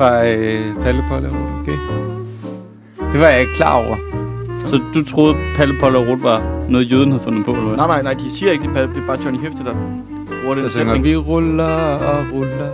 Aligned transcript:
fra 0.00 0.26
øh, 0.28 0.82
Palle 0.84 1.04
Polle 1.08 1.28
og 1.28 1.34
Ruth, 1.34 1.60
okay. 1.60 1.78
Det 3.12 3.20
var 3.20 3.26
jeg 3.26 3.40
ikke 3.40 3.54
klar 3.54 3.74
over. 3.74 3.96
Så 4.66 4.80
du 4.94 5.04
troede, 5.04 5.34
Palle 5.56 5.74
Polle 5.80 5.98
og 5.98 6.06
Ruth 6.08 6.22
var 6.22 6.42
noget, 6.68 6.92
jøden 6.92 7.10
havde 7.10 7.24
fundet 7.24 7.44
på, 7.44 7.50
eller 7.52 7.66
hvad? 7.66 7.76
Nej, 7.76 7.86
nej, 7.86 8.02
nej, 8.02 8.12
de 8.14 8.30
siger 8.30 8.52
ikke 8.52 8.64
det, 8.64 8.72
Palle. 8.74 8.94
Det 8.94 9.02
er 9.02 9.06
bare 9.06 9.18
Johnny 9.24 9.40
Hæfte, 9.40 9.64
der 9.64 9.74
bruger 10.42 10.54
den 10.54 10.70
synger, 10.70 10.84
sætning. 10.86 11.04
vi 11.04 11.16
ruller 11.16 11.74
og 11.94 12.24
ruller, 12.32 12.70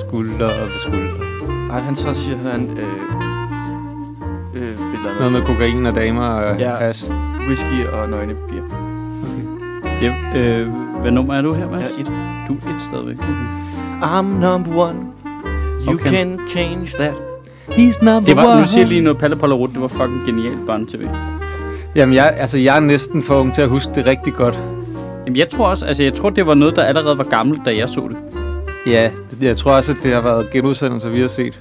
skulder 0.00 0.46
ved 0.46 0.80
skulder. 0.80 1.68
Nej, 1.68 1.80
han 1.80 1.96
så 1.96 2.14
siger 2.14 2.36
han, 2.52 2.70
øh, 2.70 2.84
øh, 4.54 4.62
et 4.62 4.68
eller 4.68 4.98
andet. 5.04 5.18
Noget 5.18 5.32
med 5.32 5.42
kokain 5.42 5.86
og 5.86 5.94
damer 5.94 6.26
og 6.26 6.58
Ja. 6.58 6.70
hash. 6.76 7.04
Whisky 7.48 7.86
og 7.92 8.08
nøgne 8.08 8.34
bier. 8.48 8.62
Det, 10.00 10.40
øh, 10.40 10.68
hvad 11.00 11.10
nummer 11.10 11.34
er 11.34 11.42
du 11.42 11.52
her, 11.52 11.70
Mads? 11.70 11.82
Ja, 11.96 12.00
et. 12.02 12.06
Du 12.48 12.54
er 12.54 12.74
et 12.76 12.82
stadigvæk. 12.82 13.16
Okay. 13.18 14.10
I'm 14.18 14.22
number 14.24 14.76
one. 14.88 14.96
You 15.86 15.94
Okay. 15.94 16.10
can 16.10 16.40
change 16.48 16.86
that. 16.98 17.12
He's 17.68 18.04
number 18.04 18.28
Det 18.28 18.36
var, 18.36 18.60
nu 18.60 18.66
siger 18.66 18.80
jeg 18.80 18.88
lige 18.88 19.00
noget, 19.00 19.18
Palle 19.18 19.36
Polle 19.36 19.54
og 19.54 19.60
Ruth, 19.60 19.72
det 19.72 19.80
var 19.82 19.88
fucking 19.88 20.22
genialt 20.26 20.66
børne-tv. 20.66 21.08
Jamen, 21.96 22.14
jeg, 22.14 22.34
altså, 22.38 22.58
jeg 22.58 22.76
er 22.76 22.80
næsten 22.80 23.22
for 23.22 23.34
ung 23.34 23.54
til 23.54 23.62
at 23.62 23.68
huske 23.68 23.92
det 23.94 24.06
rigtig 24.06 24.34
godt. 24.34 24.58
Jamen, 25.26 25.36
jeg 25.36 25.48
tror 25.48 25.66
også, 25.68 25.86
altså, 25.86 26.02
jeg 26.04 26.14
tror, 26.14 26.30
det 26.30 26.46
var 26.46 26.54
noget, 26.54 26.76
der 26.76 26.82
allerede 26.84 27.18
var 27.18 27.24
gammelt, 27.24 27.60
da 27.66 27.76
jeg 27.76 27.88
så 27.88 28.08
det. 28.08 28.16
Ja, 28.92 29.10
jeg 29.40 29.56
tror 29.56 29.72
også, 29.72 29.92
at 29.92 29.98
det 30.02 30.14
har 30.14 30.20
været 30.20 30.50
genudsendelser, 30.50 31.08
vi 31.08 31.20
har 31.20 31.28
set. 31.28 31.60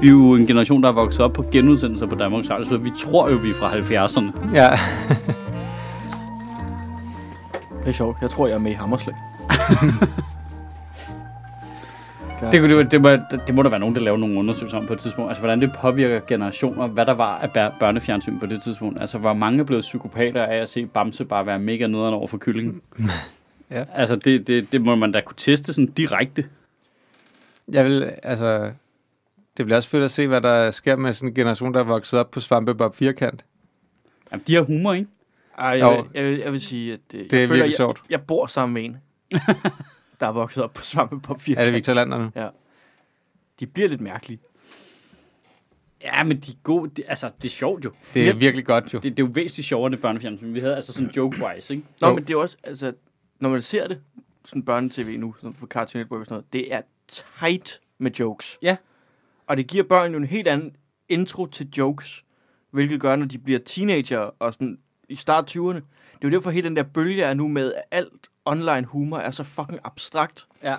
Vi 0.00 0.06
er 0.06 0.10
jo 0.10 0.34
en 0.34 0.46
generation, 0.46 0.82
der 0.82 0.88
er 0.88 0.92
vokset 0.92 1.20
op 1.20 1.32
på 1.32 1.44
genudsendelser 1.52 2.06
på 2.06 2.14
Danmarks 2.14 2.50
Radio, 2.50 2.64
så 2.64 2.76
vi 2.76 2.90
tror 3.04 3.28
jo, 3.30 3.36
vi 3.36 3.50
er 3.50 3.54
fra 3.54 3.72
70'erne. 3.72 4.54
Ja, 4.54 4.68
Det 7.80 7.88
er 7.88 7.92
sjovt. 7.92 8.16
Jeg 8.22 8.30
tror, 8.30 8.46
jeg 8.46 8.54
er 8.54 8.58
med 8.58 8.70
i 8.72 8.74
Det, 12.50 12.60
kunne- 12.60 12.68
det, 12.90 13.00
må- 13.02 13.10
det, 13.10 13.20
må, 13.32 13.38
det 13.46 13.54
må 13.54 13.62
der 13.62 13.68
være 13.68 13.80
nogen, 13.80 13.94
der 13.94 14.00
laver 14.00 14.16
nogle 14.16 14.38
undersøgelser 14.38 14.78
om 14.78 14.86
på 14.86 14.92
et 14.92 14.98
tidspunkt. 14.98 15.30
Altså, 15.30 15.40
hvordan 15.40 15.60
det 15.60 15.72
påvirker 15.80 16.20
generationer, 16.28 16.86
hvad 16.86 17.06
der 17.06 17.12
var 17.14 17.38
af 17.38 17.50
bør- 17.50 17.78
børnefjernsyn 17.80 18.38
på 18.38 18.46
det 18.46 18.62
tidspunkt. 18.62 19.00
Altså, 19.00 19.18
hvor 19.18 19.34
mange 19.34 19.64
blev 19.64 19.80
psykopater 19.80 20.42
af 20.44 20.56
at 20.56 20.68
se 20.68 20.86
Bamse 20.86 21.24
bare 21.24 21.46
være 21.46 21.58
mega 21.58 21.86
nederen 21.86 22.14
over 22.14 22.26
for 22.26 22.38
kyllingen. 22.38 22.82
Ja. 23.70 23.84
Altså, 23.94 24.16
det, 24.16 24.46
det, 24.46 24.72
det 24.72 24.80
må 24.80 24.94
man 24.94 25.12
da 25.12 25.20
kunne 25.20 25.36
teste 25.36 25.72
sådan 25.72 25.86
direkte. 25.92 26.44
jeg 27.72 27.84
vil, 27.84 28.12
altså... 28.22 28.70
Det 29.56 29.64
bliver 29.66 29.76
også 29.76 29.88
fedt 29.88 30.04
at 30.04 30.10
se, 30.10 30.26
hvad 30.26 30.40
der 30.40 30.70
sker 30.70 30.96
med 30.96 31.12
sådan 31.12 31.28
en 31.28 31.34
generation, 31.34 31.74
der 31.74 31.80
er 31.80 31.84
vokset 31.84 32.18
op 32.18 32.30
på 32.30 32.40
Svampebob 32.40 32.96
Firkant. 32.96 33.44
Jamen, 34.32 34.44
de 34.46 34.54
har 34.54 34.62
humor, 34.62 34.92
ikke? 34.92 35.08
Ej, 35.58 35.66
jeg, 35.68 35.80
Jo. 35.80 35.90
vil, 35.96 36.04
jeg, 36.14 36.24
vil, 36.30 36.38
jeg 36.38 36.52
vil 36.52 36.60
sige, 36.60 36.92
at 36.92 37.00
øh, 37.14 37.20
Det 37.20 37.32
er 37.32 37.38
jeg, 37.40 37.48
føler, 37.48 37.48
virkelig 37.48 37.64
jeg, 37.70 37.76
sjovt. 37.76 38.00
jeg 38.10 38.20
bor 38.20 38.46
sammen 38.46 38.74
med 38.74 38.84
en, 38.84 38.96
der 40.22 40.28
er 40.28 40.32
vokset 40.32 40.62
op 40.62 40.72
på 40.74 40.82
Svampebob 40.82 41.40
4. 41.40 41.58
Er 41.58 41.64
det 41.64 41.74
Victor 41.74 41.92
Lander 41.94 42.18
nu? 42.18 42.30
De 43.60 43.66
bliver 43.66 43.88
lidt 43.88 44.00
mærkelige. 44.00 44.38
Ja, 46.02 46.22
men 46.24 46.40
de 46.40 46.50
er 46.50 46.56
gode. 46.62 46.90
Det, 46.96 47.04
altså, 47.08 47.30
det 47.42 47.44
er 47.44 47.50
sjovt 47.50 47.84
jo. 47.84 47.92
Det 48.14 48.22
er 48.22 48.26
Ja. 48.26 48.32
virkelig 48.34 48.66
godt 48.66 48.94
jo. 48.94 48.98
Det, 48.98 49.16
det 49.16 49.22
er 49.22 49.26
jo 49.26 49.32
væsentligt 49.34 49.68
sjovere 49.68 49.86
end 49.86 49.92
det 49.94 50.02
børnefjernsyn. 50.02 50.54
Vi 50.54 50.60
havde 50.60 50.76
altså 50.76 50.92
sådan 50.92 51.10
joke-wise, 51.16 51.72
ikke? 51.74 51.86
Nå, 52.00 52.08
Jo. 52.08 52.14
men 52.14 52.24
det 52.24 52.34
er 52.34 52.38
også, 52.38 52.56
altså, 52.64 52.92
når 53.40 53.48
man 53.48 53.62
ser 53.62 53.88
det, 53.88 54.00
sådan 54.44 54.62
børnetv 54.62 55.18
nu, 55.18 55.34
sådan 55.40 55.52
på 55.52 55.66
Cartoon 55.66 56.00
Network 56.02 56.20
og 56.20 56.26
sådan 56.26 56.34
noget, 56.34 56.52
det 56.52 56.74
er 56.74 56.80
tight 57.08 57.80
med 57.98 58.10
jokes. 58.10 58.58
Ja. 58.62 58.76
Og 59.46 59.56
det 59.56 59.66
giver 59.66 59.84
børn 59.84 60.10
jo 60.12 60.16
en 60.18 60.24
helt 60.26 60.48
anden 60.48 60.76
intro 61.08 61.46
til 61.46 61.68
jokes, 61.78 62.24
hvilket 62.70 63.00
gør, 63.00 63.16
når 63.16 63.26
de 63.26 63.38
bliver 63.38 63.58
teenager 63.58 64.18
og 64.38 64.54
sådan 64.54 64.78
i 65.08 65.16
start 65.16 65.56
20'erne. 65.56 65.74
Det 65.74 66.24
er 66.24 66.28
jo 66.28 66.30
derfor 66.30 66.50
hele 66.50 66.68
den 66.68 66.76
der 66.76 66.82
bølge 66.82 67.22
er 67.22 67.34
nu 67.34 67.48
med, 67.48 67.72
alt 67.90 68.28
online 68.44 68.84
humor 68.84 69.18
er 69.18 69.30
så 69.30 69.44
fucking 69.44 69.80
abstrakt, 69.84 70.46
Ja. 70.62 70.76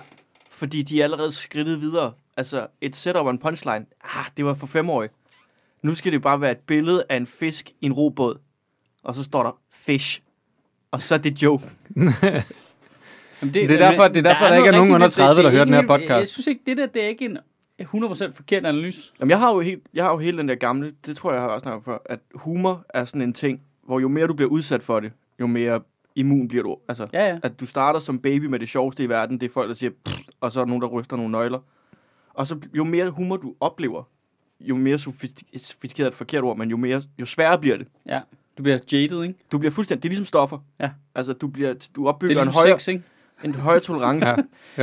fordi 0.50 0.82
de 0.82 1.00
er 1.00 1.04
allerede 1.04 1.32
skridtet 1.32 1.80
videre. 1.80 2.12
Altså, 2.36 2.66
et 2.80 2.96
setup 2.96 3.24
og 3.24 3.30
en 3.30 3.38
punchline, 3.38 3.86
ah, 4.16 4.24
det 4.36 4.44
var 4.44 4.54
for 4.54 4.66
femårige. 4.66 5.10
Nu 5.82 5.94
skal 5.94 6.12
det 6.12 6.22
bare 6.22 6.40
være 6.40 6.50
et 6.52 6.58
billede 6.58 7.04
af 7.08 7.16
en 7.16 7.26
fisk 7.26 7.70
i 7.80 7.86
en 7.86 7.92
robåd, 7.92 8.36
og 9.02 9.14
så 9.14 9.22
står 9.24 9.42
der 9.42 9.58
fish. 9.72 10.20
Og 10.90 11.02
så 11.02 11.14
er 11.14 11.18
det 11.18 11.42
joke. 11.42 11.64
Jamen, 13.42 13.54
Det 13.54 13.70
er 13.70 13.78
derfor- 13.78 14.08
det 14.08 14.16
er 14.16 14.22
derfor, 14.32 14.44
der 14.48 14.56
ikke 14.56 14.68
er 14.68 14.72
nogen 14.72 14.92
under 14.92 15.06
rigtigt 15.06 15.16
i 15.18 15.20
30, 15.20 15.36
der 15.36 15.42
det. 15.42 15.50
hører 15.52 15.64
Det 15.64 15.72
den 15.72 15.74
er 15.74 15.80
her 15.80 15.86
podcast. 15.98 16.18
Jeg 16.18 16.26
synes 16.26 16.46
ikke, 16.46 16.60
det 16.66 16.76
der, 16.76 16.86
det 16.86 17.04
er 17.04 17.08
ikke 17.08 17.24
en 17.24 17.38
100% 17.80 18.32
forkert 18.34 18.66
analyse. 18.66 19.12
Jamen, 19.20 19.30
jeg 19.30 19.38
har 19.38 19.54
jo, 19.54 19.60
helt, 19.60 19.82
jeg 19.94 20.04
har 20.04 20.10
jo 20.12 20.18
hele 20.18 20.38
den 20.38 20.48
der 20.48 20.54
gamle, 20.54 20.92
det 21.06 21.16
tror 21.16 21.30
jeg, 21.30 21.34
jeg 21.36 21.42
har 21.42 21.48
også 21.48 21.62
snakket 21.64 21.76
om 21.76 21.84
før, 21.84 21.98
at 22.04 22.18
humor 22.34 22.84
er 22.88 23.04
sådan 23.04 23.22
en 23.22 23.32
ting, 23.32 23.60
hvor 23.86 24.00
jo 24.00 24.08
mere 24.08 24.26
du 24.26 24.34
bliver 24.34 24.50
udsat 24.50 24.82
for 24.82 25.00
det, 25.00 25.12
jo 25.40 25.46
mere 25.46 25.80
immun 26.14 26.48
bliver 26.48 26.62
du. 26.64 26.76
Altså, 26.88 27.06
Ja, 27.12 27.28
ja. 27.28 27.38
at 27.42 27.60
du 27.60 27.66
starter 27.66 28.00
som 28.00 28.18
baby 28.18 28.44
med 28.44 28.58
det 28.58 28.68
sjoveste 28.68 29.04
i 29.04 29.08
verden, 29.08 29.40
det 29.40 29.46
er 29.48 29.52
folk, 29.52 29.68
der 29.68 29.74
siger, 29.74 29.90
og 30.40 30.52
så 30.52 30.60
er 30.60 30.64
der 30.64 30.68
nogen, 30.68 30.82
der 30.82 30.88
ryster 30.88 31.16
nogle 31.16 31.32
nøgler. 31.32 31.58
Og 32.34 32.46
så 32.46 32.56
jo 32.76 32.84
mere 32.84 33.10
humor 33.10 33.36
du 33.36 33.54
oplever, 33.60 34.02
jo 34.60 34.76
mere 34.76 34.98
sofistik- 34.98 35.58
sofistikeret 35.58 36.06
er 36.06 36.10
et 36.10 36.16
forkert 36.16 36.44
ord, 36.44 36.56
men 36.58 36.70
jo, 36.70 36.76
mere, 36.76 37.02
jo 37.18 37.24
sværere 37.26 37.58
bliver 37.58 37.76
det. 37.76 37.86
ja. 38.06 38.20
Du 38.58 38.62
bliver 38.62 38.78
jaded, 38.92 39.22
ikke? 39.22 39.34
Du 39.52 39.58
bliver 39.58 39.72
fuldstændig, 39.72 40.02
det 40.02 40.08
er 40.08 40.10
ligesom 40.10 40.24
stoffer. 40.24 40.58
Ja. 40.80 40.90
Altså, 41.14 41.32
du, 41.32 41.46
bliver, 41.48 41.72
du 41.96 42.02
Det 42.02 42.08
opbygger 42.08 42.36
er 42.36 42.40
en, 42.40 42.46
ligesom 42.46 42.60
højere, 42.62 42.80
sex, 42.80 42.88
ikke? 42.88 43.02
en 43.44 43.54
højere 43.54 43.80
tolerance. 43.80 44.26
Ja. 44.26 44.34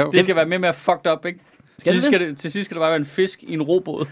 Jo. 0.02 0.12
Det 0.12 0.24
skal 0.24 0.36
være 0.36 0.46
med 0.46 0.60
med 0.60 0.70
at 0.70 0.76
fucked 0.76 1.12
up, 1.12 1.26
ikke? 1.26 1.40
Skal 1.80 1.94
til, 1.94 1.94
det 1.94 2.02
sidst 2.04 2.12
det? 2.12 2.20
skal 2.20 2.28
det, 2.30 2.38
til 2.38 2.52
sidst 2.52 2.66
skal 2.66 2.76
det 2.76 2.82
bare 2.82 2.90
være 2.92 3.00
en 3.00 3.06
fisk 3.06 3.44
i 3.44 3.54
en 3.54 3.62
robåd. 3.62 4.06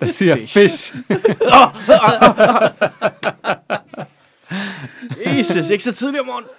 Der 0.00 0.06
siger 0.06 0.36
Fish. 0.36 0.58
fish. 0.58 0.94
Jesus, 5.26 5.70
ikke 5.70 5.84
så 5.84 5.92
tidligt 5.92 6.20
om 6.20 6.26
morgenen. 6.26 6.50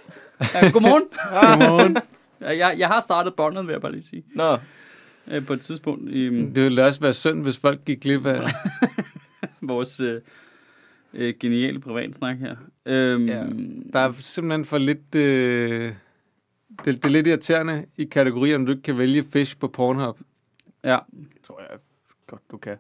ja, 0.54 0.70
godmorgen. 0.70 1.04
Godmorgen. 1.60 1.98
Jeg, 2.42 2.76
jeg 2.78 2.88
har 2.88 3.00
startet 3.00 3.34
båndet, 3.36 3.68
vil 3.68 3.72
jeg 3.74 3.82
bare 3.82 3.92
lige 3.92 4.04
sige. 4.04 4.24
Nå, 4.36 4.58
Øh, 5.28 5.46
på 5.46 5.54
et 5.54 5.62
tidspunkt 5.62 6.12
i 6.12 6.30
mm, 6.30 6.54
Det 6.54 6.64
ville 6.64 6.86
også 6.86 7.02
være 7.02 7.14
synd, 7.14 7.44
hvis 7.44 7.58
folk 7.58 7.86
gik 7.86 8.00
glip 8.02 8.26
af... 8.26 8.42
vores 9.62 10.00
øh, 10.00 10.22
øh, 11.14 11.34
geniale 11.40 11.80
privatsnak 11.80 12.38
her. 12.38 12.56
Øhm, 12.86 13.26
Ja. 13.26 13.44
Der 13.94 14.00
er 14.00 14.14
simpelthen 14.14 14.66
for 14.66 14.78
lidt... 14.78 15.16
Øh... 15.16 15.94
Det, 16.86 16.86
det 16.86 17.06
er 17.06 17.10
lidt 17.10 17.28
irriterende 17.28 17.86
i 17.98 18.06
kategorier, 18.06 18.56
om 18.56 18.66
du 18.66 18.72
ikke 18.72 18.84
kan 18.84 18.98
vælge 18.98 19.24
fish 19.34 19.58
på 19.58 19.68
Pornhub. 19.68 20.18
ja. 20.84 20.98
det 21.12 21.42
tror 21.48 21.60
jeg 21.60 21.80
godt, 22.28 22.42
du 22.52 22.58
kan. 22.58 22.78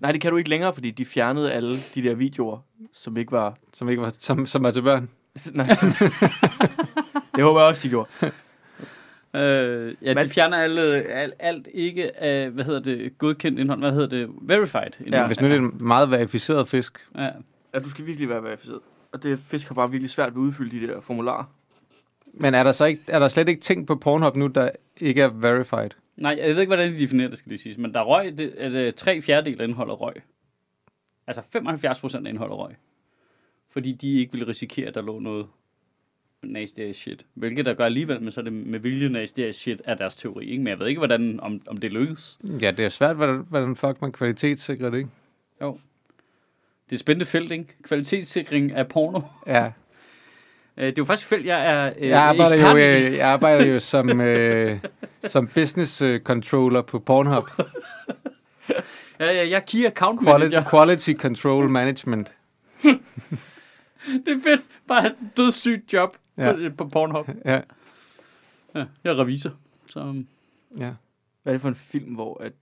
Nej, 0.00 0.12
det 0.12 0.20
kan 0.20 0.30
du 0.30 0.36
ikke 0.36 0.50
længere, 0.50 0.74
fordi 0.74 0.90
de 0.90 1.04
fjernede 1.04 1.52
alle 1.52 1.76
de 1.94 2.02
der 2.02 2.14
videoer, 2.14 2.58
som 2.92 3.16
ikke 3.16 3.32
var... 3.32 3.56
Som, 3.72 3.88
ikke 3.88 4.02
var, 4.02 4.12
som, 4.18 4.46
som 4.46 4.62
var 4.62 4.70
til 4.70 4.82
børn. 4.82 5.08
Nej, 5.52 5.74
som... 5.74 5.88
det 7.34 7.44
håber 7.44 7.60
jeg 7.60 7.68
også, 7.68 7.82
de 7.82 7.88
gjorde. 7.88 8.08
Øh, 9.34 9.94
ja, 10.02 10.14
Men- 10.14 10.24
de 10.24 10.30
fjerner 10.30 10.56
alle, 10.56 10.82
alt, 11.02 11.34
alt 11.38 11.68
ikke 11.74 12.22
af, 12.22 12.50
hvad 12.50 12.64
hedder 12.64 12.80
det, 12.80 13.18
godkendt 13.18 13.58
indhold, 13.58 13.80
hvad 13.80 13.92
hedder 13.92 14.06
det, 14.08 14.28
verified 14.42 14.90
indhold. 15.00 15.22
Ja. 15.22 15.26
Hvis 15.26 15.40
nu 15.40 15.46
er 15.46 15.50
det 15.52 15.58
en 15.60 15.72
meget 15.80 16.10
verificeret 16.10 16.68
fisk. 16.68 16.98
ja. 17.18 17.28
Ja, 17.74 17.78
du 17.78 17.90
skal 17.90 18.06
virkelig 18.06 18.28
være 18.28 18.42
verificeret. 18.42 18.80
Og 19.12 19.22
det 19.22 19.38
fisk 19.46 19.68
har 19.68 19.74
bare 19.74 19.90
virkelig 19.90 20.10
svært 20.10 20.34
ved 20.34 20.42
at 20.42 20.46
udfylde 20.46 20.80
de 20.80 20.86
der 20.86 21.00
formularer. 21.00 21.44
Men 22.34 22.54
er 22.54 22.62
der 22.62 22.72
så 22.72 22.84
ikke, 22.84 23.02
er 23.08 23.18
der 23.18 23.28
slet 23.28 23.48
ikke 23.48 23.60
ting 23.60 23.86
på 23.86 23.96
Pornhub 23.96 24.36
nu, 24.36 24.46
der 24.46 24.70
ikke 24.96 25.22
er 25.22 25.28
verified? 25.28 25.90
Nej, 26.16 26.36
jeg 26.38 26.48
ved 26.48 26.60
ikke, 26.60 26.70
hvordan 26.70 26.92
de 26.92 26.98
definerer 26.98 27.28
det, 27.28 27.38
skal 27.38 27.52
de 27.52 27.58
sige. 27.58 27.80
Men 27.80 27.94
der 27.94 28.00
er 28.00 28.04
røg, 28.04 28.38
det, 28.38 28.52
det, 28.58 28.94
tre 28.94 29.22
fjerdedel 29.22 29.60
indeholder 29.60 29.94
røg. 29.94 30.14
Altså 31.26 31.42
75 31.52 32.00
procent 32.00 32.26
indeholder 32.26 32.54
røg. 32.56 32.74
Fordi 33.70 33.92
de 33.92 34.18
ikke 34.18 34.32
ville 34.32 34.48
risikere, 34.48 34.88
at 34.88 34.94
der 34.94 35.02
lå 35.02 35.18
noget 35.18 35.46
nasty 36.42 36.80
ass 36.80 36.98
shit. 36.98 37.26
Hvilket 37.34 37.66
der 37.66 37.74
gør 37.74 37.84
alligevel, 37.84 38.22
men 38.22 38.32
så 38.32 38.40
er 38.40 38.44
det 38.44 38.52
med 38.52 38.78
vilje 38.78 39.08
nasty 39.08 39.40
ass 39.40 39.58
shit 39.58 39.82
er 39.84 39.94
deres 39.94 40.16
teori. 40.16 40.44
Ikke? 40.44 40.62
Men 40.62 40.66
jeg 40.66 40.78
ved 40.78 40.86
ikke, 40.86 40.98
hvordan, 40.98 41.40
om, 41.40 41.62
om 41.66 41.76
det 41.76 41.92
lykkes. 41.92 42.38
Ja, 42.62 42.70
det 42.70 42.84
er 42.84 42.88
svært, 42.88 43.16
hvordan, 43.16 43.46
hvordan 43.48 43.76
fuck 43.76 44.00
man 44.00 44.12
kvalitetssikrer 44.12 44.90
det, 44.90 44.98
ikke? 44.98 45.10
Jo. 45.60 45.78
Det 46.84 46.92
er 46.92 46.96
et 46.96 47.00
spændende 47.00 47.24
felt, 47.24 47.52
ikke? 47.52 47.66
Kvalitetssikring 47.82 48.72
af 48.72 48.88
porno. 48.88 49.20
Ja. 49.46 49.72
Øh, 50.76 50.86
Det 50.86 50.98
er 50.98 51.02
jo 51.02 51.04
faktisk 51.04 51.28
felt, 51.28 51.46
jeg 51.46 51.66
er 51.66 51.92
øh, 51.98 52.08
Jeg 52.08 52.22
arbejder, 52.22 52.52
ekspert 52.52 52.72
jo, 52.72 52.76
i. 52.78 53.06
øh, 53.06 53.12
jeg 53.16 53.28
arbejder 53.28 53.64
jo 53.66 53.80
som, 53.80 54.20
øh, 54.20 54.78
som 55.26 55.46
business 55.48 56.02
øh, 56.02 56.20
controller 56.20 56.82
på 56.82 56.98
Pornhub. 56.98 57.44
Ja, 59.20 59.26
ja, 59.32 59.48
jeg 59.48 59.56
er 59.56 59.60
key 59.60 59.86
account 59.86 60.20
Quality, 60.28 60.54
manager. 60.54 60.70
quality 60.70 61.12
control 61.12 61.68
management. 61.70 62.32
Det 64.26 64.28
er 64.28 64.42
fedt. 64.42 64.62
Bare 64.88 65.06
et 65.06 65.16
dødssygt 65.36 65.92
job 65.92 66.16
Ja. 66.38 66.52
på, 66.52 66.58
på 66.78 66.88
Pornhub. 66.88 67.28
Ja, 67.44 67.60
Ja, 68.74 68.84
jeg 69.04 69.10
er 69.12 69.18
revisor. 69.18 69.50
Så, 69.90 70.00
um, 70.00 70.26
ja. 70.78 70.90
Hvad 71.42 71.52
er 71.52 71.54
det 71.54 71.60
for 71.60 71.68
en 71.68 71.74
film, 71.74 72.14
hvor 72.14 72.42
at 72.42 72.52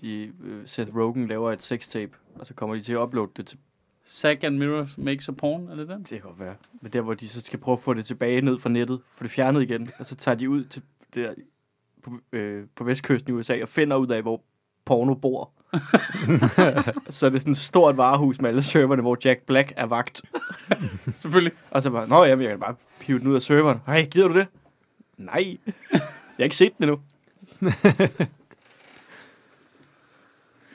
de, 0.00 0.32
øh, 0.44 0.62
Seth 0.66 0.96
Rogen 0.96 1.28
laver 1.28 1.52
et 1.52 1.62
sextape, 1.62 2.12
og 2.34 2.46
så 2.46 2.54
kommer 2.54 2.76
de 2.76 2.82
til 2.82 2.92
at 2.92 2.98
uploade 2.98 3.30
det 3.36 3.46
til... 3.46 3.58
Zack 4.08 4.44
and 4.44 4.58
Mirror 4.58 4.88
makes 4.96 5.28
a 5.28 5.32
porn, 5.32 5.68
er 5.68 5.74
det 5.74 5.88
den? 5.88 5.98
Det 5.98 6.08
kan 6.08 6.20
godt 6.20 6.40
være. 6.40 6.54
Men 6.80 6.92
der, 6.92 7.00
hvor 7.00 7.14
de 7.14 7.28
så 7.28 7.40
skal 7.40 7.58
prøve 7.58 7.72
at 7.72 7.80
få 7.80 7.94
det 7.94 8.04
tilbage 8.04 8.40
ned 8.40 8.58
fra 8.58 8.70
nettet, 8.70 9.00
få 9.16 9.24
det 9.24 9.30
fjernet 9.30 9.62
igen, 9.62 9.88
og 9.98 10.06
så 10.06 10.16
tager 10.16 10.34
de 10.34 10.50
ud 10.50 10.64
til 10.64 10.82
der, 11.14 11.34
på, 12.02 12.10
øh, 12.32 12.64
på 12.76 12.84
vestkysten 12.84 13.32
i 13.32 13.36
USA 13.36 13.62
og 13.62 13.68
finder 13.68 13.96
ud 13.96 14.08
af, 14.08 14.22
hvor 14.22 14.42
porno 14.84 15.14
bor. 15.14 15.50
så 17.10 17.26
er 17.26 17.30
det 17.30 17.40
sådan 17.40 17.52
et 17.52 17.58
stort 17.58 17.96
varehus 17.96 18.40
med 18.40 18.50
alle 18.50 18.62
serverne, 18.62 19.02
hvor 19.02 19.18
Jack 19.24 19.42
Black 19.42 19.72
er 19.76 19.86
vagt. 19.86 20.22
Selvfølgelig. 21.20 21.52
Og 21.70 21.82
så 21.82 21.90
bare, 21.90 22.08
nå 22.08 22.24
jamen, 22.24 22.42
jeg 22.42 22.50
kan 22.50 22.60
bare 22.60 22.74
pive 23.00 23.18
den 23.18 23.26
ud 23.26 23.34
af 23.34 23.42
serveren. 23.42 23.80
Hej, 23.86 24.04
gider 24.04 24.28
du 24.28 24.34
det? 24.34 24.46
Nej. 25.16 25.58
Jeg 25.92 26.00
har 26.36 26.44
ikke 26.44 26.56
set 26.56 26.78
den 26.78 26.84
endnu. 26.84 27.00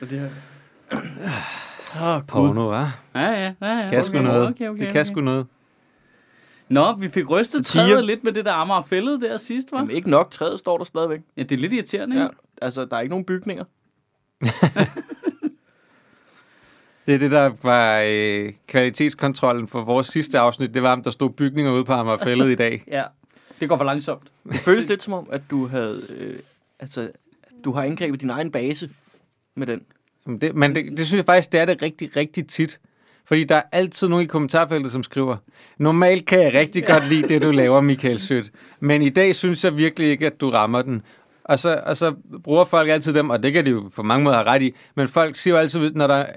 Og 0.02 0.10
det 0.10 0.20
her... 0.20 0.30
Åh, 2.02 2.16
oh, 2.16 2.22
Porno, 2.28 2.72
hva'? 2.74 2.88
Ja, 3.16 3.22
ja, 3.22 3.54
ja. 3.62 3.76
ja. 3.76 3.90
Kan 3.90 4.04
sgu 4.04 4.18
okay, 4.18 4.28
noget. 4.28 4.48
Okay, 4.48 4.68
okay, 4.70 4.86
Det 4.86 4.94
kan 4.94 5.06
sgu 5.06 5.22
noget. 5.22 5.48
Nå, 6.70 6.96
vi 6.96 7.10
fik 7.10 7.30
rystet 7.30 7.66
Satire. 7.66 7.88
træet 7.88 8.06
lidt 8.06 8.24
med 8.24 8.32
det 8.32 8.46
der 8.46 8.54
Amager 8.54 8.82
fældet 8.82 9.22
der 9.22 9.38
sidst, 9.38 9.72
var? 9.72 9.78
Jamen, 9.78 9.96
ikke 9.96 10.10
nok. 10.10 10.32
Træet 10.32 10.60
står 10.60 10.78
der 10.78 10.86
stadigvæk. 10.86 11.20
Ja, 11.38 11.44
det 11.44 11.52
er 11.52 11.60
lidt 11.60 11.74
irriterende, 11.74 12.18
Ja. 12.18 12.24
ikke? 12.24 12.36
Altså, 12.62 12.86
der 12.86 12.96
er 12.96 13.02
ikke 13.02 13.10
nogen 13.10 13.26
bygninger. 13.26 13.64
Det 17.06 17.14
er 17.14 17.20
det, 17.20 17.32
der 17.32 17.52
var 17.64 18.04
øh, 18.08 18.54
kvalitetskontrollen 18.68 19.68
for 19.68 19.82
vores 19.84 20.08
sidste 20.08 20.40
afsnit. 20.40 20.74
Det 20.74 20.84
var, 20.84 20.92
om 20.92 21.04
der 21.04 21.12
stod 21.12 21.30
bygninger 21.30 21.72
ude 21.72 21.86
på 21.86 21.94
Amagerfællet 21.94 22.52
i 22.52 22.56
dag. 22.56 22.84
Ja. 22.88 23.04
Det 23.60 23.70
går 23.70 23.78
for 23.78 23.84
langsomt. 23.84 24.32
Det 24.52 24.60
føles 24.60 24.88
lidt 24.90 25.04
som 25.04 25.14
om, 25.14 25.28
at 25.32 25.42
du 25.50 25.68
havde... 25.68 26.06
Øh, 26.10 26.40
altså, 26.80 27.12
du 27.64 27.72
har 27.72 27.84
angrebet 27.84 28.22
din 28.22 28.30
egen 28.30 28.52
base 28.52 28.90
med 29.56 29.68
den. 29.68 29.82
Men 30.26 30.42
det, 30.42 30.56
men 30.56 30.76
det, 30.76 30.98
det 30.98 31.08
synes 31.08 31.18
jeg 31.18 31.26
faktisk, 31.26 31.52
det 31.52 31.60
er 31.60 31.66
det 31.66 31.82
rigtig, 31.82 32.16
rigtig 32.16 32.48
tit. 32.48 32.80
Fordi 33.26 33.44
der 33.44 33.56
er 33.56 33.64
altid 33.72 34.08
nogen 34.08 34.24
i 34.24 34.28
kommentarfeltet, 34.28 34.92
som 34.92 35.04
skriver, 35.04 35.38
normalt 35.78 36.26
kan 36.26 36.40
jeg 36.40 36.54
rigtig 36.54 36.86
godt 36.86 37.10
lide 37.10 37.28
det, 37.28 37.42
du 37.42 37.52
laver, 37.62 37.82
Michael 37.82 38.20
Sødt. 38.20 38.52
Men 38.80 39.02
i 39.02 39.10
dag 39.10 39.36
synes 39.36 39.64
jeg 39.64 39.78
virkelig 39.78 40.10
ikke, 40.10 40.26
at 40.26 40.42
du 40.42 40.50
rammer 40.50 40.82
den. 40.82 41.02
Og 41.44 41.60
så, 41.60 41.82
og 41.86 41.98
så 41.98 42.14
bruger 42.44 42.66
folk 42.66 42.90
altid 42.90 43.14
dem, 43.14 43.30
og 43.30 43.44
det 43.44 43.54
kan 43.54 43.66
de 43.66 43.72
jo 43.72 43.92
på 43.96 44.04
mange 44.04 44.24
måder 44.24 44.38
have 44.38 44.48
ret 44.48 44.62
i, 44.62 44.76
men 44.96 45.08
folk 45.08 45.36
siger 45.36 45.54
jo 45.54 45.60
altid, 45.60 45.92
når 45.92 46.08
der 46.08 46.16
er 46.16 46.34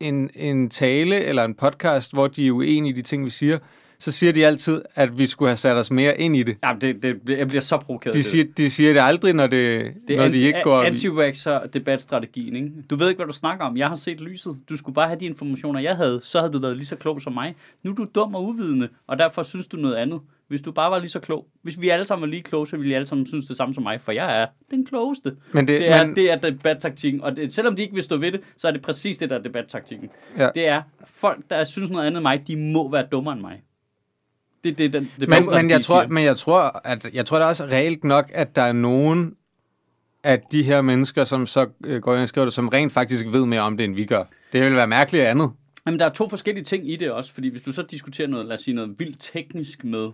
en, 0.00 0.30
en 0.34 0.70
tale 0.70 1.24
eller 1.24 1.44
en 1.44 1.54
podcast, 1.54 2.12
hvor 2.12 2.26
de 2.26 2.46
er 2.46 2.50
uenige 2.52 2.92
i 2.92 2.96
de 2.96 3.02
ting, 3.02 3.24
vi 3.24 3.30
siger, 3.30 3.58
så 4.00 4.12
siger 4.12 4.32
de 4.32 4.46
altid, 4.46 4.82
at 4.94 5.18
vi 5.18 5.26
skulle 5.26 5.48
have 5.48 5.56
sat 5.56 5.76
os 5.76 5.90
mere 5.90 6.20
ind 6.20 6.36
i 6.36 6.42
det. 6.42 6.56
Jamen, 6.64 6.80
det, 6.80 7.02
det, 7.02 7.38
jeg 7.38 7.48
bliver 7.48 7.60
så 7.60 7.76
provokeret. 7.78 8.14
De 8.14 8.22
siger, 8.22 8.44
de 8.56 8.70
siger 8.70 8.92
det 8.92 9.00
aldrig, 9.00 9.34
når, 9.34 9.46
det, 9.46 9.92
Det 10.08 10.16
når 10.16 10.24
er 10.24 10.28
de 10.28 10.34
anti, 10.34 10.46
ikke 10.46 10.60
går 10.64 10.74
op 10.74 10.84
i. 10.84 10.88
anti-waxer 10.88 11.66
debatstrategien, 11.66 12.56
ikke? 12.56 12.70
Du 12.90 12.96
ved 12.96 13.08
ikke, 13.08 13.18
hvad 13.18 13.26
du 13.26 13.32
snakker 13.32 13.64
om. 13.64 13.76
Jeg 13.76 13.88
har 13.88 13.96
set 13.96 14.20
lyset. 14.20 14.56
Du 14.68 14.76
skulle 14.76 14.94
bare 14.94 15.08
have 15.08 15.20
de 15.20 15.26
informationer, 15.26 15.80
jeg 15.80 15.96
havde. 15.96 16.20
Så 16.22 16.38
havde 16.40 16.52
du 16.52 16.58
været 16.58 16.76
lige 16.76 16.86
så 16.86 16.96
klog 16.96 17.20
som 17.20 17.32
mig. 17.32 17.54
Nu 17.82 17.90
er 17.90 17.94
du 17.94 18.06
dum 18.14 18.34
og 18.34 18.44
uvidende, 18.44 18.88
og 19.06 19.18
derfor 19.18 19.42
synes 19.42 19.66
du 19.66 19.76
noget 19.76 19.94
andet. 19.96 20.20
Hvis 20.48 20.62
du 20.62 20.72
bare 20.72 20.90
var 20.90 20.98
lige 20.98 21.10
så 21.10 21.20
klog. 21.20 21.46
Hvis 21.62 21.80
vi 21.80 21.88
alle 21.88 22.04
sammen 22.04 22.22
var 22.22 22.28
lige 22.30 22.42
kloge, 22.42 22.66
så 22.66 22.76
ville 22.76 22.90
I 22.90 22.94
alle 22.94 23.06
sammen 23.06 23.26
synes 23.26 23.46
det 23.46 23.56
samme 23.56 23.74
som 23.74 23.82
mig, 23.82 24.00
for 24.00 24.12
jeg 24.12 24.42
er 24.42 24.46
den 24.70 24.86
klogeste. 24.86 25.32
Men 25.52 25.68
det, 25.68 25.80
Det 25.80 25.90
er, 25.90 26.06
men, 26.06 26.16
det 26.16 26.30
er 26.32 26.36
debattaktikken, 26.36 27.20
og 27.24 27.36
det, 27.36 27.52
selvom 27.54 27.76
de 27.76 27.82
ikke 27.82 27.94
vil 27.94 28.02
stå 28.02 28.16
ved 28.16 28.32
det, 28.32 28.40
så 28.56 28.68
er 28.68 28.72
det 28.72 28.82
præcis 28.82 29.16
det, 29.18 29.30
der 29.30 29.38
er 29.38 29.42
debattaktikken. 29.42 30.10
Ja. 30.38 30.48
Det 30.54 30.66
er, 30.68 30.82
folk, 31.06 31.40
der 31.50 31.64
synes 31.64 31.90
noget 31.90 32.06
andet 32.06 32.18
end 32.18 32.22
mig, 32.22 32.42
de 32.46 32.56
må 32.56 32.90
være 32.90 33.06
dummere 33.12 33.32
end 33.32 33.40
mig. 33.40 33.62
Det 34.64 34.70
er 34.70 34.74
det, 34.74 34.92
den 34.92 35.10
men, 35.18 35.28
men, 35.50 35.70
jeg 35.70 35.84
tror, 35.84 36.00
siger. 36.00 36.08
men 36.08 36.24
jeg 36.24 36.36
tror, 36.36 36.80
at 36.84 37.10
jeg 37.14 37.26
tror 37.26 37.38
da 37.38 37.44
også 37.44 37.64
reelt 37.64 38.04
nok, 38.04 38.30
at 38.34 38.56
der 38.56 38.62
er 38.62 38.72
nogen 38.72 39.36
af 40.24 40.42
de 40.52 40.62
her 40.62 40.80
mennesker, 40.80 41.24
som 41.24 41.46
så 41.46 41.68
øh, 41.84 42.02
går 42.02 42.14
ind 42.14 42.22
og 42.22 42.28
skriver 42.28 42.44
det, 42.44 42.54
som 42.54 42.68
rent 42.68 42.92
faktisk 42.92 43.26
ved 43.26 43.46
mere 43.46 43.60
om 43.60 43.76
det, 43.76 43.84
end 43.84 43.94
vi 43.94 44.04
gør. 44.04 44.24
Det 44.52 44.64
vil 44.64 44.74
være 44.74 44.86
mærkeligt 44.86 45.24
andet. 45.24 45.50
Jamen, 45.86 46.00
der 46.00 46.06
er 46.06 46.12
to 46.12 46.28
forskellige 46.28 46.64
ting 46.64 46.90
i 46.90 46.96
det 46.96 47.10
også, 47.10 47.32
fordi 47.32 47.48
hvis 47.48 47.62
du 47.62 47.72
så 47.72 47.82
diskuterer 47.82 48.28
noget, 48.28 48.46
lad 48.46 48.54
os 48.54 48.60
sige 48.60 48.74
noget 48.74 48.94
vildt 48.98 49.16
teknisk 49.20 49.84
med 49.84 50.10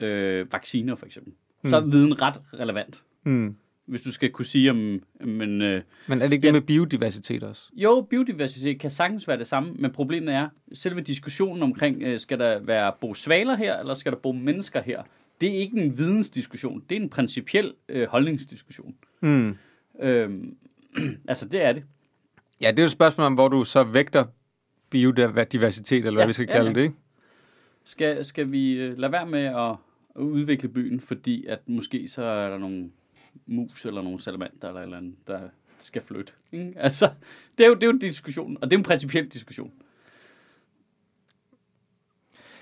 øh, 0.00 0.52
vacciner 0.52 0.94
for 0.94 1.06
eksempel, 1.06 1.32
mm. 1.62 1.70
så 1.70 1.76
er 1.76 1.80
viden 1.80 2.22
ret 2.22 2.40
relevant. 2.60 3.02
Hmm. 3.22 3.56
Hvis 3.86 4.02
du 4.02 4.12
skal 4.12 4.30
kunne 4.30 4.44
sige 4.44 4.70
om, 4.70 5.02
men 5.20 5.62
øh, 5.62 5.82
Men 6.08 6.22
er 6.22 6.26
det 6.26 6.32
ikke 6.32 6.42
det 6.42 6.48
Ja. 6.48 6.52
med 6.52 6.60
biodiversitet 6.60 7.42
også? 7.42 7.62
jo, 7.76 8.06
biodiversitet 8.10 8.80
kan 8.80 8.90
sagtens 8.90 9.28
være 9.28 9.38
det 9.38 9.46
samme, 9.46 9.72
men 9.74 9.90
problemet 9.92 10.34
er, 10.34 10.48
selve 10.72 11.00
diskussionen 11.00 11.62
omkring, 11.62 12.02
øh, 12.02 12.18
skal 12.20 12.38
der 12.38 12.58
være 12.58 12.92
bo 13.00 13.14
svaler 13.14 13.56
her, 13.56 13.78
eller 13.78 13.94
skal 13.94 14.12
der 14.12 14.18
bo 14.18 14.32
mennesker 14.32 14.82
her, 14.82 15.02
det 15.40 15.48
er 15.48 15.58
ikke 15.58 15.80
en 15.80 15.98
vidensdiskussion, 15.98 16.84
det 16.90 16.96
er 16.96 17.00
en 17.00 17.08
principiel 17.10 17.74
øh, 17.88 18.08
holdningsdiskussion. 18.08 18.94
Hmm. 19.20 19.56
Øhm, 20.00 20.56
altså, 21.28 21.48
det 21.48 21.62
er 21.62 21.72
det. 21.72 21.82
Ja, 22.60 22.70
det 22.70 22.78
er 22.78 22.82
jo 22.82 22.86
et 22.86 22.90
spørgsmål 22.90 23.26
om, 23.26 23.34
hvor 23.34 23.48
du 23.48 23.64
så 23.64 23.84
vægter 23.84 24.24
biodiversitet, 24.90 25.96
eller 25.98 26.12
hvad 26.12 26.22
Ja, 26.22 26.26
vi 26.26 26.32
skal 26.32 26.46
ja, 26.48 26.52
kalde 26.52 26.68
ja. 26.70 26.74
det, 26.74 26.82
ikke? 26.82 26.94
Skal, 27.84 28.24
skal 28.24 28.52
vi 28.52 28.72
øh, 28.72 28.98
lade 28.98 29.12
være 29.12 29.26
med 29.26 29.44
at, 29.44 29.70
at 30.16 30.22
udvikle 30.22 30.68
byen, 30.68 31.00
fordi 31.00 31.46
at 31.46 31.58
måske 31.68 32.08
så 32.08 32.22
er 32.22 32.50
der 32.50 32.58
nogle 32.58 32.90
mus 33.46 33.84
eller 33.86 34.02
nogle 34.02 34.20
salamander 34.20 34.68
eller 34.68 34.80
eller 34.80 34.96
andet, 34.96 35.14
der 35.26 35.40
skal 35.78 36.02
flytte. 36.06 36.32
Ikke? 36.52 36.72
Altså, 36.76 37.10
det 37.58 37.64
er, 37.64 37.68
jo, 37.68 37.74
det 37.74 37.82
er 37.82 37.86
jo 37.86 37.92
en 37.92 37.98
diskussion, 37.98 38.56
og 38.62 38.70
det 38.70 38.76
er 38.76 38.78
en 38.78 38.84
principiel 38.84 39.26
diskussion. 39.28 39.72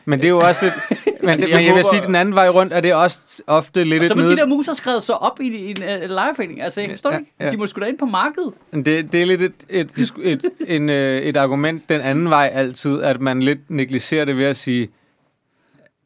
Men 0.05 0.19
det 0.19 0.25
er 0.25 0.29
jo 0.31 0.39
også 0.39 0.67
et, 0.67 0.73
men, 1.21 1.31
Altså, 1.31 1.49
jeg 1.49 1.57
men 1.57 1.67
jeg 1.67 1.75
vil 1.75 1.85
sige, 1.91 2.03
den 2.03 2.15
anden 2.15 2.35
vej 2.35 2.49
rundt 2.49 2.73
er 2.73 2.81
det 2.81 2.95
også 2.95 3.43
ofte 3.47 3.85
lidt 3.85 4.03
Og 4.03 4.09
så 4.09 4.15
ned... 4.15 4.31
de 4.31 4.37
der 4.37 4.47
mus 4.47 4.67
have 4.67 4.75
skrevet 4.75 5.03
så 5.03 5.13
op 5.13 5.41
i, 5.41 5.47
i 5.47 5.71
en 5.71 5.77
uh, 5.83 6.11
lejeforening. 6.11 6.63
Altså, 6.63 6.81
jeg 6.81 6.91
forstår 6.91 7.11
Ja, 7.13 7.19
ikke. 7.19 7.33
ja. 7.41 7.51
De 7.51 7.57
må 7.57 7.67
sgu 7.67 7.81
da 7.81 7.87
ind 7.87 7.99
på 7.99 8.07
markedet. 8.07 8.53
Det, 8.73 9.13
det 9.13 9.15
er 9.15 9.27
lidt 9.27 9.43
et, 9.43 9.53
et, 9.69 9.91
et, 9.99 10.13
et, 10.23 10.43
en, 10.67 10.91
øh, 10.91 11.19
et 11.19 11.37
argument 11.37 11.89
den 11.89 12.01
anden 12.01 12.31
vej 12.31 12.51
altid, 12.53 13.03
at 13.03 13.21
man 13.21 13.43
lidt 13.43 13.71
negligerer 13.71 14.25
det 14.25 14.37
ved 14.37 14.45
at 14.45 14.57
sige, 14.57 14.89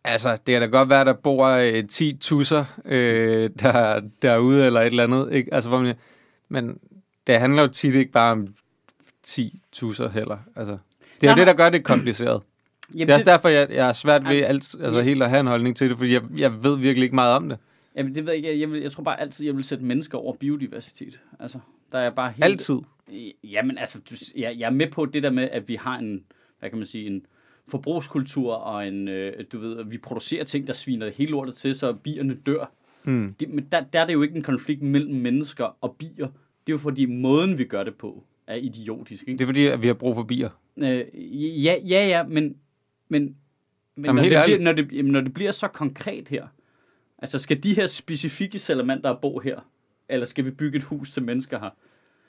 altså, 0.06 0.32
det 0.32 0.53
kan 0.53 0.61
da 0.61 0.67
godt 0.67 0.91
være, 0.91 1.05
der 1.05 1.12
bor 1.12 1.47
øh, 1.47 1.88
10 1.88 2.17
tusser 2.20 2.64
øh, 2.85 3.50
der, 3.61 4.00
derude 4.23 4.67
eller 4.67 4.81
et 4.81 4.87
eller 4.87 5.05
andet, 5.05 5.32
ikke? 5.32 5.55
Altså, 5.55 5.69
hvor 5.69 5.79
man, 5.79 5.94
men 6.49 6.79
det 7.26 7.41
handler 7.41 7.62
jo 7.62 7.69
tit 7.69 7.94
ikke 7.94 8.12
bare 8.12 8.32
om 8.32 8.55
10 9.23 9.62
tusser 9.73 10.08
heller, 10.08 10.38
altså. 10.56 10.79
Det 11.20 11.26
er 11.26 11.31
jo 11.31 11.37
det, 11.37 11.47
der 11.47 11.55
gør 11.55 11.70
det 11.70 11.85
kompliceret. 11.85 12.43
Jamen, 12.94 13.06
Det 13.06 13.11
er 13.11 13.14
også 13.14 13.26
derfor, 13.26 13.49
jeg, 13.49 13.67
jeg 13.70 13.88
er 13.88 13.93
svært 13.93 14.25
ved 14.29 14.43
alt, 14.43 14.75
altså, 14.81 15.00
helt 15.00 15.23
at 15.23 15.31
have 15.31 15.41
en 15.41 15.47
holdning 15.47 15.76
til 15.76 15.91
det, 15.91 15.99
fordi 15.99 16.12
jeg, 16.12 16.23
jeg 16.37 16.62
ved 16.62 16.76
virkelig 16.79 17.05
ikke 17.05 17.14
meget 17.14 17.35
om 17.35 17.49
det. 17.49 17.58
Jamen, 17.97 18.14
det 18.14 18.26
ved 18.26 18.32
jeg 18.32 18.37
ikke. 18.37 18.49
Jeg, 18.49 18.61
jeg, 18.61 18.70
vil, 18.70 18.82
jeg 18.82 18.93
tror 18.93 19.03
bare 19.03 19.20
altid, 19.20 19.47
jeg 19.47 19.56
vil 19.56 19.64
sætte 19.64 19.85
mennesker 19.85 20.19
over 20.19 20.35
biodiversitet. 20.35 21.20
Altså, 21.41 21.58
der 21.93 21.99
er 21.99 22.11
bare 22.11 22.31
helt... 22.31 22.44
Altid. 22.44 22.79
Jamen, 23.44 23.79
altså, 23.79 23.99
du, 24.11 24.14
jeg, 24.37 24.55
jeg 24.58 24.67
er 24.67 24.70
med 24.70 24.87
på 24.87 25.06
det 25.06 25.23
der 25.23 25.31
med, 25.31 25.49
at 25.53 25.69
vi 25.69 25.75
har 25.75 25.99
en, 25.99 26.25
hvad 26.58 26.70
kan 26.70 26.79
man 26.79 26.87
sige, 26.87 27.06
en 27.06 27.26
forbrugskultur, 27.68 28.54
og 28.54 28.88
en, 28.88 29.08
øh, 29.08 29.44
du 29.52 29.58
ved, 29.58 29.84
vi 29.84 29.98
producerer 29.98 30.44
ting, 30.44 30.66
der 30.66 30.72
sviner 30.72 31.10
hele 31.10 31.30
lortet 31.30 31.54
til, 31.54 31.74
så 31.74 31.92
bierne 31.92 32.34
dør. 32.46 32.72
Mm. 33.04 33.34
Det, 33.40 33.48
men 33.48 33.68
der, 33.72 33.80
der 33.80 34.00
er 34.00 34.06
det 34.06 34.12
jo 34.12 34.22
ikke 34.22 34.36
en 34.36 34.42
konflikt 34.42 34.82
mellem 34.82 35.14
mennesker 35.14 35.76
og 35.80 35.96
bier. 35.98 36.26
Det 36.66 36.72
er 36.72 36.72
jo 36.72 36.78
fordi, 36.78 37.04
måden 37.04 37.58
vi 37.58 37.64
gør 37.64 37.84
det 37.84 37.94
på, 37.94 38.24
er 38.46 38.54
idiotisk, 38.54 39.22
ikke? 39.28 39.38
Det 39.38 39.44
er 39.44 39.48
fordi, 39.48 39.67
at 39.67 39.82
vi 39.82 39.86
har 39.86 39.94
brug 39.94 40.14
for 40.14 40.22
bier. 40.22 40.50
Øh, 40.76 41.05
ja, 41.64 41.76
ja, 41.86 42.06
ja, 42.06 42.22
men, 42.22 42.56
men, 43.08 43.36
men 43.96 44.05
Jamen, 44.05 44.17
når, 44.17 44.22
det 44.22 44.44
bliver, 44.44 44.58
når, 44.58 44.72
det, 44.72 45.05
når 45.05 45.20
det 45.20 45.34
bliver 45.34 45.52
så 45.52 45.69
konkret 45.69 46.29
her, 46.29 46.46
altså 47.19 47.38
skal 47.38 47.62
de 47.62 47.74
her 47.74 47.86
specifikke 47.86 48.58
salamander 48.58 49.19
bo 49.22 49.38
her, 49.38 49.60
eller 50.08 50.26
skal 50.26 50.44
vi 50.44 50.50
bygge 50.50 50.79
et 50.79 50.84
hus 50.84 51.12
til 51.12 51.22
mennesker 51.22 51.60
her? 51.60 51.70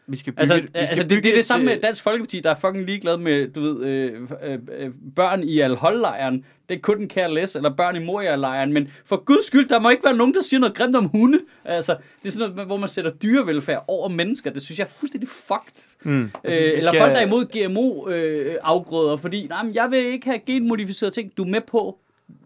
Vi 0.10 0.18
skal 0.18 0.34
bygge, 0.34 0.40
Altså, 0.40 0.56
vi 0.56 0.68
skal 0.68 0.80
altså 0.80 1.02
det, 1.04 1.10
bygge 1.10 1.22
det 1.24 1.30
er 1.30 1.34
det 1.34 1.40
et, 1.40 1.46
samme 1.46 1.66
med 1.66 1.76
øh, 1.76 1.82
Dansk 1.82 2.04
Folkeparti, 2.04 2.40
der 2.40 2.50
er 2.50 2.56
fucking 2.56 2.86
ligeglad 2.86 3.18
med, 3.18 3.48
du 3.48 3.62
ved, 3.62 3.86
øh, 3.86 4.22
øh, 4.44 4.60
øh, 4.80 4.90
børn 5.16 5.44
i 5.44 5.60
Al-Hol-lejren. 5.60 6.46
Det 6.70 6.76
er 6.76 6.80
kun 6.80 7.02
en 7.02 7.08
kære 7.08 7.34
læs, 7.34 7.56
eller 7.56 7.76
børn 7.76 7.96
i 7.96 8.00
Moria-lejren. 8.06 8.74
Men 8.74 8.90
for 9.06 9.24
guds 9.26 9.46
skyld, 9.46 9.68
der 9.70 9.80
må 9.80 9.90
ikke 9.90 10.04
være 10.04 10.16
nogen, 10.16 10.34
der 10.34 10.42
siger 10.42 10.60
noget 10.60 10.76
grimt 10.76 10.96
om 10.96 11.06
hunde. 11.06 11.40
Altså, 11.66 11.96
det 12.22 12.28
er 12.28 12.32
sådan 12.32 12.50
noget, 12.52 12.68
hvor 12.68 12.78
man 12.78 12.90
sætter 12.90 13.12
dyrevelfærd 13.12 13.86
over 13.88 14.10
mennesker. 14.10 14.52
Det 14.52 14.62
synes 14.62 14.80
jeg 14.80 14.86
er 14.86 14.90
fuldstændig 14.90 15.30
fucked. 15.30 15.88
Mm. 16.04 16.22
Øh, 16.22 16.30
vi 16.44 16.50
eller 16.58 16.92
skal- 16.92 17.02
folk, 17.02 17.12
der 17.14 17.20
er 17.20 17.26
imod 17.26 17.46
GMO-afgrøder, 17.46 19.18
fordi 19.18 19.48
nej, 19.48 19.64
men 19.64 19.76
jeg 19.76 19.92
vil 19.92 20.06
ikke 20.06 20.26
have 20.28 20.40
genmodificerede 20.40 21.16
ting. 21.16 21.32
Du 21.38 21.44
er 21.44 21.48
med 21.48 21.62
på, 21.68 21.98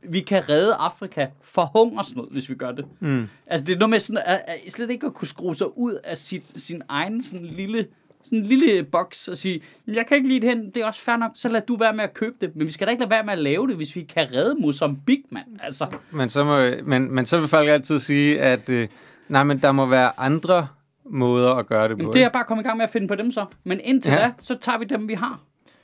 vi 0.04 0.20
kan 0.20 0.50
redde 0.50 0.74
Afrika 0.74 1.28
for 1.44 1.72
hungersnød, 1.76 2.32
hvis 2.32 2.50
vi 2.50 2.56
gør 2.56 2.72
det. 2.72 2.86
Mm. 3.00 3.28
Altså, 3.48 3.66
det 3.66 3.74
er 3.74 3.80
noget 3.80 3.90
med 3.90 4.00
sådan, 4.00 4.22
at, 4.26 4.42
at 4.48 4.60
slet 4.72 4.90
ikke 4.90 5.08
at 5.08 5.14
kunne 5.14 5.28
skrue 5.28 5.56
sig 5.56 5.78
ud 5.78 5.94
af 6.04 6.18
sit, 6.18 6.44
sin 6.56 6.82
egen 6.90 7.24
sådan 7.24 7.46
lille, 7.46 7.88
sådan 8.24 8.40
en 8.40 8.46
lille 8.46 8.84
boks 8.84 9.28
og 9.28 9.38
sige, 9.38 9.62
"Men 9.86 9.96
jeg 9.96 10.06
kan 10.08 10.18
ikke 10.18 10.30
lide 10.30 10.40
det 10.40 10.50
hen, 10.50 10.66
det 10.70 10.78
er 10.78 10.86
også 10.86 11.02
fair 11.02 11.16
nok, 11.16 11.32
så 11.36 11.50
lad 11.50 11.62
du 11.62 11.76
være 11.78 11.94
med 11.94 12.04
at 12.04 12.14
købe 12.14 12.36
det. 12.42 12.56
Men 12.56 12.68
vi 12.68 12.72
skal 12.72 12.88
da 12.88 12.92
ikke 12.92 13.02
lade 13.02 13.10
være 13.12 13.24
med 13.24 13.34
at 13.34 13.40
lave 13.40 13.68
det, 13.68 13.76
hvis 13.76 13.96
vi 13.96 14.02
kan 14.02 14.28
redde 14.34 14.56
Mozambique, 14.56 15.24
mand. 15.32 15.46
Altså, 15.64 15.88
Men 16.12 16.30
så, 16.30 16.44
må, 16.44 16.60
men, 16.84 17.16
men 17.16 17.26
så 17.26 17.40
vil 17.40 17.48
folk 17.48 17.70
altid 17.70 18.00
sige, 18.00 18.42
at 18.42 18.70
øh, 18.70 18.88
nej, 19.30 19.44
men 19.44 19.58
der 19.58 19.72
må 19.72 19.86
være 19.86 20.20
andre 20.20 20.68
måder 21.06 21.54
at 21.54 21.68
gøre 21.68 21.88
det 21.90 21.98
på. 21.98 22.02
jamen, 22.02 22.14
det 22.14 22.24
er 22.24 22.30
bare 22.30 22.44
kommet 22.44 22.64
i 22.64 22.68
gang 22.68 22.78
med 22.78 22.84
at 22.84 22.90
finde 22.90 23.08
på 23.08 23.16
dem 23.16 23.32
så. 23.32 23.46
Men 23.64 23.80
indtil 23.84 24.12
ja. 24.12 24.18
da, 24.18 24.32
så 24.40 24.58
tager 24.62 24.78
vi 24.78 24.86
dem, 24.86 25.08
vi 25.08 25.14
har. 25.14 25.40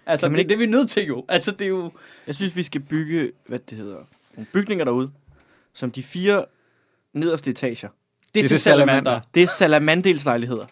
Altså, 0.07 0.25
Kan 0.25 0.31
man 0.31 0.35
det, 0.35 0.39
ikke- 0.39 0.49
det 0.49 0.55
er 0.55 0.59
vi 0.59 0.65
nødt 0.65 0.89
til 0.89 1.03
jo. 1.05 1.25
Altså, 1.29 1.51
det 1.51 1.61
er 1.61 1.69
jo... 1.69 1.91
Jeg 2.27 2.35
synes, 2.35 2.55
vi 2.55 2.63
skal 2.63 2.81
bygge, 2.81 3.31
hvad 3.47 3.59
det 3.69 3.77
hedder, 3.77 3.97
nogle 4.35 4.47
bygninger 4.53 4.85
derude, 4.85 5.11
som 5.73 5.91
de 5.91 6.03
fire 6.03 6.45
nederste 7.13 7.51
etager. 7.51 7.89
Det 8.35 8.43
er, 8.43 8.47
til 8.47 8.59
salamander. 8.59 8.93
salamander. 9.01 9.19
Det 9.33 9.43
er 9.43 9.47
salamandelslejligheder. 9.47 10.65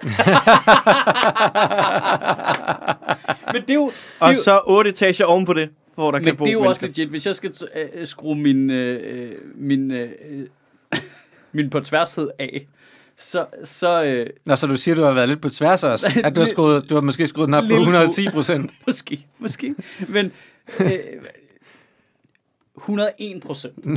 Men 3.54 3.62
det 3.62 3.70
er 3.70 3.74
jo... 3.74 3.86
Det 3.86 3.94
er 4.22 4.26
Og 4.26 4.36
så 4.38 4.62
otte 4.68 4.90
etager 4.90 5.26
oven 5.26 5.46
på 5.46 5.54
det, 5.54 5.70
hvor 5.96 6.12
der 6.12 6.18
kan 6.20 6.26
men 6.26 6.36
bo 6.38 6.44
det 6.46 6.50
er 6.50 6.54
jo 6.54 6.62
også 6.62 6.86
legit. 6.86 7.10
Hvis 7.10 7.26
jeg 7.26 7.36
skal 7.36 7.54
øh, 7.76 8.08
skrue 8.08 8.36
min, 8.36 8.70
øh, 8.70 9.36
min, 9.70 9.92
øh, 9.92 10.10
min 11.52 11.70
på 11.70 11.80
tværshed 11.80 12.30
af, 12.40 12.68
så, 13.18 13.46
så 13.64 14.04
øh, 14.04 14.30
Nå, 14.46 14.56
så 14.56 14.68
du 14.68 14.78
siger, 14.78 14.96
du 14.96 15.04
har 15.04 15.12
været 15.12 15.30
lidt 15.30 15.42
på 15.42 15.50
tværs 15.50 15.84
også. 15.84 16.08
At 16.24 16.36
du 16.36 16.42
har, 16.42 16.48
skruet, 16.48 16.90
du 16.90 16.94
har 16.94 17.02
måske 17.02 17.28
skruet 17.28 17.48
den 17.48 17.54
op 17.54 17.64
på 17.64 17.68
Lille 17.68 17.84
smule. 17.84 17.98
110 17.98 18.30
procent. 18.30 18.72
måske, 18.88 19.26
måske, 19.40 19.76
men 20.08 20.32
øh, 20.80 20.90
101 22.78 23.42
procent. 23.44 23.86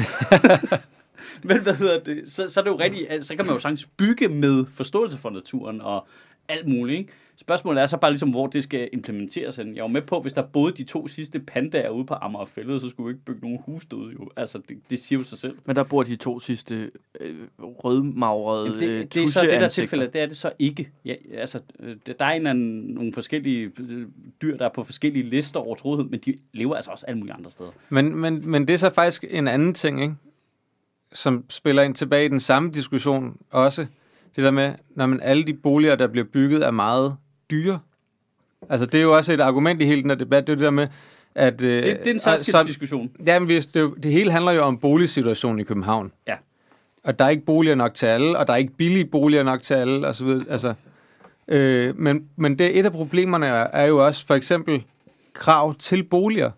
Men 1.42 1.60
hvad 1.60 1.74
hedder 1.74 2.00
det? 2.00 2.22
Så, 2.26 2.48
så 2.48 2.60
er 2.60 2.64
det 2.64 2.70
jo 2.70 2.78
rigtigt, 2.78 3.26
så 3.26 3.36
kan 3.36 3.46
man 3.46 3.54
jo 3.54 3.60
sagtens 3.60 3.88
bygge 3.96 4.28
med 4.28 4.64
forståelse 4.74 5.18
for 5.18 5.30
naturen 5.30 5.80
og 5.80 6.06
alt 6.48 6.68
muligt, 6.68 6.98
ikke? 6.98 7.12
Spørgsmålet 7.36 7.82
er 7.82 7.86
så 7.86 7.96
bare 7.96 8.10
ligesom, 8.10 8.30
hvor 8.30 8.46
det 8.46 8.62
skal 8.62 8.88
implementeres 8.92 9.56
hen. 9.56 9.68
Jeg 9.68 9.80
er 9.80 9.84
jo 9.84 9.86
med 9.86 10.02
på, 10.02 10.20
hvis 10.20 10.32
der 10.32 10.42
boede 10.42 10.72
de 10.72 10.84
to 10.84 11.08
sidste 11.08 11.40
pandaer 11.40 11.90
ude 11.90 12.06
på 12.06 12.14
Amagerfællet, 12.14 12.80
så 12.80 12.88
skulle 12.88 13.06
vi 13.06 13.12
ikke 13.12 13.24
bygge 13.24 13.40
nogen 13.40 13.58
hus 13.66 13.86
derude 13.86 14.12
jo. 14.12 14.30
Altså, 14.36 14.58
det, 14.68 14.78
det 14.90 14.98
siger 14.98 15.18
jo 15.18 15.24
sig 15.24 15.38
selv. 15.38 15.58
Men 15.64 15.76
der 15.76 15.82
bor 15.82 16.02
de 16.02 16.16
to 16.16 16.40
sidste 16.40 16.90
øh, 17.20 17.36
rødmagrede 17.58 18.66
Jamen, 18.66 18.82
øh, 18.82 18.98
det, 19.00 19.14
det 19.14 19.22
er 19.22 19.28
så 19.28 19.40
det 19.42 19.60
der 19.60 19.68
tilfælde, 19.68 20.06
det 20.06 20.20
er 20.20 20.26
det 20.26 20.36
så 20.36 20.52
ikke. 20.58 20.90
Ja, 21.04 21.14
altså, 21.34 21.60
øh, 21.80 21.96
der 22.18 22.24
er 22.24 22.30
en 22.30 22.36
eller 22.36 22.50
anden, 22.50 22.80
nogle 22.80 23.12
forskellige 23.12 23.72
øh, 23.80 24.06
dyr, 24.42 24.56
der 24.56 24.64
er 24.64 24.72
på 24.74 24.84
forskellige 24.84 25.24
lister 25.24 25.60
over 25.60 25.74
trodighed, 25.74 26.10
men 26.10 26.20
de 26.20 26.34
lever 26.52 26.74
altså 26.74 26.90
også 26.90 27.06
alle 27.06 27.18
mulige 27.18 27.34
andre 27.34 27.50
steder. 27.50 27.70
Men, 27.88 28.16
men, 28.16 28.50
men 28.50 28.68
det 28.68 28.74
er 28.74 28.78
så 28.78 28.90
faktisk 28.94 29.24
en 29.30 29.48
anden 29.48 29.74
ting, 29.74 30.02
ikke? 30.02 30.14
som 31.12 31.44
spiller 31.48 31.82
ind 31.82 31.94
tilbage 31.94 32.24
i 32.24 32.28
den 32.28 32.40
samme 32.40 32.70
diskussion 32.70 33.36
også. 33.50 33.86
Det 34.36 34.44
der 34.44 34.50
med, 34.50 34.72
når 34.90 35.06
man 35.06 35.20
alle 35.22 35.44
de 35.44 35.54
boliger, 35.54 35.94
der 35.94 36.06
bliver 36.06 36.24
bygget, 36.32 36.66
er 36.66 36.70
meget 36.70 37.16
dyre. 37.50 37.78
Altså, 38.70 38.86
det 38.86 38.98
er 38.98 39.02
jo 39.02 39.16
også 39.16 39.32
et 39.32 39.40
argument 39.40 39.82
i 39.82 39.84
hele 39.84 40.02
den 40.02 40.10
her 40.10 40.16
debat. 40.16 40.46
Det 40.46 40.52
er 40.52 40.56
det 40.56 40.64
der 40.64 40.70
med, 40.70 40.88
at... 41.34 41.62
Øh, 41.62 41.70
Det, 41.82 41.84
det 41.84 42.06
er 42.06 42.10
en 42.10 42.18
særskilt 42.20 42.56
så- 42.56 42.62
diskussion. 42.62 43.10
Ja, 43.26 43.38
men 43.38 43.46
hvis 43.46 43.66
det, 43.66 43.90
det 44.02 44.12
hele 44.12 44.30
handler 44.30 44.52
jo 44.52 44.60
om 44.62 44.78
boligsituationen 44.78 45.60
i 45.60 45.62
København. 45.62 46.12
Ja. 46.26 46.36
Og 47.04 47.18
der 47.18 47.24
er 47.24 47.28
ikke 47.28 47.44
boliger 47.44 47.74
nok 47.74 47.94
til 47.94 48.06
alle, 48.06 48.38
og 48.38 48.46
der 48.46 48.52
er 48.52 48.56
ikke 48.56 48.72
billige 48.76 49.04
boliger 49.04 49.42
nok 49.42 49.62
til 49.62 49.74
alle, 49.74 50.08
og 50.08 50.14
så 50.16 50.24
videre. 50.24 50.44
Altså, 50.48 50.74
øh, 51.48 51.98
men, 51.98 52.28
men 52.36 52.58
det, 52.58 52.78
et 52.78 52.84
af 52.86 52.92
problemerne 52.92 53.46
er, 53.46 53.66
er 53.72 53.86
jo 53.86 54.06
også 54.06 54.26
for 54.26 54.34
eksempel 54.34 54.84
krav 55.32 55.74
til 55.74 56.02
boliger. 56.04 56.50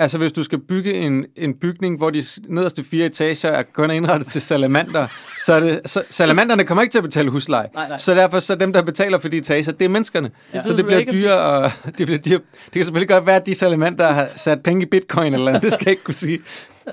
Altså 0.00 0.18
hvis 0.18 0.32
du 0.32 0.42
skal 0.42 0.58
bygge 0.58 0.94
en, 0.94 1.26
en 1.36 1.54
bygning, 1.54 1.96
hvor 1.96 2.10
de 2.10 2.24
nederste 2.48 2.84
fire 2.84 3.06
etager 3.06 3.50
er 3.50 3.62
kun 3.62 3.90
indrettet 3.90 4.28
til 4.28 4.40
salamander, 4.42 5.06
så, 5.44 5.52
er 5.52 5.60
det, 5.60 5.80
så 5.86 6.02
salamanderne 6.10 6.64
kommer 6.64 6.82
ikke 6.82 6.92
til 6.92 6.98
at 6.98 7.04
betale 7.04 7.30
husleje. 7.30 7.68
Nej, 7.74 7.88
nej. 7.88 7.98
Så 7.98 8.14
derfor 8.14 8.40
så 8.40 8.54
dem, 8.54 8.72
der 8.72 8.82
betaler 8.82 9.18
for 9.18 9.28
de 9.28 9.36
etager, 9.36 9.72
det 9.72 9.84
er 9.84 9.88
menneskerne. 9.88 10.30
ved 10.52 10.62
så 10.64 10.72
det 10.72 10.84
bliver 10.84 11.04
dyre, 11.12 11.38
og 11.38 11.70
det 11.98 12.06
bliver 12.06 12.18
dyre. 12.18 12.40
Det 12.64 12.72
kan 12.72 12.84
selvfølgelig 12.84 13.08
godt 13.08 13.26
være, 13.26 13.36
at 13.36 13.46
de 13.46 13.54
salamander 13.54 14.12
har 14.12 14.28
sat 14.36 14.62
penge 14.62 14.82
i 14.82 14.86
bitcoin 14.86 15.34
eller 15.34 15.48
andet, 15.48 15.62
det 15.62 15.72
skal 15.72 15.84
jeg 15.84 15.90
ikke 15.90 16.04
kunne 16.04 16.14
sige. 16.14 16.38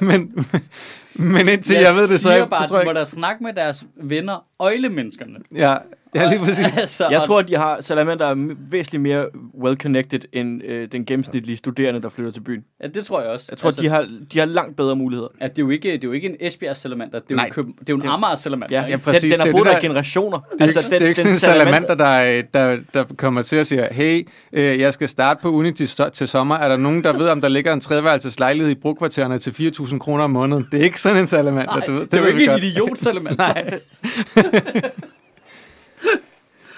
Men, 0.09 0.45
men 1.13 1.49
indtil 1.49 1.75
jeg, 1.75 1.83
jeg 1.83 1.93
ved 1.93 2.01
det, 2.01 2.09
så 2.09 2.17
siger 2.17 2.35
jeg, 2.35 2.49
bare, 2.49 2.61
det 2.61 2.69
tror 2.69 2.77
at 2.77 2.85
jeg 2.85 2.89
de 2.89 2.93
må 2.93 2.99
da 2.99 3.05
snakke 3.05 3.43
med 3.43 3.53
deres 3.53 3.85
venner, 3.95 4.45
øjlemenneskerne. 4.59 5.39
Ja, 5.55 5.77
ja, 6.15 6.29
lige 6.29 6.39
præcis. 6.39 6.77
altså, 6.77 7.07
Jeg 7.09 7.21
tror, 7.21 7.39
at 7.39 7.47
de 7.47 7.55
har 7.55 7.81
salamander 7.81 8.25
er 8.25 8.55
væsentligt 8.69 9.01
mere 9.01 9.25
well-connected 9.63 10.19
end 10.33 10.63
øh, 10.63 10.87
den 10.91 11.05
gennemsnitlige 11.05 11.57
studerende, 11.57 12.01
der 12.01 12.09
flytter 12.09 12.31
til 12.31 12.41
byen. 12.41 12.63
Ja, 12.83 12.87
det 12.87 13.05
tror 13.05 13.21
jeg 13.21 13.29
også. 13.29 13.47
Jeg 13.49 13.57
tror, 13.57 13.67
altså, 13.67 13.81
de, 13.81 13.89
har, 13.89 14.07
de 14.33 14.39
har 14.39 14.45
langt 14.45 14.77
bedre 14.77 14.95
muligheder. 14.95 15.27
At 15.41 15.55
det, 15.55 15.61
er 15.61 15.65
jo 15.65 15.69
ikke, 15.69 15.91
det 15.91 16.03
er 16.03 16.07
jo 16.07 16.11
ikke 16.11 16.29
en 16.29 16.35
Esbjerg 16.39 16.77
salamander, 16.77 17.19
det 17.19 17.31
er 17.31 17.35
Nej. 17.35 17.45
jo, 17.45 17.53
Køben, 17.53 17.71
det 17.79 17.89
er 17.89 17.93
jo 17.93 17.95
en 17.95 18.07
Amager 18.07 18.35
salamander. 18.35 18.81
Ja? 18.81 18.87
Ja, 18.87 18.97
præcis. 18.97 19.21
Den, 19.21 19.31
den 19.31 19.39
Det 19.39 19.39
har 19.39 19.47
er 19.47 19.51
boet 19.51 19.65
der 19.65 19.77
i 19.77 19.81
generationer. 19.81 20.39
Det 20.39 20.61
er, 20.61 20.65
altså, 20.65 20.79
ikke, 20.79 20.93
det 20.93 21.01
er 21.01 21.09
ikke 21.09 21.21
sådan 21.21 21.33
en 21.33 21.39
salamander, 21.39 21.95
der, 21.95 22.41
der, 22.53 22.77
der 22.93 23.03
kommer 23.17 23.41
til 23.41 23.55
at 23.55 23.67
sige, 23.67 23.87
hey, 23.91 24.27
øh, 24.53 24.79
jeg 24.79 24.93
skal 24.93 25.09
starte 25.09 25.41
på 25.41 25.51
uni 25.51 25.71
til, 25.71 25.87
sommer. 26.27 26.55
Er 26.55 26.67
der 26.69 26.77
nogen, 26.77 27.03
der 27.03 27.17
ved, 27.17 27.29
om 27.29 27.41
der 27.41 27.49
ligger 27.49 27.73
en 27.73 27.81
treværelses 27.81 28.39
lejlighed 28.39 28.71
i 28.71 28.75
brugkvartererne 28.75 29.39
til 29.39 29.51
4.000 29.51 29.84
kroner 29.99 30.23
om 30.23 30.31
måneden? 30.31 30.67
Det 30.71 30.79
er 30.79 30.83
ikke 30.83 31.01
sådan 31.01 31.17
en 31.17 31.27
salamander, 31.27 31.75
Nej, 31.75 31.85
du 31.85 31.91
ved. 31.91 32.01
det, 32.01 32.11
det 32.11 32.17
er 32.17 32.21
jo 32.21 32.27
ikke 32.27 32.43
en 32.43 32.49
godt. 32.49 32.63
idiot 32.63 32.97
salamander. 32.97 33.37
Nej. 33.53 33.79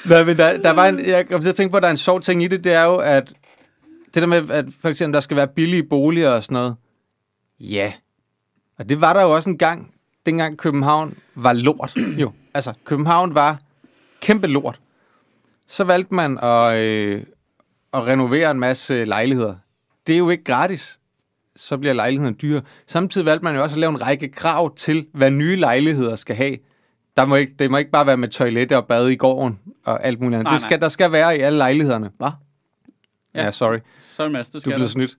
Nej, 0.10 0.24
men 0.24 0.38
der, 0.38 0.58
der 0.58 0.72
var 0.72 0.86
en, 0.88 1.06
jeg 1.06 1.28
kom 1.28 1.42
til 1.42 1.50
at 1.50 1.56
tænke 1.56 1.72
på, 1.72 1.78
at 1.78 1.84
der 1.84 1.88
er 1.88 1.92
en 1.92 1.98
sjov 1.98 2.22
ting 2.22 2.44
i 2.44 2.48
det, 2.48 2.64
det 2.64 2.74
er 2.74 2.84
jo, 2.84 2.96
at 2.96 3.34
det 4.14 4.22
der 4.22 4.26
med, 4.26 4.50
at 4.50 4.66
for 4.82 4.90
eksempel, 4.90 5.14
der 5.14 5.20
skal 5.20 5.38
være 5.38 5.48
billige 5.48 5.84
boliger 5.84 6.30
og 6.30 6.44
sådan 6.44 6.56
noget. 6.56 6.76
Ja. 7.60 7.94
Og 8.80 8.90
det 8.90 9.02
var 9.02 9.14
der 9.14 9.22
jo 9.22 9.36
også 9.36 9.50
en 9.50 9.58
gang, 9.58 9.94
dengang 10.26 10.58
København 10.58 11.18
var 11.36 11.54
lort. 11.54 11.94
Jo, 11.98 12.32
altså, 12.54 12.74
København 12.86 13.34
var 13.36 13.60
kæmpe 14.22 14.48
lort. 14.48 14.80
Så 15.68 15.84
valgte 15.84 16.16
man 16.16 16.38
at, 16.38 16.78
øh, 16.78 17.24
at 17.94 18.06
renovere 18.06 18.52
en 18.52 18.60
masse 18.60 19.06
lejligheder. 19.06 19.56
Det 20.08 20.14
er 20.14 20.18
jo 20.18 20.30
ikke 20.30 20.44
gratis. 20.44 21.00
Så 21.58 21.78
bliver 21.78 21.94
lejligheden 21.94 22.38
dyre. 22.42 22.62
Samtidig 22.88 23.26
valgte 23.26 23.44
man 23.44 23.56
jo 23.56 23.64
også 23.64 23.76
at 23.76 23.80
lave 23.80 23.90
en 23.90 24.02
række 24.02 24.28
krav 24.30 24.76
til, 24.76 25.08
hvad 25.14 25.32
nye 25.32 25.56
lejligheder 25.56 26.16
skal 26.16 26.36
have. 26.36 26.58
Der 27.18 27.26
må 27.26 27.36
ikke, 27.36 27.54
det 27.60 27.72
må 27.72 27.78
ikke 27.78 27.92
bare 27.92 28.08
være 28.08 28.18
med 28.18 28.30
toilet 28.30 28.72
og 28.72 28.88
bad 28.88 29.08
i 29.08 29.16
gården 29.16 29.60
og 29.86 30.06
alt 30.06 30.20
muligt 30.20 30.36
andet. 30.36 30.44
Nej, 30.44 30.54
det 30.54 30.62
skal, 30.62 30.82
der 30.82 30.90
skal 30.90 31.12
være 31.12 31.38
i 31.38 31.40
alle 31.40 31.58
lejlighederne. 31.58 32.12
Hvad? 32.18 32.30
Ja, 33.36 33.44
Ja. 33.46 33.52
sorry. 33.52 33.78
Sorry, 34.12 34.30
Mads, 34.30 34.50
det 34.50 34.54
Du 34.66 34.70
er 34.70 34.74
skal 34.74 34.82
du. 34.82 34.88
snydt. 34.88 35.18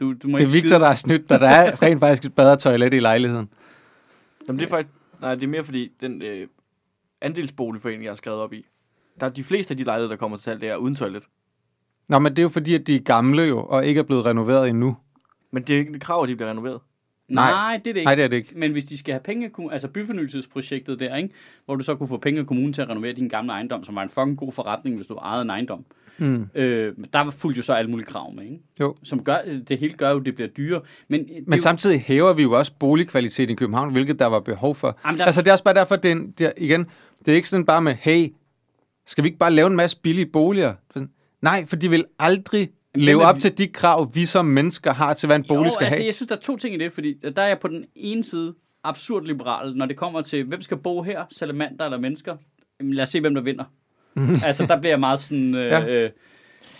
Du, 0.00 0.12
du 0.12 0.28
må 0.28 0.38
Det 0.38 0.44
er 0.44 0.46
ikke 0.48 0.52
Victor, 0.52 0.68
skide- 0.68 0.80
der 0.80 0.88
er 0.88 0.94
snydt, 0.94 1.30
da 1.30 1.38
der 1.38 1.48
er 1.48 1.76
rent 1.82 2.00
faktisk 2.00 2.24
et 2.24 2.34
bedre 2.34 2.56
toilet 2.56 2.94
i 2.94 2.98
lejligheden. 2.98 3.48
Jamen, 4.48 4.58
det 4.58 4.64
er 4.66 4.70
faktisk... 4.70 4.94
Nej, 5.20 5.34
det 5.34 5.42
er 5.42 5.48
mere 5.48 5.64
fordi, 5.64 5.90
den 6.00 6.22
øh, 6.22 6.48
andelsboligforening, 7.20 8.04
jeg 8.04 8.10
har 8.10 8.16
skrevet 8.16 8.40
op 8.40 8.52
i, 8.52 8.66
der 9.20 9.26
er 9.26 9.30
de 9.30 9.44
fleste 9.44 9.72
af 9.72 9.76
de 9.76 9.84
lejligheder, 9.84 10.12
der 10.14 10.18
kommer 10.18 10.36
til 10.36 10.44
salg, 10.44 10.60
det 10.60 10.68
er 10.68 10.76
uden 10.76 10.94
toilet. 10.94 11.22
Nå, 12.08 12.18
men 12.18 12.32
det 12.32 12.38
er 12.38 12.42
jo 12.42 12.48
fordi, 12.48 12.74
at 12.74 12.86
de 12.86 12.96
er 12.96 13.00
gamle 13.00 13.42
jo, 13.42 13.64
og 13.64 13.86
ikke 13.86 13.98
er 13.98 14.02
blevet 14.04 14.24
renoveret 14.24 14.68
endnu. 14.68 14.96
Men 15.52 15.62
det 15.62 15.74
er 15.74 15.78
ikke 15.78 15.92
et 15.94 16.00
krav, 16.00 16.22
at 16.22 16.28
de 16.28 16.36
bliver 16.36 16.50
renoveret. 16.50 16.80
Nej, 17.28 17.50
Nej. 17.50 17.76
det 17.84 17.90
er 17.90 17.92
det 17.92 18.00
ikke. 18.00 18.04
Nej, 18.06 18.14
det 18.14 18.24
er 18.24 18.28
det 18.28 18.36
ikke. 18.36 18.52
Men 18.56 18.72
hvis 18.72 18.84
de 18.84 18.98
skal 18.98 19.12
have 19.12 19.20
penge, 19.22 19.50
altså 19.72 19.88
byfornyelsesprojektet 19.88 21.00
der, 21.00 21.16
ikke? 21.16 21.30
hvor 21.64 21.76
du 21.76 21.84
så 21.84 21.94
kunne 21.94 22.08
få 22.08 22.16
penge 22.16 22.40
af 22.40 22.46
kommunen 22.46 22.72
til 22.72 22.82
at 22.82 22.88
renovere 22.88 23.12
din 23.12 23.28
gamle 23.28 23.52
ejendom, 23.52 23.84
som 23.84 23.94
var 23.94 24.02
en 24.02 24.08
fucking 24.08 24.36
god 24.38 24.52
forretning, 24.52 24.96
hvis 24.96 25.06
du 25.06 25.14
ejede 25.14 25.42
en 25.42 25.50
ejendom. 25.50 25.84
Mm. 26.18 26.48
Øh, 26.54 26.94
der 27.12 27.30
fulgte 27.30 27.58
jo 27.58 27.62
så 27.62 27.72
alle 27.72 27.90
mulige 27.90 28.06
krav 28.06 28.32
med, 28.34 28.42
ikke? 28.44 28.58
Jo. 28.80 28.96
Som 29.02 29.24
gør, 29.24 29.38
det 29.68 29.78
hele 29.78 29.92
gør 29.94 30.10
jo, 30.10 30.18
at 30.20 30.26
det 30.26 30.34
bliver 30.34 30.48
dyrere. 30.48 30.82
Men, 31.08 31.20
er 31.20 31.40
Men 31.46 31.54
jo, 31.58 31.62
samtidig 31.62 32.00
hæver 32.00 32.32
vi 32.32 32.42
jo 32.42 32.52
også 32.58 32.72
boligkvalitet 32.78 33.50
i 33.50 33.54
København, 33.54 33.92
hvilket 33.92 34.18
der 34.18 34.26
var 34.26 34.40
behov 34.40 34.74
for. 34.74 34.98
Jamen, 35.06 35.18
der- 35.18 35.24
Altså, 35.24 35.40
det 35.42 35.48
er 35.48 35.52
også 35.52 35.64
bare 35.64 35.74
derfor, 35.74 35.96
det 35.96 36.08
er, 36.08 36.12
en- 36.12 36.30
det 36.38 36.46
er, 36.46 36.52
igen, 36.56 36.86
det 37.18 37.32
er 37.32 37.36
ikke 37.36 37.48
sådan 37.48 37.66
bare 37.66 37.82
med, 37.82 37.94
hey, 37.94 38.32
skal 39.06 39.24
vi 39.24 39.28
ikke 39.28 39.38
bare 39.38 39.52
lave 39.52 39.66
en 39.66 39.76
masse 39.76 39.96
billige 40.02 40.26
boliger? 40.26 40.74
Sådan, 40.94 41.10
Nej, 41.42 41.66
for 41.66 41.76
de 41.76 41.90
vil 41.90 42.04
aldrig 42.18 42.70
leve 42.94 43.22
op 43.24 43.36
vi- 43.36 43.40
til 43.40 43.58
de 43.58 43.68
krav, 43.68 44.10
vi 44.14 44.26
som 44.26 44.44
mennesker 44.44 44.92
har 44.92 45.14
til, 45.14 45.26
hvad 45.26 45.36
en 45.36 45.44
bolig 45.48 45.64
jo, 45.64 45.70
skal 45.70 45.84
altså, 45.84 45.98
have. 45.98 46.06
jeg 46.06 46.14
synes, 46.14 46.28
der 46.28 46.36
er 46.36 46.40
to 46.40 46.56
ting 46.56 46.74
i 46.74 46.78
det, 46.78 46.92
fordi 46.92 47.14
der 47.36 47.42
er 47.42 47.46
jeg 47.48 47.58
på 47.58 47.68
den 47.68 47.84
ene 47.96 48.24
side 48.24 48.54
absurd 48.84 49.24
liberal, 49.24 49.74
når 49.76 49.86
det 49.86 49.96
kommer 49.96 50.22
til, 50.22 50.44
hvem 50.44 50.62
skal 50.62 50.76
bo 50.76 51.02
her, 51.02 51.24
salamander 51.30 51.84
eller 51.84 51.98
mennesker? 51.98 52.36
Jamen, 52.80 52.94
lad 52.94 53.02
os 53.02 53.08
se, 53.08 53.20
hvem 53.20 53.34
der 53.34 53.42
vinder. 53.42 53.64
altså, 54.46 54.66
der 54.66 54.80
bliver 54.80 54.92
jeg 54.92 55.00
meget 55.00 55.20
sådan... 55.20 55.54
Øh, 55.54 55.66
Ja. 55.66 55.86
øh, 55.86 56.10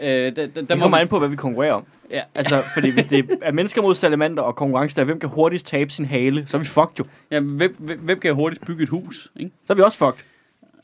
øh, 0.01 0.07
der, 0.07 0.31
der, 0.31 0.47
der 0.47 0.61
Det 0.63 0.79
må 0.79 0.83
kommer 0.83 0.99
vi- 0.99 1.03
an 1.03 1.09
på, 1.09 1.19
hvad 1.19 1.29
vi 1.29 1.37
konkurrerer 1.37 1.73
om. 1.73 1.85
Ja. 2.11 2.23
Altså, 2.35 2.63
fordi 2.75 2.91
hvis 2.91 3.07
det 3.07 3.39
er 3.43 3.53
mennesker 3.53 3.83
mod 3.83 3.95
salamander 3.95 4.43
og 4.43 4.57
konkurrence 4.57 4.97
der, 4.97 5.05
hvem 5.05 5.21
kan 5.21 5.29
hurtigst 5.29 5.67
tabe 5.67 5.91
sin 5.91 6.05
hale, 6.05 6.45
så 6.47 6.57
er 6.57 6.59
vi 6.59 6.67
fucked 6.67 6.99
jo. 6.99 7.05
Ja, 7.31 7.41
hvem, 7.41 7.77
hvem, 7.79 7.99
hvem 8.01 8.21
kan 8.21 8.35
hurtigst 8.35 8.67
bygge 8.67 8.83
et 8.83 8.89
hus? 8.89 9.29
Ikke? 9.37 9.51
Så 9.67 9.73
er 9.73 9.75
vi 9.77 9.83
også 9.83 9.99
fucked. 9.99 10.25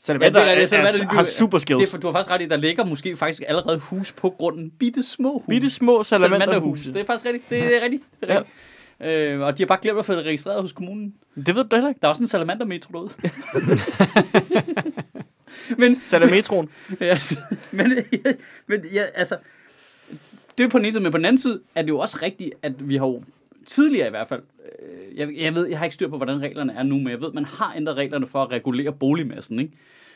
Salamander 0.01 0.39
Ja, 0.39 0.45
det 0.45 0.51
er 0.51 0.55
ja, 0.55 0.61
rigtigt. 0.61 0.63
er, 0.63 0.67
Salamander, 0.67 0.97
de 0.97 1.03
er, 1.03 1.07
bygger- 1.07 1.15
har 1.17 1.23
super 1.23 1.57
Det 1.57 1.61
skills. 1.61 1.87
er, 1.87 1.91
for, 1.91 1.97
du 1.97 2.07
har 2.07 2.11
faktisk 2.13 2.31
ret 2.31 2.41
i, 2.41 2.45
der 2.45 2.57
ligger 2.57 2.85
måske 2.85 3.15
faktisk 3.15 3.43
allerede 3.47 3.77
hus 3.79 4.11
på 4.11 4.29
grunden. 4.29 4.69
Bitte 4.79 5.03
små 5.03 5.33
hus. 5.33 5.43
Bitte 5.49 5.69
små 5.69 6.03
salamanderhus. 6.03 6.81
Det 6.83 6.97
er 6.97 7.05
faktisk 7.05 7.25
rigtigt. 7.25 7.49
Det 7.49 7.77
er 7.77 7.81
rigtigt. 7.83 8.03
Det 8.21 8.31
er 8.31 8.37
rigtigt. 8.39 8.55
Øh, 9.01 9.39
og 9.41 9.57
de 9.57 9.63
har 9.63 9.67
bare 9.67 9.77
glemt 9.81 9.99
at 9.99 10.05
få 10.05 10.13
det 10.15 10.25
registreret 10.25 10.61
hos 10.61 10.71
kommunen. 10.73 11.13
Det 11.45 11.55
ved 11.55 11.63
du 11.63 11.75
heller 11.75 11.89
ikke. 11.89 11.99
Der 12.01 12.07
er 12.07 12.09
også 12.09 12.23
en 12.23 12.27
salamandermetro 12.27 12.91
derude. 12.93 13.09
men, 15.77 15.95
Salametroen. 15.95 16.69
ja, 17.01 17.17
men, 17.71 17.93
men 18.67 18.85
ja, 18.93 19.03
altså, 19.15 19.37
det 20.57 20.63
er 20.63 20.67
på 20.69 20.77
den 20.77 20.85
ene 20.85 20.91
side, 20.91 21.03
men 21.03 21.11
på 21.11 21.17
den 21.17 21.25
anden 21.25 21.41
side 21.41 21.59
er 21.75 21.81
det 21.81 21.89
jo 21.89 21.99
også 21.99 22.17
rigtigt, 22.21 22.51
at 22.61 22.89
vi 22.89 22.97
har 22.97 23.05
jo 23.05 23.23
tidligere 23.65 24.07
i 24.07 24.09
hvert 24.09 24.27
fald, 24.27 24.41
jeg, 25.15 25.29
jeg 25.37 25.55
ved, 25.55 25.67
jeg 25.67 25.77
har 25.77 25.85
ikke 25.85 25.93
styr 25.93 26.07
på, 26.07 26.17
hvordan 26.17 26.41
reglerne 26.41 26.73
er 26.73 26.83
nu, 26.83 26.95
men 26.95 27.07
jeg 27.07 27.21
ved, 27.21 27.31
man 27.33 27.45
har 27.45 27.73
ændret 27.75 27.95
reglerne 27.95 28.27
for 28.27 28.43
at 28.43 28.51
regulere 28.51 28.93
boligmassen, 28.93 29.59
ikke? 29.59 29.73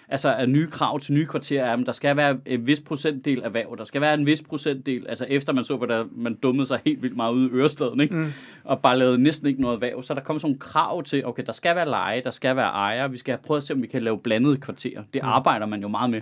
Altså 0.09 0.35
at 0.35 0.49
nye 0.49 0.67
krav 0.67 0.99
til 0.99 1.13
nye 1.13 1.25
kvarterer 1.25 1.65
er, 1.65 1.77
at 1.77 1.85
der 1.85 1.91
skal 1.91 2.17
være 2.17 2.37
en 2.45 2.67
vis 2.67 2.81
procentdel 2.81 3.41
erhverv, 3.43 3.75
der 3.77 3.83
skal 3.83 4.01
være 4.01 4.13
en 4.13 4.25
vis 4.25 4.41
procentdel, 4.41 5.07
altså 5.09 5.25
efter 5.29 5.53
man 5.53 5.63
så, 5.63 5.77
hvordan 5.77 6.09
man 6.11 6.35
dummede 6.35 6.65
sig 6.65 6.79
helt 6.85 7.01
vildt 7.01 7.15
meget 7.15 7.33
ude 7.33 7.49
i 7.49 7.51
Ørestaden, 7.53 7.99
ikke? 7.99 8.15
Mm. 8.15 8.27
og 8.63 8.81
bare 8.81 8.99
lavede 8.99 9.17
næsten 9.17 9.47
ikke 9.47 9.61
noget 9.61 9.75
erhverv, 9.75 10.03
så 10.03 10.13
er 10.13 10.15
der 10.15 10.23
kommer 10.23 10.39
sådan 10.39 10.49
nogle 10.49 10.59
krav 10.59 11.03
til, 11.03 11.25
okay, 11.25 11.43
der 11.45 11.51
skal 11.51 11.75
være 11.75 11.89
leje, 11.89 12.21
der 12.23 12.31
skal 12.31 12.55
være 12.55 12.69
ejer, 12.69 13.07
vi 13.07 13.17
skal 13.17 13.31
have 13.31 13.43
prøvet 13.43 13.61
at 13.61 13.67
se, 13.67 13.73
om 13.73 13.81
vi 13.81 13.87
kan 13.87 14.03
lave 14.03 14.19
blandede 14.19 14.57
kvarterer. 14.57 15.03
Det 15.13 15.19
arbejder 15.23 15.65
man 15.65 15.81
jo 15.81 15.87
meget 15.87 16.09
med. 16.09 16.21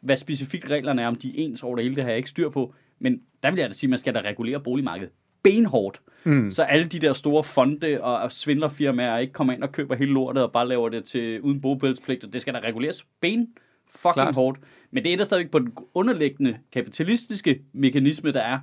Hvad 0.00 0.16
specifikt 0.16 0.70
reglerne 0.70 1.02
er, 1.02 1.06
om 1.06 1.14
de 1.14 1.28
er 1.28 1.44
ens 1.44 1.62
over 1.62 1.76
det 1.76 1.84
hele, 1.84 1.94
det 1.94 2.02
har 2.02 2.10
jeg 2.10 2.16
ikke 2.16 2.30
styr 2.30 2.48
på, 2.48 2.74
men 2.98 3.20
der 3.42 3.50
vil 3.50 3.58
jeg 3.58 3.68
da 3.68 3.74
sige, 3.74 3.88
at 3.88 3.90
man 3.90 3.98
skal 3.98 4.14
da 4.14 4.20
regulere 4.20 4.60
boligmarkedet 4.60 5.12
benhårdt. 5.42 6.00
Mm. 6.24 6.50
Så 6.50 6.62
alle 6.62 6.86
de 6.86 6.98
der 6.98 7.12
store 7.12 7.44
fonde 7.44 8.00
og 8.02 8.32
svindlerfirmaer 8.32 9.18
ikke 9.18 9.32
kommer 9.32 9.52
ind 9.52 9.62
og 9.62 9.72
køber 9.72 9.94
hele 9.96 10.12
lortet 10.12 10.42
og 10.42 10.52
bare 10.52 10.68
laver 10.68 10.88
det 10.88 11.04
til 11.04 11.40
uden 11.40 11.60
bogpælspligt. 11.60 12.24
Og 12.24 12.32
det 12.32 12.40
skal 12.42 12.54
da 12.54 12.58
reguleres 12.58 13.06
ben 13.20 13.48
fucking 13.86 14.12
Klart. 14.14 14.34
hårdt. 14.34 14.58
Men 14.90 15.04
det 15.04 15.12
er 15.12 15.16
der 15.16 15.24
stadigvæk 15.24 15.50
på 15.50 15.58
den 15.58 15.72
underliggende 15.94 16.58
kapitalistiske 16.72 17.60
mekanisme, 17.72 18.32
der 18.32 18.40
er. 18.40 18.58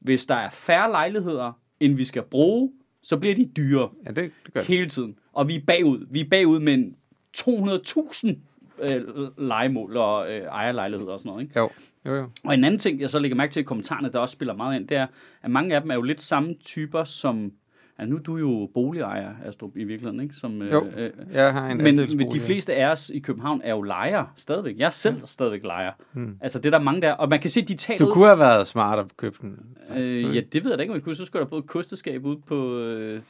Hvis 0.00 0.26
der 0.26 0.34
er 0.34 0.50
færre 0.50 0.90
lejligheder, 0.90 1.52
end 1.80 1.94
vi 1.94 2.04
skal 2.04 2.22
bruge, 2.22 2.72
så 3.02 3.16
bliver 3.16 3.34
de 3.34 3.44
dyrere 3.56 3.88
Ja, 4.06 4.10
det, 4.10 4.30
det 4.44 4.54
gør 4.54 4.60
det. 4.60 4.68
hele 4.68 4.88
tiden. 4.88 5.16
Og 5.32 5.48
vi 5.48 5.56
er 5.56 5.60
bagud. 5.66 6.06
Vi 6.10 6.20
er 6.20 6.28
bagud 6.30 6.58
med 6.60 6.74
en 6.74 6.96
200.000 7.36 8.34
øh, 8.82 9.28
legemål 9.38 9.96
og 9.96 10.32
øh, 10.32 10.42
ejerlejligheder 10.42 11.12
og 11.12 11.18
sådan 11.18 11.30
noget. 11.30 11.42
Ikke? 11.42 11.58
Jo, 11.60 11.70
jo, 12.06 12.14
jo. 12.14 12.28
Og 12.44 12.54
en 12.54 12.64
anden 12.64 12.78
ting, 12.78 13.00
jeg 13.00 13.10
så 13.10 13.18
lægger 13.18 13.36
mærke 13.36 13.52
til 13.52 13.60
i 13.60 13.64
kommentarerne, 13.64 14.12
der 14.12 14.18
også 14.18 14.32
spiller 14.32 14.54
meget 14.54 14.76
ind, 14.76 14.88
det 14.88 14.96
er, 14.96 15.06
at 15.42 15.50
mange 15.50 15.74
af 15.74 15.80
dem 15.80 15.90
er 15.90 15.94
jo 15.94 16.02
lidt 16.02 16.20
samme 16.20 16.54
typer 16.54 17.04
som 17.04 17.52
Altså, 17.98 18.10
nu 18.10 18.16
er 18.16 18.22
du 18.22 18.36
jo 18.36 18.70
boligejer, 18.74 19.34
Astrup, 19.44 19.76
i 19.76 19.84
virkeligheden, 19.84 20.20
ikke? 20.20 20.34
Som, 20.34 20.62
øh, 20.62 20.72
Jo, 20.72 20.86
øh, 20.96 21.10
Jeg 21.32 21.52
har 21.52 21.68
en 21.68 21.76
men, 21.76 21.96
men 21.96 22.32
de 22.32 22.40
fleste 22.40 22.74
af 22.74 22.92
os 22.92 23.10
i 23.14 23.18
København 23.18 23.60
er 23.64 23.70
jo 23.70 23.82
lejere 23.82 24.26
stadigvæk. 24.36 24.78
Jeg 24.78 24.86
er 24.86 24.90
selv 24.90 25.14
mm. 25.14 25.26
stadigvæk 25.26 25.64
lejer. 25.64 25.92
Mm. 26.12 26.36
Altså, 26.40 26.58
det 26.58 26.66
er 26.66 26.70
der 26.70 26.84
mange 26.84 27.00
der. 27.00 27.12
Og 27.12 27.28
man 27.28 27.40
kan 27.40 27.50
se, 27.50 27.62
de 27.62 27.74
taler 27.74 27.98
Du 27.98 28.06
ud 28.06 28.12
kunne 28.12 28.26
have 28.26 28.38
været 28.38 28.68
smart 28.68 28.98
at 28.98 29.16
købe 29.16 29.36
den. 29.40 29.58
Øh, 29.96 30.36
ja, 30.36 30.40
det 30.40 30.64
ved 30.64 30.70
jeg 30.70 30.78
da 30.78 30.82
ikke, 30.82 30.94
jeg 30.94 31.02
kunne. 31.02 31.14
Så 31.14 31.24
skulle 31.24 31.42
der 31.44 31.50
både 31.50 31.62
kosteskab 31.62 32.24
ud 32.24 32.36
på 32.36 32.78
øh, 32.78 33.20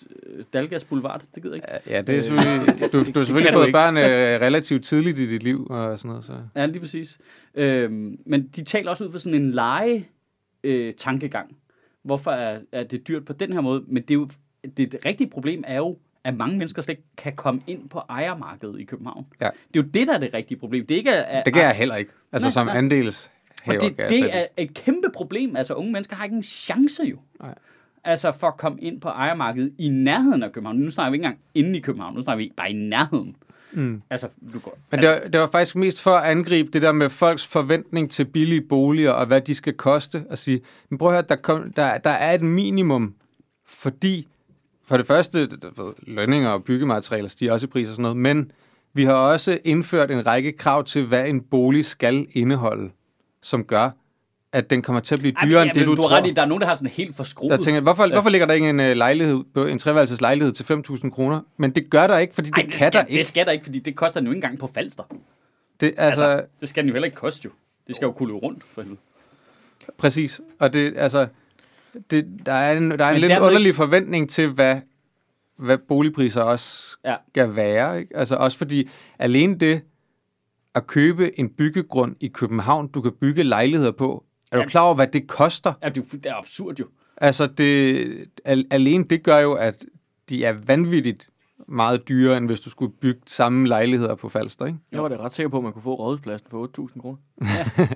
Dalgas 0.52 0.84
Boulevard. 0.84 1.22
Det 1.34 1.42
gider 1.42 1.54
jeg 1.54 1.64
ikke. 1.64 1.90
Ja, 1.96 2.02
det 2.02 2.18
er 2.18 2.22
selvfølgelig... 2.22 2.92
Du, 2.92 2.98
du 2.98 3.18
har 3.18 3.24
selvfølgelig 3.24 3.52
fået 3.52 3.72
børn 3.72 3.96
øh, 3.96 4.02
relativt 4.40 4.84
tidligt 4.84 5.18
i 5.18 5.26
dit 5.26 5.42
liv 5.42 5.66
og 5.70 5.98
sådan 5.98 6.08
noget. 6.08 6.24
Så. 6.24 6.32
Ja, 6.56 6.66
lige 6.66 6.80
præcis. 6.80 7.18
Øhm, 7.54 8.18
men 8.26 8.48
de 8.56 8.64
taler 8.64 8.90
også 8.90 9.04
ud 9.04 9.12
for 9.12 9.18
sådan 9.18 9.42
en 9.42 9.50
lege 9.50 10.08
øh, 10.64 10.94
tankegang. 10.94 11.56
Hvorfor 12.02 12.30
er, 12.30 12.58
er 12.72 12.84
det 12.84 13.08
dyrt 13.08 13.24
på 13.24 13.32
den 13.32 13.52
her 13.52 13.60
måde? 13.60 13.84
Men 13.86 14.02
det, 14.02 14.10
er 14.10 14.14
jo, 14.14 14.28
det, 14.76 14.92
det 14.92 15.06
rigtige 15.06 15.30
problem 15.30 15.64
er 15.66 15.76
jo, 15.76 15.96
at 16.24 16.36
mange 16.36 16.58
mennesker 16.58 16.82
slet 16.82 16.92
ikke 16.92 17.08
kan 17.16 17.32
komme 17.36 17.60
ind 17.66 17.88
på 17.88 17.98
ejermarkedet 18.08 18.80
i 18.80 18.84
København. 18.84 19.26
Ja. 19.40 19.46
Det 19.46 19.80
er 19.80 19.84
jo 19.84 19.88
det, 19.94 20.06
der 20.06 20.14
er 20.14 20.18
det 20.18 20.34
rigtige 20.34 20.58
problem. 20.58 20.86
Det 20.86 20.94
er 20.94 20.98
ikke, 20.98 21.14
at, 21.14 21.44
Det 21.44 21.54
kan 21.54 21.62
jeg 21.62 21.74
heller 21.74 21.96
ikke. 21.96 22.12
Altså 22.32 22.46
Nej, 22.46 22.52
som 22.52 22.66
nej. 22.66 22.76
andels 22.76 23.30
Og 23.66 23.74
det, 23.74 23.98
det 23.98 24.36
er 24.36 24.46
et 24.56 24.74
kæmpe 24.74 25.10
problem. 25.14 25.56
Altså, 25.56 25.74
unge 25.74 25.92
mennesker 25.92 26.16
har 26.16 26.24
ikke 26.24 26.36
en 26.36 26.42
chance 26.42 27.02
jo. 27.02 27.16
Nej. 27.40 27.54
Altså, 28.04 28.32
for 28.32 28.46
at 28.46 28.56
komme 28.56 28.80
ind 28.80 29.00
på 29.00 29.08
ejermarkedet 29.08 29.72
i 29.78 29.88
nærheden 29.88 30.42
af 30.42 30.52
København. 30.52 30.76
Nu 30.76 30.90
snakker 30.90 31.10
vi 31.10 31.14
ikke 31.14 31.24
engang 31.24 31.40
inde 31.54 31.78
i 31.78 31.80
København. 31.80 32.14
Nu 32.14 32.22
snakker 32.22 32.44
vi 32.44 32.52
bare 32.56 32.70
i 32.70 32.74
nærheden. 32.74 33.36
Mm. 33.72 34.02
Altså, 34.10 34.28
du 34.52 34.58
går... 34.58 34.78
Men 34.90 35.00
det 35.00 35.08
var, 35.08 35.28
det 35.28 35.40
var 35.40 35.48
faktisk 35.52 35.76
mest 35.76 36.00
for 36.00 36.10
at 36.10 36.30
angribe 36.30 36.70
det 36.72 36.82
der 36.82 36.92
med 36.92 37.10
folks 37.10 37.46
forventning 37.46 38.10
til 38.10 38.24
billige 38.24 38.60
boliger, 38.60 39.10
og 39.10 39.26
hvad 39.26 39.40
de 39.40 39.54
skal 39.54 39.72
koste, 39.72 40.24
og 40.30 40.38
sige, 40.38 40.60
men 40.88 40.98
prøv 40.98 41.08
at 41.08 41.14
høre, 41.14 41.24
der, 41.28 41.36
kom, 41.36 41.72
der, 41.72 41.98
der 41.98 42.10
er 42.10 42.34
et 42.34 42.42
minimum, 42.42 43.14
fordi 43.66 44.28
for 44.84 44.96
det 44.96 45.06
første, 45.06 45.40
ved, 45.62 45.92
lønninger 46.06 46.50
og 46.50 46.64
byggematerialer 46.64 47.28
stiger 47.28 47.52
også 47.52 47.66
i 47.66 47.70
pris 47.70 47.88
og 47.88 47.92
sådan 47.92 48.02
noget, 48.02 48.16
men 48.16 48.50
vi 48.94 49.04
har 49.04 49.14
også 49.14 49.58
indført 49.64 50.10
en 50.10 50.26
række 50.26 50.52
krav 50.52 50.84
til, 50.84 51.06
hvad 51.06 51.28
en 51.28 51.40
bolig 51.40 51.84
skal 51.84 52.26
indeholde, 52.32 52.90
som 53.42 53.64
gør, 53.64 53.90
at 54.52 54.70
den 54.70 54.82
kommer 54.82 55.00
til 55.00 55.14
at 55.14 55.18
blive 55.20 55.34
Ej, 55.36 55.46
dyrere 55.46 55.60
men- 55.64 55.68
end 55.68 55.74
det, 55.78 55.86
du, 55.86 55.90
du 55.94 56.02
tror. 56.02 56.08
ret 56.10 56.26
i, 56.26 56.30
der 56.30 56.42
er 56.42 56.46
nogen, 56.46 56.60
der 56.60 56.66
har 56.66 56.74
sådan 56.74 56.88
helt 56.90 57.08
Der 57.08 57.14
forskruet. 57.14 57.60
tænker, 57.60 57.72
jeg, 57.72 57.82
hvorfor, 57.82 58.04
Ja. 58.06 58.12
hvorfor 58.12 58.30
ligger 58.30 58.46
der 58.46 58.54
ikke 58.54 58.70
en 58.70 58.80
uh, 58.80 58.86
lejlighed, 58.86 59.44
en 59.56 59.78
treværelses 59.78 60.20
lejlighed 60.20 60.52
til 60.52 60.64
5.000 60.64 61.10
kroner? 61.10 61.40
Men 61.56 61.70
det 61.70 61.90
gør 61.90 62.06
der 62.06 62.18
ikke, 62.18 62.34
fordi 62.34 62.50
det, 62.50 62.56
Ej, 62.58 62.62
kan 62.62 62.70
det 62.70 62.78
skal, 62.80 62.92
der 62.92 63.00
ikke. 63.04 63.18
Det 63.18 63.26
skal 63.26 63.46
der 63.46 63.52
ikke, 63.52 63.64
fordi 63.64 63.78
det 63.78 63.96
koster 63.96 64.20
den 64.20 64.26
jo 64.26 64.30
ikke 64.32 64.38
engang 64.38 64.58
på 64.58 64.70
Falster. 64.74 65.02
Det, 65.80 65.94
altså, 65.96 66.24
altså, 66.26 66.46
det 66.60 66.68
skal 66.68 66.82
den 66.82 66.88
jo 66.88 66.94
heller 66.94 67.06
ikke 67.06 67.16
koste 67.16 67.40
jo. 67.44 67.50
Det 67.86 67.96
skal 67.96 68.06
jo 68.06 68.12
kunne 68.12 68.26
løbe 68.28 68.38
rundt, 68.38 68.64
for 68.64 68.82
helvede. 68.82 69.00
Præcis. 69.98 70.40
Og 70.58 70.72
det, 70.72 70.94
altså, 70.96 71.26
det, 72.10 72.26
der 72.46 72.52
er 72.52 72.76
en, 72.76 72.90
der 72.90 73.04
er 73.04 73.08
en 73.08 73.14
Men 73.14 73.20
lidt 73.20 73.30
dermed 73.30 73.46
underlig 73.46 73.66
ikke- 73.66 73.76
forventning 73.76 74.30
til, 74.30 74.48
hvad, 74.48 74.80
hvad 75.58 75.78
boligpriser 75.78 76.42
også 76.42 76.96
Ja. 77.04 77.16
skal 77.28 77.56
være. 77.56 78.00
Ikke? 78.00 78.16
Altså 78.16 78.36
også 78.36 78.58
fordi, 78.58 78.88
alene 79.18 79.58
det 79.58 79.82
at 80.74 80.86
købe 80.86 81.40
en 81.40 81.48
byggegrund 81.48 82.16
i 82.20 82.28
København, 82.28 82.88
du 82.88 83.00
kan 83.00 83.12
bygge 83.20 83.42
lejligheder 83.42 83.92
på, 83.92 84.24
er 84.52 84.62
du 84.62 84.68
klar 84.68 84.80
over, 84.82 84.94
hvad 84.94 85.06
det 85.06 85.26
koster? 85.28 85.72
Ja, 85.82 85.88
det, 85.88 85.96
er 86.12 86.16
det 86.16 86.26
er 86.26 86.34
absurd 86.34 86.74
jo. 86.80 86.86
Altså, 87.16 87.46
det, 87.46 88.24
al, 88.44 88.64
alene 88.70 89.04
det 89.04 89.22
gør 89.22 89.38
jo, 89.38 89.52
at 89.52 89.84
de 90.28 90.44
er 90.44 90.52
vanvittigt 90.52 91.28
meget 91.68 92.08
dyrere, 92.08 92.36
end 92.36 92.46
hvis 92.46 92.60
du 92.60 92.70
skulle 92.70 92.92
bygge 93.00 93.20
samme 93.26 93.68
lejligheder 93.68 94.14
på 94.14 94.28
Falster, 94.28 94.66
ikke? 94.66 94.78
Jeg 94.92 95.02
var 95.02 95.08
da 95.08 95.16
ret 95.16 95.34
sikker 95.34 95.48
på, 95.50 95.56
at 95.56 95.62
man 95.64 95.72
kunne 95.72 95.82
få 95.82 95.94
rådhuspladsen 95.94 96.48
for 96.50 96.88
8.000 96.94 97.00
kroner. 97.00 97.18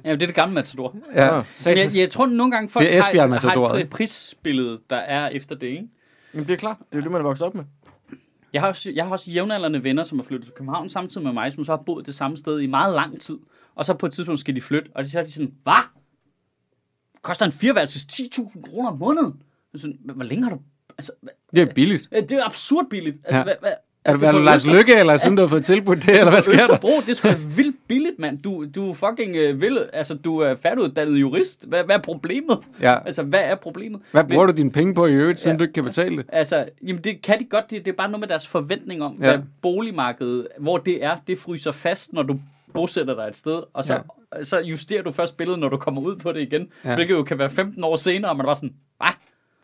Ja, 0.05 0.11
det 0.13 0.23
er 0.23 0.27
det 0.27 0.35
gamle 0.35 0.55
Matador. 0.55 0.97
Ja, 1.15 1.43
satans. 1.55 1.95
jeg, 1.95 2.01
jeg 2.01 2.11
tror 2.11 2.27
nogle 2.27 2.53
gange, 2.53 2.69
folk 2.69 2.87
Det 2.87 2.95
er 2.95 3.01
Esbjerg 3.01 3.41
har, 3.41 3.69
har 3.69 3.75
et 3.75 3.91
prisbillede, 3.91 4.79
der 4.91 4.97
er 4.97 5.29
efter 5.29 5.55
det, 5.55 5.67
ikke? 5.67 5.89
Jamen, 6.35 6.47
det 6.47 6.53
er 6.53 6.59
klart. 6.59 6.77
Det 6.93 6.99
er 6.99 7.03
det, 7.03 7.11
man 7.11 7.21
er 7.21 7.25
vokset 7.25 7.47
op 7.47 7.55
med. 7.55 7.65
Jeg 8.53 8.61
har, 8.63 8.69
også, 8.69 8.91
jeg 8.91 9.05
har 9.05 9.13
også 9.13 9.31
jævnaldrende 9.31 9.85
venner, 9.85 10.03
som 10.03 10.19
har 10.19 10.23
flyttet 10.23 10.45
til 10.47 10.55
København 10.55 10.89
samtidig 10.89 11.25
med 11.25 11.33
mig, 11.33 11.53
som 11.53 11.65
så 11.65 11.73
har 11.73 11.83
boet 11.87 12.07
det 12.07 12.15
samme 12.15 12.37
sted 12.37 12.61
i 12.61 12.67
meget 12.67 12.95
lang 12.95 13.21
tid. 13.21 13.39
Og 13.75 13.85
så 13.87 13.95
på 13.95 14.07
et 14.07 14.13
tidspunkt 14.13 14.41
skal 14.41 14.55
de 14.57 14.61
flytte, 14.61 14.91
og 14.95 15.07
så 15.07 15.19
er 15.19 15.25
de 15.25 15.33
sådan, 15.33 15.55
hvad? 15.63 15.83
Koster 17.23 17.47
en 17.47 17.53
fireværelses 17.53 18.03
10.000 18.13 18.63
kroner 18.71 18.91
om 18.91 18.99
måneden? 18.99 19.43
Sådan, 19.77 19.99
"Hvor- 20.05 20.15
hvor 20.15 20.25
længe 20.25 20.45
har 20.45 20.51
du... 20.51 20.61
Altså, 20.99 21.13
hvad, 21.23 21.33
det 21.55 21.63
er 21.71 21.75
billigt. 21.75 22.09
det 22.13 22.33
er 22.33 22.45
absurd 22.45 22.85
billigt. 22.91 23.17
Altså, 23.25 23.39
Ja. 23.39 23.45
hvad, 23.45 23.55
hvad, 23.61 23.73
Er 24.05 24.17
du, 24.17 24.25
er 24.25 24.33
du 24.33 24.39
Lars 24.39 24.65
Øster- 24.65 24.73
Lykke, 24.79 24.95
eller 24.99 25.17
siden 25.17 25.37
du 25.37 25.43
har 25.43 25.49
fået 25.49 25.65
tilbudt 25.65 26.03
det, 26.03 26.09
eller 26.11 26.31
hvad 26.31 26.43
sker 26.43 26.53
der? 26.57 26.63
Østerbro, 26.63 27.01
det 27.01 27.09
er 27.09 27.13
sgu 27.15 27.29
vildt 27.57 27.77
billigt, 27.89 28.19
mand. 28.19 28.39
Du, 28.43 28.65
du 28.75 28.89
er 28.91 28.95
fucking 28.95 29.37
øh, 29.37 29.61
vil, 29.61 29.87
altså 29.93 30.15
du 30.15 30.39
er 30.39 30.55
færdiguddannet 30.55 31.21
jurist. 31.21 31.69
Hvad, 31.69 31.85
hvad 31.85 31.97
er 31.97 32.01
problemet? 32.03 32.59
Ja. 32.81 32.99
Altså, 33.07 33.23
hvad 33.23 33.41
er 33.41 33.55
problemet? 33.55 34.01
Hvad 34.13 34.25
bruger 34.25 34.47
du 34.47 34.53
dine 34.53 34.71
penge 34.71 34.95
på 34.95 35.07
i 35.07 35.13
øvrigt, 35.13 35.39
siden 35.39 35.55
Ja. 35.55 35.59
du 35.59 35.65
ikke 35.65 35.73
kan 35.73 35.85
betale 35.85 36.17
det? 36.17 36.27
Altså, 36.29 36.69
jamen 36.87 37.05
det 37.05 37.23
kan 37.23 37.39
de 37.41 37.45
godt, 37.45 37.71
det, 37.71 37.85
det 37.85 37.93
er 37.93 37.97
bare 37.97 38.09
noget 38.09 38.21
med 38.21 38.29
deres 38.29 38.47
forventning 38.47 39.03
om, 39.03 39.19
Ja. 39.23 39.31
hvad 39.31 39.39
boligmarkedet, 39.63 40.49
hvor 40.59 40.79
det 40.79 41.05
er, 41.05 41.17
det 41.27 41.39
fryser 41.39 41.73
fast, 41.73 42.13
når 42.13 42.23
du 42.23 42.41
bosætter 42.75 43.15
dig 43.15 43.23
et 43.29 43.37
sted, 43.37 43.63
og 43.73 43.85
så, 43.85 43.93
ja. 44.37 44.45
så 44.45 44.61
justerer 44.61 45.03
du 45.03 45.11
først 45.13 45.37
billedet, 45.37 45.61
når 45.61 45.69
du 45.69 45.77
kommer 45.77 46.01
ud 46.03 46.17
på 46.17 46.33
det 46.33 46.41
igen, 46.41 46.69
Ja. 46.85 46.95
hvilket 46.95 47.15
jo 47.15 47.23
kan 47.23 47.39
være 47.39 47.51
15 47.51 47.85
år 47.85 47.97
senere, 47.97 48.31
og 48.31 48.37
man 48.37 48.47
bare 48.47 48.55
sådan, 48.55 48.75
hvad? 48.99 49.09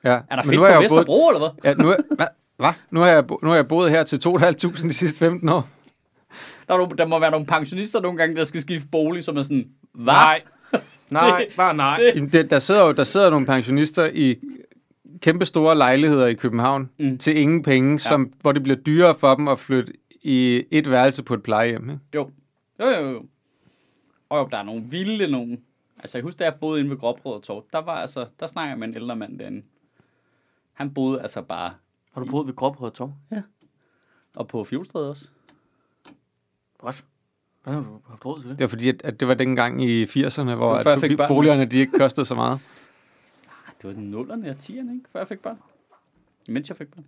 Ja. 0.05 0.11
Er 0.11 0.17
der 0.17 0.37
Men 0.37 0.45
fedt 0.45 0.55
nu 0.55 0.61
på 0.61 0.65
har 0.67 0.73
jeg 0.73 0.83
jo 0.83 0.89
boet- 0.89 0.99
Vesterbro, 0.99 1.29
eller 1.29 1.39
hvad? 1.39 1.71
Ja, 1.71 1.75
nu, 1.75 1.89
er, 1.89 1.97
hva, 2.17 2.27
hva? 2.57 2.73
Nu, 2.91 3.01
har 3.01 3.07
jeg, 3.09 3.27
bo- 3.27 3.39
nu 3.43 3.49
har 3.49 3.55
jeg 3.57 3.69
boet 3.69 3.91
her 3.91 4.05
til 4.05 4.17
2.500 4.27 4.83
de 4.87 4.93
sidste 4.93 5.19
15 5.19 5.49
år. 5.49 5.69
Der, 6.69 6.75
er 6.75 6.79
nogle, 6.79 6.97
der 6.99 7.07
må 7.07 7.19
være 7.19 7.31
nogle 7.31 7.47
pensionister 7.47 8.01
nogle 8.01 8.19
gange, 8.19 8.37
der 8.37 8.45
skal 8.45 8.61
skifte 8.61 8.89
bolig, 8.89 9.25
som 9.25 9.37
er 9.37 9.43
sådan, 9.43 9.69
hvad? 9.93 10.15
Nej, 11.11 11.49
bare 11.57 11.75
nej. 11.77 11.97
det- 11.99 12.13
Jamen, 12.17 12.33
det, 12.33 12.51
der, 12.51 12.59
sidder 12.59 12.87
jo 12.87 12.93
der 12.93 13.05
sidder 13.05 13.31
nogle 13.31 13.47
pensionister 13.47 14.11
i 14.15 14.37
kæmpe 15.21 15.45
store 15.45 15.77
lejligheder 15.77 16.27
i 16.27 16.35
København 16.35 16.91
mm. 16.99 17.19
Til 17.19 17.37
ingen 17.39 17.63
penge, 17.63 17.93
ja. 17.93 17.99
som, 17.99 18.33
hvor 18.41 18.53
det 18.53 18.63
bliver 18.63 18.77
dyrere 18.79 19.15
for 19.19 19.35
dem 19.35 19.49
at 19.49 19.59
flytte 19.59 19.93
i 20.23 20.65
et 20.71 20.91
værelse 20.91 21.23
på 21.23 21.35
et 21.35 21.43
plejehjem. 21.43 21.91
Ikke? 21.91 22.01
Jo. 22.15 22.31
Jo, 22.81 22.87
jo, 22.89 23.11
jo. 23.11 23.23
Og 24.31 24.39
jo, 24.39 24.49
der 24.53 24.57
er 24.59 24.63
nogle 24.63 24.83
vilde 24.91 25.31
nogen. 25.31 25.61
Altså, 25.99 26.19
jeg 26.19 26.23
husker, 26.23 26.39
da 26.39 26.45
jeg 26.45 26.55
boede 26.61 26.81
inde 26.81 26.91
ved 26.91 26.99
Gråbrød 26.99 27.35
og 27.35 27.43
Torv, 27.43 27.65
der 27.73 27.79
var 27.79 27.93
altså, 28.01 28.27
der 28.41 28.47
snakker 28.47 28.77
med 28.77 28.89
en 28.89 28.95
ældre 28.95 29.17
mand 29.17 29.39
derinde. 29.39 29.63
Han 30.73 30.95
boede 30.95 31.23
altså 31.23 31.43
bare, 31.43 31.75
Har 32.13 32.21
du 32.25 32.31
boet 32.31 32.47
ved 32.47 32.55
Gråbrød 32.55 32.89
og 32.91 32.95
Tom? 32.95 33.13
og 34.35 34.49
på 34.49 34.65
Fjolstræde 34.65 35.11
også. 35.11 35.29
What? 36.83 37.05
Hvordan 37.63 37.83
har 37.83 37.91
du 37.91 38.01
haft 38.09 38.27
råd 38.27 38.41
til 38.41 38.51
det? 38.51 38.59
Det 38.59 38.65
var 38.65 38.69
fordi, 38.69 38.89
at, 38.89 39.03
at 39.05 39.21
det 39.21 39.29
var 39.29 39.35
dengang 39.35 39.83
i 39.85 40.05
80'erne, 40.05 40.55
hvor 40.55 40.75
at, 40.75 40.85
børn. 41.17 41.29
boligerne 41.29 41.65
de 41.65 41.77
ikke 41.79 41.99
kostede 41.99 42.27
så 42.27 42.35
meget. 42.35 42.53
Ah, 43.47 43.73
Det 43.83 43.89
var 43.89 43.93
den 43.93 44.11
nullerne 44.11 44.51
og 44.51 44.59
tierne, 44.59 44.95
ikke? 44.95 45.05
Før 45.13 45.21
jeg 45.21 45.29
fik 45.29 45.41
børn. 45.41 45.59
Mens 46.49 46.69
jeg 46.69 46.77
fik 46.77 46.89
børn. 46.95 47.05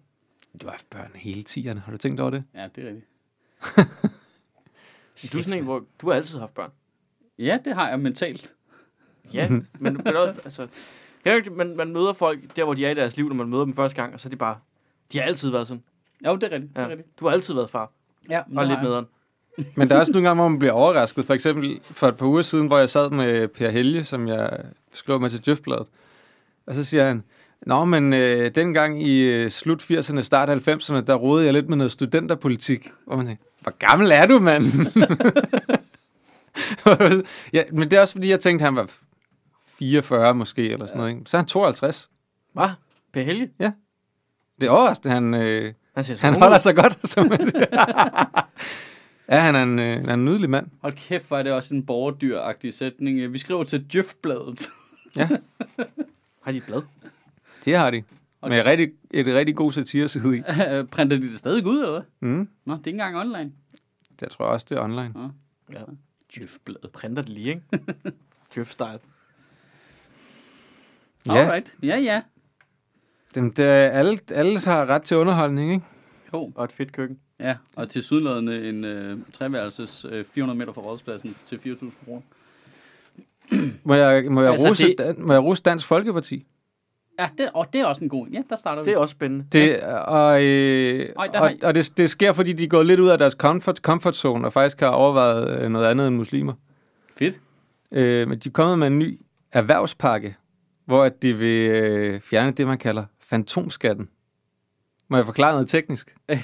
Du 0.60 0.66
har 0.66 0.70
haft 0.72 0.90
børn 0.90 1.10
hele 1.14 1.44
10'erne. 1.50 1.78
Har 1.78 1.92
du 1.92 1.98
tænkt 1.98 2.20
over 2.20 2.30
det? 2.30 2.44
Ja, 2.54 2.68
det 2.76 2.84
er 2.84 2.88
rigtigt. 2.88 3.06
Du 5.32 5.38
er 5.38 5.42
sådan 5.42 5.58
en, 5.58 5.64
hvor 5.64 5.84
du 6.00 6.06
har 6.08 6.14
altid 6.14 6.38
haft 6.38 6.54
børn. 6.54 6.70
Ja, 7.38 7.58
det 7.64 7.74
har 7.74 7.88
jeg 7.88 8.00
mentalt. 8.00 8.54
Ja, 9.32 9.48
men, 9.48 9.66
men 9.80 10.16
også, 10.16 10.40
altså, 10.44 10.68
det 11.24 11.46
er 11.46 11.50
man, 11.50 11.76
man 11.76 11.92
møder 11.92 12.12
folk 12.12 12.38
der, 12.56 12.64
hvor 12.64 12.74
de 12.74 12.86
er 12.86 12.90
i 12.90 12.94
deres 12.94 13.16
liv, 13.16 13.28
når 13.28 13.34
man 13.34 13.48
møder 13.48 13.64
dem 13.64 13.76
første 13.76 13.96
gang, 14.02 14.14
og 14.14 14.20
så 14.20 14.28
er 14.28 14.30
de 14.30 14.36
bare, 14.36 14.56
de 15.12 15.18
har 15.18 15.26
altid 15.26 15.50
været 15.50 15.68
sådan. 15.68 15.82
Jo, 16.26 16.34
det 16.36 16.42
er 16.42 16.50
rigtigt. 16.50 16.76
Det 16.76 16.82
Ja. 16.82 16.86
er 16.86 16.90
rigtigt. 16.90 17.20
Du 17.20 17.24
har 17.26 17.32
altid 17.32 17.54
været 17.54 17.70
far, 17.70 17.90
Ja, 18.30 18.40
og 18.56 18.66
lidt 18.66 18.82
nederen. 18.82 19.06
Men 19.76 19.88
der 19.88 19.96
er 19.96 20.00
også 20.00 20.12
nogle 20.12 20.28
gange, 20.28 20.40
hvor 20.42 20.48
man 20.48 20.58
bliver 20.58 20.72
overrasket. 20.72 21.26
For 21.26 21.34
eksempel 21.34 21.80
for 21.90 22.08
et 22.08 22.16
par 22.16 22.26
uger 22.26 22.42
siden, 22.42 22.66
hvor 22.66 22.78
jeg 22.78 22.90
sad 22.90 23.10
med 23.10 23.48
Per 23.48 23.70
Helge, 23.70 24.04
som 24.04 24.28
jeg 24.28 24.60
skrev 24.92 25.20
med 25.20 25.30
til 25.30 25.46
Djøfbladet. 25.46 25.86
Og 26.66 26.74
så 26.74 26.84
siger 26.84 27.04
han, 27.04 27.22
Nå, 27.66 27.84
men 27.84 28.12
øh, 28.12 28.54
dengang 28.54 29.02
i 29.06 29.20
øh, 29.20 29.50
slut 29.50 29.82
80'erne, 29.82 30.22
start 30.22 30.68
90'erne, 30.68 31.00
der 31.00 31.14
rodede 31.14 31.46
jeg 31.46 31.52
lidt 31.54 31.68
med 31.68 31.76
noget 31.76 31.92
studenterpolitik. 31.92 32.90
Og 33.06 33.16
man 33.16 33.26
tænker, 33.26 33.42
hvor 33.60 33.72
gammel 33.78 34.10
er 34.12 34.26
du, 34.26 34.38
mand? 34.38 34.64
ja, 37.52 37.62
men 37.72 37.90
det 37.90 37.96
er 37.96 38.00
også 38.00 38.12
fordi, 38.14 38.30
jeg 38.30 38.40
tænkte, 38.40 38.64
han 38.64 38.76
var 38.76 38.86
44 39.78 40.34
måske, 40.34 40.70
eller 40.70 40.86
sådan 40.86 40.98
noget. 40.98 41.10
Ikke? 41.10 41.22
Så 41.26 41.36
er 41.36 41.40
han 41.40 41.46
52. 41.46 42.10
Hvad? 42.52 42.68
Per 43.12 43.22
Helge? 43.22 43.50
Det 44.60 44.66
er 44.66 44.70
overraskende, 44.70 45.14
han, 45.14 45.34
øh, 45.34 45.72
Han 45.94 46.04
han 46.04 46.34
ung 46.34 46.42
holder 46.42 46.58
sig 46.58 46.76
godt. 46.76 46.98
Som 47.10 47.32
ja, 49.28 49.40
han 49.40 49.54
er, 49.54 49.62
en, 49.62 49.78
øh, 49.78 50.00
han 50.00 50.08
er 50.08 50.14
en 50.14 50.24
nydelig 50.24 50.50
mand. 50.50 50.66
Hold 50.82 50.92
kæft, 50.92 51.28
hvor 51.28 51.38
er 51.38 51.42
det 51.42 51.52
også 51.52 51.74
en 51.74 51.86
borgerdyr-agtig 51.86 52.70
sætning. 52.74 53.32
Vi 53.32 53.38
skriver 53.38 53.64
til 53.64 53.86
Djøfbladet. 53.92 54.68
Ja, 55.16 55.28
Har 56.42 56.52
de 56.52 56.58
et 56.58 56.64
blad? 56.66 56.82
det 57.64 57.76
har 57.76 57.90
de. 57.90 58.02
Med 58.42 58.58
et 58.60 58.66
rigtig, 58.66 58.88
et 59.10 59.26
rigtig 59.26 59.56
god 59.56 59.72
satireside 59.72 60.38
i. 60.38 60.42
Printer 60.92 61.16
de 61.16 61.22
det 61.22 61.38
stadig 61.38 61.66
ud, 61.66 61.78
eller 61.78 61.90
hvad? 61.90 62.02
Mm. 62.20 62.48
Nå, 62.64 62.74
det 62.74 62.80
er 62.82 62.86
ikke 62.86 62.90
engang 62.90 63.16
online. 63.16 63.52
Det 64.20 64.28
tror 64.28 64.44
jeg 64.44 64.52
også, 64.52 64.66
det 64.68 64.78
er 64.78 64.82
online. 64.82 65.14
Ja. 65.72 65.78
Djøfbladet. 66.36 66.90
Printer 66.92 67.22
det 67.22 67.30
lige, 67.30 67.48
ikke? 67.48 67.62
Djøf-style. 68.56 68.98
Ja, 71.26 71.32
Alright. 71.34 71.74
Ja, 71.82 71.96
ja. 71.98 72.22
dem, 73.34 73.50
det, 73.52 73.64
er- 73.64 73.88
alle, 73.88 74.18
alle 74.30 74.60
har 74.60 74.86
ret 74.86 75.02
til 75.02 75.16
underholdning, 75.16 75.72
ikke? 75.72 75.84
Jo. 76.34 76.52
Og 76.54 76.64
et 76.64 76.72
fedt 76.72 76.92
køkken. 76.92 77.18
Ja, 77.40 77.56
og 77.76 77.88
til 77.88 78.02
sydladende 78.02 78.68
en 78.68 78.84
øh, 78.84 79.18
treværelses 79.32 80.06
øh, 80.10 80.24
400 80.24 80.58
meter 80.58 80.72
fra 80.72 80.80
rådspladsen 80.80 81.36
til 81.46 81.56
4.000 81.56 81.90
kroner. 82.04 82.20
Må 83.84 83.94
jeg, 83.94 84.24
må 84.32 84.42
jeg, 84.42 84.52
Altså, 84.52 84.68
rose, 84.68 84.86
det- 84.86 84.98
det... 84.98 85.18
må 85.18 85.32
jeg 85.32 85.42
rose 85.42 85.62
Dansk 85.62 85.86
Folkeparti? 85.86 86.46
Ja, 87.18 87.28
det, 87.38 87.50
og 87.54 87.72
det 87.72 87.80
er 87.80 87.84
også 87.86 88.04
en 88.04 88.08
god. 88.08 88.28
Ja, 88.28 88.42
der 88.50 88.56
starter 88.56 88.82
vi. 88.82 88.88
Det 88.90 88.94
er 88.96 88.98
også 89.00 89.12
spændende. 89.12 89.46
Det, 89.52 89.80
og 89.82 90.44
øh, 90.44 91.08
og, 91.16 91.26
har- 91.34 91.54
og 91.62 91.74
det, 91.74 91.92
det 91.96 92.10
sker, 92.10 92.32
fordi 92.32 92.52
de 92.52 92.68
gået 92.68 92.86
lidt 92.86 93.00
ud 93.00 93.08
af 93.08 93.18
deres 93.18 93.32
comfort, 93.34 93.76
comfort 93.76 94.16
zone, 94.16 94.46
og 94.46 94.52
faktisk 94.52 94.80
har 94.80 94.88
overvejet 94.88 95.62
øh, 95.62 95.68
noget 95.70 95.86
andet 95.86 96.08
end 96.08 96.16
muslimer. 96.16 96.52
Fedt. 97.16 97.40
Øh, 97.92 98.28
men 98.28 98.38
de 98.38 98.48
er 98.48 98.52
kommet 98.52 98.78
med 98.78 98.86
en 98.86 98.98
ny 98.98 99.20
erhvervspakke, 99.52 100.36
hvor 100.84 101.04
at 101.04 101.22
de 101.22 101.32
vil 101.38 101.70
øh, 101.70 102.20
fjerne 102.20 102.52
det, 102.52 102.66
man 102.66 102.78
kalder 102.78 103.04
fantomskatten. 103.20 104.08
Må 105.08 105.16
jeg 105.16 105.26
forklare 105.26 105.52
noget 105.52 105.68
teknisk? 105.68 106.16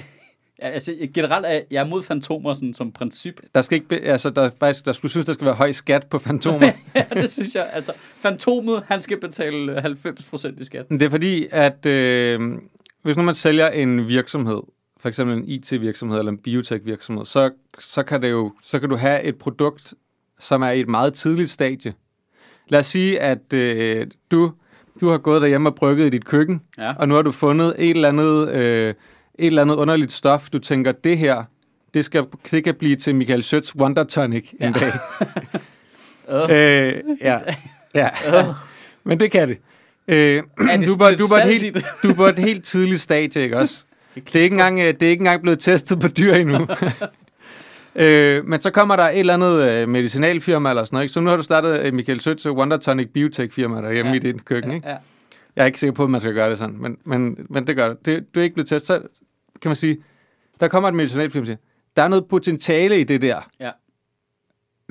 Ja, 0.61 0.69
altså, 0.69 1.09
generelt 1.13 1.45
er 1.45 1.61
jeg 1.71 1.79
er 1.83 1.87
mod 1.87 2.03
fantomer 2.03 2.53
sådan, 2.53 2.73
som 2.73 2.91
princip. 2.91 3.41
Der 3.55 3.61
skal 3.61 3.75
ikke, 3.75 3.87
be- 3.87 3.99
altså 3.99 4.29
der, 4.29 4.41
er 4.41 4.49
faktisk, 4.59 4.85
der 4.85 4.93
skulle 4.93 5.11
synes, 5.11 5.25
der 5.25 5.33
skal 5.33 5.45
være 5.45 5.53
høj 5.53 5.71
skat 5.71 6.07
på 6.07 6.19
fantomer. 6.19 6.71
ja, 6.95 7.05
det 7.13 7.29
synes 7.29 7.55
jeg. 7.55 7.69
Altså, 7.73 7.93
fantomet, 7.97 8.83
han 8.87 9.01
skal 9.01 9.19
betale 9.19 9.77
øh, 9.77 9.95
90% 10.07 10.61
i 10.61 10.65
skat. 10.65 10.89
Det 10.89 11.01
er 11.01 11.09
fordi, 11.09 11.47
at 11.51 11.85
øh, 11.85 12.59
hvis 13.03 13.17
nu 13.17 13.23
man 13.23 13.35
sælger 13.35 13.69
en 13.69 14.07
virksomhed, 14.07 14.61
for 14.99 15.09
eksempel 15.09 15.37
en 15.37 15.43
IT-virksomhed 15.47 16.19
eller 16.19 16.31
en 16.31 16.37
biotech-virksomhed, 16.37 17.25
så, 17.25 17.51
så, 17.79 18.03
kan 18.03 18.21
det 18.21 18.31
jo, 18.31 18.53
så 18.63 18.79
kan 18.79 18.89
du 18.89 18.95
have 18.95 19.23
et 19.23 19.37
produkt, 19.37 19.93
som 20.39 20.61
er 20.61 20.69
i 20.69 20.79
et 20.79 20.89
meget 20.89 21.13
tidligt 21.13 21.49
stadie. 21.49 21.93
Lad 22.69 22.79
os 22.79 22.85
sige, 22.87 23.19
at 23.19 23.53
øh, 23.53 24.07
du, 24.31 24.51
du 25.01 25.09
har 25.09 25.17
gået 25.17 25.41
derhjemme 25.41 25.69
og 25.69 25.75
brygget 25.75 26.05
i 26.05 26.09
dit 26.09 26.25
køkken, 26.25 26.61
Ja. 26.77 26.93
og 26.99 27.07
nu 27.07 27.15
har 27.15 27.21
du 27.21 27.31
fundet 27.31 27.75
et 27.77 27.89
eller 27.89 28.07
andet, 28.09 28.49
øh, 28.49 28.89
et 28.89 28.95
eller 29.47 29.61
andet 29.61 29.75
underligt 29.75 30.11
stof, 30.11 30.49
du 30.49 30.59
tænker, 30.59 30.91
det 30.91 31.17
her, 31.17 31.43
det, 31.93 32.05
skal, 32.05 32.23
det 32.51 32.63
kan 32.63 32.75
blive 32.75 32.95
til 32.95 33.15
Michael 33.15 33.43
Schøtz 33.43 33.75
Wonder 33.75 34.03
Tonic 34.03 34.49
en 34.59 34.73
dag. 34.73 34.91
øh, 36.51 36.93
ja, 37.21 37.39
ja. 37.95 38.09
Men 39.03 39.19
det 39.19 39.31
kan 39.31 39.49
det. 39.49 39.57
Øh, 40.07 40.43
Er 40.69 40.77
det 40.77 40.87
du, 40.99 41.09
lidt 41.09 41.19
du, 41.19 41.25
i 41.37 41.51
helt, 41.51 41.85
du 42.03 42.13
på 42.13 42.25
et 42.25 42.39
helt 42.39 42.63
tidligt 42.63 43.01
stadie, 43.01 43.41
ikke 43.41 43.57
også? 43.57 43.83
Det 44.15 44.35
er 44.35 44.43
ikke 44.43 44.53
engang, 44.53 44.79
øh, 44.79 44.85
det 44.93 45.03
er 45.03 45.09
ikke 45.09 45.21
engang 45.21 45.41
blevet 45.41 45.59
testet 45.59 45.99
på 45.99 46.07
dyr 46.07 46.33
endnu. 46.33 46.67
Øh, 47.95 48.45
men 48.45 48.59
så 48.61 48.71
kommer 48.71 48.95
der 48.95 49.03
et 49.03 49.19
eller 49.19 49.33
andet 49.33 49.81
øh, 49.83 49.89
medicinalfirma 49.89 50.69
eller 50.69 50.83
sådan 50.83 50.95
noget, 50.95 51.03
ikke? 51.03 51.13
Så 51.13 51.19
nu 51.19 51.29
har 51.29 51.37
du 51.37 51.43
startet 51.43 51.85
øh, 51.85 51.93
Michael 51.93 52.19
Schøtz 52.19 52.45
Wonder 52.45 52.77
Tonic 52.77 53.09
Biotech 53.13 53.53
firma 53.53 53.81
derhjemme 53.81 54.11
Ja. 54.11 54.19
ja. 54.23 54.29
i 54.29 54.31
dit 54.33 54.45
køkken, 54.45 54.71
ikke? 54.71 54.87
Ja. 54.89 54.95
Jeg 55.55 55.61
er 55.61 55.65
ikke 55.65 55.79
sikker 55.79 55.93
på, 55.93 56.03
at 56.03 56.09
man 56.09 56.21
skal 56.21 56.33
gøre 56.33 56.49
det 56.49 56.57
sådan, 56.57 56.75
men, 56.79 56.97
men, 57.03 57.45
men 57.49 57.67
det 57.67 57.75
gør 57.75 57.87
det. 57.87 58.05
det. 58.05 58.35
Du 58.35 58.39
er 58.39 58.43
ikke 58.43 58.53
blevet 58.53 58.67
testet, 58.69 58.87
så 58.87 59.01
kan 59.61 59.69
man 59.69 59.75
sige, 59.75 59.97
der 60.59 60.67
kommer 60.67 60.89
et 60.89 60.95
medicinalfirma 60.95 61.41
og 61.41 61.45
siger, 61.45 61.57
der 61.95 62.03
er 62.03 62.07
noget 62.07 62.25
potentiale 62.27 62.99
i 62.99 63.03
det 63.03 63.21
der. 63.21 63.49
Ja. 63.59 63.69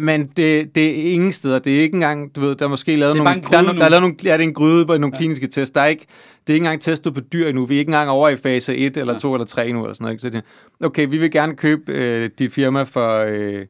Men 0.01 0.27
det, 0.27 0.75
det 0.75 1.09
er 1.09 1.13
ingen 1.13 1.33
steder. 1.33 1.59
Det 1.59 1.77
er 1.79 1.83
ikke 1.83 1.95
engang, 1.95 2.37
du 2.37 2.41
ved, 2.41 2.57
der 2.57 2.65
er 2.65 2.69
måske 2.69 2.97
lavet 2.97 3.17
nogle, 3.17 3.43
der, 3.43 3.59
er, 3.59 3.63
no- 3.63 3.79
der 3.79 3.85
er 3.85 3.89
lavet 3.89 4.03
nogle, 4.03 4.17
ja, 4.25 4.33
det 4.33 4.45
er 4.45 4.49
en 4.49 4.55
gryde 4.55 4.87
på 4.87 4.97
nogle 4.97 5.15
ja. 5.15 5.19
kliniske 5.19 5.47
test. 5.47 5.75
Der 5.75 5.81
er 5.81 5.87
ikke, 5.87 6.07
det 6.47 6.53
er 6.53 6.55
ikke 6.55 6.65
engang 6.65 6.83
testet 6.83 7.15
på 7.15 7.21
dyr 7.21 7.49
endnu. 7.49 7.67
Vi 7.67 7.75
er 7.75 7.79
ikke 7.79 7.89
engang 7.89 8.11
over 8.11 8.29
i 8.29 8.37
fase 8.37 8.77
1 8.77 8.97
eller 8.97 9.13
Ja. 9.13 9.19
2 9.19 9.35
eller 9.35 9.47
3 9.47 9.73
nu 9.73 9.83
eller 9.83 9.95
sådan 9.95 10.05
noget. 10.05 10.15
Ikke? 10.15 10.23
Så 10.23 10.31
det, 10.31 10.87
okay, 10.87 11.07
vi 11.11 11.19
vil 11.19 11.31
gerne 11.31 11.57
købe 11.57 11.93
øh, 11.93 12.31
dit 12.39 12.53
firma 12.53 12.83
for, 12.83 13.25
øh, 13.29 13.67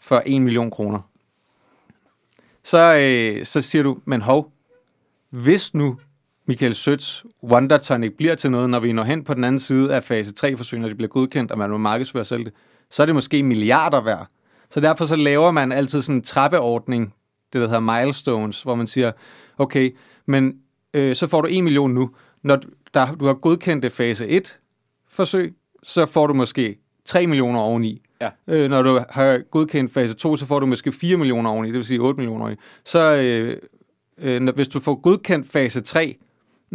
for 0.00 0.22
1 0.26 0.42
million 0.42 0.70
kroner. 0.70 1.00
Så, 2.64 2.98
øh, 3.00 3.44
så 3.44 3.62
siger 3.62 3.82
du, 3.82 3.98
men 4.04 4.20
hov, 4.22 4.52
hvis 5.30 5.74
nu 5.74 5.98
Michael 6.46 6.74
Søts 6.74 7.24
Wonder 7.42 7.78
Tonic 7.78 8.12
bliver 8.16 8.34
til 8.34 8.50
noget, 8.50 8.70
når 8.70 8.80
vi 8.80 8.92
når 8.92 9.04
hen 9.04 9.24
på 9.24 9.34
den 9.34 9.44
anden 9.44 9.60
side 9.60 9.94
af 9.94 10.04
fase 10.04 10.32
3-forsøg, 10.40 10.78
når 10.80 10.88
det 10.88 10.96
bliver 10.96 11.08
godkendt, 11.08 11.52
og 11.52 11.58
man 11.58 11.70
må 11.70 11.78
markedsføre 11.78 12.24
selv 12.24 12.44
det, 12.44 12.52
så 12.90 13.02
er 13.02 13.06
det 13.06 13.14
måske 13.14 13.42
milliarder 13.42 14.00
værd. 14.00 14.26
Så 14.70 14.80
derfor 14.80 15.04
så 15.04 15.16
laver 15.16 15.50
man 15.50 15.72
altid 15.72 16.02
sådan 16.02 16.16
en 16.16 16.22
trappeordning, 16.22 17.14
det 17.52 17.60
der 17.60 17.66
hedder 17.66 18.00
milestones, 18.00 18.62
hvor 18.62 18.74
man 18.74 18.86
siger, 18.86 19.12
okay, 19.58 19.96
men 20.26 20.58
øh, 20.94 21.16
så 21.16 21.26
får 21.26 21.40
du 21.40 21.48
1 21.50 21.64
million 21.64 21.94
nu. 21.94 22.10
Når 22.42 22.56
du, 22.56 22.68
der, 22.94 23.14
du 23.14 23.26
har 23.26 23.34
godkendt 23.34 23.82
det 23.82 23.92
fase 23.92 24.28
1 24.28 24.58
forsøg, 25.08 25.54
så 25.82 26.06
får 26.06 26.26
du 26.26 26.34
måske 26.34 26.78
3 27.04 27.26
millioner 27.26 27.60
oveni. 27.60 28.02
Ja. 28.20 28.30
Øh, 28.48 28.70
når 28.70 28.82
du 28.82 29.00
har 29.10 29.38
godkendt 29.50 29.92
fase 29.92 30.14
2, 30.14 30.36
så 30.36 30.46
får 30.46 30.60
du 30.60 30.66
måske 30.66 30.92
4 30.92 31.16
millioner 31.16 31.50
oveni, 31.50 31.68
det 31.68 31.76
vil 31.76 31.84
sige 31.84 32.00
8 32.00 32.16
millioner 32.16 32.42
oveni. 32.42 32.56
Så 32.84 33.16
øh, 33.16 33.56
øh, 34.18 34.40
når, 34.40 34.52
hvis 34.52 34.68
du 34.68 34.80
får 34.80 34.94
godkendt 34.94 35.48
fase 35.48 35.80
3, 35.80 36.16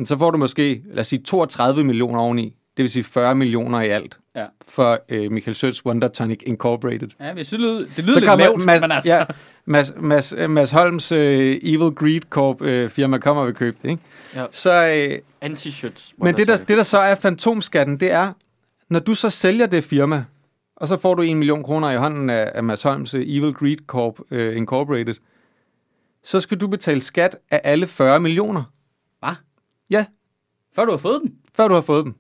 så 0.04 0.18
får 0.18 0.32
du 0.32 0.38
måske, 0.38 0.84
lad 0.86 1.00
os 1.00 1.08
sige, 1.08 1.24
32 1.24 1.84
millioner 1.84 2.20
oveni. 2.20 2.56
Det 2.78 2.84
vil 2.84 2.90
sige 2.90 3.04
40 3.04 3.36
millioner 3.36 3.82
i 3.82 3.88
alt 3.88 4.20
Ja. 4.36 4.46
for 4.68 5.00
øh, 5.10 5.32
Michael 5.32 5.56
Søds 5.56 5.86
Wonder 5.86 6.08
Tonic 6.08 6.44
Incorporated. 6.46 7.08
Ja, 7.20 7.34
synes, 7.34 7.50
det 7.50 7.60
lyder, 7.60 7.80
det 7.80 7.98
lyder 7.98 8.14
Så 8.14 8.20
lidt 8.20 8.30
kommer 8.30 8.46
lavt, 8.46 8.66
Mads, 8.66 8.82
men 8.82 8.92
altså... 8.92 9.14
ja, 9.14 9.26
Mads, 9.66 9.94
Mads, 9.98 10.34
Mads 10.50 10.72
Holms 10.72 11.12
øh, 11.12 11.60
Evil 11.64 11.92
Greed 11.96 12.22
Corp 12.30 12.62
øh, 12.62 12.90
firma 12.90 13.18
kommer 13.18 13.42
og 13.42 13.48
vil 13.48 13.56
købe 13.56 13.78
det, 13.82 13.90
ikke? 13.90 14.04
Ja. 14.36 14.46
Så, 14.52 14.72
øh, 15.10 15.50
Anti-shirts. 15.50 16.14
men 16.18 16.38
det 16.38 16.48
der, 16.48 16.58
det 16.58 16.78
der 16.78 16.84
så 16.84 16.98
er 16.98 17.16
fantomskatten, 17.16 18.00
det 18.00 18.12
er, 18.12 18.34
når 18.90 19.00
du 19.00 19.14
så 19.14 19.30
sælger 19.30 19.66
det 19.66 19.84
firma, 19.84 20.26
og 20.76 20.88
så 20.88 20.98
får 20.98 21.16
du 21.16 21.22
en 21.22 21.38
million 21.38 21.64
kroner 21.64 21.92
i 21.92 21.98
hånden 21.98 22.30
af, 22.30 22.52
af 22.56 22.64
Mads 22.64 22.84
Holms 22.84 23.14
øh, 23.14 23.22
Evil 23.28 23.54
Greed 23.54 23.78
Corp 23.88 24.20
øh, 24.32 24.58
Incorporated, 24.58 25.16
så 26.24 26.40
skal 26.40 26.58
du 26.58 26.68
betale 26.68 27.02
skat 27.02 27.38
af 27.52 27.62
alle 27.64 27.88
40 27.88 28.20
millioner. 28.20 28.64
Hvad? 29.20 29.36
Ja, 29.90 30.06
Før 30.76 30.86
du 30.86 30.92
har 30.92 30.98
fået 30.98 31.22
den? 31.22 31.36
før 31.56 31.68
du 31.68 31.74
har 31.74 31.82
fået 31.82 32.06
dem. 32.06 32.16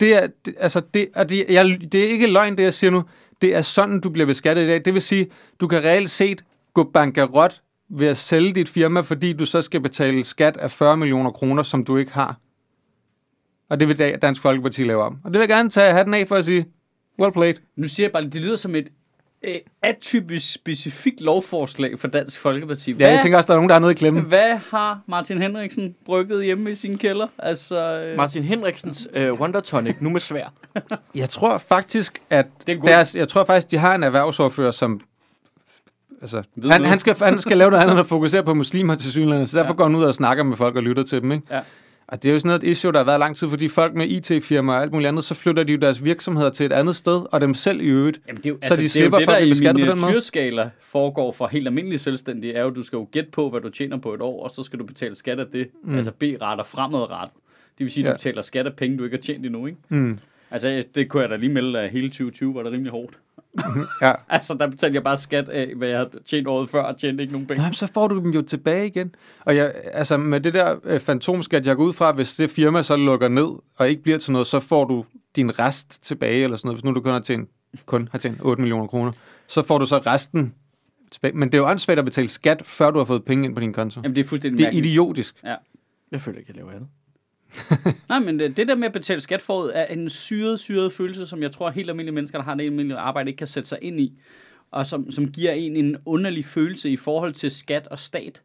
Det 0.00 0.14
er, 0.14 0.26
det, 0.44 0.54
altså 0.58 0.82
det, 0.94 1.08
og 1.16 1.28
det, 1.28 1.46
jeg, 1.48 1.78
det 1.92 2.04
er 2.04 2.08
ikke 2.08 2.26
løgn, 2.26 2.58
det 2.58 2.64
jeg 2.64 2.74
siger 2.74 2.90
nu. 2.90 3.02
Det 3.40 3.56
er 3.56 3.62
sådan, 3.62 4.00
du 4.00 4.10
bliver 4.10 4.26
beskattet 4.26 4.64
i 4.64 4.66
dag. 4.66 4.84
Det 4.84 4.94
vil 4.94 5.02
sige, 5.02 5.30
du 5.60 5.68
kan 5.68 5.84
reelt 5.84 6.10
set 6.10 6.44
gå 6.74 6.90
bankerot 6.94 7.60
ved 7.88 8.08
at 8.08 8.16
sælge 8.16 8.52
dit 8.52 8.68
firma, 8.68 9.00
fordi 9.00 9.32
du 9.32 9.44
så 9.44 9.62
skal 9.62 9.80
betale 9.80 10.24
skat 10.24 10.56
af 10.56 10.70
40 10.70 10.96
millioner 10.96 11.30
kroner, 11.30 11.62
som 11.62 11.84
du 11.84 11.96
ikke 11.96 12.12
har. 12.12 12.38
Og 13.68 13.80
det 13.80 13.88
vil 13.88 13.98
Dansk 14.22 14.42
Folkeparti 14.42 14.84
lave 14.84 15.02
om. 15.02 15.18
Og 15.24 15.32
det 15.32 15.32
vil 15.32 15.40
jeg 15.40 15.48
gerne 15.48 15.70
tage 15.70 15.92
hatten 15.92 16.14
af 16.14 16.28
for 16.28 16.36
at 16.36 16.44
sige, 16.44 16.66
well 17.20 17.32
played. 17.32 17.54
Nu 17.76 17.88
siger 17.88 18.04
jeg 18.04 18.12
bare, 18.12 18.24
det 18.24 18.34
lyder 18.34 18.56
som 18.56 18.74
et 18.74 18.88
øh, 19.42 19.54
atypisk 19.82 20.52
specifikt 20.52 21.20
lovforslag 21.20 21.98
for 21.98 22.08
Dansk 22.08 22.40
Folkeparti. 22.40 22.92
Ja, 23.00 23.10
jeg 23.10 23.20
tænker 23.22 23.38
også, 23.38 23.46
der 23.46 23.52
er 23.52 23.56
nogen, 23.56 23.68
der 23.68 23.74
har 23.74 23.80
noget 23.80 23.94
i 23.94 23.98
klemme. 23.98 24.20
hvad 24.20 24.56
har 24.70 25.00
Martin 25.06 25.42
Henriksen 25.42 25.94
brygget 26.04 26.44
hjemme 26.44 26.70
i 26.70 26.74
sin 26.74 26.98
kælder? 26.98 27.26
Altså, 27.38 28.02
øh, 28.02 28.16
Martin 28.16 28.42
Henriksens 28.42 29.08
øh, 29.14 29.32
Wonder 29.32 29.60
Tonic, 29.60 29.96
nu 30.00 30.10
med 30.10 30.20
svær. 30.20 30.52
Jeg 31.14 31.28
tror 31.28 31.58
faktisk, 31.58 32.22
at 32.30 32.46
er 32.66 32.74
deres, 32.74 33.14
jeg 33.14 33.28
tror 33.28 33.44
faktisk, 33.44 33.70
de 33.70 33.78
har 33.78 33.94
en 33.94 34.02
erhvervsordfører, 34.02 34.70
som 34.70 35.00
altså, 36.22 36.36
Ved 36.36 36.70
han, 36.70 36.80
noget. 36.80 36.90
han, 36.90 36.98
skal, 36.98 37.16
han 37.16 37.40
skal 37.40 37.58
lave 37.58 37.70
noget 37.70 37.82
andet, 37.82 37.96
der 37.96 38.04
fokuserer 38.04 38.42
på 38.42 38.54
muslimer 38.54 38.94
til 38.94 39.10
synligheden, 39.10 39.46
så 39.46 39.58
derfor 39.58 39.72
ja. 39.72 39.76
går 39.76 39.84
han 39.84 39.94
ud 39.94 40.04
og 40.04 40.14
snakker 40.14 40.44
med 40.44 40.56
folk 40.56 40.76
og 40.76 40.82
lytter 40.82 41.02
til 41.02 41.22
dem, 41.22 41.32
ikke? 41.32 41.46
Ja. 41.50 41.60
Og 42.12 42.22
det 42.22 42.28
er 42.28 42.32
jo 42.32 42.38
sådan 42.38 42.48
noget 42.48 42.64
et 42.64 42.68
issue, 42.70 42.92
der 42.92 42.98
har 42.98 43.04
været 43.04 43.18
lang 43.20 43.36
tid, 43.36 43.48
fordi 43.48 43.68
folk 43.68 43.94
med 43.94 44.06
IT-firmaer 44.08 44.76
og 44.76 44.82
alt 44.82 44.92
muligt 44.92 45.08
andet, 45.08 45.24
så 45.24 45.34
flytter 45.34 45.62
de 45.62 45.72
jo 45.72 45.78
deres 45.78 46.04
virksomheder 46.04 46.50
til 46.50 46.66
et 46.66 46.72
andet 46.72 46.96
sted, 46.96 47.22
og 47.32 47.40
dem 47.40 47.54
selv 47.54 47.80
i 47.80 47.84
øvrigt. 47.84 48.20
Jamen, 48.28 48.36
det 48.42 48.46
er 48.46 48.50
jo, 48.50 48.58
Så 48.62 48.64
altså, 48.74 48.76
de 48.76 48.82
det 48.82 48.96
er 48.96 49.00
jo 49.00 49.02
slipper 49.04 49.18
det, 49.18 49.26
for 49.26 49.32
at 49.32 49.38
blive 49.40 49.50
beskattet 49.50 49.84
på 49.86 49.90
den 49.90 50.00
måde. 50.54 50.70
foregår 50.80 51.32
for 51.32 51.46
helt 51.46 51.66
almindelige 51.66 51.98
selvstændige, 51.98 52.54
er 52.54 52.62
jo, 52.62 52.68
at 52.68 52.76
du 52.76 52.82
skal 52.82 52.96
jo 52.96 53.08
gætte 53.12 53.30
på, 53.30 53.50
hvad 53.50 53.60
du 53.60 53.68
tjener 53.68 53.96
på 53.96 54.14
et 54.14 54.20
år, 54.20 54.44
og 54.44 54.50
så 54.50 54.62
skal 54.62 54.78
du 54.78 54.84
betale 54.84 55.14
skat 55.14 55.40
af 55.40 55.46
det, 55.52 55.68
mm. 55.84 55.96
altså 55.96 56.10
B-retter 56.10 56.64
fremadrettet. 56.64 57.36
Det 57.78 57.84
vil 57.84 57.90
sige, 57.90 58.04
at 58.04 58.08
Ja. 58.08 58.12
du 58.12 58.16
betaler 58.16 58.42
skat 58.42 58.66
af 58.66 58.74
penge, 58.74 58.98
du 58.98 59.04
ikke 59.04 59.16
har 59.16 59.22
tjent 59.22 59.46
endnu, 59.46 59.66
ikke? 59.66 59.78
Mm. 59.88 60.18
Altså, 60.50 60.82
det 60.94 61.08
kunne 61.08 61.22
jeg 61.22 61.30
da 61.30 61.36
lige 61.36 61.52
melde, 61.52 61.80
at 61.80 61.90
hele 61.90 62.08
2020 62.08 62.54
var 62.54 62.62
det 62.62 62.72
rimelig 62.72 62.90
hårdt. 62.92 63.18
Ja. 64.02 64.12
Altså, 64.28 64.54
der 64.54 64.66
betalte 64.66 64.94
jeg 64.94 65.02
bare 65.02 65.16
skat 65.16 65.48
af, 65.48 65.74
hvad 65.76 65.88
jeg 65.88 65.98
havde 65.98 66.10
tjent 66.26 66.46
året 66.48 66.68
før, 66.68 66.82
og 66.82 66.98
tjente 66.98 67.22
ikke 67.22 67.32
nogen 67.32 67.46
penge. 67.46 67.58
Nej, 67.58 67.68
men 67.68 67.74
så 67.74 67.86
får 67.86 68.08
du 68.08 68.18
dem 68.18 68.30
jo 68.30 68.42
tilbage 68.42 68.86
igen. 68.86 69.14
Og 69.40 69.56
jeg, 69.56 69.72
altså 69.92 70.16
med 70.16 70.40
det 70.40 70.54
der 70.54 70.76
øh, 70.84 71.00
fantomskat, 71.00 71.66
jeg 71.66 71.76
går 71.76 71.84
ud 71.84 71.92
fra, 71.92 72.12
hvis 72.12 72.36
det 72.36 72.50
firma 72.50 72.82
så 72.82 72.96
lukker 72.96 73.28
ned 73.28 73.48
og 73.76 73.88
ikke 73.88 74.02
bliver 74.02 74.18
til 74.18 74.32
noget, 74.32 74.46
så 74.46 74.60
får 74.60 74.84
du 74.84 75.04
din 75.36 75.58
rest 75.58 76.02
tilbage, 76.04 76.44
eller 76.44 76.56
sådan 76.56 76.68
noget. 76.68 76.76
Hvis 76.76 76.84
nu 76.84 76.92
du 76.94 77.00
kun 77.00 77.12
har 77.12 77.20
tjent, 77.20 77.48
kun 77.86 78.08
har 78.12 78.18
tjent 78.18 78.38
8 78.42 78.60
millioner 78.62 78.86
kroner, 78.86 79.12
så 79.46 79.62
får 79.62 79.78
du 79.78 79.86
så 79.86 79.98
resten 79.98 80.54
tilbage. 81.10 81.32
Men 81.36 81.48
det 81.48 81.54
er 81.54 81.62
jo 81.62 81.68
åndssvagt 81.68 81.98
at 81.98 82.04
betale 82.04 82.28
skat, 82.28 82.62
før 82.64 82.90
du 82.90 82.98
har 82.98 83.04
fået 83.04 83.24
penge 83.24 83.44
ind 83.44 83.54
på 83.54 83.60
din 83.60 83.72
konto. 83.72 84.00
Jamen, 84.04 84.16
det 84.16 84.24
er 84.24 84.28
fuldstændig 84.28 84.58
Det 84.58 84.64
er 84.64 84.66
mærkeligt. 84.66 84.86
idiotisk. 84.86 85.34
Jeg 86.12 86.20
føler 86.20 86.38
ikke, 86.38 86.48
jeg 86.50 86.56
laver 86.56 86.70
andet. 86.70 86.88
Nej, 88.08 88.18
men 88.18 88.38
det, 88.38 88.56
det 88.56 88.68
der 88.68 88.74
med 88.74 88.86
at 88.86 88.92
betale 88.92 89.20
skat 89.20 89.42
forud 89.42 89.70
er 89.74 89.84
en 89.86 90.10
syret, 90.10 90.60
syret 90.60 90.92
følelse, 90.92 91.26
som 91.26 91.42
jeg 91.42 91.52
tror, 91.52 91.70
helt 91.70 91.88
almindelige 91.90 92.14
mennesker, 92.14 92.38
der 92.38 92.44
har 92.44 92.52
en 92.52 92.60
almindelig 92.60 92.96
arbejde, 92.96 93.30
ikke 93.30 93.38
kan 93.38 93.46
sætte 93.46 93.68
sig 93.68 93.78
ind 93.82 94.00
i. 94.00 94.12
Og 94.70 94.86
som, 94.86 95.10
som 95.10 95.32
giver 95.32 95.52
en 95.52 95.76
en 95.76 95.96
underlig 96.04 96.44
følelse 96.44 96.90
i 96.90 96.96
forhold 96.96 97.32
til 97.34 97.50
skat 97.50 97.86
og 97.86 97.98
stat. 97.98 98.42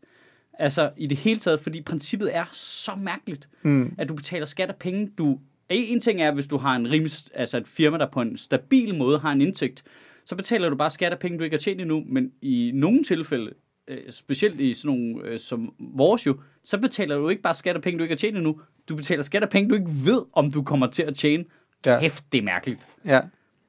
Altså 0.60 0.92
i 0.98 1.08
det 1.08 1.18
hele 1.18 1.40
taget, 1.40 1.60
fordi 1.60 1.82
princippet 1.82 2.36
er 2.36 2.46
så 2.54 2.92
mærkeligt, 2.96 3.50
Mm. 3.64 3.94
at 3.98 4.10
du 4.10 4.14
betaler 4.16 4.46
skat 4.46 4.70
af 4.70 4.76
penge, 4.76 5.12
du... 5.18 5.40
En 5.70 6.00
ting 6.02 6.22
er, 6.22 6.32
hvis 6.32 6.48
du 6.48 6.58
har 6.58 6.76
en 6.76 6.92
rimelig, 6.92 7.12
altså 7.34 7.58
et 7.58 7.68
firma, 7.68 7.98
der 7.98 8.08
på 8.12 8.22
en 8.22 8.38
stabil 8.38 8.96
måde 8.96 9.20
har 9.20 9.32
en 9.32 9.42
indtægt, 9.42 9.84
så 10.26 10.36
betaler 10.36 10.70
du 10.70 10.76
bare 10.76 10.90
skat 10.92 11.12
af 11.12 11.20
penge, 11.20 11.38
du 11.38 11.44
ikke 11.44 11.54
har 11.56 11.60
tjent 11.62 11.82
endnu, 11.82 12.04
men 12.08 12.32
i 12.42 12.72
nogle 12.74 13.04
tilfælde, 13.04 13.52
øh, 13.88 13.98
specielt 14.10 14.60
i 14.60 14.74
sådan 14.74 14.98
nogle 14.98 15.22
øh, 15.24 15.40
som 15.40 15.74
vores 15.80 16.26
jo, 16.26 16.38
så 16.64 16.78
betaler 16.78 17.18
du 17.18 17.30
ikke 17.30 17.42
bare 17.42 17.54
skat 17.54 17.76
af 17.76 17.82
penge, 17.82 17.98
du 17.98 18.04
ikke 18.04 18.14
har 18.14 18.18
tjent 18.18 18.38
endnu, 18.38 18.60
du 18.90 18.96
betaler 18.96 19.24
skat 19.24 19.44
af 19.44 19.50
penge, 19.50 19.70
du 19.70 19.76
ikke 19.76 19.92
ved, 20.06 20.22
om 20.34 20.52
du 20.52 20.64
kommer 20.64 20.88
til 20.88 21.04
at 21.04 21.16
tjene. 21.16 21.44
Ja. 21.86 22.00
Hæft, 22.00 22.24
det 22.32 22.38
er 22.38 22.42
mærkeligt. 22.44 22.88
Ja. 23.06 23.22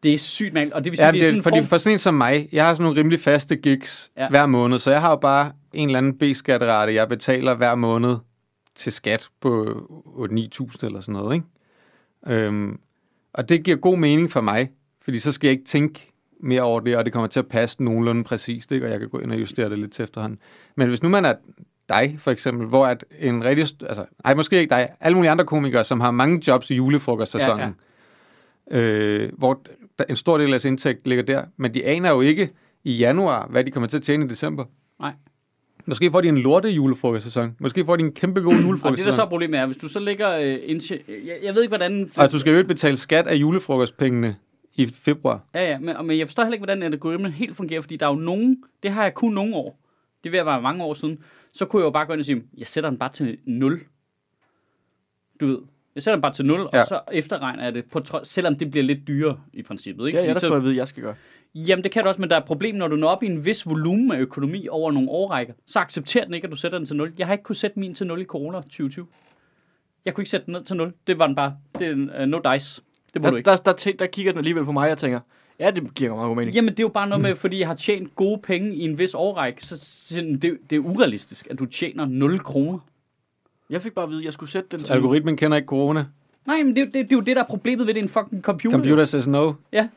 Det 0.03 0.15
er 0.15 0.19
sygt 0.19 0.55
mærkeligt, 0.55 0.75
og 0.75 0.85
det 0.85 0.91
vil 0.91 0.97
sige, 0.99 1.07
Ja, 1.07 1.13
det, 1.13 1.21
det 1.21 1.23
er 1.23 1.27
sådan 1.27 1.39
en 1.39 1.43
fordi 1.43 1.59
form... 1.59 1.67
for 1.67 1.79
sådan 1.79 1.93
en 1.93 1.99
som 1.99 2.15
mig, 2.15 2.49
jeg 2.53 2.67
har 2.67 2.75
sådan 2.75 2.85
nogle 2.85 3.01
rimelig 3.01 3.21
faste 3.21 3.57
gigs 3.57 4.11
ja. 4.17 4.29
hver 4.29 4.47
måned, 4.47 4.79
så 4.79 4.91
jeg 4.91 5.01
har 5.01 5.11
jo 5.11 5.17
bare 5.17 5.53
en 5.73 5.89
eller 5.89 5.99
anden 5.99 6.19
B-skatterate, 6.19 6.95
jeg 6.95 7.09
betaler 7.09 7.55
hver 7.55 7.75
måned 7.75 8.17
til 8.75 8.93
skat 8.93 9.29
på 9.41 9.65
8-9.000 10.17 10.87
eller 10.87 11.01
sådan 11.01 11.13
noget, 11.13 11.35
ikke? 11.35 11.47
Øhm, 12.45 12.79
og 13.33 13.49
det 13.49 13.65
giver 13.65 13.77
god 13.77 13.99
mening 13.99 14.33
for 14.33 14.41
mig, 14.41 14.71
fordi 15.03 15.19
så 15.19 15.33
skal 15.33 15.49
jeg 15.49 15.53
ikke 15.53 15.65
tænke 15.65 16.13
mere 16.41 16.63
over 16.63 16.81
det, 16.81 16.97
og 16.97 17.05
det 17.05 17.13
kommer 17.13 17.27
til 17.27 17.39
at 17.41 17.47
passe 17.47 17.83
nogenlunde 17.85 18.25
præcist, 18.25 18.73
ikke? 18.73 18.87
og 18.87 18.91
jeg 18.91 19.01
kan 19.01 19.09
gå 19.09 19.19
ind 19.19 19.33
og 19.33 19.41
justere 19.41 19.71
det 19.71 19.79
lidt 19.79 19.93
til 19.93 20.03
efterhånden. 20.03 20.39
Men 20.77 20.89
hvis 20.89 21.03
nu 21.03 21.09
man 21.09 21.25
er 21.25 21.35
dig, 21.89 22.17
for 22.19 22.31
eksempel, 22.31 22.67
hvor 22.67 22.87
at 22.87 23.05
en 23.21 23.45
rigtig, 23.45 23.67
altså, 23.87 24.05
nej, 24.25 24.35
måske 24.35 24.61
ikke 24.61 24.71
dig, 24.71 24.89
alle 25.01 25.15
mulige 25.15 25.31
andre 25.31 25.45
komikere, 25.45 25.85
som 25.85 26.01
har 26.01 26.11
mange 26.11 26.43
jobs 26.49 26.71
i 26.71 26.75
julefrokostsæsonen, 26.75 27.61
ja, 27.61 28.79
ja. 28.79 28.81
Øh, 28.81 29.33
hvor 29.39 29.61
en 30.09 30.17
stor 30.17 30.39
del 30.39 30.45
af 30.47 30.51
deres 30.51 30.65
indtægt 30.65 31.07
ligger 31.07 31.25
der, 31.25 31.45
men 31.57 31.75
de 31.75 31.85
aner 31.85 32.11
jo 32.11 32.21
ikke 32.21 32.51
i 32.85 32.93
januar, 32.97 33.47
hvad 33.51 33.65
de 33.65 33.71
kommer 33.71 33.89
til 33.89 33.97
at 33.97 34.03
tjene 34.03 34.25
i 34.25 34.29
december. 34.29 34.65
Nej. 35.01 35.13
Måske 35.87 36.11
får 36.11 36.21
de 36.21 36.29
en 36.29 36.39
lorte 36.39 36.69
julefrokostsæson. 36.71 37.57
Måske 37.59 37.85
får 37.85 37.97
de 37.97 38.05
en 38.05 38.13
kæmpe 38.13 38.41
god 38.41 38.47
Og 38.47 38.53
det, 38.55 38.63
der 38.63 38.69
julefrokostsæson. 38.69 39.13
så 39.13 39.23
er 39.23 39.29
problemet 39.29 39.61
er, 39.61 39.67
hvis 39.67 39.77
du 39.77 39.89
så 39.89 40.01
lægger... 40.01 40.39
Øh, 40.39 40.55
indtje- 40.55 41.27
jeg, 41.27 41.37
jeg 41.43 41.55
ved 41.55 41.63
ikke, 41.63 41.71
hvordan... 41.77 42.11
Og 42.17 42.33
du 42.33 42.39
skal 42.39 42.51
jo 42.51 42.59
ikke 42.59 42.69
betale 42.69 42.97
skat 42.97 43.27
af 43.27 43.35
julefrokostpengene 43.35 44.37
i 44.77 44.87
februar. 44.87 45.41
Ja, 45.55 45.71
ja, 45.71 45.79
men, 45.79 46.07
men 46.07 46.19
jeg 46.19 46.27
forstår 46.27 46.43
heller 46.43 46.55
ikke, 46.55 46.65
hvordan 46.65 46.83
algoritmen 46.83 47.33
helt 47.33 47.57
fungerer, 47.57 47.81
fordi 47.81 47.97
der 47.97 48.07
er 48.07 48.11
jo 48.11 48.17
nogen, 48.17 48.63
det 48.83 48.91
har 48.91 49.03
jeg 49.03 49.15
kun 49.15 49.33
nogle 49.33 49.57
år, 49.57 49.79
det 50.25 50.33
vil 50.33 50.47
være 50.47 50.63
mange 50.63 50.85
år 50.85 50.95
siden, 50.95 51.19
så 51.53 51.65
kunne 51.65 51.81
jeg 51.81 51.85
jo 51.85 51.91
bare 51.91 52.07
gå 52.07 52.13
ind 52.13 52.21
og 52.21 52.27
sige, 52.27 52.43
jeg 52.59 52.67
sætter 52.67 52.91
den 52.91 52.99
bare 52.99 53.13
til 53.13 53.39
0. 53.45 53.81
Du 55.41 55.47
ved, 55.47 55.59
jeg 55.95 56.03
sætter 56.03 56.17
den 56.17 56.23
bare 56.23 56.33
til 56.33 56.45
0, 56.45 56.61
ja. 56.61 56.67
Ja. 56.73 56.81
og 56.81 56.87
så 56.87 57.01
efterregner 57.13 57.65
jeg 57.65 57.75
det, 57.75 57.85
på 57.85 58.01
trods, 58.01 58.29
selvom 58.29 58.57
det 58.57 58.71
bliver 58.71 58.85
lidt 58.85 59.09
dyrere 59.09 59.41
i 59.53 59.63
princippet. 59.63 60.07
Ikke? 60.07 60.19
Er 60.19 60.23
jeg 60.23 60.29
Fordi 60.29 60.35
der 60.35 60.41
så, 60.41 60.49
fået 60.49 60.57
at 60.57 60.65
vide, 60.65 60.77
jeg 60.77 60.89
skal 60.89 61.03
gøre. 61.03 61.15
Jamen, 61.55 61.83
det 61.83 61.93
kan 61.93 62.03
du 62.03 62.09
også, 62.09 62.21
men 62.21 62.31
der 62.31 62.37
er 62.37 62.41
et 62.41 62.47
problem, 62.47 62.75
når 62.75 62.89
du 62.89 62.97
når 62.97 63.09
op 63.09 63.23
i 63.23 63.27
en 63.27 63.47
vis 63.47 63.67
volumen 63.67 64.13
af 64.13 64.21
økonomi 64.21 64.69
over 64.69 64.93
nogle 64.93 65.11
årrækker, 65.11 65.55
så 65.67 65.79
accepterer 65.79 66.25
den 66.25 66.35
ikke, 66.35 66.45
at 66.45 66.51
du 66.51 66.57
sætter 66.57 66.79
den 66.79 66.87
til 66.87 66.97
0. 66.97 67.13
Jeg 67.19 67.27
har 67.27 67.35
ikke 67.35 67.45
kunne 67.45 67.57
sætte 67.57 67.79
min 67.79 67.95
til 67.95 68.07
0 68.07 68.21
i 68.21 68.25
corona 68.25 68.59
2020. 68.59 69.07
Jeg 70.05 70.15
kunne 70.15 70.23
ikke 70.23 70.31
sætte 70.31 70.47
den 70.47 70.53
ned 70.53 70.65
til 70.65 70.77
0. 70.77 70.93
Det 71.07 71.19
var 71.19 71.27
den 71.27 71.37
bare. 71.37 71.57
Det 71.79 71.87
er 71.87 72.23
uh, 72.23 72.29
no 72.29 72.41
dice. 72.53 72.83
Det 73.17 73.23
må 73.23 73.29
du 73.31 73.33
Der, 73.33 73.39
ikke. 73.39 73.51
der, 73.67 73.73
der, 73.73 73.93
der 73.99 74.07
kigger 74.07 74.33
den 74.33 74.39
alligevel 74.39 74.65
på 74.65 74.73
mig 74.73 74.93
og 74.93 74.99
tænker, 74.99 75.21
ja, 75.61 75.71
det 75.71 75.95
giver 75.95 76.15
meget 76.15 76.29
god 76.29 76.37
mening. 76.37 76.55
Jamen, 76.55 76.71
det 76.71 76.79
er 76.79 76.85
jo 76.85 76.89
bare 76.89 77.09
noget 77.09 77.23
med, 77.23 77.35
fordi 77.35 77.59
jeg 77.59 77.69
har 77.69 77.75
tjent 77.75 78.17
gode 78.17 78.39
penge 78.43 78.75
i 78.75 78.81
en 78.81 78.99
vis 78.99 79.15
årrække, 79.15 79.67
så 79.67 79.79
så 79.79 80.21
det, 80.43 80.59
det 80.71 80.77
er 80.77 80.81
urealistisk, 80.81 81.47
at 81.51 81.59
du 81.59 81.67
tjener 81.67 82.05
0 82.07 82.39
kroner. 82.41 82.79
Jeg 83.71 83.83
fik 83.83 83.93
bare 83.93 84.03
at 84.03 84.11
vide, 84.11 84.21
at 84.21 84.25
jeg 84.25 84.33
skulle 84.33 84.51
sætte 84.51 84.69
den 84.77 84.81
til... 84.85 84.93
Algoritmen 84.93 85.37
kender 85.37 85.57
ikke 85.57 85.67
corona. 85.67 86.07
Nej, 86.47 86.63
men 86.63 86.77
det, 86.77 86.79
er 86.79 86.85
jo- 86.85 86.87
det, 86.87 86.95
det 86.95 87.13
er 87.13 87.17
jo 87.17 87.21
det, 87.21 87.37
der 87.37 87.43
er 87.43 87.47
problemet 87.47 87.87
ved 87.87 87.95
det, 87.95 88.01
er 88.01 88.05
en 88.05 88.09
fucking 88.09 88.43
computer. 88.43 88.77
Computer 88.79 89.05
says 89.05 89.29
no. 89.29 89.53
Ja, 89.73 89.89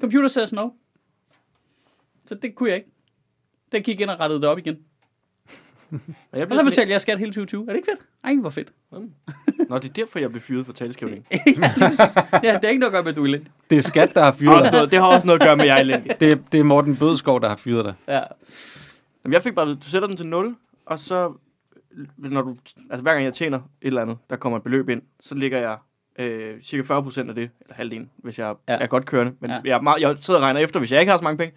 computer 0.00 0.28
says 0.28 0.52
no. 0.52 0.68
Så 2.26 2.34
det 2.34 2.54
kunne 2.54 2.68
jeg 2.68 2.76
ikke. 2.76 2.88
Den 3.72 3.82
gik 3.82 4.00
ind 4.00 4.10
og 4.10 4.20
rettede 4.20 4.40
det 4.40 4.48
op 4.48 4.58
igen. 4.58 4.78
Og 6.32 6.38
jeg 6.38 6.50
Og 6.50 6.56
så 6.56 6.64
betalte 6.64 6.92
jeg 6.92 7.00
skat 7.00 7.18
hele 7.18 7.30
2020. 7.30 7.62
Er 7.62 7.66
det 7.66 7.76
ikke 7.76 7.88
fedt? 7.90 8.00
Ej, 8.24 8.34
hvor 8.40 8.50
fedt. 8.50 8.72
Nå, 9.68 9.78
det 9.78 9.84
er 9.88 9.92
derfor, 9.92 10.18
jeg 10.18 10.30
blev 10.30 10.40
fyret 10.42 10.66
for 10.66 10.72
taleskrivning. 10.72 11.26
ja, 11.30 11.38
det 12.54 12.64
er 12.64 12.68
ikke 12.68 12.78
noget 12.80 12.82
at 12.84 12.92
gøre 12.92 13.02
med, 13.02 13.10
at 13.12 13.16
du 13.16 13.22
er 13.22 13.26
elendig. 13.26 13.48
Det 13.70 13.78
er 13.78 13.82
skat, 13.82 14.14
der 14.14 14.22
har 14.24 14.30
Det 14.32 14.38
fyret 14.38 14.64
dig. 14.64 14.72
noget, 14.72 14.90
det 14.90 14.98
har 15.00 15.06
også 15.06 15.26
noget 15.26 15.40
at 15.42 15.46
gøre 15.48 15.56
med, 15.56 15.64
at 15.64 15.68
jeg 15.68 15.76
er 15.76 15.80
elendig. 15.80 16.20
Det, 16.20 16.32
er- 16.32 16.38
det 16.52 16.60
er 16.60 16.64
Morten 16.64 16.96
Bødskov, 16.96 17.40
der 17.40 17.48
har 17.48 17.56
fyret 17.56 17.84
dig. 17.84 17.94
Ja. 18.08 18.20
Jamen, 19.24 19.32
jeg 19.32 19.42
fik 19.42 19.54
bare 19.54 19.68
du 19.74 19.76
sætter 19.82 20.08
den 20.08 20.16
til 20.16 20.26
0, 20.26 20.56
og 20.86 20.98
så, 20.98 21.32
når 22.16 22.42
du, 22.42 22.56
altså 22.90 23.02
hver 23.02 23.12
gang 23.12 23.24
jeg 23.24 23.32
tjener 23.34 23.56
et 23.58 23.62
eller 23.82 24.02
andet, 24.02 24.18
der 24.30 24.36
kommer 24.36 24.56
et 24.56 24.62
beløb 24.62 24.88
ind, 24.88 25.02
så 25.20 25.34
ligger 25.34 25.58
jeg 25.58 25.76
øh, 26.18 26.62
cirka 26.62 26.82
40 26.82 27.02
procent 27.02 27.28
af 27.28 27.34
det, 27.34 27.50
eller 27.60 27.74
halvdelen, 27.74 28.10
hvis 28.16 28.38
jeg 28.38 28.54
Ja. 28.68 28.76
er 28.80 28.86
godt 28.86 29.06
kørende. 29.06 29.32
Men 29.40 29.50
Ja. 29.50 29.60
jeg, 29.64 29.76
er 29.76 29.80
meget, 29.80 30.00
jeg 30.00 30.16
sidder 30.20 30.40
og 30.40 30.44
regner 30.44 30.60
efter, 30.60 30.78
hvis 30.80 30.92
jeg 30.92 31.00
ikke 31.00 31.10
har 31.10 31.18
så 31.18 31.24
mange 31.24 31.38
penge, 31.38 31.54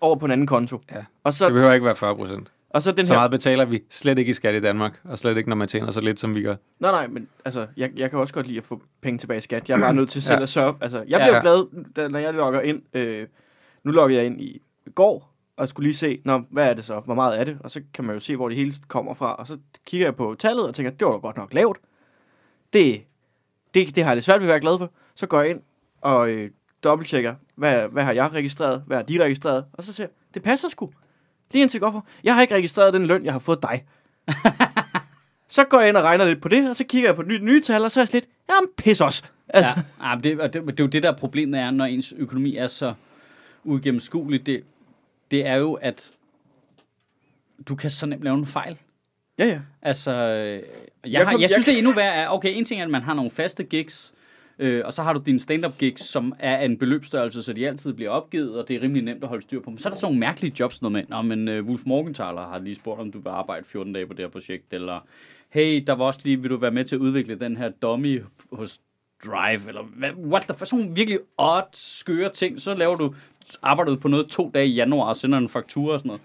over 0.00 0.16
på 0.16 0.24
en 0.26 0.30
anden 0.32 0.46
konto. 0.46 0.80
Ja. 0.90 0.96
Og 0.96 1.04
Det 1.32 1.34
så, 1.34 1.48
behøver 1.48 1.72
ikke 1.72 1.86
være 1.86 1.96
40 1.96 2.16
procent. 2.16 2.52
Og 2.70 2.82
så 2.82 2.92
den 2.92 3.06
Så 3.06 3.12
her... 3.12 3.18
meget 3.18 3.30
betaler 3.30 3.64
vi 3.64 3.82
slet 3.90 4.18
ikke 4.18 4.30
i 4.30 4.32
skat 4.32 4.54
i 4.54 4.60
Danmark, 4.60 5.00
og 5.04 5.18
slet 5.18 5.36
ikke, 5.36 5.48
når 5.48 5.56
man 5.56 5.68
tjener 5.68 5.90
så 5.92 6.00
lidt, 6.00 6.20
som 6.20 6.34
vi 6.34 6.42
gør. 6.42 6.56
Nej, 6.80 6.90
nej, 6.90 7.06
men 7.06 7.28
altså, 7.44 7.66
jeg, 7.76 7.90
jeg 7.96 8.10
kan 8.10 8.18
også 8.18 8.34
godt 8.34 8.46
lide 8.46 8.58
at 8.58 8.64
få 8.64 8.82
penge 9.02 9.18
tilbage 9.18 9.38
i 9.38 9.40
skat. 9.40 9.68
Jeg 9.68 9.76
er 9.76 9.80
bare 9.80 9.94
nødt 10.00 10.10
til 10.10 10.22
selv 10.22 10.36
Ja. 10.36 10.42
at 10.42 10.48
sørge. 10.48 10.74
Altså, 10.80 10.98
jeg 10.98 11.06
Ja. 11.08 11.16
bliver 11.18 11.28
Ja. 11.28 11.36
jo 11.36 11.68
glad, 11.72 11.84
da, 11.96 12.08
når 12.08 12.18
jeg 12.18 12.34
logger 12.34 12.60
ind. 12.60 12.82
Øh, 12.94 13.26
nu 13.84 13.92
logger 13.92 14.16
jeg 14.16 14.26
ind 14.26 14.40
i 14.40 14.62
går, 14.94 15.34
og 15.56 15.68
skulle 15.68 15.86
lige 15.86 15.96
se, 15.96 16.20
Nå, 16.24 16.42
hvad 16.50 16.70
er 16.70 16.74
det 16.74 16.84
så? 16.84 17.00
Hvor 17.00 17.14
meget 17.14 17.40
er 17.40 17.44
det? 17.44 17.58
Og 17.64 17.70
så 17.70 17.80
kan 17.94 18.04
man 18.04 18.14
jo 18.16 18.20
se, 18.20 18.36
hvor 18.36 18.48
det 18.48 18.56
hele 18.56 18.74
kommer 18.88 19.14
fra. 19.14 19.34
Og 19.34 19.46
så 19.46 19.58
kigger 19.86 20.06
jeg 20.06 20.16
på 20.16 20.36
tallet 20.38 20.66
og 20.68 20.74
tænker, 20.74 20.90
det 20.90 21.06
var 21.06 21.12
da 21.12 21.18
godt 21.18 21.36
nok 21.36 21.54
lavt. 21.54 21.78
Det, 22.72 23.02
det, 23.74 23.94
det 23.96 24.02
har 24.04 24.10
jeg 24.10 24.16
lidt 24.16 24.24
svært 24.24 24.40
ved 24.40 24.46
at 24.46 24.50
være 24.50 24.60
glad 24.60 24.78
for. 24.78 24.92
Så 25.14 25.26
går 25.26 25.40
jeg 25.40 25.50
ind 25.50 25.60
og 26.00 26.30
øh, 26.30 26.50
dobbelttjekker, 26.84 27.34
hvad, 27.56 27.88
hvad 27.88 28.02
har 28.02 28.12
jeg 28.12 28.32
registreret? 28.32 28.82
Hvad 28.86 28.96
har 28.96 29.04
de 29.04 29.22
registreret? 29.24 29.64
Og 29.72 29.82
så 29.84 29.92
siger 29.92 30.06
jeg, 30.06 30.14
det 30.34 30.42
passer 30.42 30.68
sgu. 30.68 30.90
Lige 31.52 31.62
indtil 31.62 31.80
godt 31.80 31.92
for. 31.92 32.06
Jeg 32.24 32.34
har 32.34 32.42
ikke 32.42 32.54
registreret 32.54 32.94
den 32.94 33.06
løn, 33.06 33.24
jeg 33.24 33.32
har 33.32 33.38
fået 33.38 33.58
dig. 33.62 33.84
så 35.48 35.64
går 35.64 35.80
jeg 35.80 35.88
ind 35.88 35.96
og 35.96 36.02
regner 36.02 36.24
lidt 36.24 36.40
på 36.42 36.48
det, 36.48 36.70
og 36.70 36.76
så 36.76 36.84
kigger 36.84 37.08
jeg 37.08 37.16
på 37.16 37.22
nye, 37.22 37.38
nye 37.38 37.62
tal, 37.62 37.84
og 37.84 37.90
så 37.92 38.00
er 38.00 38.04
jeg 38.04 38.12
lidt, 38.14 38.24
jamen 38.50 38.68
pis 38.76 39.00
os. 39.00 39.24
Altså, 39.48 39.72
Ja, 40.00 40.08
ja 40.10 40.16
det, 40.24 40.40
og 40.40 40.52
det, 40.52 40.62
det 40.66 40.80
er 40.80 40.84
jo 40.84 40.86
det, 40.86 41.02
der 41.02 41.12
er 41.12 41.16
problemet 41.16 41.60
er, 41.60 41.70
når 41.70 41.84
ens 41.84 42.14
økonomi 42.16 42.56
er 42.56 42.66
så 42.66 42.94
uigennemskuelig. 43.64 44.46
Det, 44.46 44.62
det 45.30 45.46
er 45.46 45.54
jo, 45.54 45.72
at 45.74 46.10
du 47.68 47.74
kan 47.74 47.90
så 47.90 48.06
nemt 48.06 48.22
lave 48.24 48.36
en 48.38 48.46
fejl. 48.46 48.76
ja, 49.38 49.44
ja. 49.46 49.60
Altså, 49.82 50.10
øh, 50.10 50.46
jeg, 50.54 50.62
Jeg 51.04 51.12
jeg, 51.12 51.20
har, 51.26 51.32
kom- 51.32 51.40
jeg 51.40 51.50
synes, 51.50 51.66
jeg- 51.66 51.66
det 51.66 51.74
er 51.74 51.78
endnu 51.78 51.92
værre. 51.92 52.30
Okay, 52.30 52.56
en 52.56 52.64
ting 52.64 52.80
er, 52.80 52.84
at 52.84 52.90
man 52.90 53.02
har 53.02 53.14
nogle 53.14 53.30
faste 53.30 53.64
gigs, 53.64 54.14
øh, 54.60 54.82
og 54.84 54.92
så 54.92 55.02
har 55.02 55.12
du 55.12 55.22
dine 55.26 55.40
stand-up 55.40 55.78
gigs, 55.78 56.02
som 56.02 56.34
er 56.38 56.64
en 56.64 56.78
beløbsstørrelse, 56.78 57.42
så 57.42 57.52
de 57.52 57.68
altid 57.68 57.92
bliver 57.92 58.10
opgivet, 58.10 58.58
og 58.58 58.68
det 58.68 58.76
er 58.76 58.82
rimelig 58.82 59.02
nemt 59.02 59.22
at 59.22 59.28
holde 59.28 59.42
styr 59.42 59.60
på. 59.60 59.70
Men 59.70 59.78
så 59.78 59.88
er 59.88 59.90
der 59.90 59.96
sådan 59.96 60.06
nogle 60.06 60.20
mærkelige 60.20 60.54
jobs, 60.60 60.82
noget 60.82 60.92
med, 60.92 61.04
Nå, 61.08 61.22
men 61.22 61.48
uh, 61.48 61.66
Wolf 61.66 61.82
Morgenthaler 61.86 62.42
har 62.42 62.58
lige 62.58 62.74
spurgt, 62.74 63.00
om 63.00 63.12
du 63.12 63.18
vil 63.18 63.30
arbejde 63.30 63.64
14 63.64 63.92
dage 63.92 64.06
på 64.06 64.12
det 64.12 64.20
her 64.24 64.28
projekt, 64.28 64.74
eller 64.74 65.06
hey, 65.48 65.84
der 65.86 65.92
var 65.92 66.04
også 66.04 66.20
lige, 66.24 66.40
vil 66.40 66.50
du 66.50 66.56
være 66.56 66.70
med 66.70 66.84
til 66.84 66.96
at 66.96 67.00
udvikle 67.00 67.34
den 67.34 67.56
her 67.56 67.68
dummy 67.68 68.22
hos 68.52 68.78
Drive, 69.26 69.68
eller 69.68 69.82
hvad, 69.82 70.10
what 70.10 70.42
the 70.42 70.54
fuck, 70.54 70.70
sådan 70.70 70.78
nogle 70.78 70.96
virkelig 70.96 71.18
odd, 71.38 71.68
skøre 71.72 72.32
ting, 72.32 72.60
så 72.60 72.74
laver 72.74 72.96
du, 72.96 73.14
arbejder 73.62 73.94
du 73.94 74.00
på 74.00 74.08
noget 74.08 74.26
to 74.26 74.50
dage 74.54 74.66
i 74.66 74.74
januar, 74.74 75.08
og 75.08 75.16
sender 75.16 75.38
en 75.38 75.48
faktura 75.48 75.92
og 75.92 75.98
sådan 75.98 76.08
noget 76.08 76.22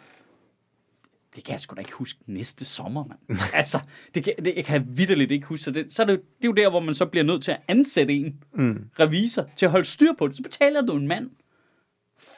det 1.36 1.44
kan 1.44 1.52
jeg 1.52 1.60
sgu 1.60 1.76
da 1.76 1.80
ikke 1.80 1.92
huske 1.94 2.20
næste 2.26 2.66
sommer, 2.66 3.04
mand. 3.04 3.40
altså, 3.54 3.80
det 4.16 4.24
kan, 4.24 4.34
det, 4.46 4.54
jeg 4.56 4.66
kan 4.66 4.84
vidderligt 4.98 5.32
ikke 5.32 5.48
huske. 5.48 5.64
Så, 5.64 5.72
det, 5.72 5.94
så 5.94 6.02
er 6.02 6.06
det, 6.06 6.14
jo- 6.14 6.18
det 6.38 6.44
er 6.44 6.48
jo 6.48 6.52
der, 6.54 6.70
hvor 6.70 6.80
man 6.80 6.96
så 6.96 7.06
bliver 7.06 7.24
nødt 7.24 7.44
til 7.44 7.52
at 7.52 7.60
ansætte 7.68 8.14
en 8.14 8.44
Mm. 8.54 8.90
revisor 9.00 9.50
til 9.58 9.66
at 9.66 9.72
holde 9.72 9.86
styr 9.86 10.14
på 10.18 10.28
det. 10.28 10.36
Så 10.36 10.44
betaler 10.44 10.82
du 10.82 10.96
en 10.98 11.08
mand 11.08 11.32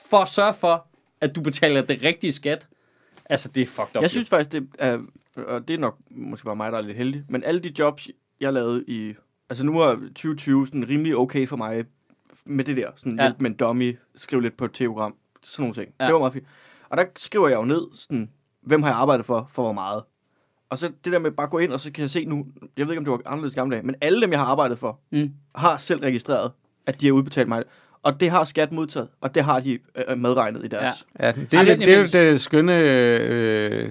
for 0.10 0.18
at 0.20 0.30
sørge 0.30 0.54
for, 0.54 0.88
at 1.22 1.36
du 1.36 1.42
betaler 1.42 1.82
det 1.82 2.04
rigtige 2.04 2.32
skat. 2.32 2.68
Altså, 3.26 3.50
det 3.50 3.62
er 3.62 3.66
fucked 3.66 3.96
up. 3.98 4.02
Jeg 4.02 4.10
synes 4.10 4.30
faktisk, 4.30 4.52
det 4.52 4.68
er, 4.80 5.00
og 5.36 5.68
det 5.68 5.74
er 5.74 5.78
nok 5.78 5.98
måske 6.10 6.46
bare 6.46 6.56
mig, 6.56 6.72
der 6.72 6.78
er 6.78 6.82
lidt 6.82 6.98
heldig, 6.98 7.24
men 7.30 7.44
alle 7.44 7.60
de 7.62 7.74
jobs, 7.80 8.08
jeg 8.40 8.54
lavede 8.54 8.84
i, 8.88 9.14
altså 9.50 9.64
nu 9.66 9.80
er 9.80 9.96
2020 9.96 10.68
sådan 10.68 10.90
rimelig 10.90 11.18
okay 11.18 11.48
for 11.48 11.56
mig 11.58 11.86
med 12.46 12.66
det 12.66 12.78
der, 12.78 12.92
sådan 12.96 13.16
Ja. 13.20 13.24
hjælp 13.24 13.42
med 13.42 13.50
en 13.52 13.56
dummy, 13.58 13.98
skrive 14.16 14.42
lidt 14.42 14.58
på 14.58 14.66
et 14.66 14.72
telegram, 14.74 15.16
sådan 15.44 15.64
nogle 15.64 15.76
ting. 15.76 15.94
Ja. 16.00 16.06
Det 16.06 16.14
var 16.14 16.20
meget 16.20 16.34
fint. 16.34 16.46
Og 16.90 16.98
der 16.98 17.06
skriver 17.18 17.48
jeg 17.48 17.56
jo 17.58 17.66
ned, 17.66 17.82
sådan, 17.94 18.30
hvem 18.68 18.84
har 18.84 18.90
jeg 18.90 18.98
arbejdet 18.98 19.26
for, 19.26 19.50
for 19.54 19.62
hvor 19.64 19.72
meget. 19.72 20.04
Og 20.70 20.78
så 20.78 20.90
det 21.04 21.14
der 21.14 21.20
med 21.20 21.32
bare 21.32 21.48
gå 21.48 21.58
ind, 21.58 21.72
og 21.72 21.80
så 21.80 21.92
kan 21.92 22.02
jeg 22.02 22.10
se 22.10 22.26
nu, 22.26 22.46
jeg 22.78 22.86
ved 22.86 22.94
ikke, 22.94 23.00
om 23.00 23.06
det 23.06 23.12
var 23.12 23.22
anderledes 23.26 23.56
gamle 23.56 23.76
dage, 23.76 23.86
men 23.86 23.96
alle 24.02 24.22
dem, 24.22 24.32
jeg 24.32 24.40
har 24.40 24.46
arbejdet 24.46 24.80
for, 24.80 25.00
Mm. 25.12 25.30
har 25.56 25.78
selv 25.78 26.00
registreret, 26.00 26.52
at 26.86 27.02
de 27.02 27.06
har 27.06 27.14
udbetalt 27.14 27.48
mig. 27.50 27.64
Og 28.04 28.20
det 28.20 28.30
har 28.30 28.44
skat 28.44 28.72
modtaget, 28.72 29.08
og 29.22 29.36
det 29.36 29.44
har 29.44 29.60
de 29.60 29.80
øh, 30.10 30.18
medregnet 30.18 30.66
i 30.66 30.68
deres. 30.68 31.06
Ja, 31.20 31.32
det, 31.32 31.54
Ej, 31.54 31.60
er, 31.62 31.64
det, 31.66 31.80
det 31.80 31.90
er 31.94 31.98
jo 31.98 32.32
det 32.32 32.42
skønne 32.42 32.80
øh, 32.80 33.90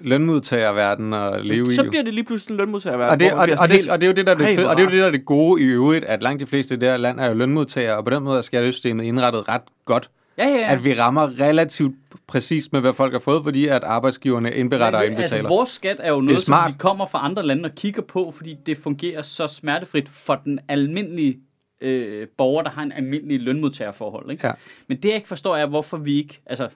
lønmodtagerverden 0.00 1.12
at 1.14 1.46
leve 1.46 1.72
i. 1.72 1.74
så 1.74 1.84
bliver 1.88 2.02
det 2.02 2.14
lige 2.14 2.24
pludselig 2.24 2.52
en 2.54 2.56
lønmodtager. 2.56 2.96
Og 3.06 3.20
det, 3.20 3.32
og, 3.32 3.48
det, 3.48 3.58
og, 3.58 3.68
det, 3.68 3.90
og 3.90 4.00
det 4.00 4.06
er 4.06 4.08
jo 4.10 4.14
det, 4.14 4.26
der 4.26 4.32
er 4.32 4.36
det 4.36 4.66
og 4.66 4.76
det 4.76 4.82
er 4.82 4.86
jo 4.86 4.90
det, 4.90 5.00
der 5.00 5.06
er 5.06 5.10
det 5.10 5.24
gode 5.26 5.62
i 5.62 5.64
øvrigt, 5.64 6.04
at 6.04 6.22
langt 6.22 6.40
de 6.40 6.46
fleste 6.46 6.74
i 6.74 6.78
det 6.78 6.88
her 6.88 6.96
land 6.96 7.20
er 7.20 7.28
jo 7.28 7.34
lønmodtagere, 7.34 7.96
og 7.96 8.04
på 8.04 8.10
den 8.10 8.22
måde 8.22 8.38
er 8.38 8.42
skattesystemet 8.42 9.04
indrettet 9.04 9.48
ret 9.48 9.62
godt. 9.84 10.10
Ja, 10.38 10.44
ja, 10.44 10.54
ja. 10.54 10.60
Ja. 10.60 10.72
At 10.72 10.84
vi 10.84 10.94
rammer 10.94 11.40
relativt 11.40 11.96
præcist 12.26 12.72
med, 12.72 12.80
hvad 12.80 12.94
folk 12.94 13.12
har 13.12 13.20
fået, 13.20 13.44
fordi 13.44 13.66
at 13.66 13.84
arbejdsgiverne 13.84 14.52
indberetter 14.52 14.98
og 14.98 15.04
Men, 15.04 15.12
indbetaler. 15.12 15.38
Altså, 15.38 15.48
vores 15.48 15.70
skat 15.70 15.96
er 16.00 16.10
jo 16.10 16.20
noget, 16.20 16.38
som 16.38 16.44
smart. 16.44 16.72
vi 16.72 16.76
kommer 16.78 17.06
fra 17.06 17.24
andre 17.24 17.46
lande 17.46 17.64
og 17.64 17.74
kigger 17.74 18.02
på, 18.02 18.30
fordi 18.30 18.56
det 18.66 18.76
fungerer 18.76 19.22
så 19.22 19.46
smertefrit 19.46 20.08
for 20.08 20.40
den 20.44 20.60
almindelige 20.68 21.38
øh, 21.80 22.28
borger, 22.36 22.62
der 22.62 22.70
har 22.70 22.82
en 22.82 22.92
almindelig 22.92 23.40
lønmodtagerforhold. 23.40 24.30
Ikke? 24.30 24.46
Ja. 24.46 24.52
Men 24.86 24.96
det, 24.96 25.08
jeg 25.08 25.16
ikke 25.16 25.28
forstår, 25.28 25.56
er, 25.56 25.66
hvorfor 25.66 25.96
vi 25.96 26.16
ikke... 26.16 26.40
Altså, 26.46 26.68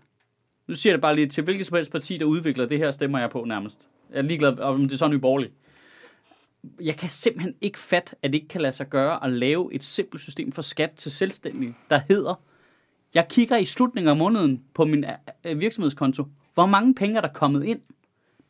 nu 0.68 0.74
siger 0.74 0.90
jeg 0.90 0.96
det 0.96 1.02
bare 1.02 1.14
lige 1.14 1.26
til 1.26 1.44
hvilket 1.44 1.66
som 1.66 1.76
helst 1.76 1.92
parti, 1.92 2.18
der 2.18 2.24
udvikler 2.24 2.66
det 2.66 2.78
her, 2.78 2.90
stemmer 2.90 3.18
jeg 3.18 3.30
på 3.30 3.44
nærmest. 3.44 3.88
Jeg 4.12 4.18
er 4.18 4.22
ligeglad, 4.22 4.58
om 4.58 4.82
det 4.82 4.92
er 4.92 4.96
så 4.96 5.08
Nye 5.08 5.18
Borgerlige. 5.18 5.52
Jeg 6.80 6.96
kan 6.96 7.08
simpelthen 7.08 7.54
ikke 7.60 7.78
fatte, 7.78 8.16
at 8.22 8.32
det 8.32 8.34
ikke 8.34 8.48
kan 8.48 8.60
lade 8.60 8.72
sig 8.72 8.88
gøre 8.88 9.24
at 9.24 9.30
lave 9.30 9.74
et 9.74 9.84
simpelt 9.84 10.22
system 10.22 10.52
for 10.52 10.62
skat 10.62 10.90
til 10.90 11.12
selvstændige, 11.12 11.74
der 11.90 12.00
hedder, 12.08 12.40
jeg 13.14 13.28
kigger 13.28 13.56
i 13.56 13.64
slutningen 13.64 14.08
af 14.08 14.16
måneden 14.16 14.62
på 14.74 14.84
min 14.84 15.04
øh, 15.44 15.60
virksomhedskonto, 15.60 16.24
hvor 16.54 16.66
mange 16.66 16.94
penge 16.94 17.16
er 17.16 17.20
der 17.20 17.28
kommet 17.28 17.64
ind. 17.64 17.80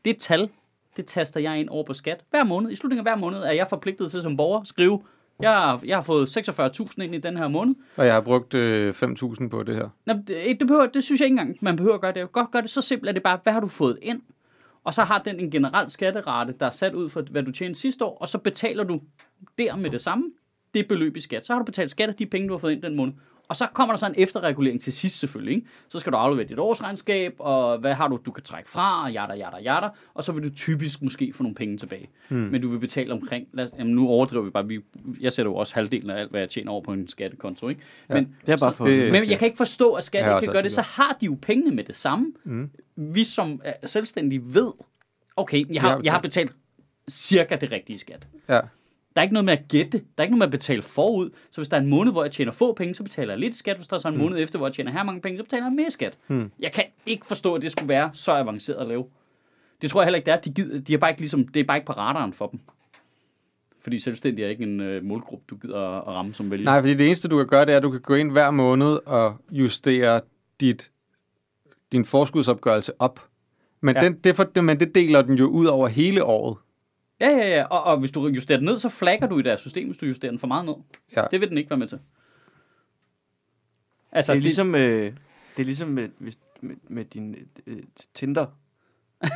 Det 0.05 0.16
tal, 0.16 0.48
det 0.96 1.07
taster 1.07 1.40
jeg 1.40 1.61
ind 1.61 1.68
over 1.68 1.85
på 1.85 1.94
skat. 1.94 2.25
Hver 2.31 2.44
måned, 2.44 2.70
i 2.70 2.75
slutningen 2.75 3.07
af 3.07 3.12
hver 3.12 3.20
måned, 3.20 3.38
er 3.38 3.53
jeg 3.53 3.66
forpligtet 3.68 4.11
til 4.11 4.22
som 4.22 4.37
borger 4.37 4.61
at 4.61 4.66
skrive, 4.66 5.03
jeg 5.40 5.51
har, 5.51 5.83
jeg 5.85 5.96
har 5.96 6.03
fået 6.03 6.37
46.000 6.37 7.03
ind 7.03 7.14
i 7.14 7.18
den 7.18 7.37
her 7.37 7.48
måned. 7.48 7.75
Og 7.96 8.07
jeg 8.07 8.14
har 8.14 8.20
brugt 8.20 8.55
øh, 8.55 8.94
5.000 9.03 9.48
på 9.48 9.62
det 9.62 9.75
her. 9.75 9.88
Nå, 10.07 10.12
det, 10.12 10.61
det, 10.61 10.68
behøver, 10.68 10.87
det 10.87 11.05
synes 11.05 11.20
jeg 11.20 11.27
ikke 11.27 11.40
engang, 11.40 11.59
man 11.61 11.77
behøver 11.77 11.94
at 11.94 12.01
gøre 12.01 12.12
det. 12.12 12.33
Godt 12.33 12.51
gøre 12.51 12.62
det 12.62 12.70
så 12.70 12.81
simpelt, 12.81 13.09
at 13.09 13.14
det 13.14 13.22
bare, 13.22 13.38
hvad 13.42 13.53
har 13.53 13.61
du 13.61 13.68
fået 13.68 13.98
ind? 14.03 14.22
og 14.85 14.94
så 14.94 15.05
har 15.05 15.18
den 15.18 15.40
en 15.40 15.51
generel 15.51 15.90
skatterate, 15.90 16.55
der 16.61 16.66
er 16.66 16.70
sat 16.70 16.94
ud 16.94 17.09
for, 17.09 17.22
hvad 17.22 17.42
du 17.42 17.53
tjente 17.53 17.81
sidste 17.81 18.05
år, 18.05 18.18
og 18.18 18.29
så 18.29 18.38
betaler 18.38 18.85
du 18.85 19.01
der 19.59 19.77
med 19.77 19.90
det 19.90 20.01
samme, 20.01 20.25
det 20.75 20.88
beløb 20.88 21.16
i 21.16 21.20
skat. 21.20 21.46
Så 21.46 21.53
har 21.53 21.59
du 21.59 21.64
betalt 21.64 21.90
skat 21.90 22.09
af 22.09 22.14
de 22.14 22.27
penge, 22.27 22.48
du 22.48 22.55
har 22.55 22.59
fået 22.59 22.72
ind 22.72 22.83
den 22.83 22.96
måned. 22.96 23.14
Og 23.53 23.57
så 23.57 23.67
kommer 23.75 23.93
der 23.93 23.99
så 23.99 24.07
en 24.07 24.15
efterregulering 24.17 24.81
til 24.81 24.93
sidst 24.93 25.19
selvfølgelig. 25.19 25.55
Ikke? 25.55 25.67
Så 25.88 25.99
skal 25.99 26.12
du 26.12 26.17
aflevere 26.17 26.49
dit 26.49 26.59
årsregnskab, 26.59 27.35
og 27.38 27.79
hvad 27.79 27.95
har 27.95 28.09
du, 28.09 28.19
du 28.27 28.31
kan 28.31 28.43
trække 28.45 28.71
fra, 28.71 29.05
og 29.05 29.12
jada, 29.12 29.33
jada, 29.35 29.57
jada. 29.62 29.88
Og 30.15 30.25
så 30.25 30.33
vil 30.33 30.43
du 30.45 30.51
typisk 30.51 31.03
måske 31.03 31.33
få 31.35 31.43
nogle 31.43 31.55
penge 31.55 31.79
tilbage. 31.79 32.09
Hmm. 32.29 32.38
Men 32.38 32.62
du 32.62 32.69
vil 32.69 32.79
betale 32.79 33.12
omkring, 33.12 33.47
lad, 33.53 33.69
jamen 33.79 33.95
nu 33.95 34.09
overdriver 34.09 34.45
vi 34.45 34.51
bare, 34.51 34.67
vi, 34.69 34.81
jeg 35.21 35.33
sætter 35.33 35.51
jo 35.53 35.57
også 35.57 35.75
halvdelen 35.75 36.11
af 36.11 36.21
alt, 36.21 36.31
hvad 36.31 36.41
jeg 36.41 36.49
tjener 36.49 36.73
over 36.73 36.81
på 36.83 36.93
en 36.93 37.09
skattekonto. 37.09 37.69
Ikke? 37.69 37.81
Ja. 38.09 38.15
Men, 38.15 38.37
Det 38.47 38.53
er 38.53 38.57
bare 38.57 38.73
så- 38.73 38.77
for... 38.77 38.85
det- 38.87 39.12
men 39.12 39.31
jeg 39.31 39.38
kan 39.38 39.47
ikke 39.47 39.57
forstå, 39.59 39.93
at 39.95 40.05
skat 40.05 40.19
ikke 40.21 40.47
kan 40.47 40.53
gøre 40.53 40.62
det. 40.62 40.73
Så 40.73 40.83
har 40.83 41.17
de 41.21 41.27
jo 41.27 41.38
pengene 41.43 41.77
med 41.77 41.85
det 41.85 41.97
samme. 41.97 42.33
Mm. 42.45 42.71
Vi 42.97 43.25
som 43.25 43.61
er 43.65 43.87
selvstændige 43.87 44.43
ved, 44.55 44.73
okay, 45.37 45.65
jeg 45.75 45.81
har, 45.83 45.88
har 45.88 46.01
jeg 46.05 46.12
har 46.12 46.21
betalt 46.21 46.53
cirka 47.11 47.57
det 47.57 47.73
rigtige 47.73 47.99
skat. 47.99 48.27
Ja. 48.49 48.61
Der 49.14 49.20
er 49.20 49.22
ikke 49.22 49.33
noget 49.33 49.44
med 49.44 49.53
at 49.53 49.68
gætte. 49.68 49.98
Der 49.98 50.05
er 50.18 50.22
ikke 50.22 50.31
noget 50.31 50.38
med 50.38 50.46
at 50.46 50.51
betale 50.51 50.83
forud. 50.83 51.31
Så 51.51 51.61
hvis 51.61 51.68
der 51.68 51.77
er 51.77 51.81
en 51.81 51.87
måned, 51.88 52.12
hvor 52.12 52.25
jeg 52.25 52.33
tjener 52.33 52.53
få 52.53 52.72
penge, 52.72 52.94
så 52.94 53.03
betaler 53.03 53.33
jeg 53.33 53.40
lidt 53.40 53.57
skat. 53.57 53.77
Hvis 53.77 53.88
der 53.88 53.96
er 53.96 54.01
så 54.01 54.09
en 54.09 54.18
måned 54.18 54.38
efter, 54.38 54.59
hvor 54.59 54.66
jeg 54.66 54.75
tjener 54.75 54.92
her 54.92 55.03
mange 55.03 55.20
penge, 55.20 55.38
så 55.38 55.44
betaler 55.44 55.64
jeg 55.64 55.72
mere 55.72 55.90
skat. 55.90 56.18
Hmm. 56.27 56.51
Jeg 56.61 56.72
kan 56.72 56.85
ikke 57.07 57.27
forstå, 57.27 57.55
at 57.55 57.62
det 57.62 57.72
skulle 57.72 57.88
være 57.88 58.11
så 58.12 58.33
avanceret 58.33 58.77
at 58.77 58.87
lave. 58.87 59.05
Det 59.83 59.90
tror 59.90 60.01
jeg 60.01 60.07
heller 60.07 60.16
ikke, 60.16 60.27
det 60.27 60.33
er. 60.33 60.40
De, 60.40 60.51
gider, 60.51 60.81
de 60.81 60.94
er 60.94 60.98
bare 60.98 61.11
ikke 61.11 61.20
ligesom, 61.20 61.48
det 61.48 61.61
er 61.61 61.64
bare 61.64 61.77
ikke 61.77 61.87
på 61.87 61.92
radaren 61.92 62.33
for 62.33 62.46
dem. 62.46 62.61
Fordi 63.81 63.98
selvstændig 63.98 64.44
er 64.44 64.48
ikke 64.48 64.62
en 64.62 64.81
øh, 64.81 65.05
målgruppe, 65.05 65.44
du 65.51 65.57
gider 65.57 65.79
at, 65.79 66.07
ramme 66.07 66.35
som 66.35 66.51
vælger. 66.51 66.64
Nej, 66.64 66.81
fordi 66.81 66.94
det 66.94 67.07
eneste, 67.07 67.29
du 67.29 67.37
kan 67.37 67.46
gøre, 67.46 67.64
det 67.64 67.72
er, 67.72 67.77
at 67.77 67.83
du 67.83 67.90
kan 67.90 68.01
gå 68.01 68.14
ind 68.14 68.31
hver 68.31 68.51
måned 68.51 68.98
og 69.07 69.37
justere 69.51 70.20
dit, 70.61 70.90
din 71.92 72.05
forskudsopgørelse 72.05 72.92
op. 72.98 73.29
Men, 73.81 73.94
ja. 73.94 74.01
den, 74.01 74.18
det, 74.18 74.37
for, 74.37 74.61
men 74.61 74.81
det 74.81 74.94
deler 74.94 75.22
den 75.22 75.35
jo 75.35 75.46
ud 75.46 75.66
over 75.66 75.88
hele 75.88 76.25
året. 76.25 76.57
Ja, 77.23 77.29
ja, 77.31 77.49
ja. 77.57 77.65
Og, 77.65 77.83
og 77.85 77.99
hvis 77.99 78.13
du 78.13 78.27
justerer 78.29 78.59
den 78.59 78.65
ned, 78.65 78.77
så 78.79 78.89
flagger 78.89 79.27
du 79.27 79.39
i 79.39 79.43
deres 79.43 79.61
system, 79.61 79.87
hvis 79.87 79.97
du 79.99 80.07
justerer 80.07 80.31
den 80.33 80.39
for 80.39 80.47
meget 80.47 80.65
ned. 80.65 80.75
Ja. 81.17 81.25
Det 81.31 81.41
vil 81.41 81.49
den 81.49 81.59
ikke 81.59 81.71
være 81.71 81.79
med 81.79 81.89
til. 81.89 81.99
Altså, 84.13 84.33
Det 84.33 84.39
er 84.39 84.43
ligesom, 84.43 84.75
øh, 84.75 84.81
det 85.57 85.63
er 85.63 85.65
ligesom 85.65 85.89
med, 85.89 86.09
hvis- 86.19 86.39
med, 86.61 86.77
med 86.89 87.05
din 87.05 87.37
øh, 87.67 87.83
Tinder. 88.15 88.47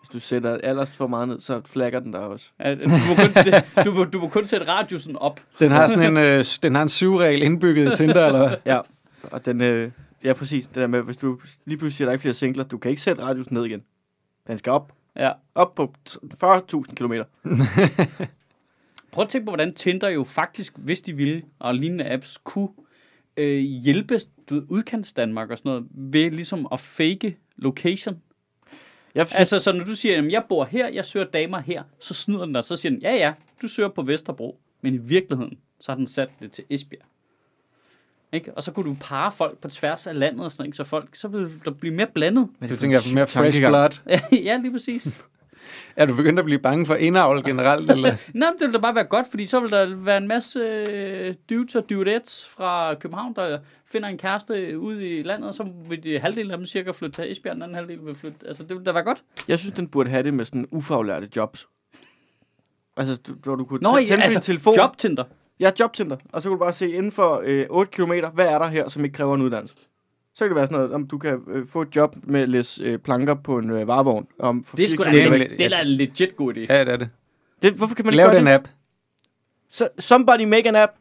Hvis 0.00 0.08
du 0.12 0.18
sætter 0.20 0.58
alders 0.62 0.90
for 0.90 1.06
meget 1.06 1.28
ned, 1.28 1.40
så 1.40 1.60
flagger 1.64 2.00
den 2.00 2.12
der 2.12 2.18
også. 2.18 2.50
Ja, 2.60 2.74
du, 2.74 2.80
må 2.88 3.14
kun, 3.16 3.84
du, 3.84 3.92
må, 3.92 4.04
du 4.04 4.20
må 4.20 4.28
kun 4.28 4.44
sætte 4.44 4.66
radiusen 4.68 5.16
op. 5.16 5.40
Den 5.60 5.70
har 5.70 5.88
sådan 5.88 6.16
en, 6.16 6.16
øh, 6.16 6.44
den 6.62 6.74
har 6.74 6.82
en 6.82 6.88
syvregel 6.88 7.42
indbygget 7.42 7.92
i 7.92 7.96
Tinder, 7.96 8.26
eller 8.26 8.48
hvad? 8.48 8.56
Ja, 8.66 8.80
og 9.22 9.44
den, 9.44 9.60
øh, 9.60 9.90
ja 10.24 10.32
præcis, 10.32 10.66
det 10.66 10.74
der 10.74 10.86
med, 10.86 11.02
hvis 11.02 11.16
du 11.16 11.40
lige 11.64 11.78
pludselig 11.78 11.96
siger, 11.96 12.06
at 12.06 12.08
der 12.08 12.10
er 12.10 12.14
ikke 12.14 12.22
flere 12.22 12.34
singler, 12.34 12.64
du 12.64 12.78
kan 12.78 12.90
ikke 12.90 13.02
sætte 13.02 13.22
radiusen 13.22 13.54
ned 13.54 13.64
igen. 13.64 13.82
Den 14.46 14.58
skal 14.58 14.72
op, 14.72 14.92
Ja. 15.16 15.32
op 15.54 15.74
på 15.74 15.94
t- 16.08 16.18
40.000 16.44 16.94
km. 16.94 17.12
Prøv 19.12 19.22
at 19.24 19.28
tænke 19.28 19.44
på, 19.44 19.50
hvordan 19.50 19.74
Tinder 19.74 20.08
jo 20.08 20.24
faktisk, 20.24 20.78
hvis 20.78 21.00
de 21.00 21.12
ville, 21.12 21.42
og 21.58 21.74
lignende 21.74 22.12
apps, 22.12 22.38
kunne 22.44 22.68
øh, 23.36 23.58
hjælpe 23.58 24.20
du 24.50 24.62
udkants 24.68 25.12
Danmark 25.12 25.50
og 25.50 25.58
sådan 25.58 25.70
noget, 25.70 25.86
ved 25.90 26.30
ligesom 26.30 26.68
at 26.72 26.80
fake 26.80 27.36
location. 27.56 28.22
Jeg 29.14 29.26
synes, 29.26 29.38
Altså, 29.38 29.58
så 29.58 29.72
når 29.72 29.84
du 29.84 29.94
siger, 29.94 30.18
at 30.18 30.32
jeg 30.32 30.44
bor 30.48 30.64
her, 30.64 30.88
jeg 30.88 31.04
søger 31.04 31.26
damer 31.26 31.58
her, 31.58 31.82
så 32.00 32.14
snyder 32.14 32.44
den 32.44 32.54
dig, 32.54 32.64
så 32.64 32.76
siger 32.76 32.90
den, 32.92 33.02
ja 33.02 33.14
ja, 33.14 33.32
du 33.62 33.68
søger 33.68 33.88
på 33.88 34.02
Vesterbro, 34.02 34.60
men 34.80 34.94
i 34.94 34.98
virkeligheden, 34.98 35.58
så 35.80 35.92
har 35.92 35.96
den 35.96 36.06
sat 36.06 36.30
det 36.40 36.52
til 36.52 36.64
Esbjerg. 36.70 37.04
Ikke? 38.32 38.52
Og 38.54 38.62
så 38.62 38.72
kunne 38.72 38.90
du 38.90 38.96
parre 39.00 39.32
folk 39.32 39.58
på 39.58 39.68
tværs 39.68 40.06
af 40.06 40.18
landet 40.18 40.44
og 40.44 40.52
sådan 40.52 40.60
noget, 40.62 40.68
ikke? 40.68 40.76
så 40.76 40.84
folk, 40.84 41.16
så 41.16 41.28
vil 41.28 41.50
der 41.64 41.70
blive 41.70 41.94
mere 41.94 42.06
blandet. 42.14 42.48
Er 42.60 42.66
Du 42.68 42.76
tænker 42.76 43.14
mere 43.14 43.26
fresh 43.26 43.60
tankegang? 43.62 43.94
blood. 44.04 44.18
ja, 44.44 44.56
lige 44.56 44.72
præcis. 44.72 45.24
Er 45.96 46.06
du 46.06 46.14
begyndt 46.14 46.38
at 46.38 46.44
blive 46.44 46.58
bange 46.58 46.86
for 46.86 46.94
indavl 46.94 47.44
generelt, 47.44 47.90
eller? 47.90 48.16
Nå, 48.34 48.46
men 48.46 48.58
det 48.58 48.66
vil 48.66 48.74
da 48.74 48.78
bare 48.78 48.94
være 48.94 49.04
godt, 49.04 49.26
fordi 49.30 49.46
så 49.46 49.60
vil 49.60 49.70
der 49.70 49.94
være 49.94 50.16
en 50.16 50.28
masse 50.28 50.58
øh, 50.58 51.34
dudes 51.50 51.74
og 51.74 51.90
dudettes 51.90 52.48
fra 52.48 52.94
København, 52.94 53.34
der 53.34 53.58
finder 53.92 54.08
en 54.08 54.18
kæreste 54.18 54.78
ude 54.78 55.18
i 55.18 55.22
landet, 55.22 55.48
og 55.48 55.54
så 55.54 55.66
vil 55.88 56.04
de 56.04 56.18
halvdelen 56.18 56.50
af 56.50 56.56
dem 56.56 56.66
cirka 56.66 56.90
flytte 56.90 57.22
til 57.22 57.30
Esbjerg, 57.30 57.54
den 57.54 57.62
anden 57.62 57.74
halvdel 57.74 58.06
vil 58.06 58.14
flytte. 58.14 58.38
Altså, 58.46 58.62
det 58.62 58.76
vil 58.76 58.86
da 58.86 58.92
være 58.92 59.02
godt. 59.04 59.22
Jeg 59.48 59.58
synes, 59.58 59.74
den 59.74 59.88
burde 59.88 60.10
have 60.10 60.22
det 60.22 60.34
med 60.34 60.44
sådan 60.44 60.66
ufaglærte 60.70 61.28
jobs. 61.36 61.66
Altså, 62.96 63.16
du, 63.16 63.34
hvor 63.34 63.54
du 63.54 63.64
kunne 63.64 63.80
Nå, 63.82 63.90
Nå, 63.90 63.98
ja, 63.98 64.06
tænde 64.06 64.24
altså, 64.24 64.40
telefon. 64.40 64.74
Jobtinder. 65.60 65.66
Ja, 65.78 65.84
jobcenter. 65.84 66.16
Og 66.32 66.42
så 66.42 66.48
kunne 66.48 66.54
du 66.58 66.64
bare 66.64 66.72
se 66.72 66.90
inden 66.90 67.12
for 67.12 67.42
øh, 67.44 67.66
8 67.70 67.92
km, 67.92 68.12
hvad 68.34 68.46
er 68.46 68.58
der 68.58 68.66
her, 68.66 68.88
som 68.88 69.04
ikke 69.04 69.14
kræver 69.16 69.34
en 69.34 69.42
uddannelse? 69.42 69.74
Så 70.34 70.44
kan 70.44 70.48
det 70.48 70.56
være 70.56 70.66
sådan 70.66 70.76
noget, 70.76 70.92
om 70.92 71.06
du 71.06 71.18
kan 71.18 71.40
øh, 71.48 71.66
få 71.66 71.82
et 71.82 71.96
job 71.96 72.14
med 72.22 72.40
at 72.40 72.48
læse 72.48 72.84
øh, 72.84 72.98
planker 72.98 73.34
på 73.34 73.58
en 73.58 73.70
øh, 73.70 73.86
varevogn. 73.88 74.26
Om 74.38 74.64
for 74.64 74.76
Det 74.76 74.84
er 74.84 74.88
sgu 74.88 75.04
da 75.04 75.10
Det 75.10 75.22
er 75.22 75.32
en, 75.34 75.40
det 75.40 75.60
er 75.60 75.68
da 75.68 75.80
en 75.80 75.86
legit 75.86 76.36
god 76.36 76.54
idé. 76.54 76.60
Ja, 76.74 76.80
det 76.84 76.92
er 76.92 76.96
det. 76.96 77.08
Det, 77.62 77.72
hvorfor 77.74 77.94
kan 77.94 78.04
man 78.04 78.14
ikke 78.14 78.16
Lav 78.16 78.26
gøre 78.30 78.38
den 78.38 78.46
det? 78.46 78.52
app. 78.52 78.68
So, 79.70 79.84
somebody 79.98 80.44
make 80.44 80.68
an 80.68 80.76
app. 80.76 80.92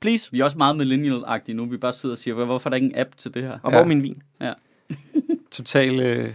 Please. 0.00 0.32
Vi 0.32 0.40
er 0.40 0.44
også 0.44 0.58
meget 0.58 0.76
millennial-agtige 0.76 1.54
nu. 1.54 1.64
Vi 1.66 1.76
bare 1.76 1.92
sidder 1.92 2.14
og 2.14 2.18
siger, 2.18 2.34
"Hvor- 2.34 2.44
hvorfor 2.44 2.68
er 2.68 2.70
der 2.70 2.76
ikke 2.76 2.86
en 2.86 2.98
app 2.98 3.16
til 3.16 3.34
det 3.34 3.42
her? 3.42 3.50
Og 3.52 3.60
Ja. 3.64 3.70
hvor 3.70 3.80
er 3.80 3.84
min 3.84 4.02
vin? 4.02 4.22
Total 5.50 6.00
øh, 6.00 6.32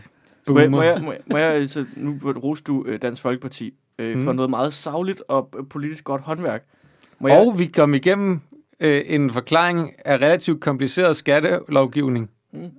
Må 0.48 0.60
jeg, 0.60 0.72
må 0.72 0.78
boomer. 0.78 0.84
jeg, 0.92 1.02
må 1.02 1.12
jeg, 1.12 1.22
må 1.32 1.38
jeg 1.38 1.70
så 1.70 1.86
nu 1.96 2.18
roste 2.24 2.64
du 2.64 2.84
øh, 2.88 3.02
Dansk 3.02 3.22
Folkeparti 3.22 3.74
øh, 4.00 4.24
for 4.24 4.32
Mm. 4.32 4.36
noget 4.36 4.50
meget 4.50 4.74
savligt 4.74 5.24
og 5.28 5.50
øh, 5.60 5.66
politisk 5.70 6.04
godt 6.04 6.22
håndværk. 6.22 6.66
Må 7.20 7.28
jeg, 7.28 7.38
Og 7.38 7.60
vi 7.60 7.66
kom 7.66 7.94
igennem 7.94 8.42
øh, 8.80 9.02
en 9.06 9.32
forklaring 9.32 9.94
af 10.06 10.16
relativt 10.18 10.62
kompliceret 10.62 11.18
skattelovgivning. 11.18 12.30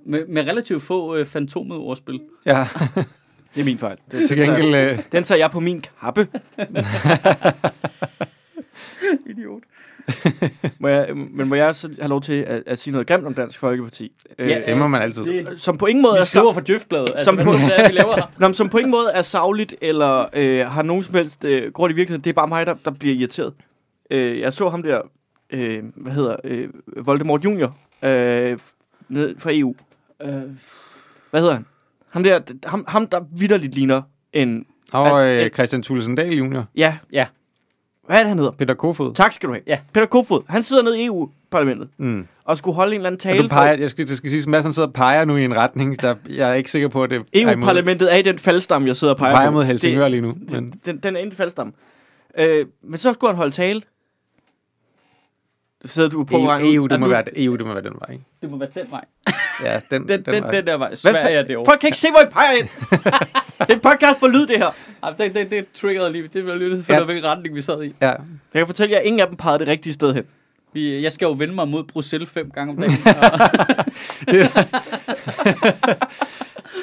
Med, 0.05 0.27
med 0.27 0.41
relativt 0.43 0.81
få 0.81 1.15
øh, 1.15 1.25
fantomet 1.25 1.77
ordspil. 1.77 2.19
Ja, 2.45 2.67
det 3.55 3.61
er 3.61 3.63
min 3.65 3.77
fejl. 3.77 3.97
Det, 4.11 4.27
til 4.27 4.37
gengæld... 4.37 4.75
Øh, 4.75 4.99
Den 5.11 5.23
tager 5.23 5.39
jeg 5.39 5.51
på 5.51 5.59
min 5.59 5.83
kappe. 6.01 6.27
Idiot. 9.29 9.63
Må 10.79 10.87
jeg, 10.87 11.09
men 11.15 11.47
må 11.49 11.55
jeg 11.55 11.75
så 11.75 11.89
have 11.99 12.09
lov 12.09 12.21
til 12.21 12.33
at, 12.33 12.63
at 12.65 12.79
sige 12.79 12.91
noget 12.91 13.07
grimt 13.07 13.25
om 13.25 13.33
Dansk 13.33 13.59
Folkeparti? 13.59 14.11
Øh, 14.39 14.49
Ja, 14.49 14.61
det 14.67 14.77
må 14.77 14.87
man 14.87 15.01
altid. 15.01 15.23
Det, 15.23 15.47
som 15.61 15.77
på 15.77 15.85
ingen 15.85 16.01
måde 16.01 16.13
vi 16.13 16.19
er 16.19 16.23
skriver 16.23 16.53
for 16.53 16.61
Djøfbladet. 16.61 17.09
Altså, 17.09 17.25
Som 17.25 17.35
på- 17.35 17.51
er, 17.51 17.87
vi 17.87 17.93
laver? 17.93 18.31
Nå, 18.39 18.47
men 18.47 18.53
som 18.53 18.69
på 18.69 18.77
ingen 18.77 18.91
måde 18.91 19.07
er 19.13 19.21
savligt, 19.21 19.75
eller 19.81 20.25
øh, 20.35 20.59
har 20.59 20.81
nogen 20.83 21.03
som 21.03 21.15
helst 21.15 21.43
øh, 21.45 21.71
grund 21.71 21.91
i 21.93 21.95
virkeligheden. 21.95 22.23
Det 22.23 22.29
er 22.29 22.33
bare 22.33 22.47
mig, 22.47 22.65
der, 22.65 22.75
der 22.85 22.91
bliver 22.91 23.15
irriteret. 23.15 23.53
Øh, 24.11 24.39
jeg 24.39 24.53
så 24.53 24.69
ham 24.69 24.83
der, 24.83 25.01
øh, 25.49 25.83
hvad 25.95 26.11
hedder, 26.11 26.35
øh, 26.43 26.69
Voldemort 26.97 27.45
Junior, 27.45 27.77
øh, 28.03 28.57
ned 29.09 29.35
fra 29.39 29.49
EU. 29.53 29.75
Øh, 30.21 30.29
Hvad 31.31 31.39
hedder 31.41 31.53
han? 31.53 31.65
Ham 32.09 32.23
der, 32.23 32.39
ham, 32.65 32.85
ham 32.87 33.07
der 33.07 33.19
vidderligt 33.37 33.75
ligner 33.75 34.01
en, 34.33 34.65
Og 34.91 35.27
øh, 35.27 35.49
Christian 35.49 35.83
Thulesen 35.83 36.15
Dahl 36.15 36.33
junior. 36.37 36.65
ja, 36.75 36.97
ja. 37.11 37.25
hvad 38.05 38.17
er 38.17 38.19
det, 38.21 38.29
han 38.29 38.37
hedder? 38.37 38.51
Peter 38.51 38.73
Kofod. 38.73 39.13
Tak 39.13 39.33
skal 39.33 39.49
du 39.49 39.53
have. 39.53 39.63
Ja. 39.67 39.79
Peter 39.93 40.05
Kofod, 40.05 40.41
han 40.49 40.63
sidder 40.63 40.83
nede 40.83 41.01
i 41.01 41.05
EU-parlamentet, 41.05 41.89
Mm. 41.97 42.27
og 42.43 42.57
skulle 42.57 42.75
holde 42.75 42.91
en 42.91 42.95
eller 42.99 43.07
anden 43.09 43.19
tale 43.19 43.43
du 43.43 43.47
peger, 43.47 43.73
jeg 43.77 43.89
skal, 43.89 44.07
det 44.07 44.17
skal 44.17 44.29
sige, 44.29 44.41
at 44.41 44.47
Madsen 44.47 44.73
sidder 44.73 44.87
og 44.87 44.93
peger 44.93 45.25
nu 45.25 45.35
i 45.35 45.43
en 45.45 45.55
retning, 45.55 46.01
der 46.01 46.15
jeg 46.29 46.49
er 46.49 46.53
ikke 46.53 46.71
sikker 46.71 46.87
på, 46.87 47.03
at 47.03 47.09
det 47.09 47.15
er 47.33 47.39
imod, 47.39 47.53
EU-parlamentet 47.53 48.13
er 48.13 48.17
i 48.17 48.21
den 48.21 48.39
faldstamme, 48.39 48.87
jeg 48.87 48.95
sidder 48.95 49.13
og 49.13 49.17
peger, 49.19 49.35
peger 49.35 49.49
på. 49.49 49.53
mod 49.53 49.65
Helsingør 49.65 50.01
Det- 50.01 50.11
lige 50.11 50.21
nu. 50.21 50.35
Men, 50.49 50.73
Den, 50.85 50.97
den 50.97 51.15
er 51.15 51.19
inde 51.19 51.31
i 51.33 51.35
faldstamme. 51.35 51.73
Øh, 52.39 52.65
men 52.83 52.97
så 52.97 53.13
skulle 53.13 53.31
han 53.31 53.37
holde 53.37 53.51
tale. 53.51 53.81
Så 55.85 55.87
sidder 55.93 56.09
du 56.09 56.23
på 56.23 56.35
EU, 56.37 56.47
EU, 56.73 56.87
det 56.87 56.93
Er 56.93 56.97
må 56.97 57.05
du- 57.05 57.09
være, 57.11 57.23
EU, 57.35 57.55
det 57.55 57.65
må 57.65 57.73
være 57.73 57.83
den 57.83 57.93
vej. 58.07 58.11
Ikke? 58.13 58.23
Det 58.41 58.51
må 58.51 58.57
være 58.57 58.69
den 58.75 58.91
vej. 58.91 59.05
Ja, 59.63 59.79
den, 59.91 60.07
Den, 60.07 60.25
den, 60.25 60.43
vej. 60.43 60.51
den 60.51 60.67
der 60.67 60.77
vej. 60.77 60.87
Hvad 60.87 60.97
Sverige 60.97 61.37
er 61.37 61.41
det 61.43 61.53
jo. 61.53 61.65
Folk 61.67 61.79
kan 61.79 61.87
ikke 61.87 61.97
se, 61.97 62.07
hvor 62.11 62.19
I 62.21 62.25
peger 62.31 62.51
ind. 62.51 62.67
det 63.59 63.69
er 63.69 63.73
en 63.73 63.79
podcast 63.79 64.19
på 64.19 64.27
lyd, 64.27 64.47
det 64.47 64.57
her. 64.57 64.75
Ej, 65.03 65.11
det, 65.11 65.35
det, 65.35 65.51
det 65.51 65.65
triggerede 65.73 66.11
lige. 66.11 66.27
Det 66.33 66.45
var 66.45 66.55
lige 66.55 66.83
for 66.83 66.93
Ja. 66.93 66.99
ja. 66.99 67.05
hvilken 67.05 67.25
retning 67.29 67.55
vi 67.55 67.61
sad 67.61 67.83
i. 67.83 67.95
Ja, 68.01 68.07
Jeg 68.07 68.17
kan 68.55 68.65
fortælle 68.67 68.93
jer, 68.93 68.99
at 68.99 69.05
ingen 69.05 69.19
af 69.19 69.27
dem 69.27 69.35
pegede 69.37 69.59
det 69.59 69.67
rigtige 69.67 69.93
sted 69.93 70.13
hen. 70.13 70.23
Vi, 70.73 71.01
jeg 71.03 71.11
skal 71.11 71.25
jo 71.25 71.31
vende 71.31 71.55
mig 71.55 71.67
mod 71.67 71.83
Bruxelles 71.83 72.29
fem 72.29 72.51
gange 72.51 72.71
om 72.73 72.77
dagen. 72.77 72.97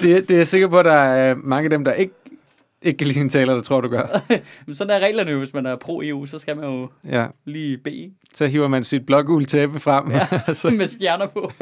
det, 0.01 0.29
det 0.29 0.31
er 0.31 0.37
jeg 0.37 0.47
sikker 0.49 0.69
på, 0.69 0.79
at 0.79 0.85
der 0.85 0.93
er 0.93 1.35
mange 1.35 1.65
af 1.67 1.71
dem, 1.71 1.85
der 1.85 1.93
ikke, 1.93 2.15
ikke 2.85 2.99
kan 2.99 3.07
lide 3.07 3.21
en 3.21 3.29
taler, 3.29 3.55
der 3.55 3.63
tror, 3.63 3.81
du 3.81 3.89
gør. 3.89 4.21
Men 4.67 4.75
sådan 4.75 4.97
er 4.97 5.07
reglerne 5.07 5.31
jo, 5.31 5.39
hvis 5.39 5.55
man 5.55 5.67
er 5.67 5.77
pro-EU, 5.77 6.27
så 6.27 6.39
skal 6.39 6.57
man 6.57 6.65
jo 6.65 6.89
Ja, 7.05 7.27
lige 7.45 7.79
bede 7.79 8.15
så 8.35 8.47
hiver 8.47 8.69
man 8.69 8.85
sit 8.85 9.07
blågule 9.07 9.47
tæppe 9.47 9.81
frem. 9.81 10.11
Ja. 10.11 10.29
så, 10.55 10.71
med 10.71 10.87
stjerner 10.87 11.27
på. 11.27 11.53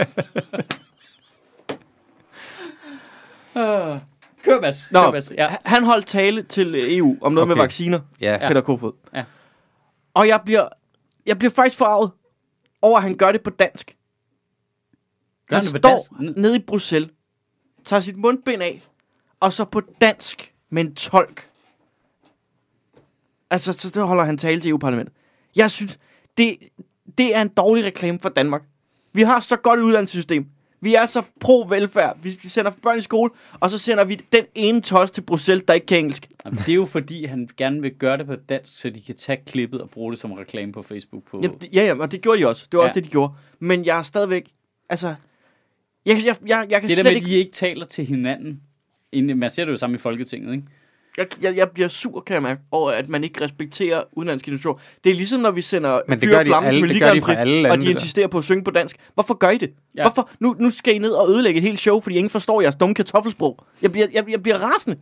Ah. 3.55 3.99
Kør, 4.43 4.61
Mads. 4.61 4.89
Nå, 4.91 5.01
Kør, 5.01 5.11
Mads. 5.11 5.31
Ja. 5.31 5.57
han 5.65 5.85
holdt 5.85 6.07
tale 6.07 6.43
til 6.43 6.99
EU 6.99 7.17
om 7.21 7.33
noget 7.33 7.47
okay. 7.47 7.57
med 7.57 7.63
vacciner, 7.63 8.01
ja. 8.21 8.33
ja. 8.33 8.49
Peter 8.49 8.61
Kofod. 8.61 8.93
Ja. 9.15 9.25
Og 10.15 10.29
jeg 10.29 10.41
bliver, 10.45 10.69
jeg 11.27 11.39
bliver 11.39 11.51
faktisk 11.51 11.79
forarvet 11.79 12.11
over, 12.83 12.97
at 12.97 13.03
han 13.03 13.17
gør 13.17 13.33
det 13.33 13.43
på 13.43 13.51
dansk. 13.51 13.97
Gør 15.49 15.57
han 15.57 15.65
han 15.65 15.75
det 15.75 15.83
på 15.83 15.89
står 15.89 16.17
dansk? 16.19 16.39
nede 16.39 16.57
i 16.57 16.59
Bruxelles, 16.59 17.11
tager 17.85 18.01
sit 18.01 18.17
mundbind 18.17 18.63
af, 18.63 18.83
og 19.41 19.53
så 19.53 19.65
på 19.65 19.83
dansk 20.01 20.52
med 20.73 20.85
en 20.85 20.95
tolk. 20.95 21.49
Altså, 23.51 23.73
så 23.73 23.91
der 23.91 24.05
holder 24.05 24.25
han 24.25 24.39
tale 24.39 24.61
til 24.61 24.71
EU-parlamentet. 24.71 25.15
Jeg 25.57 25.71
synes, 25.71 25.99
det, 26.37 26.57
det 27.19 27.37
er 27.37 27.43
en 27.43 27.49
dårlig 27.49 27.85
reklame 27.85 28.19
for 28.19 28.29
Danmark. 28.29 28.63
Vi 29.13 29.23
har 29.23 29.41
så 29.41 29.57
godt 29.57 29.81
et 29.81 29.85
uddannelsessystem. 29.85 30.47
Vi 30.81 30.95
er 30.95 31.07
så 31.07 31.23
pro-velfærd. 31.41 32.19
Vi 32.23 32.31
sender 32.49 32.71
børn 32.83 32.99
i 32.99 33.01
skole, 33.01 33.31
og 33.61 33.71
så 33.71 33.79
sender 33.79 34.05
vi 34.05 34.15
den 34.33 34.45
ene 34.55 34.81
tos 34.81 35.11
til 35.11 35.21
Bruxelles, 35.23 35.65
der 35.69 35.75
ikke 35.75 35.87
kan 35.87 35.99
engelsk. 35.99 36.29
Jamen, 36.45 36.59
det 36.59 36.69
er 36.69 36.75
jo 36.75 36.85
fordi, 36.85 37.25
han 37.25 37.49
gerne 37.57 37.81
vil 37.83 37.95
gøre 37.95 38.19
det 38.19 38.27
på 38.27 38.35
dansk, 38.37 38.81
så 38.81 38.91
de 38.91 39.01
kan 39.03 39.17
tage 39.17 39.39
klippet 39.47 39.81
og 39.81 39.91
bruge 39.91 40.13
det 40.13 40.21
som 40.21 40.33
reklame 40.33 40.73
på 40.73 40.83
Facebook. 40.83 41.23
På... 41.31 41.41
Jamen, 41.43 41.59
det- 41.59 41.69
ja, 41.75 41.85
ja, 41.85 41.95
og 42.01 42.11
det 42.13 42.21
gjorde 42.23 42.41
de 42.41 42.49
også. 42.49 42.67
Det 42.73 42.77
var 42.79 42.85
Ja. 42.85 42.89
også 42.89 43.01
det, 43.01 43.05
de 43.05 43.11
gjorde. 43.11 43.33
Men 43.59 43.85
jeg 43.85 43.99
er 43.99 44.03
stadigvæk... 44.03 44.43
Altså... 44.89 45.15
Jeg, 46.07 46.17
jeg, 46.27 46.37
jeg, 46.47 46.67
jeg 46.71 46.81
kan 46.81 46.89
det 46.91 46.97
der 46.97 47.03
slet 47.03 47.05
med, 47.05 47.11
at 47.11 47.17
ikke... 47.17 47.27
de 47.29 47.35
ikke 47.35 47.53
taler 47.53 47.87
til 47.87 48.07
hinanden. 48.07 48.61
Inden, 49.13 49.39
man 49.39 49.51
ser 49.51 49.65
det 49.65 49.73
jo 49.73 49.77
sammen 49.77 49.95
i 49.95 49.99
Folketinget, 49.99 50.53
ikke? 50.53 50.65
Jeg, 51.17 51.27
jeg, 51.43 51.57
jeg 51.57 51.71
bliver 51.71 51.89
sur, 51.89 52.21
kan 52.21 52.35
jeg 52.35 52.43
mærke, 52.43 52.61
over, 52.71 52.91
at 52.91 53.09
man 53.09 53.25
ikke 53.25 53.45
respekterer 53.45 54.03
udenlandske 54.13 54.49
institutioner. 54.51 54.81
Det 55.05 55.11
er 55.11 55.15
ligesom, 55.15 55.41
når 55.41 55.51
vi 55.51 55.63
sender 55.63 56.01
Men 56.09 56.21
det 56.21 56.29
Fyre 56.29 56.35
gør 56.37 56.43
de 56.43 56.49
Flamme 56.49 56.69
alle- 56.69 56.89
det 56.89 57.01
gør 57.03 57.15
de 57.15 57.23
fra 57.23 57.35
alle 57.35 57.63
lande, 57.63 57.73
og 57.75 57.81
de 57.81 57.91
insisterer 57.91 58.27
på 58.27 58.39
at 58.39 58.45
synge 58.45 58.65
på 58.65 58.71
dansk. 58.71 58.97
Hvorfor 59.15 59.35
gør 59.35 59.51
I 59.51 59.59
det? 59.59 59.71
Ja. 59.97 60.03
Hvorfor? 60.03 60.31
Nu, 60.41 60.57
nu 60.59 60.71
skal 60.71 60.95
I 60.95 60.99
ned 60.99 61.11
og 61.11 61.31
ødelægge 61.31 61.59
et 61.59 61.65
helt 61.65 61.81
show, 61.81 62.01
fordi 62.01 62.17
ingen 62.17 62.31
forstår 62.31 62.61
jeres 62.61 62.75
dumme 62.75 62.95
kartoffelsprog. 62.95 63.65
Jeg 63.83 63.93
bliver, 63.93 64.07
jeg, 64.13 64.25
jeg 64.31 64.43
bliver 64.43 64.59
rasende. 64.59 64.99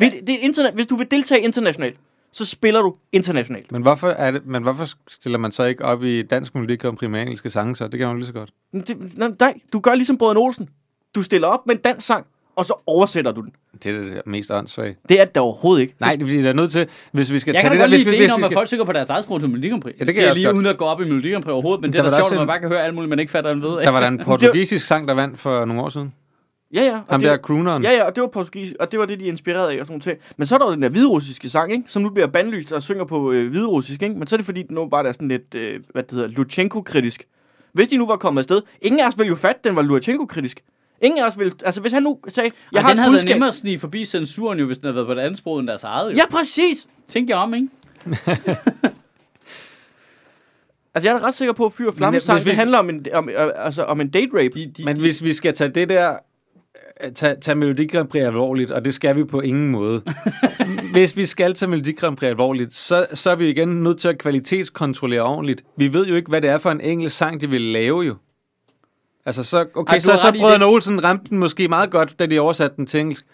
Ja. 0.00 0.04
Det, 0.04 0.12
det 0.26 0.34
er 0.34 0.38
internet, 0.40 0.72
hvis 0.74 0.86
du 0.86 0.96
vil 0.96 1.10
deltage 1.10 1.40
internationalt, 1.40 1.96
så 2.32 2.44
spiller 2.44 2.80
du 2.82 2.96
internationalt. 3.12 3.72
Men 3.72 3.82
hvorfor, 3.82 4.08
er 4.08 4.30
det, 4.30 4.46
men 4.46 4.62
hvorfor 4.62 4.86
stiller 5.08 5.38
man 5.38 5.52
så 5.52 5.64
ikke 5.64 5.84
op 5.84 6.04
i 6.04 6.22
dansk 6.22 6.54
Melodi 6.54 6.76
Grand 6.76 6.96
Prix 6.96 7.10
med 7.10 7.22
engelske 7.22 7.50
sange, 7.50 7.76
så 7.76 7.88
det 7.88 7.98
kan 7.98 8.06
man 8.08 8.14
jo 8.14 8.18
lige 8.18 8.26
så 8.26 8.32
godt. 8.32 8.50
Men 8.72 8.82
Det, 8.82 9.18
nej, 9.18 9.30
nej, 9.40 9.54
du 9.72 9.80
gør 9.80 9.94
ligesom 9.94 10.18
Brøden 10.18 10.36
Olsen. 10.36 10.68
Du 11.14 11.22
stiller 11.22 11.48
op 11.48 11.66
med 11.66 11.74
en 11.74 11.80
dansk 11.80 12.06
sang, 12.06 12.26
og 12.60 12.66
så 12.66 12.82
oversætter 12.86 13.32
du 13.32 13.40
den. 13.40 13.50
Det 13.84 13.94
er 13.94 13.98
det 14.00 14.22
mest 14.26 14.50
åndssvage. 14.50 14.96
Det 15.08 15.20
er 15.20 15.24
det 15.24 15.36
overhovedet 15.36 15.82
ikke. 15.82 15.94
Nej, 16.00 16.16
det 16.16 16.26
bliver 16.26 16.42
der 16.42 16.52
nødt 16.52 16.72
til, 16.72 16.86
hvis 17.12 17.32
vi 17.32 17.38
skal 17.38 17.52
Jeg 17.52 17.60
tage 17.60 17.70
kan 17.70 17.72
det 17.72 17.78
der... 17.78 17.84
godt 17.84 17.90
Hvis, 17.90 17.98
lide 18.04 18.10
vi- 18.10 18.16
ideen 18.16 18.30
om, 18.30 18.44
at 18.44 18.48
skal, 18.50 18.56
folk 18.56 18.66
synger 18.68 18.84
på 18.84 18.92
deres 18.92 19.10
eget 19.10 19.24
sprog 19.24 19.40
til 19.40 19.48
Melodi 19.48 19.68
Grand 19.68 19.82
Prix. 19.82 19.92
Ja, 19.94 19.98
det 19.98 20.06
det 20.06 20.14
kan 20.14 20.14
kan 20.14 20.22
jeg 20.22 20.28
jeg 20.28 20.34
lige 20.34 20.46
godt. 20.46 20.56
uden 20.56 20.66
at 20.66 20.76
gå 20.78 20.84
op 20.84 21.00
i 21.00 21.04
Melodi 21.04 21.30
Grand 21.32 21.44
Prix 21.44 21.52
overhovedet, 21.52 21.80
men 21.82 21.92
det 21.92 21.98
Der 21.98 22.04
er 22.06 22.10
da 22.10 22.16
sjovt, 22.16 22.32
at 22.32 22.38
man 22.38 22.46
bare 22.46 22.58
kan 22.60 22.68
høre 22.68 22.82
alt 22.84 22.94
muligt, 22.94 23.08
man 23.08 23.18
ikke 23.18 23.32
fatter 23.32 23.50
en 23.50 23.62
ved. 23.62 23.68
der 23.70 23.90
var 23.90 24.00
der 24.00 24.08
en 24.08 24.18
portugisisk 24.24 24.86
sang, 24.86 25.08
der 25.08 25.14
vandt 25.14 25.40
for 25.40 25.64
nogle 25.64 25.82
år 25.82 25.88
siden. 25.88 26.12
Ja, 26.74 26.82
ja. 26.82 26.98
Ham 27.10 27.20
det, 27.20 27.28
der 27.30 27.36
crooneren. 27.36 27.82
Ja, 27.82 27.90
ja, 27.90 28.04
og 28.06 28.14
det 28.14 28.20
var 28.20 28.26
portugisisk, 28.28 28.74
og 28.80 28.90
det 28.92 29.00
var 29.00 29.06
det, 29.06 29.20
de 29.20 29.24
er 29.24 29.28
inspireret 29.28 29.68
af 29.70 29.80
og 29.80 29.86
sådan 29.86 29.92
nogle 29.92 30.02
ting. 30.02 30.18
Men 30.36 30.46
så 30.46 30.54
er 30.54 30.58
der 30.58 30.66
jo 30.66 30.72
den 30.72 30.82
der 30.82 30.88
hviderussiske 30.88 31.48
sang, 31.48 31.72
ikke? 31.72 31.84
Som 31.86 32.02
nu 32.02 32.10
bliver 32.10 32.26
bandlyst 32.26 32.72
og 32.72 32.82
synger 32.82 33.04
på 33.04 33.32
øh, 33.32 33.50
hviderussisk, 33.50 34.02
ikke? 34.02 34.14
Men 34.14 34.26
så 34.26 34.34
er 34.34 34.36
det 34.36 34.46
fordi, 34.46 34.62
den 34.62 34.74
nu 34.74 34.88
bare 34.88 35.08
er 35.08 35.12
sådan 35.12 35.28
lidt, 35.28 35.54
øh, 35.54 35.80
hvad 35.92 36.02
det 36.02 36.12
hedder, 36.12 36.28
Lutsenko-kritisk. 36.28 37.22
Hvis 37.72 37.88
de 37.88 37.96
nu 37.96 38.06
var 38.06 38.16
kommet 38.16 38.40
afsted, 38.40 38.62
ingen 38.82 39.00
af 39.00 39.08
os 39.08 39.18
ville 39.18 39.28
jo 39.28 39.36
fatte, 39.36 39.60
den 39.64 39.76
var 39.76 39.82
Lutsenko-kritisk. 39.82 40.60
Ingen 41.00 41.22
af 41.22 41.26
os 41.28 41.38
ville, 41.38 41.52
altså 41.64 41.80
hvis 41.80 41.92
han 41.92 42.02
nu 42.02 42.18
sagde, 42.28 42.46
jeg 42.46 42.52
Jeg 42.72 42.82
har 42.82 42.88
den 42.88 42.98
havde 42.98 43.12
været 43.12 43.20
budskab. 43.22 43.34
nemmere 43.34 43.48
at 43.48 43.54
snige 43.54 43.78
forbi 43.78 44.04
censuren 44.04 44.58
jo, 44.58 44.66
hvis 44.66 44.78
den 44.78 44.84
havde 44.86 44.94
været 44.94 45.06
på 45.06 45.12
et 45.12 45.18
andet 45.18 45.38
sprog 45.38 45.60
end 45.60 45.68
deres 45.68 45.84
eget. 45.84 46.10
Jo. 46.10 46.16
Ja, 46.16 46.26
præcis! 46.30 46.86
Tænk 47.08 47.28
jer 47.30 47.36
om, 47.36 47.54
ikke? 47.54 47.68
Altså 50.94 51.08
jeg 51.08 51.14
er 51.14 51.18
da 51.20 51.26
ret 51.26 51.34
sikker 51.34 51.52
på, 51.52 51.66
at 51.66 51.72
Fyr 51.72 51.90
Flamme 51.92 52.14
hvis 52.14 52.22
sang, 52.22 52.44
vi- 52.44 52.50
det 52.50 52.58
handler 52.58 52.78
om 52.78 52.90
en, 52.90 53.06
om, 53.12 53.28
øh, 53.28 53.34
altså, 53.56 53.82
om 53.84 54.00
en 54.00 54.08
date 54.08 54.28
rape. 54.34 54.48
De, 54.54 54.72
de, 54.76 54.84
Men 54.84 55.00
hvis 55.00 55.24
vi 55.24 55.32
skal 55.32 55.54
tage 55.54 55.70
det 55.70 55.88
der, 55.88 56.16
øh, 57.04 57.12
tage, 57.12 57.34
tage 57.40 57.54
Melodi 57.54 57.86
Grand 57.86 58.08
Prix 58.08 58.22
alvorligt, 58.22 58.70
og 58.70 58.84
det 58.84 58.94
skal 58.94 59.16
vi 59.16 59.24
på 59.24 59.40
ingen 59.40 59.70
måde. 59.70 60.02
hvis 60.92 61.16
vi 61.16 61.26
skal 61.26 61.54
tage 61.54 61.68
Melodi 61.70 61.92
Grand 61.92 62.16
Prix 62.16 62.28
alvorligt, 62.28 62.74
så, 62.74 63.06
så 63.14 63.30
er 63.30 63.34
vi 63.34 63.48
igen 63.48 63.68
nødt 63.68 63.98
til 63.98 64.08
at 64.08 64.18
kvalitetskontrollere 64.18 65.22
ordentligt. 65.22 65.64
Vi 65.76 65.92
ved 65.92 66.06
jo 66.06 66.14
ikke, 66.14 66.28
hvad 66.28 66.40
det 66.40 66.50
er 66.50 66.58
for 66.58 66.70
en 66.70 66.80
engelsk 66.80 67.16
sang, 67.16 67.40
de 67.40 67.50
vil 67.50 67.60
lave 67.60 68.00
jo. 68.02 68.16
Altså, 69.26 69.44
så, 69.44 69.66
okay, 69.74 69.92
Ej, 69.92 69.98
så, 69.98 70.16
så 70.16 70.32
Brødrene. 70.38 70.64
Olsen 70.64 71.04
ramte 71.04 71.30
den 71.30 71.38
måske 71.38 71.68
meget 71.68 71.90
godt, 71.90 72.18
da 72.18 72.26
de 72.26 72.38
oversatte 72.38 72.76
den 72.76 72.86
til 72.86 73.00
engelsk. 73.00 73.26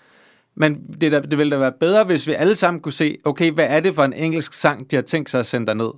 Men 0.54 0.84
det, 1.00 1.12
der, 1.12 1.20
det 1.20 1.38
ville 1.38 1.50
da 1.50 1.58
være 1.58 1.72
bedre, 1.80 2.04
hvis 2.04 2.26
vi 2.26 2.32
alle 2.32 2.56
sammen 2.56 2.80
kunne 2.80 2.92
se, 2.92 3.18
okay, 3.24 3.50
hvad 3.50 3.66
er 3.68 3.80
det 3.80 3.94
for 3.94 4.04
en 4.04 4.12
engelsk 4.12 4.52
sang, 4.52 4.90
de 4.90 4.96
har 4.96 5.02
tænkt 5.02 5.30
sig 5.30 5.40
at 5.40 5.46
sende 5.46 5.74
ned? 5.74 5.90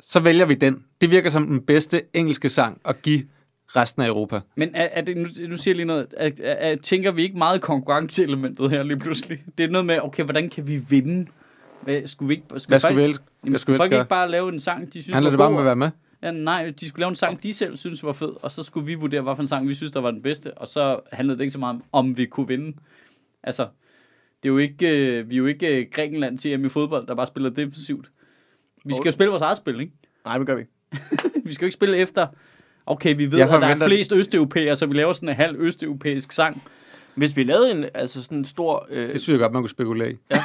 Så 0.00 0.20
vælger 0.20 0.44
vi 0.44 0.54
den. 0.54 0.84
Det 1.00 1.10
virker 1.10 1.30
som 1.30 1.46
den 1.46 1.60
bedste 1.60 2.02
engelske 2.14 2.48
sang 2.48 2.80
at 2.84 3.02
give 3.02 3.22
resten 3.66 4.02
af 4.02 4.06
Europa. 4.08 4.40
Men 4.56 4.74
er, 4.74 4.88
er 4.92 5.00
det, 5.00 5.16
nu, 5.16 5.26
nu 5.48 5.56
siger 5.56 5.72
jeg 5.72 5.76
lige 5.76 5.86
noget. 5.86 6.06
Er, 6.16 6.30
er, 6.42 6.52
er, 6.52 6.76
tænker 6.76 7.12
vi 7.12 7.22
ikke 7.22 7.38
meget 7.38 7.60
konkurrenceelementet 7.60 8.70
her 8.70 8.82
lige 8.82 8.98
pludselig? 8.98 9.42
Det 9.58 9.64
er 9.64 9.70
noget 9.70 9.86
med, 9.86 9.98
okay, 10.02 10.24
hvordan 10.24 10.48
kan 10.48 10.66
vi 10.66 10.76
vinde? 10.76 11.26
Hvad, 11.82 12.06
skulle 12.06 12.28
vi 12.28 12.34
ikke, 12.34 12.44
skulle 12.46 12.60
Hvad 12.68 12.80
skulle 12.80 12.80
folk, 12.80 12.96
vi 12.96 13.02
ellers, 13.02 13.22
hvad 13.42 13.58
skulle 13.58 13.76
folk 13.76 13.90
gøre? 13.90 14.00
ikke 14.00 14.08
bare 14.08 14.30
lave 14.30 14.52
en 14.52 14.60
sang, 14.60 14.86
de 14.92 15.02
synes 15.02 15.14
Handler 15.14 15.30
det 15.30 15.38
bare 15.38 15.48
om 15.48 15.56
at 15.56 15.64
være 15.64 15.76
med? 15.76 15.90
Ja, 16.22 16.30
nej, 16.30 16.72
de 16.80 16.88
skulle 16.88 17.00
lave 17.00 17.08
en 17.08 17.14
sang, 17.14 17.42
de 17.42 17.54
selv 17.54 17.76
synes 17.76 18.04
var 18.04 18.12
fed, 18.12 18.32
og 18.42 18.52
så 18.52 18.62
skulle 18.62 18.86
vi 18.86 18.94
vurdere, 18.94 19.20
hvad 19.20 19.36
for 19.36 19.42
en 19.42 19.48
sang 19.48 19.68
vi 19.68 19.74
synes, 19.74 19.92
der 19.92 20.00
var 20.00 20.10
den 20.10 20.22
bedste, 20.22 20.54
og 20.58 20.68
så 20.68 21.00
handlede 21.12 21.38
det 21.38 21.44
ikke 21.44 21.52
så 21.52 21.58
meget 21.58 21.74
om, 21.74 21.82
om 21.92 22.16
vi 22.16 22.26
kunne 22.26 22.48
vinde. 22.48 22.76
Altså, 23.42 23.62
det 24.42 24.48
er 24.48 24.52
jo 24.52 24.58
ikke, 24.58 24.88
øh, 24.88 25.30
vi 25.30 25.34
er 25.34 25.38
jo 25.38 25.46
ikke 25.46 25.66
øh, 25.66 25.86
Grækenland 25.92 26.38
til 26.38 26.64
i 26.64 26.68
fodbold, 26.68 27.06
der 27.06 27.14
bare 27.14 27.26
spiller 27.26 27.50
defensivt. 27.50 28.10
Vi 28.84 28.94
skal 28.94 29.04
jo 29.04 29.10
spille 29.10 29.30
vores 29.30 29.42
eget 29.42 29.56
spil, 29.56 29.80
ikke? 29.80 29.92
Nej, 30.24 30.38
det 30.38 30.46
gør 30.46 30.54
vi 30.54 30.60
ikke. 30.60 30.72
Vi 31.48 31.54
skal 31.54 31.64
jo 31.64 31.66
ikke 31.66 31.74
spille 31.74 31.96
efter, 31.96 32.26
okay, 32.86 33.16
vi 33.16 33.32
ved, 33.32 33.40
at 33.40 33.48
der 33.48 33.66
er 33.66 33.86
flest 33.86 34.12
østeuropæere, 34.12 34.76
så 34.76 34.86
vi 34.86 34.94
laver 34.94 35.12
sådan 35.12 35.28
en 35.28 35.34
halv 35.34 35.56
østeuropæisk 35.60 36.32
sang. 36.32 36.62
Hvis 37.14 37.36
vi 37.36 37.42
lavede 37.42 37.70
en, 37.70 37.84
altså 37.94 38.22
sådan 38.22 38.38
en 38.38 38.44
stor... 38.44 38.86
Øh, 38.90 39.12
Det 39.12 39.20
synes 39.20 39.28
jeg 39.34 39.38
godt, 39.38 39.52
man 39.52 39.62
kunne 39.62 39.70
spekulere 39.70 40.12
i. 40.12 40.16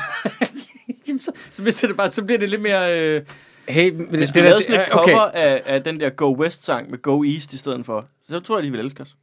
Jamen, 1.08 1.20
så, 1.22 1.32
så, 1.52 1.64
hvis 1.64 1.76
det 1.76 1.98
bare, 1.98 2.10
så 2.10 2.24
bliver 2.24 2.40
det 2.40 2.50
lidt 2.50 2.62
mere... 2.62 3.00
Øh, 3.00 3.22
Hey, 3.68 3.92
men 3.92 4.08
hvis 4.10 4.30
det, 4.30 4.36
vi 4.44 4.48
lavede 4.50 4.64
sådan 4.64 4.82
et 4.82 4.88
okay. 4.92 5.12
cover 5.12 5.22
af, 5.34 5.62
af 5.66 5.84
den 5.84 6.00
der 6.00 6.10
Go 6.10 6.36
West-sang 6.38 6.92
med 6.92 7.02
Go 7.02 7.24
East 7.24 7.54
i 7.54 7.58
stedet 7.58 7.86
for, 7.86 8.06
så 8.30 8.40
tror 8.40 8.58
jeg, 8.58 8.64
de 8.66 8.72
vil 8.72 8.80
elske 8.80 9.02
os. 9.02 9.16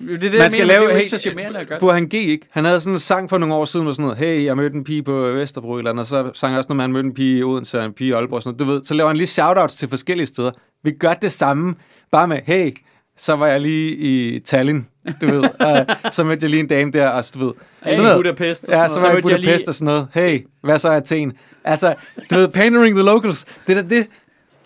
det 0.00 0.14
er 0.14 0.18
det, 0.18 0.32
Man 0.32 0.50
skal 0.50 0.50
mener, 0.50 0.64
lave, 0.64 0.80
det 0.80 0.84
er 0.84 0.88
jo 0.88 0.90
hey, 0.90 0.98
ikke 0.98 1.10
så 1.10 1.18
charmerende 1.18 1.58
at 1.58 1.66
gøre. 1.68 1.76
det. 1.76 1.80
Burhan 1.80 2.08
G, 2.08 2.14
ikke? 2.14 2.46
Han 2.50 2.64
havde 2.64 2.80
sådan 2.80 2.92
en 2.92 2.98
sang 3.00 3.30
for 3.30 3.38
nogle 3.38 3.54
år 3.54 3.64
siden, 3.64 3.84
hvor 3.84 3.92
sådan 3.92 4.02
noget, 4.02 4.18
hey, 4.18 4.44
jeg 4.44 4.56
mødte 4.56 4.76
en 4.76 4.84
pige 4.84 5.02
på 5.02 5.12
Vesterbro 5.12 5.74
eller 5.78 5.90
andet, 5.90 6.00
og 6.00 6.06
så 6.06 6.30
sang 6.34 6.50
han 6.50 6.58
også, 6.58 6.68
når 6.68 6.76
man 6.76 6.92
mødte 6.92 7.06
en 7.06 7.14
pige 7.14 7.38
i 7.38 7.42
Odense 7.42 7.78
og 7.78 7.84
en 7.84 7.92
pige 7.92 8.08
i 8.08 8.12
Aalborg, 8.12 8.36
og 8.36 8.42
sådan 8.42 8.56
noget. 8.58 8.68
Du 8.68 8.74
ved, 8.74 8.84
så 8.84 8.94
laver 8.94 9.08
han 9.08 9.16
lige 9.16 9.26
shoutouts 9.26 9.76
til 9.76 9.88
forskellige 9.88 10.26
steder. 10.26 10.50
Vi 10.82 10.90
gør 10.90 11.14
det 11.14 11.32
samme, 11.32 11.74
bare 12.10 12.28
med, 12.28 12.38
hey, 12.46 12.72
så 13.20 13.36
var 13.36 13.46
jeg 13.46 13.60
lige 13.60 13.92
i 13.96 14.38
Tallinn, 14.38 14.86
du 15.20 15.26
ved, 15.26 15.42
og 15.68 15.86
så 16.12 16.24
mødte 16.24 16.44
jeg 16.44 16.50
lige 16.50 16.60
en 16.60 16.66
dame 16.68 16.90
der, 16.90 17.08
og 17.08 17.24
så, 17.24 17.32
du 17.34 17.44
ved. 17.46 17.52
Hey, 17.84 17.90
sådan 17.90 18.02
noget. 18.02 18.16
Budapest. 18.18 18.68
Ja, 18.68 18.88
så 18.88 19.00
var 19.00 19.08
jeg 19.08 19.18
i 19.18 19.22
mødte 19.22 19.28
jeg 19.28 19.38
Budapest 19.40 19.44
lige- 19.58 19.68
og 19.68 19.74
sådan 19.74 19.84
noget. 19.84 20.06
Hey, 20.14 20.46
hvad 20.62 20.78
så 20.78 20.88
er 20.88 20.96
Athen? 20.96 21.32
Altså, 21.64 21.94
du 22.30 22.34
ved, 22.36 22.48
pandering 22.48 22.96
the 22.96 23.04
locals. 23.04 23.46
Det 23.66 23.78
er 23.78 23.82
det. 23.82 24.06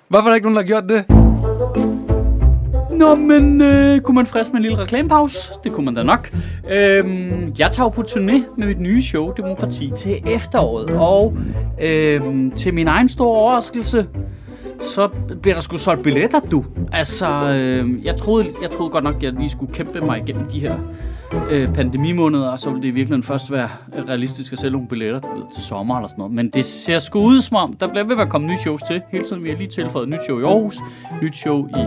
Hvorfor 0.09 0.25
er 0.25 0.29
der 0.31 0.35
ikke 0.35 0.51
nogen, 0.51 0.57
der 0.57 0.63
har 0.63 0.67
gjort 0.67 0.89
det? 0.89 1.05
Nå, 2.99 3.15
men 3.15 3.61
øh, 3.63 4.01
kunne 4.01 4.15
man 4.15 4.27
friste 4.27 4.53
med 4.53 4.59
en 4.59 4.63
lille 4.63 4.79
reklamepause? 4.79 5.51
Det 5.65 5.73
kunne 5.73 5.85
man 5.85 5.95
da 5.95 6.03
nok. 6.03 6.31
Øhm, 6.71 7.55
jeg 7.59 7.71
tager 7.71 7.85
jo 7.85 7.89
på 7.89 8.03
turné 8.03 8.43
med 8.59 8.67
mit 8.67 8.81
nye 8.81 9.03
show, 9.03 9.33
Demokrati, 9.37 9.91
til 9.97 10.23
efteråret. 10.27 10.91
Og 10.91 11.37
øhm, 11.83 12.51
til 12.51 12.75
min 12.75 12.89
egen 12.89 13.09
store 13.09 13.29
overraskelse, 13.39 14.07
så 14.85 15.09
bliver 15.43 15.55
der 15.55 15.61
sgu 15.61 15.77
solgt 15.77 16.03
billetter, 16.03 16.41
du. 16.41 16.65
Altså, 16.93 17.29
øh, 17.29 18.05
jeg, 18.05 18.17
troede, 18.17 18.47
jeg 18.63 18.71
troede 18.71 18.91
godt 18.91 19.05
nok, 19.05 19.15
at 19.15 19.23
jeg 19.23 19.33
lige 19.33 19.49
skulle 19.49 19.73
kæmpe 19.73 20.01
mig 20.01 20.19
igennem 20.19 20.49
de 20.51 20.61
her 20.61 20.77
øh, 21.51 21.75
pandemimåneder, 21.75 22.51
og 22.51 22.59
så 22.59 22.71
ville 22.71 22.83
det 22.83 22.89
i 22.89 22.91
virkeligheden 22.91 23.23
først 23.23 23.53
være 23.53 23.69
realistisk 24.09 24.53
at 24.53 24.59
sælge 24.59 24.73
nogle 24.73 24.89
billetter 24.89 25.35
ved, 25.35 25.43
til 25.55 25.63
sommer 25.63 25.97
eller 25.97 26.09
sådan 26.09 26.21
noget. 26.21 26.35
Men 26.35 26.49
det 26.49 26.65
ser 26.65 26.99
sgu 26.99 27.21
ud 27.21 27.41
som 27.41 27.57
om, 27.57 27.73
der 27.73 27.89
bliver 27.89 28.05
ved 28.05 28.17
med 28.17 28.25
at 28.25 28.31
komme 28.31 28.47
nye 28.47 28.59
shows 28.59 28.83
til. 28.83 29.03
Hele 29.13 29.25
tiden 29.25 29.43
vi 29.45 29.49
har 29.49 29.57
lige 29.57 29.69
tilføjet 29.69 30.09
nyt 30.09 30.25
show 30.25 30.39
i 30.39 30.43
Aarhus, 30.43 30.79
nyt 31.23 31.37
show 31.37 31.67
i 31.69 31.87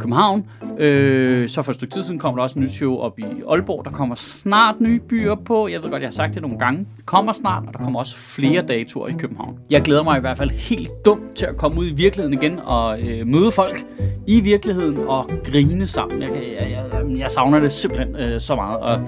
København. 0.00 0.46
Øh, 0.78 1.48
så 1.48 1.62
for 1.62 1.72
et 1.72 1.76
stykke 1.76 1.94
tid 1.94 2.02
siden 2.02 2.18
kom 2.18 2.36
der 2.36 2.42
også 2.42 2.58
en 2.58 2.62
nyt 2.62 2.70
show 2.70 2.96
op 2.96 3.18
i 3.18 3.24
Aalborg. 3.48 3.84
Der 3.84 3.90
kommer 3.90 4.14
snart 4.14 4.80
nye 4.80 5.00
byer 5.00 5.34
på. 5.34 5.68
Jeg 5.68 5.82
ved 5.82 5.90
godt, 5.90 6.02
jeg 6.02 6.08
har 6.08 6.12
sagt 6.12 6.34
det 6.34 6.42
nogle 6.42 6.58
gange. 6.58 6.86
Det 6.96 7.06
kommer 7.06 7.32
snart, 7.32 7.64
og 7.66 7.72
der 7.72 7.78
kommer 7.78 8.00
også 8.00 8.16
flere 8.16 8.62
datoer 8.62 9.08
i 9.08 9.12
København. 9.12 9.58
Jeg 9.70 9.82
glæder 9.82 10.02
mig 10.02 10.16
i 10.16 10.20
hvert 10.20 10.38
fald 10.38 10.50
helt 10.50 10.90
dumt 11.04 11.34
til 11.34 11.46
at 11.46 11.56
komme 11.56 11.80
ud 11.80 11.86
i 11.86 11.92
virkeligheden 11.92 12.42
igen 12.42 12.58
og 12.64 13.02
øh, 13.02 13.26
møde 13.26 13.50
folk 13.50 13.84
i 14.26 14.40
virkeligheden 14.40 14.98
og 15.08 15.30
grine 15.44 15.86
sammen. 15.86 16.22
Jeg, 16.22 16.30
jeg, 16.60 16.76
jeg, 16.92 17.18
jeg 17.18 17.30
savner 17.30 17.60
det 17.60 17.72
simpelthen 17.72 18.16
øh, 18.16 18.40
så 18.40 18.54
meget. 18.54 18.78
Og, 18.78 19.00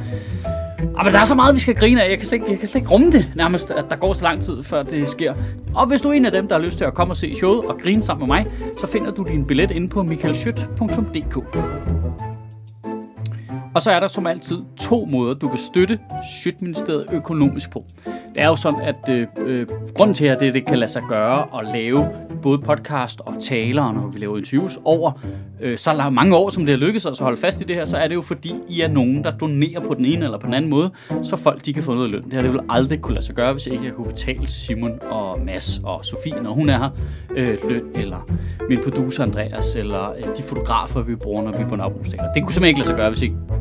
Ah, 0.97 1.05
men 1.05 1.15
der 1.15 1.21
er 1.21 1.25
så 1.25 1.35
meget, 1.35 1.55
vi 1.55 1.61
skal 1.61 1.75
grine 1.75 2.05
af. 2.05 2.11
Jeg 2.11 2.19
kan, 2.19 2.27
slet 2.27 2.37
ikke, 2.37 2.51
jeg 2.51 2.59
kan 2.59 2.69
slet 2.69 2.81
ikke 2.81 2.93
rumme 2.93 3.13
det 3.13 3.33
nærmest, 3.37 3.71
at 3.71 3.85
der 3.91 3.97
går 3.97 4.13
så 4.13 4.25
lang 4.25 4.43
tid, 4.43 4.63
før 4.63 4.83
det 4.83 5.09
sker. 5.09 5.35
Og 5.75 5.87
hvis 5.87 6.01
du 6.01 6.09
er 6.09 6.13
en 6.13 6.27
af 6.27 6.33
dem, 6.33 6.49
der 6.49 6.59
har 6.59 6.65
lyst 6.65 6.79
til 6.79 6.85
at 6.85 6.95
komme 6.95 7.13
og 7.13 7.17
se 7.17 7.35
showet 7.35 7.65
og 7.65 7.79
grine 7.79 8.03
sammen 8.03 8.29
med 8.29 8.37
mig, 8.37 8.47
så 8.79 8.87
finder 8.87 9.11
du 9.11 9.25
din 9.29 9.45
billet 9.45 9.71
inde 9.71 9.89
på 9.89 10.03
michaelschødt.dk. 10.03 12.32
Og 13.75 13.83
så 13.83 13.91
er 13.91 14.01
der 14.01 14.07
som 14.07 14.27
altid 14.27 14.59
to 14.77 15.05
måder, 15.05 15.35
du 15.35 15.49
kan 15.49 15.59
støtte 15.59 15.99
Sjøtministeriet 16.35 17.07
økonomisk 17.13 17.71
på. 17.71 17.85
Det 18.05 18.43
er 18.43 18.47
jo 18.47 18.57
sådan, 18.57 18.81
at 18.81 19.09
øh, 19.09 19.27
øh, 19.37 19.67
grunden 19.95 20.15
til, 20.15 20.25
at 20.25 20.41
det, 20.41 20.55
det 20.55 20.67
kan 20.67 20.79
lade 20.79 20.91
sig 20.91 21.03
gøre 21.09 21.61
at 21.61 21.67
lave 21.73 22.09
både 22.43 22.59
podcast 22.59 23.21
og 23.21 23.35
taler, 23.41 23.93
når 23.93 24.07
vi 24.07 24.19
laver 24.19 24.37
interviews 24.39 24.79
over 24.85 25.13
øh, 25.61 25.79
så 25.79 26.11
mange 26.13 26.37
år, 26.37 26.51
som 26.51 26.67
det 26.67 26.73
har 26.73 26.79
lykkedes 26.79 27.07
os 27.07 27.21
at 27.21 27.25
holde 27.25 27.41
fast 27.41 27.61
i 27.61 27.65
det 27.65 27.77
her, 27.77 27.85
så 27.85 27.97
er 27.97 28.09
det 28.09 28.15
jo 28.15 28.21
fordi, 28.21 28.55
I 28.69 28.81
er 28.81 28.89
nogen, 28.89 29.25
der 29.25 29.31
donerer 29.31 29.81
på 29.81 29.95
den 29.95 30.05
ene 30.05 30.25
eller 30.25 30.39
på 30.39 30.47
den 30.47 30.55
anden 30.55 30.71
måde, 30.71 30.91
så 31.23 31.37
folk 31.37 31.67
de 31.67 31.73
kan 31.73 31.83
få 31.83 31.95
noget 31.95 32.11
løn. 32.11 32.25
Det 32.25 32.33
her 32.33 32.43
det 32.43 32.53
vil 32.53 32.61
aldrig 32.69 33.01
kunne 33.01 33.15
lade 33.15 33.27
sig 33.27 33.35
gøre, 33.35 33.53
hvis 33.53 33.67
ikke 33.67 33.85
jeg 33.85 33.93
kunne 33.93 34.09
betale 34.09 34.47
Simon 34.47 34.99
og 35.11 35.41
Mads 35.41 35.81
og 35.85 36.05
Sofie, 36.05 36.43
når 36.43 36.53
hun 36.53 36.69
er 36.69 36.79
her, 36.79 36.91
øh, 37.37 37.59
løn, 37.69 37.83
eller 37.95 38.31
min 38.69 38.79
producer 38.85 39.23
Andreas, 39.23 39.77
eller 39.77 40.11
øh, 40.11 40.37
de 40.37 40.43
fotografer, 40.43 41.03
vi 41.03 41.15
bruger, 41.15 41.43
når 41.43 41.53
vi 41.53 41.63
er 41.63 41.69
på 41.69 41.75
en 41.75 41.81
Det 41.81 41.91
kunne 41.95 42.23
simpelthen 42.35 42.65
ikke 42.65 42.79
lade 42.79 42.89
sig 42.89 42.97
gøre, 42.97 43.11
hvis 43.11 43.23
ikke 43.23 43.37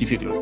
de 0.00 0.06
fik 0.06 0.22
løn. 0.22 0.32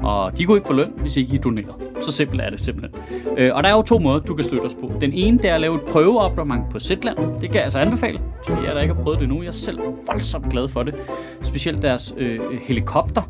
Og 0.00 0.38
de 0.38 0.44
kunne 0.44 0.56
ikke 0.56 0.66
få 0.66 0.72
løn, 0.72 0.92
hvis 0.96 1.16
ikke 1.16 1.34
I 1.34 1.38
donerede. 1.38 1.74
Så 2.00 2.12
simpelt 2.12 2.40
er 2.40 2.50
det 2.50 2.60
simpelthen. 2.60 3.02
Øh, 3.38 3.54
og 3.54 3.62
der 3.62 3.68
er 3.68 3.72
jo 3.72 3.82
to 3.82 3.98
måder, 3.98 4.20
du 4.20 4.34
kan 4.34 4.44
støtte 4.44 4.64
os 4.64 4.74
på. 4.74 4.92
Den 5.00 5.12
ene, 5.12 5.38
det 5.38 5.50
er 5.50 5.54
at 5.54 5.60
lave 5.60 5.74
et 5.74 5.82
prøveabonnement 5.82 6.70
på 6.70 6.78
Zetland. 6.78 7.18
Det 7.18 7.40
kan 7.40 7.54
jeg 7.54 7.64
altså 7.64 7.78
anbefale, 7.78 8.20
til 8.44 8.54
jer, 8.64 8.74
der 8.74 8.80
ikke 8.80 8.94
har 8.94 9.02
prøvet 9.02 9.18
det 9.18 9.24
endnu. 9.24 9.42
Jeg 9.42 9.48
er 9.48 9.52
selv 9.52 9.80
voldsomt 10.06 10.50
glad 10.50 10.68
for 10.68 10.82
det. 10.82 10.94
Specielt 11.42 11.82
deres 11.82 12.14
øh, 12.16 12.40
helikopter, 12.62 13.22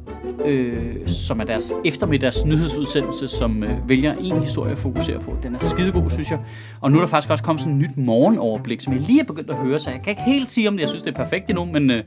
øh, 0.44 1.06
som 1.06 1.40
er 1.40 1.44
deres 1.44 1.74
eftermiddags 1.84 2.44
nyhedsudsendelse, 2.44 3.28
som 3.28 3.64
øh, 3.64 3.88
vælger 3.88 4.14
en 4.14 4.40
historie 4.40 4.72
at 4.72 4.78
fokusere 4.78 5.20
på. 5.20 5.36
Den 5.42 5.54
er 5.54 5.58
skidegod, 5.58 6.10
synes 6.10 6.30
jeg. 6.30 6.38
Og 6.80 6.92
nu 6.92 6.96
er 6.96 7.00
der 7.00 7.08
faktisk 7.08 7.30
også 7.30 7.44
kommet 7.44 7.62
sådan 7.62 7.74
et 7.74 7.80
nyt 7.80 8.06
morgenoverblik, 8.06 8.80
som 8.80 8.92
jeg 8.92 9.00
lige 9.00 9.20
er 9.20 9.24
begyndt 9.24 9.50
at 9.50 9.56
høre, 9.56 9.78
så 9.78 9.90
jeg 9.90 10.00
kan 10.04 10.10
ikke 10.10 10.22
helt 10.22 10.50
sige, 10.50 10.68
om 10.68 10.74
det, 10.74 10.80
jeg 10.80 10.88
synes, 10.88 11.02
det 11.02 11.10
er 11.10 11.24
perfekt 11.24 11.50
endnu, 11.50 11.64
men 11.64 11.90
øh, 11.90 12.02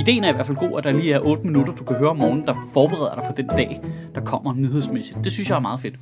ideen 0.00 0.24
er 0.24 0.28
i 0.28 0.32
hvert 0.32 0.46
fald 0.46 0.56
god, 0.56 0.78
at 0.78 0.84
der 0.84 0.92
lige 0.92 1.12
er 1.12 1.20
8 1.20 1.46
minutter, 1.46 1.72
du 1.72 1.84
kan 1.84 1.96
høre 1.96 2.10
om 2.10 2.16
morgenen, 2.16 2.46
der 2.46 2.68
forbereder 2.72 3.07
dig 3.16 3.24
på 3.24 3.32
den 3.36 3.46
dag, 3.46 3.80
der 4.14 4.20
kommer 4.20 4.54
nyhedsmæssigt. 4.54 5.18
Det 5.24 5.32
synes 5.32 5.50
jeg 5.50 5.56
er 5.56 5.60
meget 5.60 5.80
fedt. 5.80 5.94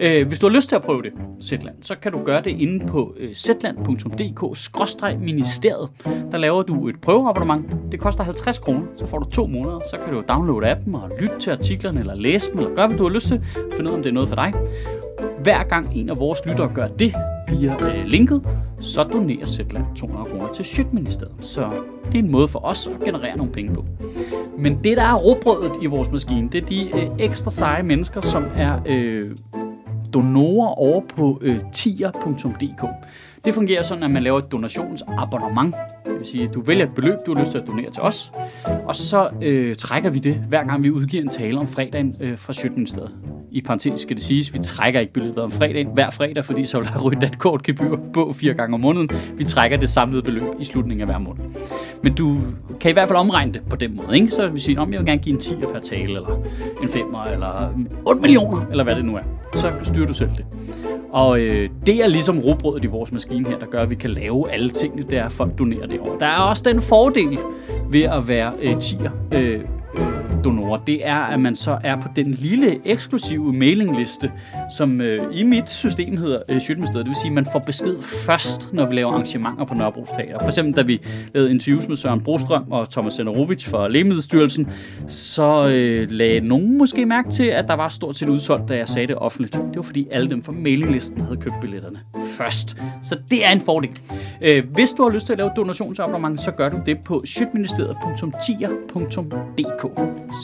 Øh, 0.00 0.28
hvis 0.28 0.38
du 0.38 0.48
har 0.48 0.54
lyst 0.54 0.68
til 0.68 0.76
at 0.76 0.82
prøve 0.82 1.02
det, 1.02 1.12
Zetland, 1.42 1.76
så 1.82 1.94
kan 2.02 2.12
du 2.12 2.24
gøre 2.24 2.42
det 2.42 2.50
inde 2.50 2.86
på 2.86 3.14
øh, 3.16 3.34
zetland.dk-ministeriet. 3.34 5.88
Der 6.32 6.38
laver 6.38 6.62
du 6.62 6.88
et 6.88 7.00
prøveabonnement. 7.00 7.92
Det 7.92 8.00
koster 8.00 8.24
50 8.24 8.58
kroner, 8.58 8.82
så 8.96 9.06
får 9.06 9.18
du 9.18 9.30
to 9.30 9.46
måneder. 9.46 9.80
Så 9.90 9.96
kan 10.04 10.14
du 10.14 10.22
downloade 10.28 10.70
appen 10.70 10.94
og 10.94 11.10
lytte 11.20 11.38
til 11.40 11.50
artiklerne, 11.50 12.00
eller 12.00 12.14
læse 12.14 12.50
dem, 12.50 12.58
eller 12.58 12.74
gøre, 12.74 12.86
hvad 12.86 12.98
du 12.98 13.02
har 13.02 13.10
lyst 13.10 13.28
til. 13.28 13.44
Finde 13.76 13.90
ud 13.90 13.94
af, 13.94 13.96
om 13.96 14.02
det 14.02 14.10
er 14.10 14.14
noget 14.14 14.28
for 14.28 14.36
dig. 14.36 14.52
Hver 15.42 15.64
gang 15.64 15.96
en 15.96 16.10
af 16.10 16.18
vores 16.18 16.46
lyttere 16.46 16.70
gør 16.74 16.86
det 16.86 17.14
via 17.50 17.76
øh, 17.80 18.06
linket, 18.06 18.42
så 18.80 19.04
donerer 19.04 19.46
Zetland 19.46 19.84
200 19.96 20.30
kroner 20.30 20.52
til 20.52 20.64
Sjøtministeriet. 20.64 21.34
Så 21.40 21.70
det 22.06 22.14
er 22.14 22.22
en 22.22 22.30
måde 22.30 22.48
for 22.48 22.66
os 22.66 22.86
at 22.86 23.04
generere 23.04 23.36
nogle 23.36 23.52
penge 23.52 23.74
på. 23.74 23.84
Men 24.58 24.84
det, 24.84 24.96
der 24.96 25.02
er 25.02 25.14
råbrødet 25.14 25.72
i 25.82 25.86
vores 25.86 26.10
maskine, 26.10 26.48
det 26.48 26.62
er 26.62 26.66
de 26.66 26.90
øh, 26.94 27.10
ekstra 27.18 27.50
seje 27.50 27.82
mennesker, 27.82 28.20
som 28.20 28.44
er 28.56 28.80
øh, 28.86 29.36
donorer 30.14 30.68
over 30.68 31.02
på 31.16 31.38
øh, 31.42 31.60
tier.dk. 31.72 32.84
Det 33.44 33.54
fungerer 33.54 33.82
sådan, 33.82 34.02
at 34.02 34.10
man 34.10 34.22
laver 34.22 34.38
et 34.38 34.52
donationsabonnement. 34.52 35.74
Det 36.06 36.18
vil 36.18 36.26
sige, 36.26 36.44
at 36.44 36.54
du 36.54 36.60
vælger 36.60 36.86
et 36.86 36.94
beløb, 36.94 37.14
du 37.26 37.34
har 37.34 37.40
lyst 37.40 37.50
til 37.50 37.58
at 37.58 37.66
donere 37.66 37.90
til 37.90 38.02
os, 38.02 38.32
og 38.84 38.96
så 38.96 39.30
øh, 39.42 39.76
trækker 39.76 40.10
vi 40.10 40.18
det, 40.18 40.34
hver 40.34 40.64
gang 40.64 40.84
vi 40.84 40.90
udgiver 40.90 41.22
en 41.22 41.28
tale 41.28 41.58
om 41.58 41.66
fredagen 41.66 42.16
øh, 42.20 42.38
fra 42.38 42.52
Sjøtministeriet. 42.52 43.16
I 43.52 43.60
parentes 43.60 44.00
skal 44.00 44.16
det 44.16 44.24
siges, 44.24 44.52
vi 44.54 44.58
trækker 44.58 45.00
ikke 45.00 45.12
beløbet 45.12 45.38
om 45.38 45.50
fredagen 45.50 45.88
hver 45.94 46.10
fredag, 46.10 46.44
fordi 46.44 46.64
så 46.64 46.78
vil 46.78 46.88
der 46.88 47.00
ryge 47.00 47.26
et 47.26 47.38
kort 47.38 47.62
gebyr 47.62 47.96
på 48.14 48.32
fire 48.32 48.54
gange 48.54 48.74
om 48.74 48.80
måneden. 48.80 49.10
Vi 49.36 49.44
trækker 49.44 49.76
det 49.76 49.88
samlede 49.88 50.22
beløb 50.22 50.42
i 50.58 50.64
slutningen 50.64 51.00
af 51.00 51.06
hver 51.06 51.18
måned. 51.18 51.42
Men 52.02 52.14
du 52.14 52.38
kan 52.80 52.90
i 52.90 52.92
hvert 52.92 53.08
fald 53.08 53.18
omregne 53.18 53.52
det 53.52 53.62
på 53.70 53.76
den 53.76 53.96
måde. 53.96 54.16
Ikke? 54.16 54.30
Så 54.30 54.46
vil 54.46 54.54
vi 54.54 54.60
sige, 54.60 54.80
om 54.80 54.92
jeg 54.92 54.98
vil 54.98 55.06
gerne 55.06 55.22
give 55.22 55.34
en 55.34 55.40
10 55.40 55.54
per 55.54 55.80
tale, 55.80 56.02
eller 56.04 56.36
en 56.82 56.88
5'er, 56.88 57.32
eller 57.32 57.74
8 58.06 58.20
millioner, 58.20 58.66
eller 58.70 58.84
hvad 58.84 58.96
det 58.96 59.04
nu 59.04 59.16
er. 59.16 59.22
Så 59.54 59.72
styrer 59.82 60.06
du 60.06 60.14
selv 60.14 60.30
det. 60.36 60.44
Og 61.12 61.40
øh, 61.40 61.68
det 61.86 62.04
er 62.04 62.06
ligesom 62.06 62.38
robrødet 62.38 62.84
i 62.84 62.86
vores 62.86 63.12
maskine 63.12 63.48
her, 63.48 63.58
der 63.58 63.66
gør, 63.66 63.82
at 63.82 63.90
vi 63.90 63.94
kan 63.94 64.10
lave 64.10 64.50
alle 64.50 64.70
tingene, 64.70 65.02
der 65.10 65.22
er 65.22 65.28
folk 65.28 65.58
donerer 65.58 65.86
det 65.86 66.00
over. 66.00 66.18
Der 66.18 66.26
er 66.26 66.38
også 66.38 66.62
den 66.66 66.80
fordel 66.80 67.38
ved 67.90 68.02
at 68.02 68.28
være 68.28 68.52
øh, 68.62 68.78
tier 68.80 69.10
øh, 69.34 69.54
øh, 69.54 69.60
donorer, 70.44 70.80
det 70.86 71.06
er, 71.06 71.16
at 71.16 71.40
man 71.40 71.56
så 71.56 71.78
er 71.84 71.96
på 71.96 72.08
den 72.16 72.30
lille 72.30 72.78
eksklusive 72.84 73.52
mailingliste, 73.52 74.32
som 74.76 75.00
øh, 75.00 75.18
i 75.32 75.42
mit 75.42 75.70
system 75.70 76.16
hedder 76.16 76.42
øh, 76.48 76.60
Sjøtministeriet. 76.60 77.06
Det 77.06 77.10
vil 77.10 77.16
sige, 77.16 77.28
at 77.28 77.34
man 77.34 77.46
får 77.52 77.58
besked 77.58 78.02
først, 78.02 78.68
når 78.72 78.86
vi 78.86 78.94
laver 78.94 79.10
arrangementer 79.10 79.64
på 79.64 79.74
Nørrebro 79.74 80.04
Teater. 80.04 80.38
For 80.40 80.46
eksempel, 80.46 80.76
da 80.76 80.82
vi 80.82 81.00
lavede 81.34 81.50
interviews 81.50 81.88
med 81.88 81.96
Søren 81.96 82.20
Brostrøm 82.20 82.72
og 82.72 82.90
Thomas 82.90 83.14
Senderovic 83.14 83.64
fra 83.64 83.88
Lægemiddelstyrelsen, 83.88 84.68
så 85.06 85.68
øh, 85.68 86.10
lagde 86.10 86.40
nogen 86.40 86.78
måske 86.78 87.06
mærke 87.06 87.30
til, 87.30 87.44
at 87.44 87.68
der 87.68 87.74
var 87.74 87.88
stort 87.88 88.16
set 88.16 88.28
udsolgt, 88.28 88.68
da 88.68 88.76
jeg 88.76 88.88
sagde 88.88 89.06
det 89.06 89.16
offentligt. 89.16 89.54
Det 89.54 89.76
var 89.76 89.82
fordi 89.82 90.08
alle 90.10 90.30
dem 90.30 90.42
fra 90.42 90.52
mailinglisten 90.52 91.20
havde 91.20 91.36
købt 91.36 91.54
billetterne 91.60 91.98
først. 92.36 92.76
Så 93.02 93.18
det 93.30 93.46
er 93.46 93.50
en 93.50 93.60
fordel. 93.60 93.90
Øh, 94.42 94.64
hvis 94.72 94.90
du 94.90 95.02
har 95.02 95.10
lyst 95.10 95.26
til 95.26 95.32
at 95.32 95.38
lave 95.38 95.50
et 95.50 95.56
donationsabonnement, 95.56 96.40
så 96.40 96.50
gør 96.50 96.68
du 96.68 96.80
det 96.86 96.98
på 97.04 97.22
sjøtministeriet.tier.dk. 97.26 99.79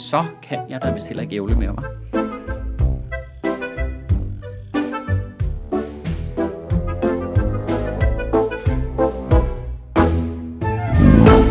Så 0.08 0.24
kan 0.42 0.58
jeg 0.68 0.82
da 0.82 0.92
vist 0.92 1.06
heller 1.06 1.22
ikke 1.22 1.34
ævle 1.36 1.54
mere, 1.56 1.76
var. 1.76 1.92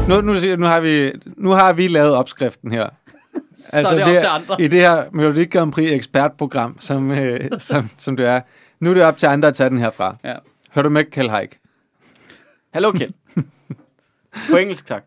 Nu, 0.07 0.21
nu, 0.21 0.35
siger- 0.39 0.57
nu, 0.57 0.65
har 0.65 0.79
vi, 0.79 1.11
nu 1.37 1.49
har 1.49 1.73
vi 1.73 1.87
lavet 1.87 2.15
opskriften 2.15 2.71
her. 2.71 2.89
Altså, 3.73 3.89
så 3.93 3.95
er 3.95 3.97
det 3.97 4.03
op 4.03 4.09
her, 4.09 4.19
til 4.19 4.27
andre. 4.27 4.61
I 4.61 4.67
det 4.67 4.81
her 4.81 5.03
Melodi 5.11 5.45
Grand 5.45 5.71
Prix 5.71 5.91
ekspertprogram, 5.91 6.77
som, 6.79 7.11
øh, 7.11 7.39
som, 7.57 7.89
som 7.97 8.17
det 8.17 8.25
er. 8.25 8.41
Nu 8.79 8.89
er 8.89 8.93
det 8.93 9.03
op 9.03 9.17
til 9.17 9.27
andre 9.27 9.47
at 9.47 9.55
tage 9.55 9.69
den 9.69 9.77
herfra. 9.77 10.15
Ja. 10.23 10.35
Hør 10.71 10.81
du 10.81 10.89
med, 10.89 11.03
Kjell 11.05 11.29
Haik? 11.29 11.59
Hallo, 12.73 12.91
Kjeld. 12.91 13.13
På 14.51 14.57
engelsk, 14.57 14.85
tak. 14.85 15.03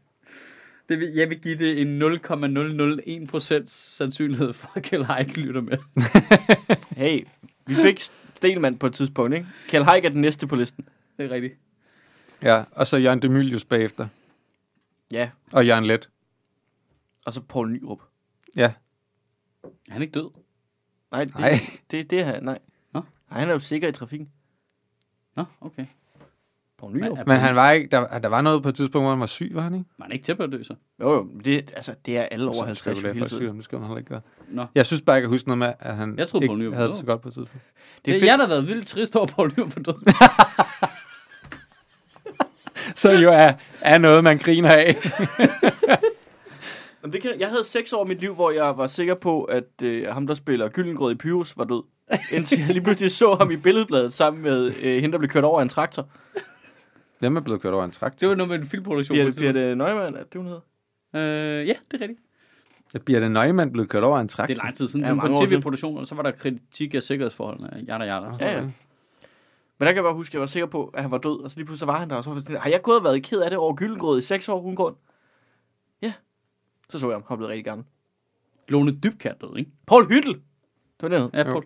Det 0.89 0.99
vil, 1.01 1.09
jeg 1.15 1.29
vil 1.31 1.41
give 1.41 1.59
det 1.59 1.81
en 1.83 2.03
0,001% 2.03 3.67
sandsynlighed 3.67 4.53
for, 4.53 4.73
at 4.77 4.83
Kjell 4.83 5.05
Haik 5.05 5.37
lytter 5.37 5.61
med. 5.61 5.79
Hey, 6.97 7.25
vi 7.67 7.75
fik 7.75 8.01
Stelmand 8.37 8.79
på 8.79 8.87
et 8.87 8.95
tidspunkt, 8.95 9.35
ikke? 9.35 9.47
Kjeld 9.69 9.85
Haik 9.85 10.05
er 10.05 10.09
den 10.09 10.21
næste 10.21 10.47
på 10.47 10.57
listen. 10.57 10.89
Det 11.17 11.25
er 11.27 11.31
rigtigt. 11.31 11.55
Ja, 12.43 12.65
og 12.73 12.87
så 12.87 12.97
Jørgen 12.97 13.23
Demilius 13.23 13.65
bagefter. 13.65 14.09
Ja, 15.11 15.31
Og 15.53 15.67
Jørgen 15.67 15.85
Let. 15.87 16.09
og 17.27 17.33
så 17.35 17.41
Poul 17.41 17.71
Nyrup. 17.73 18.03
Ja. 18.57 18.73
Er 19.65 19.93
han 19.93 20.03
ikke 20.03 20.13
død? 20.13 20.31
Nej, 21.11 21.25
det, 21.25 21.35
Nej. 21.35 21.61
det, 21.91 22.11
det 22.11 22.21
er 22.21 22.25
han, 22.25 22.43
nej. 22.43 22.59
Nå. 22.93 23.01
Nej, 23.31 23.41
han 23.41 23.49
er 23.49 23.53
jo 23.53 23.59
sikker 23.61 23.89
i 23.89 23.93
trafikken. 23.93 24.29
Nå, 25.37 25.45
okay. 25.61 25.87
Poul 26.79 26.97
Nyrup. 26.97 27.17
Men, 27.19 27.25
Men 27.27 27.37
han 27.41 27.57
var 27.57 27.71
ikke, 27.71 27.89
der, 27.93 28.19
der 28.19 28.29
var 28.29 28.41
noget 28.41 28.63
på 28.63 28.69
et 28.69 28.75
tidspunkt, 28.75 29.05
hvor 29.05 29.11
han 29.11 29.21
var 29.21 29.27
syg, 29.27 29.51
var 29.55 29.63
han 29.63 29.75
ikke? 29.75 29.87
var 29.99 30.05
han 30.05 30.13
ikke 30.13 30.25
tæt 30.25 30.37
på 30.37 30.43
at 30.43 30.53
dø, 30.53 30.63
så? 30.63 30.75
Jo, 31.01 31.13
jo, 31.13 31.29
det, 31.45 31.73
altså, 31.77 31.95
det 32.07 32.19
er 32.19 32.23
alle 32.23 32.45
over 32.45 32.55
Så 32.55 32.65
50 32.65 32.81
spekulerer 32.99 33.15
hele 33.15 33.27
tiden. 33.29 33.49
om 33.49 33.57
Det 33.57 33.65
skal 33.65 33.79
man 33.79 33.89
heller 33.89 33.99
ikke 33.99 34.09
gøre. 34.09 34.21
Nå. 34.49 34.65
Jeg 34.75 34.87
synes 34.87 35.03
bare, 35.03 35.15
jeg 35.15 35.23
kan 35.23 35.31
huske 35.31 35.49
noget 35.49 35.59
med, 35.59 35.73
at 35.81 35.97
han 35.97 36.15
Jeg 36.19 36.29
troede, 36.29 36.47
Poul 36.47 36.59
ikke 36.59 36.65
Nyrup 36.65 36.75
havde 36.77 36.89
det 36.89 36.97
så 36.97 37.05
godt 37.05 37.21
på 37.21 37.29
et 37.29 37.35
tidspunkt. 37.35 37.65
Det 37.97 38.05
Det 38.05 38.17
er 38.17 38.21
er 38.21 38.25
jeg, 38.27 38.39
der 38.39 38.45
har 38.47 38.55
været 38.55 38.69
vildt 38.69 38.87
trist 38.87 39.17
over 39.17 39.27
Paul 39.27 39.53
Nyrup 39.57 39.71
på 39.73 39.81
død. 39.81 40.13
Så 42.95 43.11
jo 43.13 43.31
er, 43.33 43.53
er 43.81 43.99
noget, 43.99 44.25
man 44.25 44.39
griner 44.39 44.71
af. 44.71 44.97
Jamen, 47.03 47.13
det 47.13 47.23
kan, 47.23 47.31
jeg 47.39 47.49
havde 47.49 47.65
seks 47.65 47.93
år 47.93 48.05
i 48.05 48.09
mit 48.09 48.21
liv, 48.21 48.35
hvor 48.35 48.51
jeg 48.51 48.79
var 48.79 48.87
sikker 48.87 49.15
på, 49.15 49.43
at 49.45 49.65
øh, 49.83 50.07
ham, 50.09 50.27
der 50.27 50.35
spiller 50.35 50.69
Gyllengrød 50.69 51.13
i 51.13 51.15
Pyrus, 51.15 51.57
var 51.57 51.65
død. 51.65 51.83
Indtil 52.33 52.59
jeg 52.59 52.69
lige 52.69 52.83
pludselig 52.85 53.11
så 53.11 53.35
ham 53.35 53.51
i 53.51 53.57
billedbladet 53.57 54.13
sammen 54.13 54.43
med 54.43 54.73
øh, 54.83 55.01
hende, 55.01 55.13
der 55.13 55.19
blev 55.19 55.31
kørt 55.31 55.45
over 55.45 55.59
af 55.59 55.63
en 55.63 55.69
traktor. 55.69 56.07
Hvem 57.19 57.37
er 57.37 57.41
blevet 57.41 57.61
kørt 57.63 57.73
over 57.75 57.85
en 57.85 57.91
traktor? 57.91 58.19
Det 58.19 58.29
var 58.29 58.35
noget 58.35 58.49
med 58.51 58.59
en 58.59 58.67
filmproduktion. 58.67 59.19
på 59.19 59.25
Birte. 59.25 59.41
Birte 59.41 59.75
Neumann, 59.75 60.17
er 60.17 60.23
det, 60.25 60.35
hun 60.35 60.47
hedder? 60.47 60.61
Øh, 61.15 61.69
ja, 61.69 61.75
det 61.91 61.97
er 61.97 62.01
rigtigt. 62.01 62.21
Ja, 62.95 62.99
Birte 62.99 63.29
Neumann 63.29 63.73
blevet 63.73 63.89
kørt 63.89 64.05
over 64.05 64.17
af 64.19 64.21
en 64.23 64.29
traktor. 64.29 64.55
Det 64.55 64.61
er 64.61 64.65
lang 64.65 64.77
tid 64.77 64.89
siden, 64.89 65.07
Ja, 65.07 65.15
på 65.15 65.47
tv-produktion, 65.47 65.99
og 65.99 66.07
så 66.07 66.15
var 66.15 66.23
der 66.23 66.31
kritik 66.31 66.95
af 66.95 67.03
sikkerhedsforholdene. 67.03 67.85
Jada, 67.89 68.05
jada. 68.05 68.27
Ja, 68.41 68.53
ja. 68.53 68.61
Men 68.61 69.87
der 69.87 69.93
kan 69.93 69.97
jeg 69.97 70.05
bare 70.05 70.15
huske, 70.15 70.31
at 70.31 70.35
jeg 70.35 70.41
var 70.41 70.47
sikker 70.47 70.67
på, 70.67 70.85
at 70.95 71.03
han 71.03 71.11
var 71.11 71.19
død, 71.19 71.41
og 71.43 71.51
så 71.51 71.57
lige 71.57 71.67
pludselig 71.67 71.87
var 71.87 71.99
han 71.99 72.11
der, 72.11 72.17
og 72.17 72.25
så 72.25 72.31
var 72.31 72.37
jeg 72.37 72.43
sådan, 72.43 72.61
har 72.61 72.71
jeg 72.71 72.83
gået 72.83 72.99
og 72.99 73.05
været 73.05 73.23
ked 73.23 73.41
af 73.41 73.51
det 73.51 73.59
over 73.59 73.75
Gyllengrød 73.75 74.19
i 74.19 74.23
seks 74.23 74.49
år 74.49 74.61
uden 74.63 74.77
grund? 74.77 74.97
Ja. 76.03 76.13
Så 76.91 76.99
så 76.99 77.07
jeg 77.09 77.15
ham, 77.15 77.25
han 77.29 77.37
blevet 77.37 77.51
rigtig 77.51 77.65
gammel. 77.65 77.87
Lone 78.69 78.91
Dybkær 78.91 79.33
død, 79.33 79.57
ikke? 79.59 79.71
Paul 79.87 80.07
Hyttel! 80.09 80.33
Det 80.35 80.43
var 81.03 81.09
det, 81.09 81.21
hed. 81.21 81.31
Ja, 81.35 81.39
Jo. 81.39 81.45
Paul. 81.53 81.65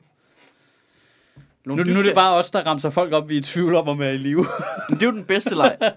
Lone 1.65 1.85
Nu, 1.85 1.93
nu 1.93 1.99
er 1.99 2.03
det 2.03 2.15
bare 2.15 2.35
os, 2.35 2.51
der 2.51 2.67
ramser 2.67 2.91
folk 2.91 3.13
op, 3.13 3.29
vi 3.29 3.35
er 3.35 3.39
i 3.39 3.43
tvivl 3.43 3.75
om, 3.75 3.89
om 3.89 4.01
jeg 4.01 4.09
er 4.09 4.13
i 4.13 4.17
live. 4.17 4.47
Men 4.89 4.99
det 4.99 5.03
er 5.03 5.07
jo 5.07 5.13
den 5.13 5.25
bedste 5.25 5.55
leg. 5.55 5.77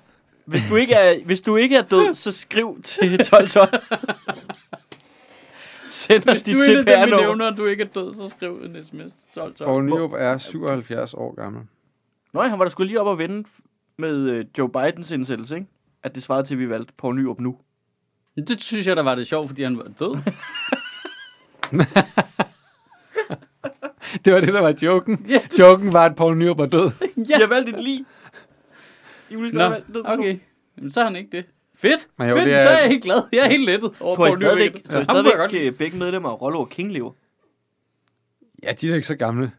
Hvis 0.46 0.62
du 0.70 0.76
ikke 0.76 0.94
er, 0.94 1.16
hvis 1.26 1.42
du 1.42 1.56
ikke 1.56 1.76
er 1.78 1.82
død, 1.82 2.14
så 2.14 2.32
skriv 2.32 2.82
til 2.84 3.14
1212. 3.14 3.82
Send 5.90 6.30
os 6.30 6.34
Hvis 6.34 6.44
dit 6.44 6.56
du 6.56 6.60
er 6.60 6.78
en 6.80 6.84
CPR-nummer. 6.84 7.22
nævner, 7.22 7.52
og 7.52 7.58
du 7.58 7.66
ikke 7.66 7.84
er 7.84 7.88
død, 7.88 8.14
så 8.14 8.30
skriv 8.30 8.62
en 8.64 8.84
sms 8.84 9.16
til 9.16 9.28
12 9.36 9.54
12. 9.54 9.70
Poul 9.70 9.86
Nyrup 9.86 10.12
er 10.18 10.38
77 10.38 11.14
år 11.14 11.36
gammel. 11.36 11.62
Nå, 12.34 12.42
han 12.42 12.60
var 12.60 12.66
da 12.66 12.72
skulle 12.72 12.88
lige 12.88 13.02
op 13.02 13.08
og 13.08 13.18
vende 13.18 13.44
med 13.98 14.30
øh, 14.30 14.46
Joe 14.58 14.70
Bidens 14.70 15.12
indsættelse, 15.12 15.56
ikke? 15.56 15.68
At 16.04 16.16
det 16.16 16.24
svarede 16.24 16.48
til, 16.48 16.54
at 16.54 16.60
vi 16.60 16.70
valgte 16.70 16.94
Poul 16.98 17.16
Nyrup 17.16 17.40
nu. 17.40 17.58
Det 18.48 18.62
synes 18.62 18.88
jeg, 18.88 18.96
der 18.96 19.04
var 19.04 19.16
det 19.16 19.28
sjovt, 19.28 19.48
fordi 19.48 19.64
han 19.64 19.78
var 19.78 19.88
død. 20.00 20.18
Det 24.26 24.34
var 24.34 24.40
det, 24.40 24.54
der 24.54 24.62
var 24.62 24.76
joken. 24.82 25.26
Yes. 25.30 25.60
Joken 25.60 25.94
var, 25.94 26.06
at 26.06 26.16
Poul 26.16 26.38
Nyrup 26.38 26.58
var 26.58 26.66
død. 26.66 26.92
Ja. 27.30 27.36
De 27.36 27.42
har 27.42 27.48
valgt 27.48 27.70
et 27.70 27.80
lig. 27.84 28.06
De 29.30 29.38
ville 29.40 29.58
Nå, 29.70 29.76
død 29.94 30.04
okay. 30.06 30.40
Jamen, 30.78 30.92
så 30.92 31.00
er 31.00 31.04
han 31.04 31.16
ikke 31.16 31.38
det. 31.38 31.46
Fedt. 31.76 32.08
Men 32.18 32.30
jo, 32.30 32.36
Fedt, 32.36 32.46
det 32.48 32.56
er- 32.56 32.64
så 32.64 32.70
er 32.70 32.80
jeg 32.80 32.90
helt 32.90 33.04
glad. 33.04 33.22
Jeg 33.32 33.46
er 33.46 33.50
helt 33.50 33.66
lettet 33.66 33.92
over 34.00 34.16
Tror 34.16 34.28
I 34.28 34.32
stadigvæk, 34.32 34.76
ikke- 34.76 34.88
tror 34.88 34.98
jeg 34.98 35.06
godt 35.08 35.26
stadigvæk 35.52 35.72
øh, 35.72 35.78
begge 35.78 35.98
medlemmer 35.98 36.30
af 36.30 36.42
Rollo 36.42 36.60
og 36.60 36.70
King 36.70 36.92
lever? 36.92 37.12
Ja, 38.64 38.72
de 38.72 38.88
er 38.88 38.92
da 38.92 38.96
ikke 38.96 39.08
så 39.08 39.16
gamle. 39.16 39.52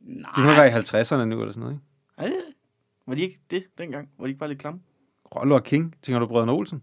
Nej. 0.00 0.30
De 0.36 0.40
må 0.40 0.46
være 0.54 0.68
i 0.68 0.70
50'erne 0.70 1.24
nu, 1.24 1.40
eller 1.40 1.52
sådan 1.52 1.60
noget, 1.60 1.74
ikke? 1.74 1.84
Er 2.18 2.26
det? 2.26 2.44
Var 3.06 3.14
de 3.14 3.20
ikke 3.22 3.38
det 3.50 3.64
dengang? 3.78 4.08
Var 4.18 4.24
de 4.26 4.30
ikke 4.30 4.38
bare 4.38 4.48
lidt 4.48 4.58
klamme? 4.60 4.80
Rollo 5.36 5.54
og 5.54 5.64
King. 5.64 5.94
Tænker 6.02 6.18
du 6.18 6.26
Brødrene 6.26 6.52
Olsen? 6.52 6.82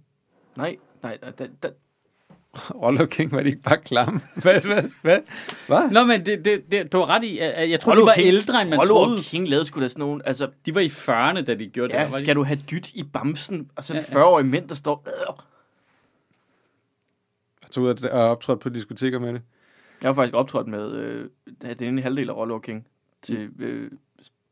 Nej, 0.57 0.78
nej, 1.03 1.18
nej. 1.22 1.32
Da, 1.32 1.47
da, 1.63 1.70
Rollo 2.84 3.05
King, 3.05 3.32
var 3.32 3.39
de 3.43 3.49
ikke 3.49 3.62
bare 3.62 3.78
klamme? 3.78 4.22
Hvad? 4.41 4.62
Hvad? 4.62 4.84
Hvad? 5.01 5.20
Hvad? 5.68 5.91
Nå, 5.91 6.03
men 6.03 6.26
det, 6.26 6.45
det, 6.45 6.72
det, 6.72 6.91
du 6.91 6.97
har 6.97 7.05
ret 7.10 7.24
i. 7.24 7.39
Jeg 7.39 7.80
tror, 7.80 7.91
Rollo 7.91 8.01
de 8.01 8.08
var 8.08 8.14
King- 8.14 8.28
ældre, 8.28 8.62
end 8.62 8.70
man 8.70 8.80
Rollo 8.80 8.93
troede. 8.93 9.22
King 9.24 9.47
lavede 9.49 9.66
sgu 9.66 9.82
da 9.82 9.88
sådan 9.88 9.99
nogle, 9.99 10.28
altså, 10.28 10.49
De 10.66 10.76
var 10.76 10.82
i 10.82 10.88
40'erne, 10.88 11.41
da 11.45 11.55
de 11.55 11.68
gjorde 11.68 11.93
det. 11.93 11.99
ja, 11.99 12.05
var 12.05 12.12
de 12.12 12.20
skal 12.20 12.36
du 12.36 12.43
have 12.43 12.60
dyt 12.72 12.89
i 12.93 13.03
bamsen, 13.03 13.72
og 13.76 13.84
så 13.84 13.93
en 13.93 13.99
Ja, 13.99 14.20
ja. 14.20 14.24
40-årig 14.24 14.45
mænd, 14.45 14.68
der 14.70 14.76
står, 14.76 15.03
øh. 15.08 15.14
Jeg 17.64 17.72
tog 17.72 17.84
ud 17.84 18.03
og 18.03 18.22
optrådte 18.30 18.60
på 18.60 18.70
diskoteker 18.70 19.20
med 19.20 19.34
det. 19.34 19.41
Jeg 20.01 20.08
har 20.10 20.14
faktisk 20.14 20.34
optrådt 20.36 20.68
med 20.68 20.91
øh, 20.91 21.30
den 21.80 21.88
ene 21.88 22.01
halvdel 22.01 22.30
af 22.30 22.34
Rollo 22.36 22.60
King 22.60 22.88
til 23.22 23.49
øh, 23.60 23.91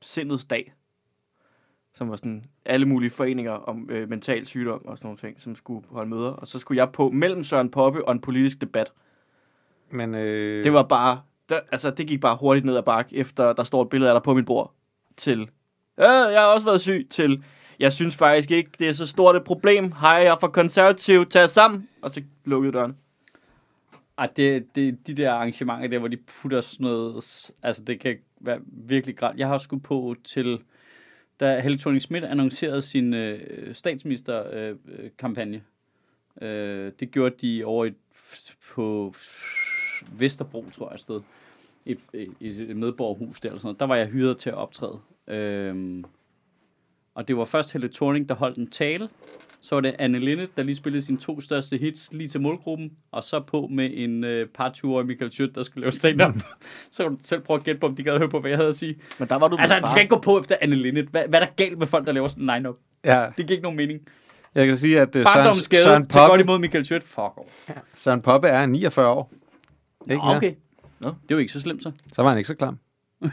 Sindets 0.02 0.46
Dag, 0.46 0.74
som 1.96 2.10
var 2.10 2.16
sådan 2.16 2.44
alle 2.66 2.86
mulige 2.86 3.10
foreninger 3.10 3.52
om 3.52 3.90
øh, 3.92 4.10
mental 4.10 4.46
sygdom 4.46 4.86
og 4.86 4.98
sådan 4.98 5.08
nogle 5.08 5.18
ting, 5.18 5.42
som 5.42 5.56
skulle 5.56 5.86
holde 5.90 6.10
møder. 6.10 6.30
Og 6.32 6.48
så 6.48 6.60
skulle 6.60 6.78
jeg 6.78 6.92
på 6.92 7.10
mellem 7.10 7.44
Søren 7.44 7.70
Poppe 7.72 8.06
og 8.06 8.12
en 8.12 8.22
politisk 8.22 8.62
debat. 8.62 8.94
Men 9.90 10.16
øh, 10.16 10.64
Det 10.64 10.74
var 10.74 10.84
bare, 10.84 11.22
der, 11.50 11.60
altså 11.72 11.92
det 11.92 12.08
gik 12.08 12.22
bare 12.22 12.38
hurtigt 12.40 12.66
ned 12.66 12.78
ad 12.78 12.84
bakke, 12.84 13.16
efter 13.18 13.54
der 13.54 13.64
står 13.64 13.82
et 13.82 13.90
billede 13.90 14.12
af 14.12 14.16
dig 14.16 14.24
på 14.24 14.34
mit 14.34 14.46
bord, 14.46 14.74
til, 15.18 15.50
ja, 15.98 16.12
jeg 16.12 16.40
har 16.40 16.54
også 16.54 16.66
været 16.66 16.82
syg, 16.82 17.08
til, 17.10 17.44
jeg 17.80 17.94
synes 17.94 18.16
faktisk 18.16 18.52
ikke, 18.52 18.72
det 18.80 18.90
er 18.90 18.94
så 18.94 19.08
stort 19.08 19.36
et 19.36 19.44
problem. 19.44 19.92
Hej, 19.92 20.10
jeg 20.10 20.26
er 20.26 20.40
fra 20.40 20.48
konservativ, 20.48 21.26
tag 21.26 21.50
sammen. 21.50 21.88
Og 22.02 22.12
så 22.12 22.22
lukkede 22.46 22.74
døren. 22.74 22.98
Ej, 24.18 24.30
det, 24.36 24.76
det, 24.76 25.08
de 25.08 25.14
der 25.14 25.32
arrangementer 25.32 25.88
der, 25.88 26.00
hvor 26.00 26.08
de 26.08 26.18
putter 26.18 26.62
sådan 26.62 26.84
noget, 26.84 27.52
altså 27.64 27.84
det 27.84 28.00
kan 28.00 28.18
være 28.42 28.60
virkelig 28.66 29.18
grædt. 29.18 29.38
Jeg 29.38 29.48
har 29.48 29.54
også 29.54 29.64
skulle 29.64 29.84
på 29.84 30.16
til, 30.24 30.60
da 31.40 31.60
Helle 31.60 31.78
thorning 31.78 32.02
Schmidt 32.02 32.24
annoncerede 32.24 32.82
sin 32.82 33.14
øh, 33.14 33.76
statsministerkampagne. 33.76 35.64
Øh, 36.42 36.86
øh, 36.86 36.92
det 37.00 37.12
gjorde 37.12 37.36
de 37.42 37.64
over 37.66 37.86
i, 37.86 37.94
på 38.74 39.14
Vesterbro, 40.12 40.66
tror 40.72 40.90
jeg, 40.90 40.96
et 40.96 41.02
sted. 41.02 41.22
Et, 41.86 42.00
et, 42.14 42.60
et 42.70 42.78
medborgerhus 42.78 43.42
der, 43.42 43.50
eller 43.50 43.60
sådan 43.60 43.68
noget. 43.68 43.80
Der 43.80 43.86
var 43.86 43.96
jeg 43.96 44.08
hyret 44.08 44.38
til 44.38 44.50
at 44.50 44.56
optræde. 44.56 45.00
Øh, 45.28 46.04
og 47.16 47.28
det 47.28 47.38
var 47.38 47.46
først 47.46 47.72
Helle 47.74 47.90
Thorning, 47.94 48.30
der 48.30 48.36
holdt 48.36 48.58
en 48.58 48.70
tale, 48.70 49.10
så 49.62 49.76
var 49.76 49.82
det 49.82 49.96
Anne 50.00 50.20
Linde, 50.20 50.48
der 50.58 50.64
lige 50.64 50.76
spillede 50.76 51.06
sine 51.06 51.18
to 51.18 51.42
største 51.42 51.78
hits 51.78 52.10
lige 52.12 52.28
til 52.30 52.42
målgruppen, 52.42 52.92
og 53.12 53.24
så 53.24 53.40
på 53.40 53.68
med 53.72 53.90
en 53.94 54.24
øh, 54.24 54.48
par 54.48 54.70
20-årig 54.78 55.08
Michael 55.08 55.32
Schødt, 55.32 55.56
der 55.56 55.64
skulle 55.64 55.82
lave 55.82 55.92
stand-up. 55.92 56.34
så 56.92 57.04
kan 57.04 57.12
du 57.12 57.18
selv 57.22 57.42
prøve 57.42 57.58
at 57.58 57.64
gætte 57.64 57.80
på, 57.80 57.88
om 57.88 57.96
de 57.96 58.04
gad 58.04 58.18
høre 58.18 58.30
på, 58.30 58.40
hvad 58.40 58.50
jeg 58.52 58.58
havde 58.58 58.70
at 58.70 58.76
sige. 58.76 58.96
Men 59.20 59.28
der 59.28 59.36
var 59.36 59.48
du 59.48 59.58
Altså, 59.60 59.80
du 59.80 59.88
skal 59.90 60.02
ikke 60.02 60.16
gå 60.16 60.22
på 60.22 60.40
efter 60.40 60.56
Anne 60.62 60.76
Linde. 60.76 61.02
Hvad, 61.12 61.28
hvad 61.28 61.42
er 61.42 61.46
der 61.46 61.52
galt 61.56 61.78
med 61.78 61.88
folk, 61.88 62.06
der 62.06 62.12
laver 62.12 62.28
sådan 62.28 62.50
en 62.50 62.56
line-up? 62.56 62.76
ja, 63.06 63.26
Det 63.38 63.48
giver 63.48 63.52
ikke 63.52 63.64
nogen 63.64 63.78
mening. 63.78 64.00
jeg 64.56 64.68
kan 64.68 64.78
sige, 64.78 65.02
at 65.02 65.16
øh, 65.16 65.24
Søren, 65.24 65.56
Søren, 65.56 66.08
til 66.08 66.20
godt 66.20 66.30
Poppe, 66.30 66.42
imod 66.42 66.60
Michael 66.60 66.86
Schødt. 66.86 67.04
Fuck 67.04 67.18
off. 67.38 67.70
Søren 67.94 68.22
Poppe 68.22 68.48
er 68.48 68.66
49 68.66 69.08
år. 69.10 69.32
Ikke 70.12 70.16
Nå, 70.16 70.26
mere. 70.26 70.38
okay. 70.38 70.54
Nå. 71.00 71.10
Det 71.10 71.32
jo 71.32 71.38
ikke 71.38 71.54
så 71.54 71.62
slemt 71.62 71.84
så. 71.84 71.92
Så 72.14 72.22
var 72.22 72.30
han 72.30 72.38
ikke 72.38 72.48
så 72.48 72.56
klam. 72.56 72.80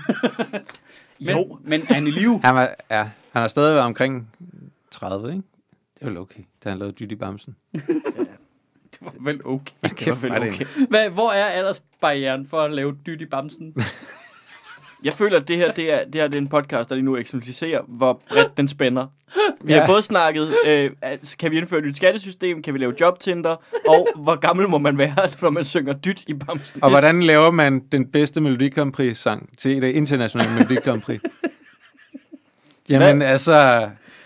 Men, 1.27 1.37
Jo. 1.37 1.59
men 1.65 1.83
Anne 1.91 2.11
Liv, 2.11 2.41
Han, 2.45 2.55
var, 2.55 2.75
ja, 2.91 3.03
han 3.33 3.41
har 3.43 3.49
stadig 3.49 3.75
været 3.75 3.87
omkring 3.87 4.31
30, 4.91 5.29
ikke? 5.29 5.43
Det 5.95 6.03
er 6.03 6.07
vel 6.07 6.19
okay, 6.19 6.41
da 6.65 6.69
han 6.69 6.79
lavede 6.79 6.95
Judy 7.01 7.13
Bamsen. 7.13 7.57
det 8.93 8.99
var 9.01 9.15
vel 9.21 9.47
okay. 9.47 9.75
Kæft, 9.89 10.23
vel 10.23 10.31
hvor 10.31 10.39
er 10.39 10.45
det 10.45 10.55
okay. 10.55 10.67
Hvad, 10.89 11.11
hvor 11.11 11.33
er 11.33 11.45
aldersbarrieren 11.47 12.47
for 12.47 12.61
at 12.63 12.71
lave 12.73 12.97
dyt 13.07 13.21
i 13.23 13.27
bamsen? 13.27 13.75
Jeg 15.05 15.13
føler, 15.13 15.37
at 15.41 15.49
det 15.49 15.57
her, 15.57 15.73
det 15.73 15.93
er, 15.93 16.05
det 16.05 16.15
her 16.15 16.27
det 16.29 16.35
er 16.35 16.41
en 16.41 16.49
podcast, 16.49 16.89
der 16.89 16.95
lige 16.95 17.05
nu 17.05 17.17
eksemplificerer, 17.17 17.81
hvor 17.89 18.21
bredt 18.29 18.57
den 18.57 18.69
spænder. 18.69 19.07
Vi 19.65 19.73
Ja. 19.73 19.81
har 19.81 19.87
både 19.87 20.03
snakket, 20.03 20.49
øh, 20.67 20.91
kan 21.39 21.51
vi 21.51 21.57
indføre 21.59 21.79
et 21.81 21.87
nyt 21.87 21.97
skattesystem, 21.97 22.63
kan 22.63 22.75
vi 22.75 22.79
lave 22.79 22.95
jobtinder, 23.01 23.57
og 23.89 24.09
hvor 24.17 24.35
gammel 24.37 24.69
må 24.69 24.79
man 24.79 24.99
være, 24.99 25.15
når 25.43 25.51
man 25.51 25.65
synger 25.65 25.93
dyt 25.93 26.25
i 26.27 26.35
bamsen. 26.35 26.83
Og 26.85 26.91
hvordan 26.91 27.23
laver 27.23 27.51
man 27.51 27.81
den 27.93 28.07
bedste 28.07 28.41
Melodi 28.41 28.69
Grand 28.69 28.93
Prix 28.93 29.19
sang 29.19 29.59
til 29.59 29.83
det 29.83 29.93
internationale 29.95 30.53
Melodi 30.53 30.75
Grand 30.75 31.03
Prix? 31.03 31.21
Jamen 32.89 33.17
Hvad? 33.17 33.27
altså, 33.29 33.53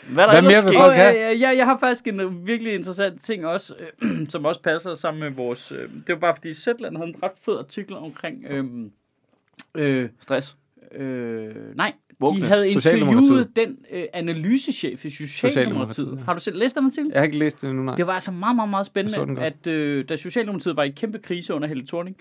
Hvad 0.09 0.24
er 0.24 0.29
der 0.33 0.41
Hvad 0.41 0.51
mere 0.51 0.64
vil 0.64 0.74
folk 0.79 0.95
have? 0.95 1.35
øh, 1.35 1.41
jeg, 1.41 1.57
jeg 1.57 1.64
har 1.66 1.79
faktisk 1.79 2.07
en 2.09 2.47
virkelig 2.47 2.74
interessant 2.74 3.20
ting 3.20 3.47
også, 3.47 3.74
øh, 4.03 4.27
som 4.33 4.45
også 4.45 4.62
passer 4.62 4.95
sammen 4.95 5.20
med 5.22 5.31
vores... 5.31 5.72
Øh, 5.72 5.79
det 5.79 6.09
var 6.09 6.16
bare 6.16 6.35
fordi 6.37 6.55
Zetland 6.55 6.97
havde 6.97 7.09
en 7.09 7.16
ret 7.22 7.33
fed 7.45 7.59
artikel 7.59 7.97
omkring... 7.97 8.45
Øh, 8.51 8.64
øh, 9.74 10.09
Stress. 10.20 10.57
Øh, 10.95 11.55
nej, 11.76 11.93
de 12.11 12.14
Wokeness. 12.24 12.49
havde 12.49 12.70
interviewet 12.70 13.57
den 13.57 13.78
øh, 13.93 14.05
analysechef 14.12 15.05
i 15.05 15.11
Socialdemokratiet. 15.11 16.16
Ja. 16.16 16.22
Har 16.24 16.34
du 16.34 16.41
selv 16.41 16.59
læst 16.59 16.76
den 16.76 16.84
artikel? 16.84 17.11
jeg 17.12 17.20
har 17.20 17.24
ikke 17.24 17.39
læst 17.39 17.61
det 17.62 17.74
nu, 17.74 17.82
nej. 17.82 17.95
Det 17.95 18.07
var 18.07 18.12
altså 18.12 18.32
meget, 18.32 18.57
meget, 18.57 18.70
meget 18.70 18.91
den 18.95 19.09
spændende, 19.09 19.43
at 19.43 19.66
øh, 19.66 20.05
da 20.09 20.16
Socialdemokratiet 20.16 20.76
var 20.76 20.82
i 20.82 20.91
kæmpe 20.91 21.18
krise 21.18 21.55
under 21.55 21.68
Helle 21.68 21.87
Thorning, 21.87 22.16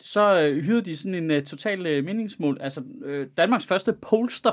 så 0.00 0.40
øh, 0.40 0.62
hyrede 0.64 0.82
de 0.82 0.96
sådan 0.96 1.14
en 1.14 1.30
øh, 1.30 1.42
total 1.42 1.86
øh, 1.86 2.04
meningsmål. 2.04 2.58
Altså, 2.60 2.82
øh, 3.04 3.26
Danmarks 3.36 3.66
første 3.66 3.92
polster, 3.92 4.52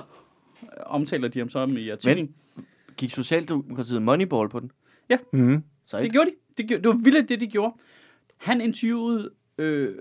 øh, 0.64 0.68
omtaler 0.86 1.28
de 1.28 1.40
ham 1.40 1.50
så 1.50 1.60
om 1.60 1.78
i 1.78 1.90
artiklen. 1.90 2.30
Gik 2.98 3.12
Socialdemokratiet 3.12 4.02
Moneyball 4.02 4.50
på 4.50 4.60
den? 4.60 4.72
Mm. 5.34 5.64
Så 5.86 6.00
Det 6.00 6.12
gjorde 6.12 6.30
de. 6.30 6.36
Det, 6.58 6.68
gjorde, 6.68 6.84
det 6.84 6.88
var 6.90 6.96
vildt, 7.04 7.30
det 7.30 7.40
de 7.40 7.48
gjorde. 7.48 7.74
Han 8.38 8.62
interviewede 8.62 9.30
øh, 9.58 9.96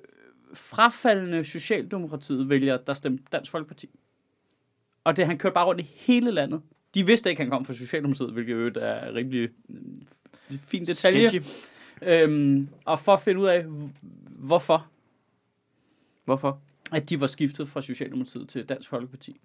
frafaldende 0.54 1.44
Socialdemokratiet 1.44 2.48
vælgere, 2.48 2.78
der 2.86 2.94
stemte 2.94 3.24
Dansk 3.32 3.50
Folkeparti. 3.50 3.90
Og 5.04 5.16
det, 5.16 5.26
han 5.26 5.38
kørte 5.38 5.54
bare 5.54 5.66
rundt 5.66 5.80
i 5.80 5.90
hele 5.96 6.30
landet. 6.30 6.62
De 6.94 7.06
vidste 7.06 7.30
ikke, 7.30 7.42
han 7.42 7.50
kom 7.50 7.64
fra 7.64 7.72
Socialdemokratiet, 7.72 8.32
hvilket 8.32 8.52
jo 8.52 8.72
er 8.76 9.14
rimelig 9.14 9.48
øh, 9.70 10.58
fin 10.58 10.86
detalje. 10.86 11.28
Sketchy. 11.28 11.50
Øhm, 12.02 12.68
og 12.84 13.00
for 13.00 13.12
at 13.12 13.20
finde 13.20 13.40
ud 13.40 13.46
af, 13.46 13.64
hvorfor 14.28 14.86
Hvorfor? 16.24 16.60
at 16.92 17.08
de 17.08 17.20
var 17.20 17.26
skiftet 17.26 17.68
fra 17.68 17.82
Socialdemokratiet 17.82 18.48
til 18.48 18.64
Dansk 18.68 18.88
Folkeparti. 18.88 19.40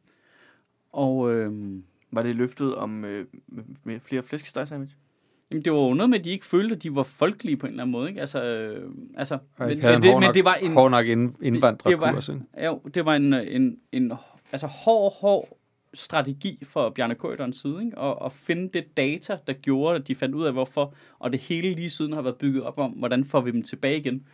Og 0.92 1.32
øhm, 1.32 1.84
Var 2.12 2.24
det 2.24 2.36
løftet 2.36 2.76
om 2.76 3.06
øh, 3.06 3.26
flere 4.00 4.24
flæskesteg 4.24 4.68
sandwich? 4.68 4.96
Jamen, 5.52 5.66
det 5.66 5.74
var 5.74 5.80
jo 5.80 5.94
noget 5.94 6.10
med, 6.10 6.20
at 6.20 6.26
de 6.26 6.30
ikke 6.30 6.46
følte, 6.46 6.76
at 6.76 6.84
de 6.84 6.96
var 6.96 7.04
folkelige 7.04 7.58
på 7.58 7.66
en 7.66 7.72
eller 7.72 7.84
anden 7.84 7.92
måde. 7.92 8.10
Ikke? 8.10 8.22
Altså, 8.22 8.44
øh, 8.44 8.92
altså, 9.18 9.38
men, 9.60 9.68
men, 9.68 9.78
en 9.78 9.84
det, 9.84 10.12
hård 10.12 10.22
men 10.22 10.28
nok, 10.28 10.36
det 10.36 10.46
var 10.46 10.56
en, 10.56 10.74
hård 10.74 10.92
nok 10.92 11.08
indvandrerkurs, 11.42 12.30
ikke? 12.30 12.42
Jo, 12.66 12.82
det 12.94 13.06
var 13.06 13.16
en, 13.16 13.34
en, 13.34 13.78
en 13.92 14.14
altså 14.52 14.68
hård, 14.68 15.14
hård 15.22 15.58
strategi 15.94 16.64
fra 16.64 16.90
Bjarne 16.90 17.16
Køjderens 17.16 17.58
side, 17.58 17.84
ikke? 17.86 17.98
Og, 17.98 18.22
og 18.22 18.32
finde 18.32 18.70
det 18.74 18.98
data, 18.98 19.38
der 19.48 19.54
gjorde, 19.54 19.96
at 19.96 20.08
de 20.08 20.16
fandt 20.16 20.36
ud 20.36 20.46
af, 20.46 20.54
hvorfor, 20.54 20.94
og 21.20 21.32
det 21.32 21.40
hele 21.40 21.74
lige 21.74 21.90
siden 21.90 22.14
har 22.14 22.22
været 22.22 22.36
bygget 22.36 22.64
op 22.64 22.78
om, 22.78 22.92
hvordan 22.92 23.26
får 23.26 23.42
vi 23.42 23.52
dem 23.52 23.64
tilbage 23.64 23.98
igen. 23.98 24.28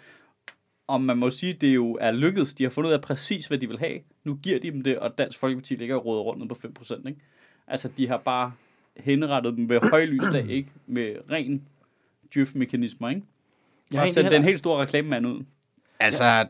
Og 0.87 1.01
man 1.01 1.17
må 1.17 1.29
sige, 1.29 1.53
det 1.53 1.67
jo 1.67 1.97
er 2.01 2.11
lykkedes. 2.11 2.53
De 2.53 2.63
har 2.63 2.69
fundet 2.69 2.89
ud 2.89 2.93
af 2.93 3.01
præcis, 3.01 3.45
hvad 3.45 3.57
de 3.57 3.67
vil 3.67 3.79
have. 3.79 3.93
Nu 4.23 4.35
giver 4.35 4.59
de 4.59 4.71
dem 4.71 4.81
det, 4.81 4.99
og 4.99 5.17
Dansk 5.17 5.39
Folkeparti 5.39 5.75
ligger 5.75 5.95
og 5.95 6.05
råder 6.05 6.21
rundt 6.21 6.49
på 6.49 6.67
5%. 6.81 7.07
Ikke? 7.07 7.19
Altså, 7.67 7.89
de 7.97 8.07
har 8.07 8.17
bare 8.17 8.51
henrettet 8.97 9.57
dem 9.57 9.69
ved 9.69 9.79
højlys 9.91 10.23
dag, 10.33 10.49
ikke? 10.49 10.69
Med 10.87 11.15
ren 11.31 11.67
djøf-mekanismer, 12.35 13.09
ikke? 13.09 13.21
Jeg 13.91 14.01
har 14.01 14.11
sendt 14.11 14.31
den 14.31 14.43
helt 14.43 14.59
store 14.59 14.81
reklamemand 14.81 15.27
ud. 15.27 15.43
Altså, 15.99 16.47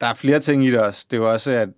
der 0.00 0.06
er 0.06 0.14
flere 0.14 0.40
ting 0.40 0.66
i 0.66 0.70
det 0.70 0.80
også. 0.80 1.06
Det 1.10 1.16
er 1.16 1.20
jo 1.20 1.32
også, 1.32 1.50
at, 1.50 1.68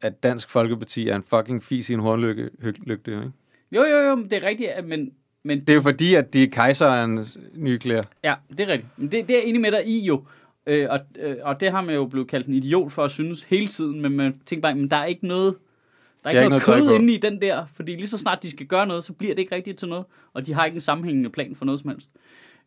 at 0.00 0.22
Dansk 0.22 0.50
Folkeparti 0.50 1.08
er 1.08 1.16
en 1.16 1.22
fucking 1.22 1.62
fis 1.62 1.90
i 1.90 1.92
en 1.92 2.00
hornlygte, 2.00 2.50
lygte, 2.86 3.10
ikke? 3.10 3.32
Jo, 3.72 3.84
jo, 3.84 3.98
jo, 3.98 4.16
det 4.16 4.32
er 4.32 4.42
rigtigt, 4.42 4.70
men, 4.84 5.12
men 5.42 5.60
Det 5.60 5.70
er 5.70 5.74
jo 5.74 5.82
fordi, 5.82 6.14
at 6.14 6.32
de 6.32 6.42
er 6.42 6.46
kejserens 6.46 7.38
nye 7.54 7.78
klæder. 7.78 8.02
Ja, 8.24 8.34
det 8.48 8.60
er 8.60 8.66
rigtigt. 8.66 8.98
Men 8.98 9.12
det, 9.12 9.28
det 9.28 9.36
er 9.36 9.42
enig 9.42 9.60
med 9.60 9.72
dig 9.72 9.86
i 9.86 10.00
jo. 10.00 10.24
Øh, 10.66 10.86
og, 10.90 11.00
øh, 11.18 11.36
og 11.42 11.60
det 11.60 11.70
har 11.70 11.80
man 11.80 11.94
jo 11.94 12.06
blevet 12.06 12.28
kaldt 12.28 12.46
en 12.46 12.54
idiot 12.54 12.92
for 12.92 13.04
at 13.04 13.10
synes 13.10 13.42
hele 13.42 13.66
tiden, 13.66 14.00
men 14.00 14.12
man 14.12 14.40
tænker 14.46 14.62
bare, 14.62 14.74
men 14.74 14.90
der 14.90 14.96
er 14.96 15.04
ikke 15.04 15.26
noget, 15.26 15.56
der 16.24 16.30
er 16.30 16.30
ikke 16.30 16.40
ikke 16.40 16.48
noget, 16.48 16.66
noget 16.66 16.88
kød 16.88 16.94
inde 17.00 17.14
i 17.14 17.16
den 17.16 17.40
der, 17.42 17.66
fordi 17.66 17.92
lige 17.96 18.08
så 18.08 18.18
snart 18.18 18.42
de 18.42 18.50
skal 18.50 18.66
gøre 18.66 18.86
noget, 18.86 19.04
så 19.04 19.12
bliver 19.12 19.34
det 19.34 19.42
ikke 19.42 19.54
rigtigt 19.54 19.78
til 19.78 19.88
noget, 19.88 20.04
og 20.32 20.46
de 20.46 20.52
har 20.54 20.64
ikke 20.64 20.74
en 20.74 20.80
sammenhængende 20.80 21.30
plan 21.30 21.54
for 21.54 21.64
noget 21.64 21.80
som 21.80 21.90
helst. 21.90 22.10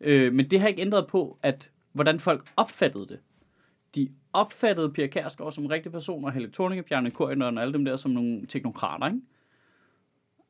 Øh, 0.02 0.34
men 0.34 0.50
det 0.50 0.60
har 0.62 0.68
ikke 0.68 0.82
ændret 0.82 1.08
på, 1.08 1.38
at 1.44 1.70
hvordan 1.92 2.20
folk 2.20 2.46
opfattede 2.56 3.08
det. 3.08 3.20
De 3.96 4.10
opfattede 4.34 4.90
Pia 4.90 5.08
Kærsgaard 5.08 5.52
som 5.52 5.64
en 5.64 5.70
rigtig 5.72 5.92
person, 5.92 6.26
og 6.26 6.32
Helle 6.32 6.52
Thorning, 6.52 6.86
Bjarne 6.86 7.12
Korydon 7.12 7.58
og 7.58 7.62
alle 7.64 7.74
dem 7.74 7.86
der 7.86 7.96
som 7.96 8.12
nogle 8.12 8.46
teknokrater, 8.48 9.06
ikke? 9.08 9.20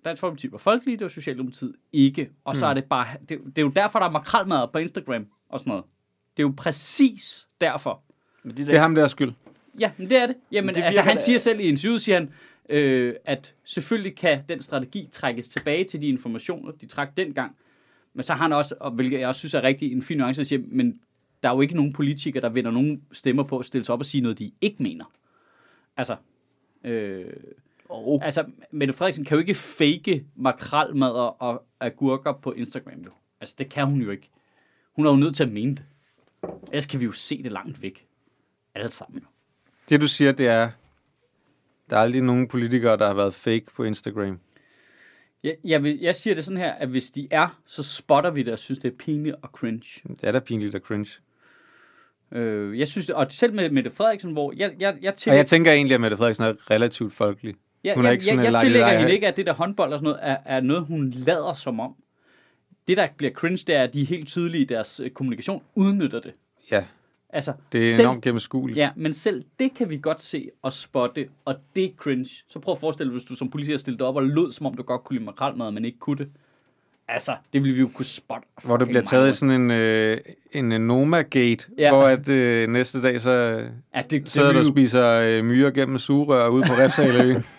Dansk 0.05 0.19
Folkeparti 0.21 0.51
var 0.51 0.57
folkelige, 0.57 0.97
det 0.97 1.03
var 1.03 1.09
Socialdemokratiet 1.09 1.75
ikke. 1.93 2.29
Og 2.45 2.55
så 2.55 2.65
Mm. 2.65 2.69
er 2.69 2.73
det 2.73 2.83
bare, 2.83 3.07
det, 3.29 3.39
det 3.45 3.57
er 3.57 3.61
jo 3.61 3.69
derfor, 3.69 3.99
der 3.99 4.05
er 4.05 4.11
makralmad 4.11 4.67
på 4.73 4.77
Instagram 4.77 5.27
og 5.49 5.59
sådan 5.59 5.69
noget. 5.71 5.85
Det 6.37 6.43
er 6.43 6.47
jo 6.47 6.53
præcis 6.57 7.47
derfor. 7.61 8.01
Men 8.43 8.57
det, 8.57 8.67
Det 8.67 8.75
er 8.75 8.79
ham 8.79 8.95
der 8.95 9.07
skyld. 9.07 9.31
Ja, 9.79 9.91
men 9.97 10.09
det 10.09 10.17
er 10.17 10.25
det. 10.27 10.35
Jamen, 10.51 10.65
Men 10.65 10.75
det 10.75 10.81
altså, 10.83 11.01
han 11.01 11.17
siger 11.19 11.37
selv 11.37 11.59
i 11.59 11.63
interviewet, 11.63 12.01
siger 12.01 12.19
han, 12.19 12.33
øh, 12.69 13.15
at 13.25 13.53
selvfølgelig 13.63 14.15
kan 14.15 14.43
den 14.49 14.61
strategi 14.61 15.09
trækkes 15.11 15.47
tilbage 15.47 15.83
til 15.83 16.01
de 16.01 16.07
informationer, 16.07 16.71
de 16.71 16.85
trak 16.85 17.17
dengang. 17.17 17.55
Men 18.13 18.23
så 18.23 18.33
har 18.33 18.43
han 18.43 18.53
også, 18.53 18.75
og 18.79 18.91
hvilket 18.91 19.19
jeg 19.19 19.27
også 19.27 19.39
synes 19.39 19.53
er 19.53 19.63
rigtig 19.63 19.91
en 19.91 20.01
fin 20.01 20.17
nuance, 20.17 20.41
at 20.41 20.47
sige, 20.47 20.57
men 20.57 20.99
der 21.43 21.49
er 21.49 21.53
jo 21.53 21.61
ikke 21.61 21.75
nogen 21.75 21.93
politikere, 21.93 22.41
der 22.41 22.49
vinder 22.49 22.71
nogen 22.71 23.03
stemmer 23.11 23.43
på 23.43 23.57
at 23.59 23.65
stille 23.65 23.85
sig 23.85 23.93
op 23.93 23.99
og 23.99 24.05
sige 24.05 24.21
noget, 24.21 24.39
de 24.39 24.51
ikke 24.61 24.83
mener. 24.83 25.05
Altså, 25.97 26.15
øh, 26.83 27.25
oh, 27.89 28.25
altså 28.25 28.45
Mette 28.71 28.93
Frederiksen 28.93 29.25
kan 29.25 29.35
jo 29.35 29.39
ikke 29.39 29.55
fake 29.55 30.25
makralmadder 30.35 31.43
og 31.43 31.65
agurker 31.79 32.33
på 32.33 32.51
Instagram, 32.51 33.01
jo. 33.05 33.11
Altså, 33.41 33.55
det 33.57 33.69
kan 33.69 33.87
hun 33.87 34.01
jo 34.01 34.11
ikke. 34.11 34.29
Hun 34.95 35.05
er 35.05 35.09
jo 35.09 35.15
nødt 35.15 35.35
til 35.35 35.43
at 35.43 35.51
mene 35.51 35.75
det. 35.75 35.85
Ellers 36.67 36.85
kan 36.85 36.99
vi 36.99 37.05
jo 37.05 37.11
se 37.11 37.43
det 37.43 37.51
langt 37.51 37.81
væk. 37.81 38.07
Alle 38.75 38.89
sammen. 38.89 39.25
Det 39.89 40.01
du 40.01 40.07
siger, 40.07 40.31
det 40.31 40.47
er, 40.47 40.69
der 41.89 41.97
er 41.97 42.01
aldrig 42.01 42.21
nogen 42.21 42.47
politikere, 42.47 42.97
der 42.97 43.07
har 43.07 43.13
været 43.13 43.33
fake 43.33 43.65
på 43.75 43.83
Instagram. 43.83 44.39
Jeg, 45.43 45.55
jeg, 45.63 45.83
vil, 45.83 45.99
jeg 45.99 46.15
siger 46.15 46.35
det 46.35 46.45
sådan 46.45 46.57
her, 46.57 46.71
at 46.71 46.87
hvis 46.87 47.11
de 47.11 47.27
er, 47.31 47.59
så 47.65 47.83
spotter 47.83 48.29
vi 48.29 48.43
det 48.43 48.53
og 48.53 48.59
synes, 48.59 48.79
det 48.79 48.93
er 48.93 48.97
pinligt 48.97 49.35
og 49.41 49.49
cringe. 49.49 50.01
Det 50.09 50.23
er 50.23 50.31
da 50.31 50.39
pinligt 50.39 50.75
og 50.75 50.81
cringe. 50.81 51.11
Øh, 52.31 52.79
jeg 52.79 52.87
synes 52.87 53.05
det, 53.07 53.15
og 53.15 53.27
selv 53.29 53.53
med 53.53 53.69
Mette 53.69 53.91
Frederiksen, 53.91 54.31
hvor 54.31 54.53
jeg, 54.57 54.73
jeg, 54.79 54.97
jeg, 55.01 55.11
Og 55.11 55.17
tillægger, 55.17 55.39
jeg 55.39 55.45
tænker 55.45 55.71
egentlig, 55.71 55.95
at 55.95 56.01
Mette 56.01 56.17
Frederiksen 56.17 56.45
er 56.45 56.71
relativt 56.71 57.13
folkelig. 57.13 57.55
jeg, 57.83 57.95
hun 57.95 58.05
er 58.05 58.09
jeg, 58.09 58.13
ikke 58.13 58.25
sådan 58.25 58.39
jeg, 58.39 58.47
en 58.47 58.53
jeg 58.53 58.61
tillægger 58.61 58.97
hende 58.97 59.13
ikke, 59.13 59.27
at 59.27 59.37
det 59.37 59.45
der 59.45 59.53
håndbold 59.53 59.93
og 59.93 59.99
sådan 59.99 60.03
noget, 60.03 60.19
er, 60.21 60.37
er 60.45 60.61
noget, 60.61 60.85
hun 60.85 61.09
lader 61.09 61.53
som 61.53 61.79
om. 61.79 61.95
Det, 62.87 62.97
der 62.97 63.07
bliver 63.17 63.33
cringe, 63.33 63.63
det 63.67 63.75
er, 63.75 63.83
at 63.83 63.93
de 63.93 64.01
er 64.01 64.05
helt 64.05 64.27
tydelige 64.27 64.61
i 64.61 64.65
deres 64.65 64.99
øh, 64.99 65.09
kommunikation 65.09 65.63
udnytter 65.75 66.19
det. 66.19 66.33
Ja, 66.71 66.85
Altså, 67.33 67.53
det 67.71 67.89
er 67.89 67.93
selv, 67.95 68.05
enormt 68.05 68.23
gennemskueligt. 68.23 68.77
Ja, 68.77 68.89
men 68.95 69.13
selv 69.13 69.43
det 69.59 69.73
kan 69.75 69.89
vi 69.89 69.97
godt 69.97 70.21
se 70.21 70.49
og 70.61 70.73
spotte, 70.73 71.27
og 71.45 71.55
det 71.75 71.83
er 71.85 71.89
cringe. 71.97 72.29
Så 72.49 72.59
prøv 72.59 72.71
at 72.71 72.79
forestille 72.79 73.09
dig, 73.11 73.19
hvis 73.19 73.25
du 73.25 73.35
som 73.35 73.49
politiker 73.49 73.77
stillede 73.77 73.99
dig 73.99 74.07
op 74.07 74.15
og 74.15 74.23
lød, 74.23 74.51
som 74.51 74.65
om 74.65 74.73
du 74.73 74.83
godt 74.83 75.03
kunne 75.03 75.15
lide 75.15 75.25
makrelmad, 75.25 75.71
men 75.71 75.85
ikke 75.85 75.99
kunne 75.99 76.17
det. 76.17 76.29
Altså, 77.07 77.35
det 77.53 77.63
ville 77.63 77.75
vi 77.75 77.81
jo 77.81 77.89
kunne 77.93 78.05
spotte. 78.05 78.47
Hvor 78.63 78.77
det 78.77 78.87
bliver 78.87 79.03
taget 79.03 79.29
i 79.29 79.31
sådan 79.37 79.61
en, 79.61 79.71
øh, 79.71 80.17
en 80.51 80.71
øh, 80.71 80.79
Noma-gate, 80.79 81.67
Ja. 81.77 81.91
hvor 81.91 82.03
at, 82.03 82.29
øh, 82.29 82.69
næste 82.69 83.01
dag 83.01 83.21
så 83.21 83.31
Ja, 83.95 84.01
det, 84.01 84.23
det 84.23 84.31
sidder 84.31 84.47
du 84.47 84.53
ville 84.53 84.69
og 84.69 84.73
spiser 84.73 85.07
øh, 85.09 85.45
myrer 85.45 85.71
gennem 85.71 85.97
sugerør 85.97 86.47
ude 86.47 86.63
på 86.67 86.73
Refsaløen. 86.73 87.43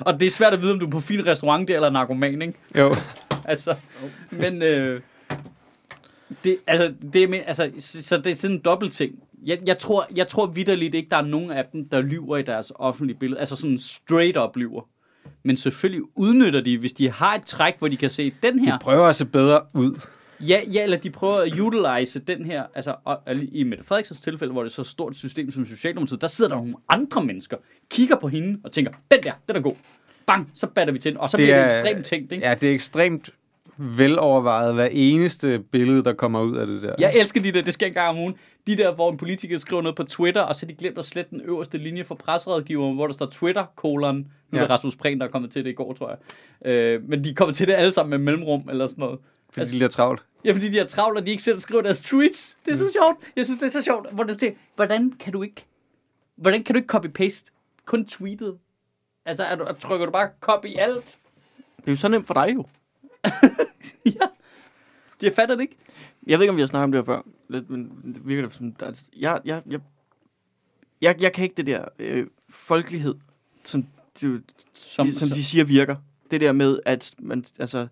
Og 0.00 0.20
det 0.20 0.26
er 0.26 0.30
svært 0.30 0.52
at 0.52 0.60
vide, 0.62 0.72
om 0.72 0.78
du 0.78 0.86
er 0.86 0.90
på 0.90 1.00
fin 1.00 1.26
restaurant 1.26 1.68
der, 1.68 1.74
eller 1.74 1.90
narkoman, 1.90 2.42
ikke? 2.42 2.54
jo, 2.78 2.94
Altså, 3.44 3.74
men... 4.30 4.62
Øh, 4.62 5.00
det, 6.44 6.56
altså, 6.66 6.94
det 7.12 7.42
altså, 7.46 7.70
så, 7.78 8.16
det 8.18 8.26
er 8.30 8.34
sådan 8.34 8.56
en 8.56 8.62
dobbelt 8.64 8.92
ting. 8.92 9.14
Jeg, 9.44 9.58
jeg 9.66 9.78
tror, 9.78 10.06
jeg 10.16 10.28
tror 10.28 10.46
vidderligt 10.46 10.94
ikke, 10.94 11.08
der 11.10 11.16
er 11.16 11.22
nogen 11.26 11.50
af 11.50 11.64
dem, 11.72 11.88
der 11.88 12.00
lyver 12.00 12.36
i 12.36 12.42
deres 12.42 12.72
offentlige 12.74 13.16
billede. 13.18 13.40
Altså 13.40 13.56
sådan 13.56 13.78
straight 13.78 14.36
up 14.36 14.56
lyver. 14.56 14.88
Men 15.42 15.56
selvfølgelig 15.56 16.02
udnytter 16.14 16.60
de, 16.60 16.78
hvis 16.78 16.92
de 16.92 17.10
har 17.10 17.34
et 17.34 17.42
træk, 17.44 17.74
hvor 17.78 17.88
de 17.88 17.96
kan 17.96 18.10
se 18.10 18.32
den 18.42 18.58
her. 18.58 18.72
de 18.72 18.78
prøver 18.82 19.06
at 19.06 19.16
se 19.16 19.24
bedre 19.26 19.60
ud. 19.74 20.00
Ja, 20.40 20.60
ja, 20.72 20.82
eller 20.82 20.96
de 20.96 21.10
prøver 21.10 21.36
at 21.38 21.60
utilize 21.60 22.18
den 22.18 22.44
her, 22.44 22.62
altså 22.74 22.94
og, 23.04 23.20
og 23.26 23.34
i 23.36 23.62
Mette 23.62 23.84
Frederiksens 23.84 24.20
tilfælde, 24.20 24.52
hvor 24.52 24.62
det 24.62 24.70
er 24.70 24.74
så 24.74 24.84
stort 24.84 25.12
et 25.12 25.18
system 25.18 25.50
som 25.50 25.66
Socialdemokratiet, 25.66 26.20
der 26.20 26.26
sidder 26.26 26.48
der 26.48 26.56
nogle 26.56 26.74
andre 26.88 27.24
mennesker, 27.24 27.56
kigger 27.90 28.16
på 28.16 28.28
hende 28.28 28.60
og 28.64 28.72
tænker, 28.72 28.92
den 29.10 29.20
der, 29.22 29.32
den 29.48 29.56
er 29.56 29.60
god. 29.60 29.74
Bang, 30.26 30.50
så 30.54 30.66
batter 30.66 30.92
vi 30.92 30.98
til 30.98 31.12
den, 31.12 31.20
og 31.20 31.30
så 31.30 31.36
Det 31.36 31.44
bliver 31.44 31.56
det 31.68 31.72
er- 31.72 31.78
ekstremt 31.78 32.06
tænkt, 32.06 32.32
ikke? 32.32 32.46
Ja, 32.48 32.54
det 32.54 32.70
er 32.70 32.74
ekstremt 32.74 33.30
velovervejet 33.76 34.74
hver 34.74 34.88
eneste 34.92 35.58
billede, 35.58 36.04
der 36.04 36.12
kommer 36.12 36.40
ud 36.42 36.56
af 36.56 36.66
det 36.66 36.82
der. 36.82 36.94
Jeg 36.98 37.14
elsker 37.14 37.42
de 37.42 37.52
der, 37.52 37.62
det 37.62 37.74
sker 37.74 37.86
en 37.86 37.92
gang 37.92 38.08
om 38.08 38.18
ugen, 38.18 38.34
de 38.66 38.76
der, 38.76 38.94
hvor 38.94 39.10
en 39.10 39.16
politiker 39.16 39.58
skriver 39.58 39.82
noget 39.82 39.96
på 39.96 40.04
Twitter, 40.04 40.40
og 40.40 40.54
så 40.56 40.66
de 40.66 40.74
glemt 40.74 40.98
at 40.98 41.04
slette 41.04 41.30
den 41.30 41.40
øverste 41.40 41.78
linje 41.78 42.04
for 42.04 42.14
presserådgiveren, 42.14 42.94
hvor 42.94 43.06
der 43.06 43.14
står 43.14 43.26
Twitter, 43.26 43.64
kolon, 43.76 44.16
nu 44.16 44.24
ja. 44.52 44.56
er 44.56 44.60
Ja. 44.60 44.62
det 44.62 44.70
Rasmus 44.70 44.96
Prehn, 44.96 45.20
der 45.20 45.26
er 45.26 45.30
kommet 45.30 45.50
til 45.50 45.64
det 45.64 45.70
i 45.70 45.74
går, 45.74 45.92
tror 45.92 46.08
jeg. 46.64 46.72
Øh, 46.72 47.08
men 47.08 47.24
de 47.24 47.34
kommer 47.34 47.52
til 47.52 47.66
det 47.66 47.72
alle 47.74 47.92
sammen 47.92 48.10
med 48.10 48.18
mellemrum, 48.18 48.68
eller 48.70 48.86
sådan 48.86 49.02
noget. 49.02 49.18
Fordi 49.50 49.66
de 49.70 49.70
bliver 49.70 49.88
travlt. 49.88 50.22
Ja, 50.44 50.52
fordi 50.52 50.68
de 50.68 50.78
har 50.78 50.84
travlt, 50.84 51.18
og 51.18 51.26
de 51.26 51.30
ikke 51.30 51.42
selv 51.42 51.58
skriver 51.58 51.82
deres 51.82 52.00
tweets. 52.02 52.56
Det 52.66 52.72
er 52.72 52.76
så 52.76 52.92
sjovt. 52.92 53.16
Jeg 53.36 53.44
synes, 53.44 53.60
det 53.60 53.66
er 53.66 53.70
så 53.70 53.80
sjovt. 53.80 54.12
Hvor 54.12 54.24
du 54.24 54.34
tænker, 54.34 54.58
hvordan 54.76 55.12
kan 55.20 55.32
du 55.32 55.42
ikke, 55.42 55.64
hvordan 56.36 56.64
kan 56.64 56.74
du 56.74 56.78
ikke 56.80 56.96
copy-paste 56.96 57.52
kun 57.86 58.06
tweetet? 58.06 58.54
Altså, 59.26 59.44
er 59.44 59.54
du, 59.54 59.66
trykker 59.80 60.06
du 60.06 60.12
bare 60.12 60.28
copy 60.40 60.66
alt? 60.78 61.18
Det 61.76 61.86
er 61.86 61.92
jo 61.92 61.96
så 61.96 62.08
nemt 62.08 62.26
for 62.26 62.34
dig 62.34 62.54
jo. 62.54 62.64
Ja. 64.06 64.26
Jeg 65.22 65.32
fatter 65.36 65.54
det 65.54 65.62
ikke. 65.62 65.76
Jeg 66.26 66.38
ved 66.38 66.44
ikke, 66.44 66.50
om 66.50 66.56
vi 66.56 66.62
har 66.62 66.66
snakket 66.66 66.84
om 66.84 66.92
det 66.92 66.98
her 66.98 67.04
før. 67.04 67.22
Lidt, 67.48 67.70
men 67.70 68.12
det 68.14 68.28
virker 68.28 68.42
det 68.42 68.52
som... 68.52 68.76
Altså, 68.80 69.04
jeg, 69.16 69.40
jeg, 69.44 69.62
jeg, 69.66 69.80
jeg, 71.02 71.16
jeg 71.20 71.32
kan 71.32 71.44
ikke 71.44 71.54
det 71.56 71.66
der 71.66 71.84
øh, 71.98 72.26
folkelighed, 72.50 73.14
som, 73.64 73.82
de, 74.20 74.42
Som, 74.74 75.06
som, 75.06 75.12
som 75.18 75.28
de 75.28 75.44
siger 75.44 75.64
virker. 75.64 75.96
Det 76.30 76.40
der 76.40 76.52
med, 76.52 76.78
at 76.84 77.14
man, 77.18 77.44
altså, 77.58 77.86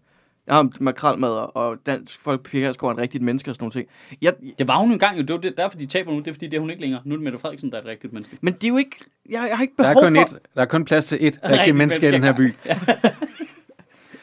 jeg 0.46 0.54
har 0.54 0.70
makrelmad, 0.80 1.30
og 1.54 1.76
dansk 1.86 2.20
folk 2.20 2.42
Pia 2.42 2.68
er 2.68 2.90
en 2.90 2.98
rigtigt 2.98 3.24
menneske 3.24 3.50
og 3.50 3.54
sådan 3.54 3.62
nogle 3.64 3.72
ting. 3.72 3.88
Jeg, 4.22 4.34
det 4.58 4.68
var 4.68 4.78
hun 4.78 4.88
jo 4.88 4.92
engang, 4.92 5.18
jo. 5.18 5.22
Det 5.22 5.32
var 5.34 5.40
det, 5.40 5.56
derfor, 5.56 5.78
de 5.78 5.86
taber 5.86 6.12
nu. 6.12 6.18
Det 6.18 6.28
er, 6.28 6.32
fordi 6.32 6.46
det 6.46 6.56
er 6.56 6.60
hun 6.60 6.70
ikke 6.70 6.82
længere. 6.82 7.02
Nu 7.04 7.14
er 7.14 7.16
det 7.16 7.24
Mette 7.24 7.38
Frederiksen, 7.38 7.70
der 7.70 7.76
er 7.76 7.80
et 7.82 7.86
rigtigt 7.86 8.12
menneske. 8.12 8.38
men 8.40 8.54
det 8.54 8.64
er 8.64 8.68
jo 8.68 8.76
ikke... 8.76 8.96
Jeg, 9.30 9.46
jeg 9.48 9.56
har 9.56 9.62
ikke 9.62 9.74
Der 9.78 9.82
behov 9.82 10.04
er 10.04 10.08
kun 10.08 10.16
for... 10.16 10.36
et, 10.36 10.42
der 10.54 10.62
er 10.62 10.66
kun 10.66 10.84
plads 10.84 11.06
til 11.06 11.18
et 11.20 11.24
Rigtigt 11.24 11.58
rigtigt 11.58 11.76
menneske 11.76 12.08
i 12.08 12.10
den 12.10 12.22
her 12.22 12.36
by. 12.36 12.54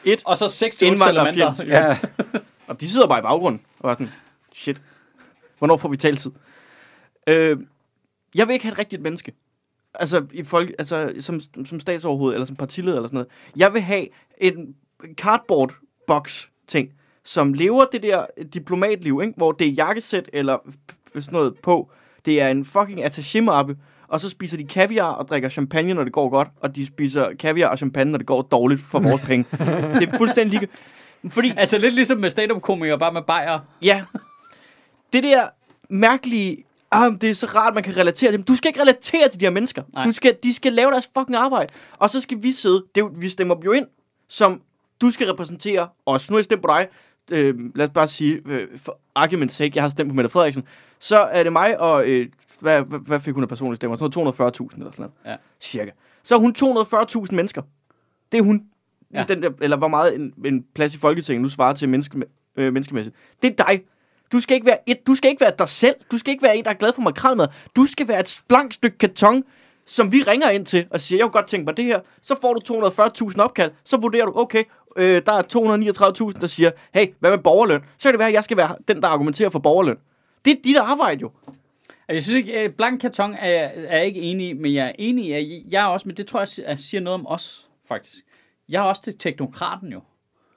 Et 0.04 0.22
Og 0.24 0.36
så 0.36 0.48
6 0.48 0.82
indvandrerfjendsk. 0.82 1.60
salamander. 1.60 1.88
Ja, 2.34 2.38
Og 2.66 2.80
de 2.80 2.88
sidder 2.90 3.06
bare 3.06 3.18
i 3.18 3.22
baggrunden 3.22 3.60
og 3.80 3.90
er 3.90 3.94
sådan, 3.94 4.08
shit, 4.54 4.80
hvornår 5.58 5.76
får 5.76 5.88
vi 5.88 5.96
taltid? 5.96 6.30
Øh, 7.28 7.56
jeg 8.34 8.46
vil 8.46 8.52
ikke 8.52 8.64
have 8.64 8.72
et 8.72 8.78
rigtigt 8.78 9.02
menneske. 9.02 9.32
Altså, 9.94 10.26
i 10.32 10.42
folk, 10.44 10.70
altså 10.78 11.12
som, 11.20 11.40
som 11.66 11.80
statsoverhoved 11.80 12.34
eller 12.34 12.46
som 12.46 12.56
partileder 12.56 12.96
eller 12.96 13.08
sådan 13.08 13.14
noget. 13.16 13.28
Jeg 13.56 13.72
vil 13.72 13.80
have 13.82 14.06
en 14.38 14.74
cardboard 15.14 15.74
box 16.06 16.46
ting, 16.66 16.92
som 17.24 17.52
lever 17.52 17.84
det 17.92 18.02
der 18.02 18.26
diplomatliv, 18.54 19.20
ikke? 19.22 19.34
hvor 19.36 19.52
det 19.52 19.66
er 19.66 19.70
jakkesæt 19.72 20.30
eller 20.32 20.58
sådan 21.14 21.32
noget 21.32 21.58
på. 21.62 21.90
Det 22.24 22.40
er 22.40 22.48
en 22.48 22.64
fucking 22.64 23.04
attaché-mappe, 23.04 23.76
og 24.08 24.20
så 24.20 24.30
spiser 24.30 24.56
de 24.56 24.64
kaviar 24.64 25.10
og 25.10 25.28
drikker 25.28 25.48
champagne, 25.48 25.94
når 25.94 26.04
det 26.04 26.12
går 26.12 26.28
godt, 26.28 26.48
og 26.60 26.76
de 26.76 26.86
spiser 26.86 27.34
kaviar 27.38 27.68
og 27.68 27.78
champagne, 27.78 28.10
når 28.10 28.18
det 28.18 28.26
går 28.26 28.42
dårligt 28.42 28.80
for 28.80 28.98
vores 29.00 29.22
penge. 29.22 29.44
Det 30.00 30.08
er 30.08 30.18
fuldstændig 30.18 30.60
lige... 30.60 30.70
Fordi 31.28 31.52
Altså 31.56 31.78
lidt 31.78 31.94
ligesom 31.94 32.18
med 32.18 32.30
stand-up-komikere, 32.30 32.98
bare 32.98 33.12
med 33.12 33.22
bajer. 33.22 33.58
Ja. 33.82 34.02
Det 35.12 35.22
der 35.22 35.48
mærkelige, 35.88 36.64
ah, 36.90 37.12
det 37.20 37.30
er 37.30 37.34
så 37.34 37.46
rart, 37.46 37.74
man 37.74 37.82
kan 37.82 37.96
relatere 37.96 38.30
til 38.30 38.38
dem. 38.38 38.42
Du 38.42 38.54
skal 38.54 38.68
ikke 38.68 38.80
relatere 38.80 39.28
til 39.28 39.40
de 39.40 39.44
her 39.44 39.50
mennesker. 39.50 39.82
Nej. 39.94 40.04
Du 40.04 40.12
skal, 40.12 40.36
de 40.42 40.54
skal 40.54 40.72
lave 40.72 40.90
deres 40.90 41.10
fucking 41.18 41.36
arbejde. 41.36 41.72
Og 41.98 42.10
så 42.10 42.20
skal 42.20 42.42
vi 42.42 42.52
sidde, 42.52 42.84
det 42.94 43.00
er, 43.00 43.08
vi 43.08 43.28
stemmer 43.28 43.56
jo 43.64 43.72
ind, 43.72 43.86
som 44.28 44.62
du 45.00 45.10
skal 45.10 45.26
repræsentere 45.30 45.88
os. 46.06 46.30
Nu 46.30 46.34
har 46.34 46.38
jeg 46.38 46.44
stemt 46.44 46.62
på 46.62 46.68
dig. 46.68 46.88
Øh, 47.30 47.54
lad 47.74 47.86
os 47.86 47.92
bare 47.94 48.08
sige, 48.08 48.40
øh, 48.46 48.68
for 48.82 48.98
argument's 49.18 49.48
sake, 49.48 49.72
jeg 49.74 49.82
har 49.82 49.88
stemt 49.90 50.08
på 50.08 50.14
Mette 50.14 50.30
Frederiksen. 50.30 50.64
Så 51.00 51.18
er 51.18 51.42
det 51.42 51.52
mig 51.52 51.80
og, 51.80 52.08
øh, 52.08 52.26
hvad, 52.60 52.82
hvad, 52.82 52.98
hvad 52.98 53.20
fik 53.20 53.34
hun 53.34 53.42
af 53.42 53.48
personlige 53.48 53.76
stemmer? 53.76 53.96
Sådan 53.96 54.24
noget 54.38 54.60
240.000 54.60 54.74
eller 54.76 54.90
sådan 54.90 54.92
noget. 54.98 55.12
Ja. 55.26 55.36
Cirka. 55.60 55.90
Så 56.22 56.34
er 56.34 56.38
hun 56.38 56.54
240.000 56.58 57.34
mennesker. 57.34 57.62
Det 58.32 58.38
er 58.38 58.42
hun. 58.42 58.64
Ja. 59.12 59.18
Ja. 59.18 59.24
Den 59.28 59.42
der, 59.42 59.50
eller 59.60 59.76
hvor 59.76 59.88
meget 59.88 60.14
en, 60.14 60.34
en 60.44 60.64
plads 60.74 60.94
i 60.94 60.98
Folketinget 60.98 61.42
nu 61.42 61.48
svarer 61.48 61.74
til 61.74 61.88
menneske, 61.88 62.22
øh, 62.56 62.72
menneskemæssigt. 62.72 63.16
Det 63.42 63.60
er 63.60 63.64
dig. 63.64 63.82
Du 64.32 64.40
skal, 64.40 64.54
ikke 64.54 64.66
være 64.66 64.78
et, 64.86 65.06
du 65.06 65.14
skal 65.14 65.30
ikke 65.30 65.40
være 65.40 65.52
dig 65.58 65.68
selv. 65.68 65.94
Du 66.10 66.18
skal 66.18 66.30
ikke 66.30 66.42
være 66.42 66.56
en, 66.56 66.64
der 66.64 66.70
er 66.70 66.74
glad 66.74 66.92
for 66.92 67.02
makrelmad. 67.02 67.46
Du 67.76 67.86
skal 67.86 68.08
være 68.08 68.20
et 68.20 68.40
blankt 68.48 68.74
stykke 68.74 68.98
karton, 68.98 69.44
som 69.86 70.12
vi 70.12 70.22
ringer 70.22 70.50
ind 70.50 70.66
til 70.66 70.86
og 70.90 71.00
siger, 71.00 71.18
jeg 71.18 71.24
kunne 71.24 71.32
godt 71.32 71.46
tænke 71.46 71.64
mig 71.64 71.76
det 71.76 71.84
her. 71.84 72.00
Så 72.22 72.34
får 72.40 72.54
du 72.54 72.88
240.000 73.28 73.40
opkald. 73.40 73.70
Så 73.84 73.96
vurderer 73.96 74.26
du, 74.26 74.32
okay, 74.34 74.64
øh, 74.96 75.22
der 75.26 75.32
er 75.32 75.42
239.000, 76.32 76.40
der 76.40 76.46
siger, 76.46 76.70
hey, 76.94 77.06
hvad 77.20 77.30
med 77.30 77.38
borgerløn? 77.38 77.80
Så 77.98 78.08
kan 78.08 78.12
det 78.12 78.18
være, 78.18 78.28
at 78.28 78.34
jeg 78.34 78.44
skal 78.44 78.56
være 78.56 78.76
den, 78.88 79.00
der 79.02 79.08
argumenterer 79.08 79.50
for 79.50 79.58
borgerløn. 79.58 79.96
Det 80.44 80.50
er 80.50 80.62
dit 80.64 80.76
arbejde 80.76 81.20
jo. 81.20 81.30
Altså, 81.46 81.54
Jeg 82.08 82.22
synes 82.22 82.36
ikke, 82.36 82.62
øh, 82.64 82.70
blank 82.70 83.00
karton 83.00 83.34
er, 83.34 83.48
jeg- 83.48 83.72
er 83.76 83.96
jeg 83.96 84.06
ikke 84.06 84.20
enig 84.20 84.48
i, 84.48 84.52
men 84.52 84.74
jeg 84.74 84.86
er 84.86 84.92
enig 84.98 85.24
i, 85.26 85.32
at 85.32 85.72
jeg 85.72 85.82
er 85.82 85.86
også, 85.86 86.08
men 86.08 86.16
det 86.16 86.26
tror 86.26 86.40
jeg, 86.40 86.48
jeg 86.68 86.78
siger 86.78 87.00
noget 87.00 87.14
om 87.20 87.26
os, 87.26 87.68
faktisk. 87.88 88.24
Jeg 88.68 88.78
er 88.78 88.82
også 88.82 89.02
til 89.02 89.18
teknokraten 89.18 89.92
jo. 89.92 90.00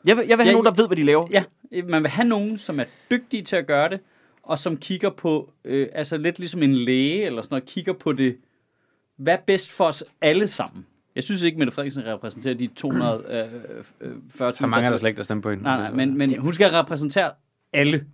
Jeg 0.06 0.18
vil, 0.18 0.26
jeg 0.28 0.38
vil 0.38 0.44
have 0.44 0.48
Ja, 0.50 0.52
nogen, 0.62 0.66
der 0.66 0.72
ved, 0.82 0.88
hvad 0.88 0.98
de 0.98 1.04
laver. 1.04 1.28
Ja, 1.32 1.44
øh, 1.72 1.90
man 1.90 2.02
vil 2.04 2.10
have 2.12 2.28
nogen, 2.28 2.58
som 2.58 2.80
er 2.80 2.84
dygtige 3.12 3.44
til 3.44 3.56
at 3.56 3.68
gøre 3.68 3.90
det, 3.90 4.00
og 4.44 4.58
som 4.58 4.78
kigger 4.78 5.10
på, 5.10 5.52
øh, 5.66 5.88
altså 5.94 6.18
lidt 6.18 6.40
ligesom 6.40 6.64
en 6.64 6.76
læge 6.76 7.24
eller 7.26 7.42
sådan 7.42 7.54
noget, 7.54 7.66
kigger 7.66 7.94
på 7.94 8.14
det, 8.14 8.38
hvad 9.18 9.34
er 9.34 9.38
bedst 9.48 9.72
for 9.72 9.86
os 9.86 10.04
alle 10.22 10.48
sammen. 10.48 10.86
Jeg 11.16 11.24
synes 11.24 11.44
ikke, 11.44 11.58
Mette 11.58 11.74
Frederiksen 11.74 12.06
repræsenterer 12.06 12.54
de 12.54 12.70
240.000. 12.76 14.58
så 14.58 14.68
mange 14.68 14.86
er 14.86 14.90
der 14.90 14.98
slet 14.98 15.10
ikke, 15.10 15.18
der 15.18 15.24
stemmer 15.24 15.42
på 15.42 15.50
hende. 15.50 15.64
Nej, 15.64 15.78
nej, 15.78 15.92
men, 15.92 16.18
men 16.18 16.38
hun 16.40 16.54
skal 16.54 16.70
repræsentere 16.70 17.32
alle. 17.74 18.06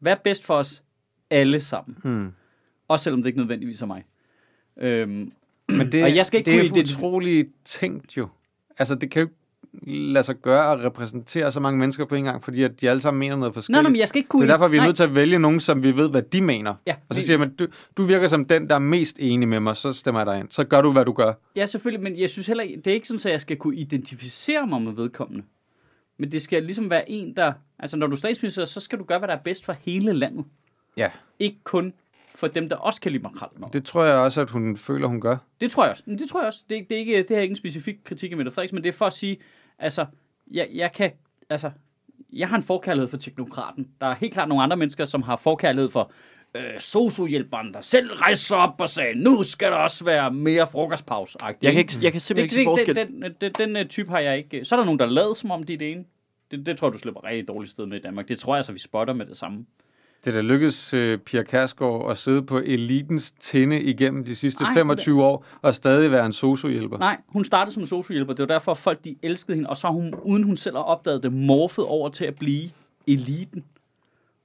Hvad 0.00 0.12
er 0.12 0.16
bedst 0.24 0.44
for 0.44 0.54
os 0.54 0.82
alle 1.30 1.60
sammen? 1.60 1.96
Hmm. 2.02 2.32
Også 2.88 3.04
selvom 3.04 3.22
det 3.22 3.26
ikke 3.28 3.38
nødvendigvis 3.38 3.82
er 3.82 3.86
mig. 3.86 4.04
Øhm, 4.80 5.32
Men 5.68 5.92
det, 5.92 6.02
Og 6.04 6.14
jeg 6.16 6.26
skal 6.26 6.38
ikke 6.38 6.50
det 6.50 6.56
er 6.64 6.68
kunne 6.70 6.80
identi- 6.80 6.96
utroligt 6.96 7.48
tænkt 7.64 8.16
jo. 8.16 8.28
Altså, 8.78 8.94
det 8.94 9.10
kan 9.10 9.20
jo 9.22 9.26
ikke 9.28 9.36
lade 10.12 10.24
sig 10.24 10.36
gøre 10.36 10.72
at 10.72 10.80
repræsentere 10.84 11.52
så 11.52 11.60
mange 11.60 11.78
mennesker 11.78 12.04
på 12.04 12.14
en 12.14 12.24
gang, 12.24 12.44
fordi 12.44 12.62
at 12.62 12.80
de 12.80 12.90
alle 12.90 13.00
sammen 13.02 13.18
mener 13.18 13.36
noget 13.36 13.50
nej, 13.50 13.54
forskelligt. 13.54 13.82
nej, 13.82 13.90
men 13.90 13.98
jeg 13.98 14.08
skal 14.08 14.18
ikke 14.18 14.28
kunne... 14.28 14.42
det 14.42 14.50
er 14.50 14.54
derfor, 14.54 14.68
vi 14.68 14.76
er 14.76 14.80
nej. 14.80 14.86
nødt 14.86 14.96
til 14.96 15.02
at 15.02 15.14
vælge 15.14 15.38
nogen, 15.38 15.60
som 15.60 15.82
vi 15.82 15.96
ved, 15.96 16.10
hvad 16.10 16.22
de 16.22 16.40
mener. 16.42 16.74
Ja, 16.86 16.94
Og 17.08 17.14
så 17.14 17.20
siger 17.22 17.38
man, 17.38 17.54
du, 17.54 17.66
du 17.96 18.02
virker 18.02 18.28
som 18.28 18.44
den, 18.44 18.68
der 18.68 18.74
er 18.74 18.78
mest 18.78 19.16
enig 19.20 19.48
med 19.48 19.60
mig, 19.60 19.76
så 19.76 19.92
stemmer 19.92 20.20
jeg 20.20 20.26
dig 20.26 20.38
ind. 20.40 20.48
Så 20.50 20.64
gør 20.64 20.82
du, 20.82 20.92
hvad 20.92 21.04
du 21.04 21.12
gør. 21.12 21.32
Ja, 21.56 21.66
selvfølgelig, 21.66 22.02
men 22.02 22.18
jeg 22.20 22.30
synes 22.30 22.46
heller 22.46 22.64
ikke, 22.64 22.76
det 22.76 22.86
er 22.86 22.94
ikke 22.94 23.08
sådan, 23.08 23.20
at 23.28 23.32
jeg 23.32 23.40
skal 23.40 23.56
kunne 23.56 23.76
identificere 23.76 24.66
mig 24.66 24.82
med 24.82 24.92
vedkommende. 24.92 25.44
Men 26.20 26.32
det 26.32 26.42
skal 26.42 26.62
ligesom 26.62 26.90
være 26.90 27.10
en, 27.10 27.36
der... 27.36 27.52
Altså, 27.78 27.96
når 27.96 28.06
du 28.06 28.12
er 28.12 28.16
statsminister, 28.16 28.64
så 28.64 28.80
skal 28.80 28.98
du 28.98 29.04
gøre, 29.04 29.18
hvad 29.18 29.28
der 29.28 29.34
er 29.34 29.40
bedst 29.42 29.64
for 29.64 29.72
hele 29.72 30.12
landet. 30.12 30.44
Ja, 30.96 31.10
Ikke 31.38 31.58
kun 31.64 31.92
for 32.34 32.46
dem, 32.46 32.68
der 32.68 32.76
også 32.76 33.00
kan 33.00 33.12
lide 33.12 33.22
makrel. 33.22 33.48
Det, 33.72 33.84
tror 33.84 34.04
jeg 34.04 34.14
også, 34.14 34.40
at 34.40 34.50
hun 34.50 34.76
føler, 34.76 35.08
hun 35.08 35.20
gør. 35.20 35.36
det 35.60 35.70
tror 35.70 35.84
jeg 35.84 35.90
også. 35.90 36.02
Men 36.06 36.18
det 36.18 36.28
tror 36.28 36.40
jeg 36.40 36.46
også. 36.46 36.64
Det, 36.70 36.88
det, 36.88 36.94
er 36.94 36.98
ikke, 36.98 37.22
det 37.22 37.30
er 37.30 37.40
ikke 37.40 37.52
en 37.52 37.56
specifik 37.56 37.96
kritik 38.04 38.30
af 38.30 38.36
Mette 38.36 38.52
Frederiksen, 38.52 38.74
men 38.74 38.84
det 38.84 38.88
er 38.88 38.92
for 38.96 39.06
at 39.06 39.12
sige, 39.12 39.38
altså, 39.78 40.06
jeg, 40.50 40.68
jeg 40.72 40.92
kan... 40.92 41.12
Altså, 41.50 41.70
jeg 42.32 42.48
har 42.48 42.56
en 42.56 42.62
forkærlighed 42.62 43.08
for 43.08 43.16
teknokraten. 43.16 43.88
Der 44.00 44.06
er 44.06 44.14
helt 44.14 44.32
klart 44.32 44.48
nogle 44.48 44.62
andre 44.62 44.76
mennesker, 44.76 45.04
som 45.04 45.22
har 45.22 45.36
forkærlighed 45.36 45.90
for 45.90 46.12
øh, 46.54 46.62
sociohjælperen, 46.78 47.74
der 47.74 47.80
selv 47.80 48.12
rejser 48.12 48.44
sig 48.44 48.56
op 48.56 48.80
og 48.80 48.88
sagde, 48.88 49.14
nu 49.14 49.42
skal 49.42 49.70
der 49.70 49.76
også 49.76 50.04
være 50.04 50.32
mere 50.32 50.66
frokostpause. 50.66 51.38
Jeg 51.44 51.56
kan, 51.62 51.74
ikke, 51.74 51.92
jeg 52.02 52.12
kan 52.12 52.20
simpelthen 52.20 52.60
ikke 52.60 52.70
se 52.70 52.84
forskel. 52.84 52.96
Den, 52.96 53.22
den, 53.22 53.32
den, 53.40 53.52
den, 53.58 53.74
den 53.74 53.88
type 53.88 54.10
har 54.10 54.18
jeg 54.18 54.38
ikke. 54.38 54.64
Så 54.64 54.74
er 54.74 54.78
der 54.78 54.84
nogen, 54.84 54.98
der 54.98 55.06
lader 55.06 55.34
som 55.34 55.50
om 55.50 55.62
de 55.62 55.74
er 55.74 55.78
det 55.78 55.92
ene. 55.92 56.04
Det, 56.50 56.66
det 56.66 56.78
tror 56.78 56.88
jeg, 56.88 56.92
du 56.92 56.98
slipper 56.98 57.24
rigtig 57.24 57.48
dårligt 57.48 57.72
sted 57.72 57.86
med 57.86 57.98
i 57.98 58.00
Danmark. 58.02 58.28
Det 58.28 58.38
tror 58.38 58.54
jeg 58.54 58.58
altså, 58.58 58.72
vi 58.72 58.78
spotter 58.78 59.14
med 59.14 59.26
det 59.26 59.36
samme. 59.36 59.66
Det 60.24 60.34
der 60.34 60.42
lykkedes 60.42 60.94
uh, 60.94 61.16
Pia 61.16 61.42
Kærsgaard 61.42 62.10
at 62.10 62.18
sidde 62.18 62.42
på 62.42 62.58
elitens 62.58 63.32
tinde 63.32 63.82
igennem 63.82 64.24
de 64.24 64.36
sidste 64.36 64.64
Ej, 64.64 64.74
25 64.74 65.24
år 65.24 65.46
og 65.62 65.74
stadig 65.74 66.10
være 66.10 66.26
en 66.26 66.32
sociohjælper. 66.32 66.98
Nej, 66.98 67.16
hun 67.26 67.44
startede 67.44 67.74
som 67.74 67.86
sociohjælper. 67.86 68.32
Det 68.32 68.48
var 68.48 68.54
derfor, 68.54 68.72
at 68.72 68.78
folk 68.78 69.04
de 69.04 69.16
elskede 69.22 69.56
hende. 69.56 69.68
Og 69.68 69.76
så 69.76 69.88
hun, 69.88 70.14
uden 70.22 70.42
hun 70.42 70.56
selv 70.56 70.76
har 70.76 70.82
opdaget 70.82 71.22
det, 71.22 71.32
morfet 71.32 71.84
over 71.84 72.08
til 72.08 72.24
at 72.24 72.34
blive 72.34 72.70
eliten. 73.06 73.64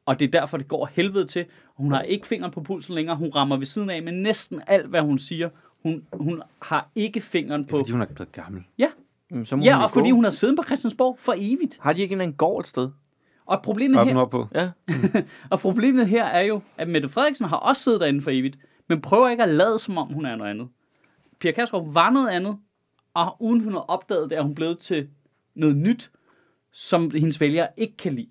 Og 0.06 0.20
det 0.20 0.26
er 0.28 0.40
derfor, 0.40 0.58
det 0.58 0.68
går 0.68 0.90
helvede 0.94 1.26
til. 1.26 1.46
Hun 1.76 1.92
har 1.92 2.02
ikke 2.02 2.28
fingeren 2.28 2.52
på 2.54 2.62
pulsen 2.62 2.96
længere. 2.96 3.16
Hun 3.16 3.30
rammer 3.36 3.58
ved 3.58 3.66
siden 3.66 3.90
af 3.90 4.04
med 4.04 4.12
næsten 4.14 4.62
alt, 4.68 4.88
hvad 4.88 5.02
hun 5.02 5.18
siger. 5.20 5.50
Hun, 5.84 6.04
hun 6.14 6.42
har 6.62 6.90
ikke 6.96 7.22
fingeren 7.22 7.62
Det 7.62 7.68
er, 7.68 7.72
på... 7.72 7.78
fordi 7.78 7.92
hun 7.92 8.02
er 8.02 8.06
blevet 8.06 8.32
gammel. 8.32 8.64
Ja, 8.78 8.88
Mm, 9.32 9.46
Så 9.46 9.56
må 9.56 9.64
ja 9.64 9.76
hun 9.76 9.84
og 9.84 9.92
fordi 9.92 10.10
gå. 10.10 10.16
hun 10.16 10.24
har 10.24 10.32
siddet 10.32 10.56
på 10.58 10.64
Christiansborg 10.64 11.18
for 11.20 11.34
evigt. 11.38 11.78
Har 11.82 11.94
de 11.94 12.02
ikke 12.02 12.14
en 12.16 12.22
anden 12.22 12.38
gård 12.38 12.62
et 12.64 12.68
sted? 12.68 12.90
Og 13.46 13.62
problemet, 13.62 14.00
Op 14.00 14.08
her, 14.08 14.14
nordpå. 14.14 14.48
Ja. 14.56 14.72
og 15.52 15.60
problemet 15.60 16.08
her 16.08 16.24
er 16.26 16.42
jo, 16.42 16.62
at 16.78 16.88
Mette 16.88 17.10
Frederiksen 17.10 17.46
har 17.46 17.58
også 17.58 17.84
siddet 17.84 18.00
derinde 18.02 18.22
for 18.22 18.32
evigt, 18.32 18.58
men 18.90 19.02
prøver 19.02 19.30
ikke 19.30 19.44
at 19.44 19.50
lade, 19.50 19.80
som 19.80 19.98
om 19.98 20.14
hun 20.14 20.26
er 20.26 20.36
noget 20.36 20.52
andet. 20.52 20.68
Pia 21.40 21.52
Kærsgaard 21.52 21.94
var 21.94 22.10
noget 22.10 22.30
andet, 22.30 22.58
og 23.14 23.36
uden 23.40 23.62
hun 23.64 23.74
har 23.74 23.80
opdaget 23.80 24.30
det, 24.30 24.38
er 24.38 24.42
hun 24.42 24.56
blevet 24.56 24.78
til 24.80 25.08
noget 25.56 25.78
nyt, 25.78 26.12
som 26.72 27.12
hendes 27.12 27.42
vælgere 27.42 27.68
ikke 27.78 27.98
kan 27.98 28.14
lide. 28.14 28.30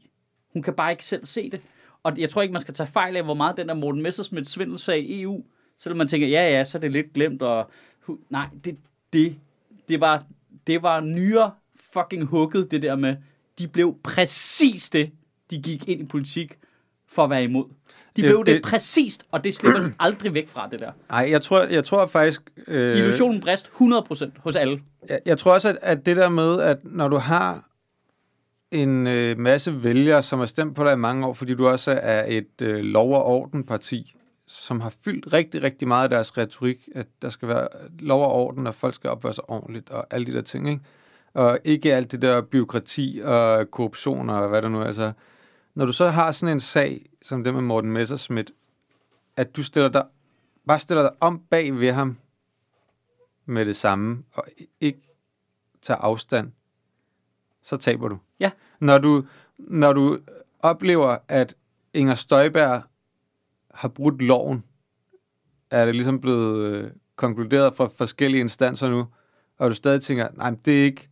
Hun 0.55 0.63
kan 0.63 0.75
bare 0.75 0.91
ikke 0.91 1.05
selv 1.05 1.27
se 1.27 1.51
det. 1.51 1.61
Og 2.03 2.19
jeg 2.19 2.31
tror 2.31 2.43
ikke, 2.43 2.53
man 2.53 2.63
skal 2.63 2.75
tage 2.75 2.87
fejl 2.87 3.17
af, 3.17 3.25
hvor 3.25 3.35
meget 3.35 3.57
den 3.57 3.69
der 3.69 3.75
Morten 3.75 4.03
Messersmith 4.03 4.47
svindelsag 4.47 4.99
i 4.99 5.23
EU, 5.23 5.45
selvom 5.79 5.99
man 5.99 6.09
tænker, 6.09 6.27
ja 6.29 6.51
ja, 6.57 6.65
så 6.65 6.79
er 6.79 6.81
det 6.81 6.93
lidt 6.93 7.13
glemt, 7.13 7.43
og 7.43 7.71
nej, 8.31 8.47
det, 8.65 8.77
det, 9.13 9.37
det, 9.89 10.01
var, 10.01 10.23
det 10.67 10.83
var 10.83 11.01
nyere 11.01 11.51
fucking 11.93 12.25
hugget, 12.25 12.71
det 12.71 12.83
der 12.83 12.97
med, 12.97 13.17
de 13.59 13.69
blev 13.69 13.97
præcis 14.05 14.91
det, 14.91 15.11
de 15.51 15.63
gik 15.63 15.89
ind 15.89 16.01
i 16.01 16.07
politik 16.07 16.59
for 17.09 17.25
at 17.25 17.31
være 17.31 17.45
imod. 17.45 17.65
De 17.65 18.23
Det- 18.23 18.25
blev 18.25 18.39
det, 18.39 18.47
det- 18.47 18.55
det 18.55 18.63
præcist, 18.63 19.25
og 19.31 19.45
det 19.45 19.55
slipper 19.55 19.81
de 19.81 19.93
aldrig 20.01 20.35
væk 20.35 20.49
fra, 20.49 20.69
det 20.71 20.81
der. 20.81 20.93
Nej, 21.11 21.27
jeg 21.31 21.43
tror, 21.43 21.63
jeg 21.63 21.85
tror 21.85 22.07
faktisk... 22.07 22.43
Øh, 22.67 22.97
Illusionen 22.99 23.41
brist 23.41 23.67
100% 23.81 24.31
hos 24.39 24.57
alle. 24.57 24.81
jeg, 25.09 25.21
jeg 25.27 25.39
tror 25.39 25.55
også, 25.55 25.69
at, 25.69 25.79
at 25.83 26.07
det 26.07 26.17
der 26.17 26.29
med, 26.29 26.61
at 26.61 26.79
når 26.85 27.09
du 27.09 27.17
har 27.17 27.69
en 28.75 29.07
øh, 29.07 29.39
masse 29.39 29.83
vælgere, 29.83 30.23
som 30.23 30.39
har 30.39 30.47
stemt 30.47 30.77
på 30.77 30.85
dig 30.85 30.93
i 30.93 30.97
mange 30.97 31.27
år, 31.27 31.35
fordi 31.35 31.55
du 31.55 31.69
også 31.69 32.01
er 32.03 32.25
et 32.29 32.63
øh, 32.63 32.77
lov- 32.77 33.15
og 33.15 33.25
orden-parti, 33.25 34.17
som 34.47 34.81
har 34.81 34.95
fyldt 35.05 35.33
rigtig, 35.33 35.63
rigtig 35.63 35.89
meget 35.89 36.05
af 36.05 36.11
deres 36.11 36.39
retorik, 36.39 36.89
at 36.95 37.07
der 37.23 37.31
skal 37.31 37.49
være 37.49 37.69
lov 37.99 38.25
og 38.25 38.33
orden, 38.33 38.67
og 38.67 38.75
folk 38.75 38.95
skal 38.95 39.11
opføre 39.11 39.35
sig 39.35 39.51
ordentligt, 39.51 39.91
og 39.91 40.07
alle 40.11 40.27
de 40.27 40.33
der 40.33 40.43
ting, 40.43 40.69
ikke? 40.69 40.83
Og 41.35 41.59
ikke 41.65 41.95
alt 41.95 42.13
det 42.13 42.23
der 42.23 42.41
byråkrati 42.41 43.21
og 43.25 43.71
korruption 43.71 44.31
og 44.31 44.49
hvad 44.49 44.63
der 44.63 44.69
nu 44.69 44.81
er. 44.81 44.85
Altså, 44.85 45.13
når 45.75 45.87
du 45.87 45.93
så 45.93 46.09
har 46.09 46.33
sådan 46.33 46.53
en 46.53 46.61
sag, 46.61 47.07
som 47.23 47.45
det 47.45 47.55
med 47.55 47.63
Morten 47.63 47.91
Messerschmidt, 47.91 48.51
at 49.37 49.57
du 49.57 49.63
stiller 49.63 49.89
dig, 49.89 50.07
bare 50.67 50.81
stiller 50.81 51.03
dig 51.03 51.13
om 51.21 51.39
bag 51.51 51.81
ved 51.81 51.93
ham 51.93 52.17
med 53.47 53.67
det 53.67 53.77
samme, 53.77 54.25
og 54.33 54.45
ikke 54.81 55.01
tager 55.83 55.99
afstand, 55.99 56.53
så 57.63 57.77
taber 57.77 58.09
du. 58.09 58.19
Ja. 58.41 58.51
Når 58.81 58.99
du, 58.99 59.25
når 59.59 59.93
du 59.93 60.19
oplever, 60.61 61.17
at 61.29 61.55
Inger 61.95 62.15
Støjberg 62.15 62.83
har 63.75 63.89
brudt 63.89 64.23
loven, 64.23 64.65
er 65.71 65.85
det 65.85 65.95
ligesom 65.95 66.21
blevet 66.21 66.67
øh, 66.67 66.91
konkluderet 67.17 67.75
fra 67.75 67.89
forskellige 67.97 68.41
instanser 68.41 68.89
nu, 68.91 69.07
og 69.59 69.71
du 69.71 69.75
stadig 69.75 70.03
tænker, 70.03 70.29
nej, 70.35 70.55
det 70.65 70.81
er 70.81 70.85
ikke, 70.85 71.09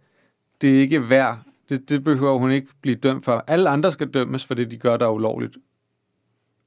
det 0.60 0.76
er 0.76 0.80
ikke 0.80 1.10
værd. 1.10 1.38
Det, 1.68 1.88
det 1.88 2.04
behøver 2.04 2.38
hun 2.38 2.50
ikke 2.50 2.68
blive 2.80 2.96
dømt 2.96 3.24
for. 3.24 3.44
Alle 3.46 3.68
andre 3.68 3.92
skal 3.92 4.10
dømmes 4.10 4.46
for 4.46 4.54
det, 4.54 4.70
de 4.70 4.76
gør, 4.76 4.96
der 4.96 5.06
er 5.06 5.10
ulovligt. 5.10 5.56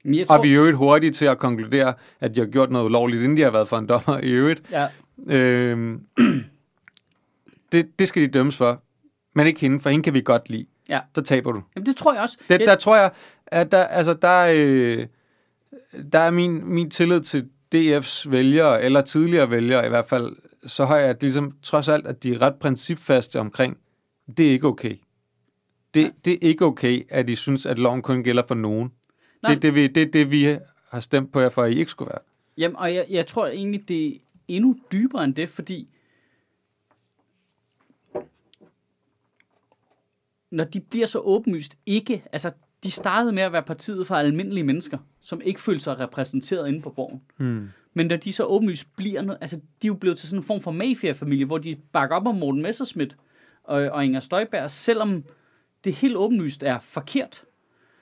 Men 0.04 0.16
jeg 0.16 0.28
Tror... 0.28 0.38
Og 0.38 0.43
vi 0.43 0.50
er 0.50 0.54
jo 0.54 0.60
øvrigt 0.60 0.78
hurtige 0.78 1.12
til 1.12 1.26
at 1.26 1.38
konkludere, 1.38 1.93
at 2.20 2.36
de 2.36 2.39
har 2.39 2.48
gjort 2.48 2.72
noget 2.72 2.86
ulovligt, 2.86 3.24
inden 3.24 3.38
de 3.38 3.41
har 3.41 3.52
været 3.52 3.68
for 3.68 3.78
en 3.78 3.88
dommer 3.88 4.20
i 4.24 4.32
øvrigt. 4.32 4.62
ja, 4.72 4.88
Øhm, 5.28 6.06
det, 7.72 8.00
det 8.00 8.08
skal 8.08 8.22
de 8.22 8.28
dømmes 8.28 8.58
for. 8.58 8.82
Men 9.34 9.48
ikke 9.48 9.60
hende, 9.60 9.80
for 9.80 9.89
hende 9.89 10.04
kan 10.04 10.14
vi 10.14 10.22
godt 10.22 10.50
lide. 10.50 10.66
Ja. 10.90 11.00
Så 11.16 11.22
taber 11.22 11.52
du. 11.52 11.62
jamen, 11.76 11.86
det 11.86 11.96
tror 11.96 12.14
jeg 12.14 12.22
også. 12.22 12.38
Det, 12.50 12.60
Jeg- 12.60 12.68
der 12.68 12.76
tror 12.76 12.96
jeg, 12.98 13.12
at 13.48 13.72
der, 13.72 13.84
altså, 13.84 14.14
der, 14.14 14.48
øh, 14.56 15.08
der 16.12 16.20
er 16.20 16.32
min, 16.32 16.66
min 16.66 16.90
tillid 16.90 17.22
til 17.22 17.50
DF's 17.76 18.30
vælgere, 18.30 18.84
eller 18.84 19.02
tidligere 19.02 19.50
vælgere 19.50 19.86
i 19.86 19.90
hvert 19.90 20.06
fald, 20.06 20.36
så 20.68 20.86
høj, 20.86 21.00
at 21.02 21.22
ligesom, 21.22 21.58
trods 21.64 21.88
alt, 21.88 22.08
at 22.08 22.24
de 22.24 22.34
er 22.34 22.42
ret 22.42 22.56
principfaste 22.56 23.40
omkring, 23.40 23.78
det 24.38 24.48
er 24.48 24.52
ikke 24.52 24.68
okay. 24.68 24.96
Det, 25.94 26.12
det 26.26 26.34
er 26.34 26.38
ikke 26.42 26.66
okay, 26.66 27.06
at 27.10 27.28
de 27.28 27.36
synes, 27.36 27.66
at 27.66 27.80
loven 27.80 28.02
kun 28.02 28.24
gælder 28.24 28.44
for 28.48 28.56
nogen. 28.56 28.92
Nej. 29.44 29.50
Det 29.52 29.56
er 29.58 29.60
det, 29.62 29.76
vi, 29.76 29.88
det, 29.88 30.14
det, 30.14 30.32
vi 30.32 30.58
har 30.90 31.00
stemt 31.00 31.32
på 31.32 31.40
jer 31.40 31.50
for, 31.50 31.64
at 31.64 31.72
I 31.72 31.76
ikke 31.80 31.92
skulle 31.92 32.10
være. 32.10 32.22
Jamen, 32.58 32.76
og 32.76 32.94
jeg, 32.96 33.06
jeg 33.10 33.28
tror 33.28 33.48
egentlig, 33.48 33.88
det 33.88 34.08
er 34.08 34.12
endnu 34.48 34.76
dybere 34.92 35.24
end 35.24 35.36
det, 35.36 35.50
fordi 35.50 35.90
når 40.56 40.64
de 40.64 40.80
bliver 40.80 41.06
så 41.06 41.20
åbenlyst 41.20 41.78
ikke, 41.86 42.24
altså 42.32 42.51
de 42.84 42.91
startede 42.91 43.32
med 43.34 43.43
at 43.43 43.51
være 43.51 43.64
partiet 43.64 44.08
for 44.08 44.16
almindelige 44.16 44.64
mennesker, 44.64 44.97
som 45.22 45.41
ikke 45.41 45.62
følte 45.62 45.84
sig 45.84 45.99
repræsenteret 45.99 46.68
inde 46.68 46.82
på 46.82 46.89
borgen. 46.89 47.22
Hmm. 47.38 47.70
Men 47.93 48.08
når 48.08 48.16
de 48.16 48.34
så 48.34 48.43
åbenlyst 48.43 48.88
bliver, 48.97 49.22
noget, 49.22 49.38
altså 49.41 49.56
de 49.56 49.88
er 49.88 49.88
jo 49.88 49.93
blevet 49.93 50.18
til 50.18 50.30
sådan 50.30 50.39
en 50.39 50.43
form 50.43 50.62
for 50.62 50.72
mafia-familie, 50.72 51.45
hvor 51.45 51.58
de 51.58 51.76
bakker 51.76 52.16
op 52.16 52.28
om 52.28 52.36
Morten 52.36 52.62
Messerschmidt 52.62 53.18
og, 53.64 53.82
og 53.82 54.06
Inger 54.06 54.20
Støjberg, 54.20 54.72
selvom 54.72 55.24
det 55.84 55.93
helt 55.93 56.16
åbenlyst 56.16 56.64
er 56.64 56.80
forkert. 56.80 57.43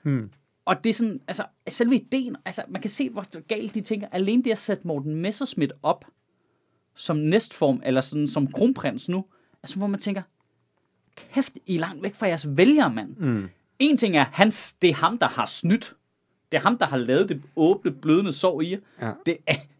Hmm. 0.03 0.31
Og 0.65 0.83
det 0.83 0.89
er 0.89 0.93
sådan, 0.93 1.21
altså, 1.27 1.45
selve 1.69 1.95
ideen, 1.95 2.35
altså, 2.45 2.63
man 2.67 2.81
kan 2.81 2.89
se, 2.89 3.09
hvor 3.09 3.47
galt 3.47 3.75
de 3.75 3.81
tænker. 3.81 4.07
Alene 4.11 4.43
det 4.43 4.51
at 4.51 4.57
sætte 4.57 4.87
Morten 4.87 5.15
Messerschmidt 5.15 5.73
op 5.83 6.05
som 6.95 7.17
næstform, 7.17 7.81
eller 7.85 8.01
sådan 8.01 8.27
som 8.27 8.51
kronprins 8.51 9.09
nu, 9.09 9.25
altså, 9.63 9.77
hvor 9.77 9.87
man 9.87 9.99
tænker, 9.99 10.21
kæft, 11.15 11.53
I 11.65 11.75
er 11.75 11.79
langt 11.79 12.03
væk 12.03 12.15
fra 12.15 12.27
jeres 12.27 12.47
vælgere, 12.49 12.89
mand. 12.89 13.15
Hmm. 13.15 13.49
En 13.79 13.97
ting 13.97 14.17
er, 14.17 14.25
hans, 14.31 14.73
det 14.73 14.89
er 14.89 14.93
ham, 14.93 15.17
der 15.17 15.27
har 15.27 15.45
snydt. 15.45 15.95
Det 16.51 16.57
er 16.57 16.61
ham, 16.61 16.77
der 16.77 16.85
har 16.85 16.97
lavet 16.97 17.29
det 17.29 17.41
åbne, 17.55 17.91
blødende 17.91 18.33
sår 18.33 18.61
i 18.61 18.71
jer. 18.71 18.77
Ja. 19.01 19.11
Det, 19.25 19.37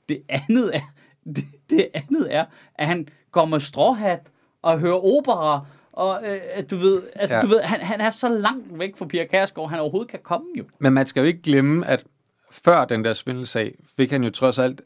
det, 0.09 0.21
andet 0.29 0.75
er, 0.75 0.93
det, 1.35 1.43
det 1.69 1.87
andet 1.93 2.35
er, 2.35 2.45
at 2.75 2.87
han 2.87 3.07
går 3.31 3.45
med 3.45 3.59
stråhat 3.59 4.19
og 4.61 4.79
hører 4.79 5.05
opera, 5.05 5.65
og 5.93 6.21
øh, 6.25 6.63
du 6.71 6.77
ved, 6.77 7.01
altså, 7.15 7.35
ja. 7.35 7.41
du 7.41 7.47
ved 7.47 7.61
han, 7.61 7.81
han 7.81 8.01
er 8.01 8.09
så 8.09 8.29
langt 8.29 8.79
væk 8.79 8.97
fra 8.97 9.05
Pia 9.05 9.25
Kærsgaard, 9.25 9.69
han 9.69 9.79
overhovedet 9.79 10.11
kan 10.11 10.19
komme 10.23 10.47
jo. 10.57 10.63
Men 10.79 10.93
man 10.93 11.07
skal 11.07 11.21
jo 11.21 11.27
ikke 11.27 11.41
glemme, 11.41 11.87
at 11.87 12.05
før 12.51 12.85
den 12.85 13.05
der 13.05 13.13
svindelsag, 13.13 13.75
fik 13.97 14.11
han 14.11 14.23
jo 14.23 14.29
trods 14.29 14.59
alt 14.59 14.81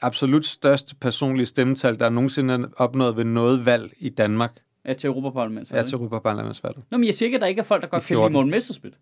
absolut 0.00 0.46
største 0.46 0.94
personlige 0.94 1.46
stemmetal, 1.46 2.00
der 2.00 2.08
nogensinde 2.08 2.54
er 2.54 2.66
opnået 2.76 3.16
ved 3.16 3.24
noget 3.24 3.66
valg 3.66 3.92
i 3.98 4.08
Danmark. 4.08 4.52
Ja, 4.84 4.94
til 4.94 5.06
Europaparlamentet. 5.08 5.70
Ja, 5.76 5.82
til 5.82 5.94
Europaparlamentsvalget. 5.94 6.84
Nå, 6.90 6.98
men 6.98 7.06
jeg 7.06 7.14
siger 7.14 7.26
ikke, 7.26 7.34
at 7.36 7.40
der 7.40 7.46
ikke 7.46 7.58
er 7.60 7.64
folk, 7.64 7.82
der 7.82 7.88
godt 7.88 8.02
kan 8.04 8.14
lide 8.14 8.20
14. 8.20 8.32
Morten 8.32 8.50
Messerschmidt. 8.50 8.94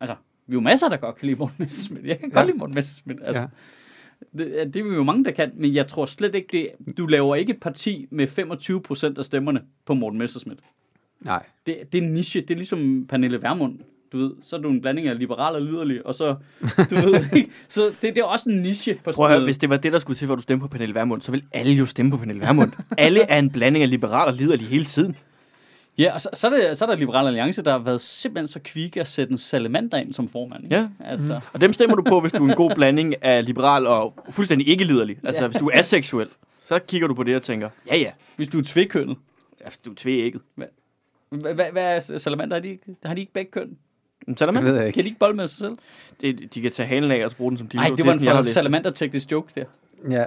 Altså, 0.00 0.16
vi 0.46 0.52
er 0.52 0.56
jo 0.56 0.60
masser, 0.60 0.88
der 0.88 0.96
godt 0.96 1.16
kan 1.16 1.26
lide 1.26 1.38
Morten 1.38 1.56
Messerschmidt. 1.58 2.06
Jeg 2.06 2.18
kan 2.18 2.28
Ja. 2.30 2.34
godt 2.38 2.46
lide 2.46 2.58
Morten 2.58 2.74
Messerschmidt. 2.74 3.18
Altså, 3.22 3.42
Ja. 3.42 4.44
det, 4.44 4.74
det 4.74 4.80
er 4.80 4.84
vi 4.88 4.94
jo 4.94 5.02
mange, 5.04 5.24
der 5.24 5.30
kan, 5.30 5.52
men 5.54 5.74
jeg 5.74 5.86
tror 5.86 6.06
slet 6.06 6.34
ikke, 6.34 6.48
det, 6.52 6.96
du 6.98 7.06
laver 7.06 7.36
ikke 7.36 7.52
et 7.52 7.60
parti 7.60 8.06
med 8.10 8.26
25 8.26 8.82
procent 8.82 9.18
af 9.18 9.24
stemmerne 9.24 9.62
på 9.84 9.94
Morten 9.94 10.18
Messerschmidt. 10.18 10.60
Nej. 11.20 11.46
Det, 11.66 11.92
det 11.92 11.98
er 11.98 12.02
en 12.02 12.12
niche. 12.12 12.40
Det 12.40 12.50
er 12.50 12.54
ligesom 12.56 13.06
Pernille 13.08 13.42
Vermund. 13.42 13.78
Du 14.12 14.18
ved, 14.18 14.30
så 14.42 14.56
er 14.56 14.60
du 14.60 14.68
en 14.70 14.80
blanding 14.80 15.08
af 15.08 15.18
liberal 15.18 15.54
og 15.54 15.62
liderlig, 15.62 16.06
og 16.06 16.14
så, 16.14 16.36
du 16.90 16.94
ved, 16.94 17.24
ikke? 17.36 17.50
så 17.68 17.86
det, 17.86 18.02
det 18.02 18.18
er 18.18 18.24
også 18.24 18.50
en 18.50 18.62
niche 18.62 18.94
på 19.04 19.10
Prøv 19.12 19.26
at 19.26 19.32
høre, 19.32 19.44
hvis 19.44 19.58
det 19.58 19.68
var 19.70 19.76
det, 19.76 19.92
der 19.92 19.98
skulle 19.98 20.16
til, 20.16 20.24
at 20.26 20.36
du 20.36 20.42
stemte 20.42 20.60
på 20.60 20.68
Pernille 20.68 20.94
Vermund, 20.94 21.22
så 21.22 21.32
vil 21.32 21.42
alle 21.52 21.72
jo 21.72 21.86
stemme 21.86 22.10
på 22.10 22.16
Pernille 22.16 22.40
Vermund. 22.42 22.72
alle 22.98 23.22
er 23.22 23.38
en 23.38 23.50
blanding 23.50 23.82
af 23.82 23.90
liberal 23.90 24.28
og 24.28 24.34
liderlig 24.34 24.66
hele 24.66 24.84
tiden. 24.84 25.16
Ja, 25.98 26.14
og 26.14 26.20
så, 26.20 26.28
så, 26.34 26.48
er 26.48 26.50
det, 26.68 26.78
så 26.78 26.84
er 26.84 26.88
der 26.88 26.96
Liberal 26.96 27.26
Alliance, 27.26 27.62
der 27.62 27.70
har 27.70 27.78
været 27.78 28.00
simpelthen 28.00 28.48
så 28.48 28.60
kvikke 28.64 29.00
at 29.00 29.08
sætte 29.08 29.32
en 29.32 29.38
salamander 29.38 29.98
ind 29.98 30.12
som 30.12 30.28
formand. 30.28 30.64
Ikke? 30.64 30.76
Ja. 30.76 30.88
Altså, 31.00 31.40
Og 31.52 31.60
dem 31.60 31.72
stemmer 31.72 31.96
du 31.96 32.02
på, 32.02 32.20
hvis 32.20 32.32
du 32.32 32.44
er 32.46 32.50
en 32.50 32.56
god 32.56 32.74
blanding 32.74 33.24
af 33.24 33.44
liberal 33.46 33.86
og 33.86 34.14
fuldstændig 34.30 34.68
ikke 34.68 34.84
liderlig. 34.84 35.16
Altså, 35.24 35.42
Ja. 35.42 35.48
hvis 35.48 35.56
du 35.56 35.66
er 35.68 35.78
aseksuel, 35.78 36.28
så 36.62 36.78
kigger 36.78 37.08
du 37.08 37.14
på 37.14 37.22
det 37.22 37.36
og 37.36 37.42
tænker, 37.42 37.68
ja 37.90 37.96
ja, 37.96 38.10
hvis 38.36 38.48
du 38.48 38.58
er 38.58 38.62
tvækønnet, 38.62 39.16
ja, 39.60 39.66
du 39.84 39.90
er 39.90 39.94
tvækket. 39.96 40.40
Hvad, 40.54 41.54
hvad, 41.54 41.72
hvad 41.72 41.82
er 41.84 42.18
salamander? 42.18 42.56
Har 42.56 42.60
de, 42.60 42.68
ikke- 42.68 42.96
har 43.04 43.14
de 43.14 43.20
ikke 43.20 43.32
begge 43.32 43.50
køn? 43.50 43.76
Men 44.26 44.36
så 44.36 44.46
er 44.46 44.50
der 44.50 44.60
Det 44.60 44.64
ved 44.64 44.72
jeg 44.74 44.80
Kan 44.80 44.86
ikke. 44.86 45.02
de 45.02 45.06
ikke 45.06 45.18
bolle 45.18 45.36
med 45.36 45.46
sig 45.46 45.58
selv? 45.58 45.78
Det, 46.20 46.54
de 46.54 46.60
kan 46.62 46.72
tage 46.72 46.86
halen 46.88 47.10
af 47.10 47.24
og 47.24 47.30
så 47.30 47.36
bruge 47.36 47.50
den 47.50 47.58
som 47.58 47.66
dildo. 47.68 47.82
Nej, 47.88 47.96
det 47.96 48.06
var 48.06 48.12
er 48.12 48.18
jeg 48.22 48.32
har 48.32 48.38
en 48.38 48.44
det. 48.44 48.54
salamander-teknisk 48.54 49.32
joke 49.32 49.52
der. 49.54 49.64
Ja. 50.10 50.24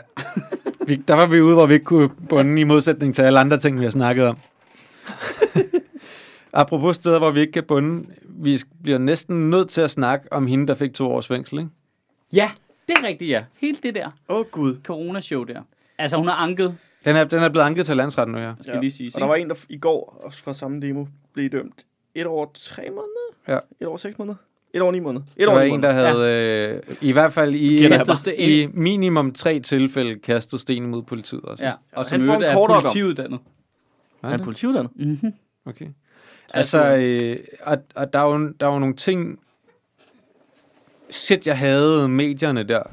Vi, 0.87 0.95
der 0.95 1.13
var 1.13 1.27
vi 1.27 1.41
ude, 1.41 1.53
hvor 1.53 1.65
vi 1.65 1.73
ikke 1.73 1.85
kunne 1.85 2.09
bunde 2.29 2.61
i 2.61 2.63
modsætning 2.63 3.15
til 3.15 3.21
alle 3.21 3.39
andre 3.39 3.57
ting, 3.59 3.79
vi 3.79 3.83
har 3.83 3.91
snakket 3.91 4.25
om. 4.27 4.37
Apropos 6.53 6.95
steder, 6.95 7.17
hvor 7.19 7.31
vi 7.31 7.39
ikke 7.39 7.51
kan 7.51 7.63
bunde, 7.63 8.05
vi 8.29 8.59
bliver 8.83 8.97
næsten 8.97 9.49
nødt 9.49 9.69
til 9.69 9.81
at 9.81 9.91
snakke 9.91 10.33
om 10.33 10.47
hende, 10.47 10.67
der 10.67 10.73
fik 10.75 10.93
to 10.93 11.11
års 11.11 11.27
fængsel, 11.27 11.59
ikke? 11.59 11.69
Ja, 12.33 12.51
det 12.87 12.97
er 12.97 13.03
rigtigt, 13.07 13.29
ja. 13.31 13.43
Helt 13.61 13.83
det 13.83 13.95
der 13.95 14.05
Åh, 14.29 14.39
oh, 14.39 14.45
Gud. 14.51 14.77
corona-show 14.87 15.43
der. 15.43 15.61
Altså, 15.97 16.17
hun 16.17 16.27
har 16.27 16.35
anket, 16.35 16.77
Den 17.05 17.15
er, 17.15 17.23
den 17.23 17.43
er 17.43 17.49
blevet 17.49 17.65
anket 17.65 17.85
til 17.85 17.97
landsretten 17.97 18.35
nu, 18.35 18.41
ja. 18.41 18.53
skal 18.61 18.73
ja. 18.73 18.79
lige 18.79 18.91
sige. 18.91 19.11
Og 19.15 19.21
der 19.21 19.27
var 19.27 19.35
en, 19.35 19.49
der 19.49 19.55
i 19.69 19.77
går, 19.77 20.31
fra 20.33 20.53
samme 20.53 20.81
demo, 20.81 21.05
blev 21.33 21.49
dømt 21.49 21.85
et 22.15 22.25
år 22.27 22.51
tre 22.53 22.83
måneder? 22.89 23.31
Ja. 23.47 23.59
Et 23.79 23.87
år 23.87 23.97
seks 23.97 24.17
måneder? 24.17 24.35
Et 24.73 24.81
år 24.81 24.91
ni 24.91 24.99
måneder? 24.99 25.25
Et 25.37 25.41
Der 25.41 25.49
år 25.49 25.53
var 25.53 25.61
en, 25.61 25.83
der 25.83 25.91
havde, 25.91 26.81
øh, 26.89 26.95
i 27.01 27.11
hvert 27.11 27.33
fald 27.33 27.55
i, 27.55 28.63
i 28.63 28.67
minimum 28.73 29.33
tre 29.33 29.59
tilfælde, 29.59 30.19
kastet 30.19 30.59
sten 30.59 30.85
mod 30.85 31.01
politiet 31.01 31.41
også. 31.41 31.63
Ja, 31.65 31.73
og 31.91 32.05
som 32.05 32.21
øvrigt 32.21 32.43
en 32.43 32.49
er 32.49 32.67
politiuddannet. 32.67 33.39
Er 34.23 34.29
han 34.29 34.39
politiuddannet? 34.39 34.91
Mm-hmm. 34.95 35.33
Okay. 35.65 35.85
Så 36.47 36.57
Altså, 36.57 36.95
øh, 36.95 37.37
og, 37.63 37.77
og 37.95 38.13
der, 38.13 38.19
er 38.19 38.23
jo, 38.23 38.53
der 38.59 38.67
er 38.67 38.73
jo 38.73 38.79
nogle 38.79 38.95
ting... 38.95 39.39
Shit, 41.09 41.47
jeg 41.47 41.57
havde 41.57 42.07
medierne 42.07 42.63
der. 42.63 42.83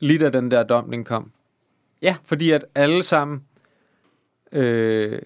Lige 0.00 0.18
da 0.18 0.28
den 0.30 0.50
der 0.50 0.62
dom, 0.62 0.90
den 0.90 1.04
kom. 1.04 1.30
Ja. 2.02 2.16
Fordi 2.24 2.50
at 2.50 2.64
alle 2.74 3.02
sammen 3.02 3.44
øh, 4.52 5.18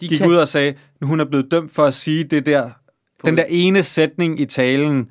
De 0.00 0.08
gik 0.08 0.18
kan, 0.18 0.28
ud 0.28 0.34
og 0.34 0.48
sagde, 0.48 0.74
nu 1.00 1.06
hun 1.06 1.20
er 1.20 1.24
blevet 1.24 1.50
dømt 1.50 1.72
for 1.72 1.84
at 1.84 1.94
sige 1.94 2.24
det 2.24 2.46
der, 2.46 2.70
den 3.24 3.36
der 3.36 3.44
ene 3.48 3.82
sætning 3.82 4.40
i 4.40 4.44
talen, 4.46 5.10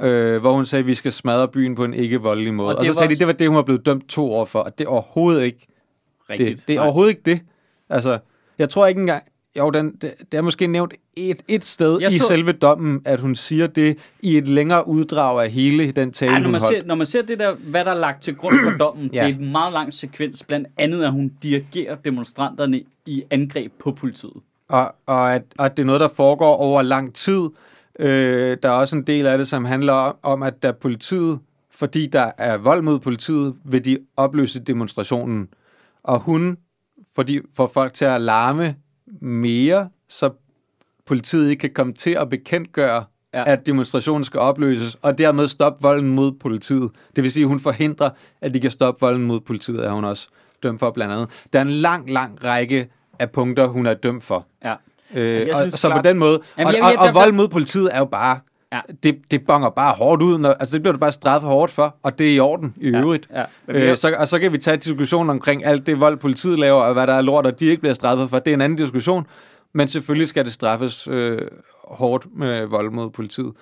øh, 0.00 0.40
hvor 0.40 0.52
hun 0.52 0.66
sagde, 0.66 0.80
at 0.80 0.86
vi 0.86 0.94
skal 0.94 1.12
smadre 1.12 1.48
byen 1.48 1.74
på 1.74 1.84
en 1.84 1.94
ikke 1.94 2.20
voldelig 2.20 2.54
måde. 2.54 2.74
Og 2.76 2.78
Og, 2.78 2.86
så 2.86 2.92
sagde 2.92 3.08
de, 3.08 3.12
også- 3.12 3.18
det 3.18 3.26
var 3.26 3.32
det, 3.32 3.48
hun 3.48 3.56
var 3.56 3.62
blevet 3.62 3.86
dømt 3.86 4.08
to 4.08 4.32
år 4.32 4.44
for, 4.44 4.58
og 4.60 4.78
det 4.78 4.84
er 4.84 4.88
overhovedet 4.88 5.42
ikke 5.44 5.66
rigtigt. 6.30 6.58
det. 6.58 6.66
Det 6.68 6.72
er 6.74 6.78
Nej. 6.78 6.84
overhovedet 6.84 7.10
ikke 7.10 7.22
det. 7.24 7.40
Altså, 7.90 8.18
jeg 8.58 8.68
tror 8.70 8.86
ikke 8.86 9.00
engang... 9.00 9.22
Jo, 9.58 9.70
den, 9.70 9.92
det, 9.92 10.14
det 10.32 10.38
er 10.38 10.42
måske 10.42 10.66
nævnt 10.66 10.94
et, 11.16 11.42
et 11.48 11.64
sted 11.64 11.98
Jeg 12.00 12.12
i 12.12 12.18
så- 12.18 12.26
selve 12.28 12.52
dommen, 12.52 13.02
at 13.04 13.20
hun 13.20 13.34
siger 13.34 13.66
det 13.66 13.98
i 14.20 14.36
et 14.36 14.48
længere 14.48 14.88
uddrag 14.88 15.44
af 15.44 15.50
hele 15.50 15.92
den 15.92 16.12
tale, 16.12 16.32
Ej, 16.32 16.38
når, 16.38 16.44
hun 16.46 16.52
man 16.52 16.60
holdt. 16.60 16.76
ser, 16.76 16.84
når 16.86 16.94
man 16.94 17.06
ser 17.06 17.22
det 17.22 17.38
der, 17.38 17.54
hvad 17.54 17.84
der 17.84 17.90
er 17.90 17.94
lagt 17.98 18.22
til 18.22 18.34
grund 18.36 18.56
for 18.64 18.78
dommen, 18.78 19.10
Ja. 19.12 19.24
det 19.26 19.34
er 19.34 19.38
et 19.38 19.50
meget 19.50 19.72
lang 19.72 19.92
sekvens, 19.92 20.44
blandt 20.44 20.68
andet 20.78 21.04
at 21.04 21.12
hun 21.12 21.32
dirigerer 21.42 21.94
demonstranterne 21.94 22.82
i 23.06 23.22
angreb 23.30 23.72
på 23.78 23.92
politiet. 23.92 24.32
Og, 24.68 24.94
og, 25.06 25.34
at, 25.34 25.42
og 25.58 25.64
at 25.66 25.76
det 25.76 25.82
er 25.82 25.86
noget, 25.86 26.00
der 26.00 26.08
foregår 26.08 26.56
over 26.56 26.82
lang 26.82 27.14
tid. 27.14 27.40
Øh, 27.98 28.56
der 28.62 28.68
er 28.68 28.72
også 28.72 28.96
en 28.96 29.02
del 29.02 29.26
af 29.26 29.38
det, 29.38 29.48
som 29.48 29.64
handler 29.64 29.92
om, 29.92 30.16
om, 30.22 30.42
at 30.42 30.62
da 30.62 30.72
politiet, 30.72 31.38
fordi 31.70 32.06
der 32.06 32.30
er 32.38 32.56
vold 32.56 32.82
mod 32.82 32.98
politiet, 32.98 33.54
vil 33.64 33.84
de 33.84 33.98
opløse 34.16 34.60
demonstrationen. 34.60 35.48
Og 36.02 36.18
hun, 36.20 36.56
fordi 37.14 37.40
får 37.56 37.70
folk 37.74 37.94
til 37.94 38.04
at 38.04 38.20
larme 38.20 38.74
mere, 39.20 39.88
så 40.08 40.30
politiet 41.06 41.50
ikke 41.50 41.60
kan 41.60 41.70
komme 41.74 41.92
til 41.92 42.10
at 42.10 42.30
bekendtgøre, 42.30 43.04
Ja. 43.34 43.44
at 43.46 43.66
demonstrationen 43.66 44.24
skal 44.24 44.40
opløses, 44.40 44.96
og 45.02 45.18
dermed 45.18 45.46
stoppe 45.46 45.82
volden 45.82 46.08
mod 46.08 46.32
politiet. 46.32 46.90
Det 47.16 47.24
vil 47.24 47.30
sige, 47.32 47.42
at 47.44 47.48
hun 47.48 47.60
forhindrer, 47.60 48.10
at 48.40 48.54
de 48.54 48.60
kan 48.60 48.70
stoppe 48.70 49.00
volden 49.06 49.22
mod 49.24 49.40
politiet, 49.40 49.86
er 49.86 49.90
hun 49.90 50.04
også 50.04 50.28
dømt 50.62 50.80
for 50.80 50.90
blandt 50.90 51.12
andet. 51.14 51.28
Der 51.52 51.58
er 51.58 51.62
en 51.62 51.70
lang, 51.70 52.10
lang 52.10 52.44
række 52.44 52.88
af 53.18 53.30
punkter, 53.30 53.66
hun 53.66 53.86
er 53.86 53.94
dømt 53.94 54.24
for. 54.24 54.46
Ja. 54.64 54.74
Øh, 55.14 55.46
jeg 55.48 55.54
og, 55.54 55.60
synes 55.60 55.80
så 55.80 55.88
klart- 55.88 56.04
på 56.04 56.08
den 56.08 56.18
måde, 56.18 56.40
Jamen, 56.58 56.66
og, 56.66 56.74
jeg- 56.74 56.82
og, 56.82 56.90
jeg- 56.90 56.98
og 56.98 57.06
der- 57.06 57.12
vold 57.12 57.32
mod 57.32 57.48
politiet 57.48 57.88
er 57.94 57.98
jo 57.98 58.04
bare, 58.04 58.40
Ja. 58.72 58.80
det, 59.02 59.18
det 59.30 59.46
bonger 59.46 59.70
bare 59.70 59.94
hårdt 59.94 60.22
ud, 60.22 60.38
når, 60.38 60.50
altså 60.52 60.72
det 60.72 60.82
bliver 60.82 60.92
du 60.92 60.98
bare 60.98 61.12
straffet 61.12 61.50
hårdt 61.50 61.72
for, 61.72 61.96
og 62.02 62.18
det 62.18 62.28
er 62.30 62.34
i 62.34 62.38
orden 62.38 62.74
i 62.80 62.88
øvrigt. 62.88 63.28
Ja. 63.34 63.44
Øh, 63.68 63.96
så, 63.96 64.14
og 64.18 64.28
så 64.28 64.38
kan 64.38 64.52
vi 64.52 64.58
tage 64.58 64.76
diskussionen 64.76 65.30
omkring 65.30 65.64
alt 65.64 65.86
det 65.86 66.00
vold, 66.00 66.16
politiet 66.16 66.58
laver, 66.58 66.82
og 66.82 66.92
hvad 66.92 67.06
der 67.06 67.12
er 67.14 67.22
lort, 67.22 67.46
og 67.46 67.60
de 67.60 67.66
ikke 67.66 67.80
bliver 67.80 67.94
straffet 67.94 68.30
for. 68.30 68.38
Det 68.38 68.50
er 68.50 68.54
en 68.54 68.60
anden 68.60 68.78
diskussion, 68.78 69.26
men 69.74 69.88
selvfølgelig 69.88 70.28
skal 70.28 70.44
det 70.44 70.52
straffes 70.52 71.08
øh, 71.10 71.38
hårdt 71.84 72.26
med 72.36 72.66
vold 72.66 72.90
mod 72.90 73.10
politiet. 73.10 73.52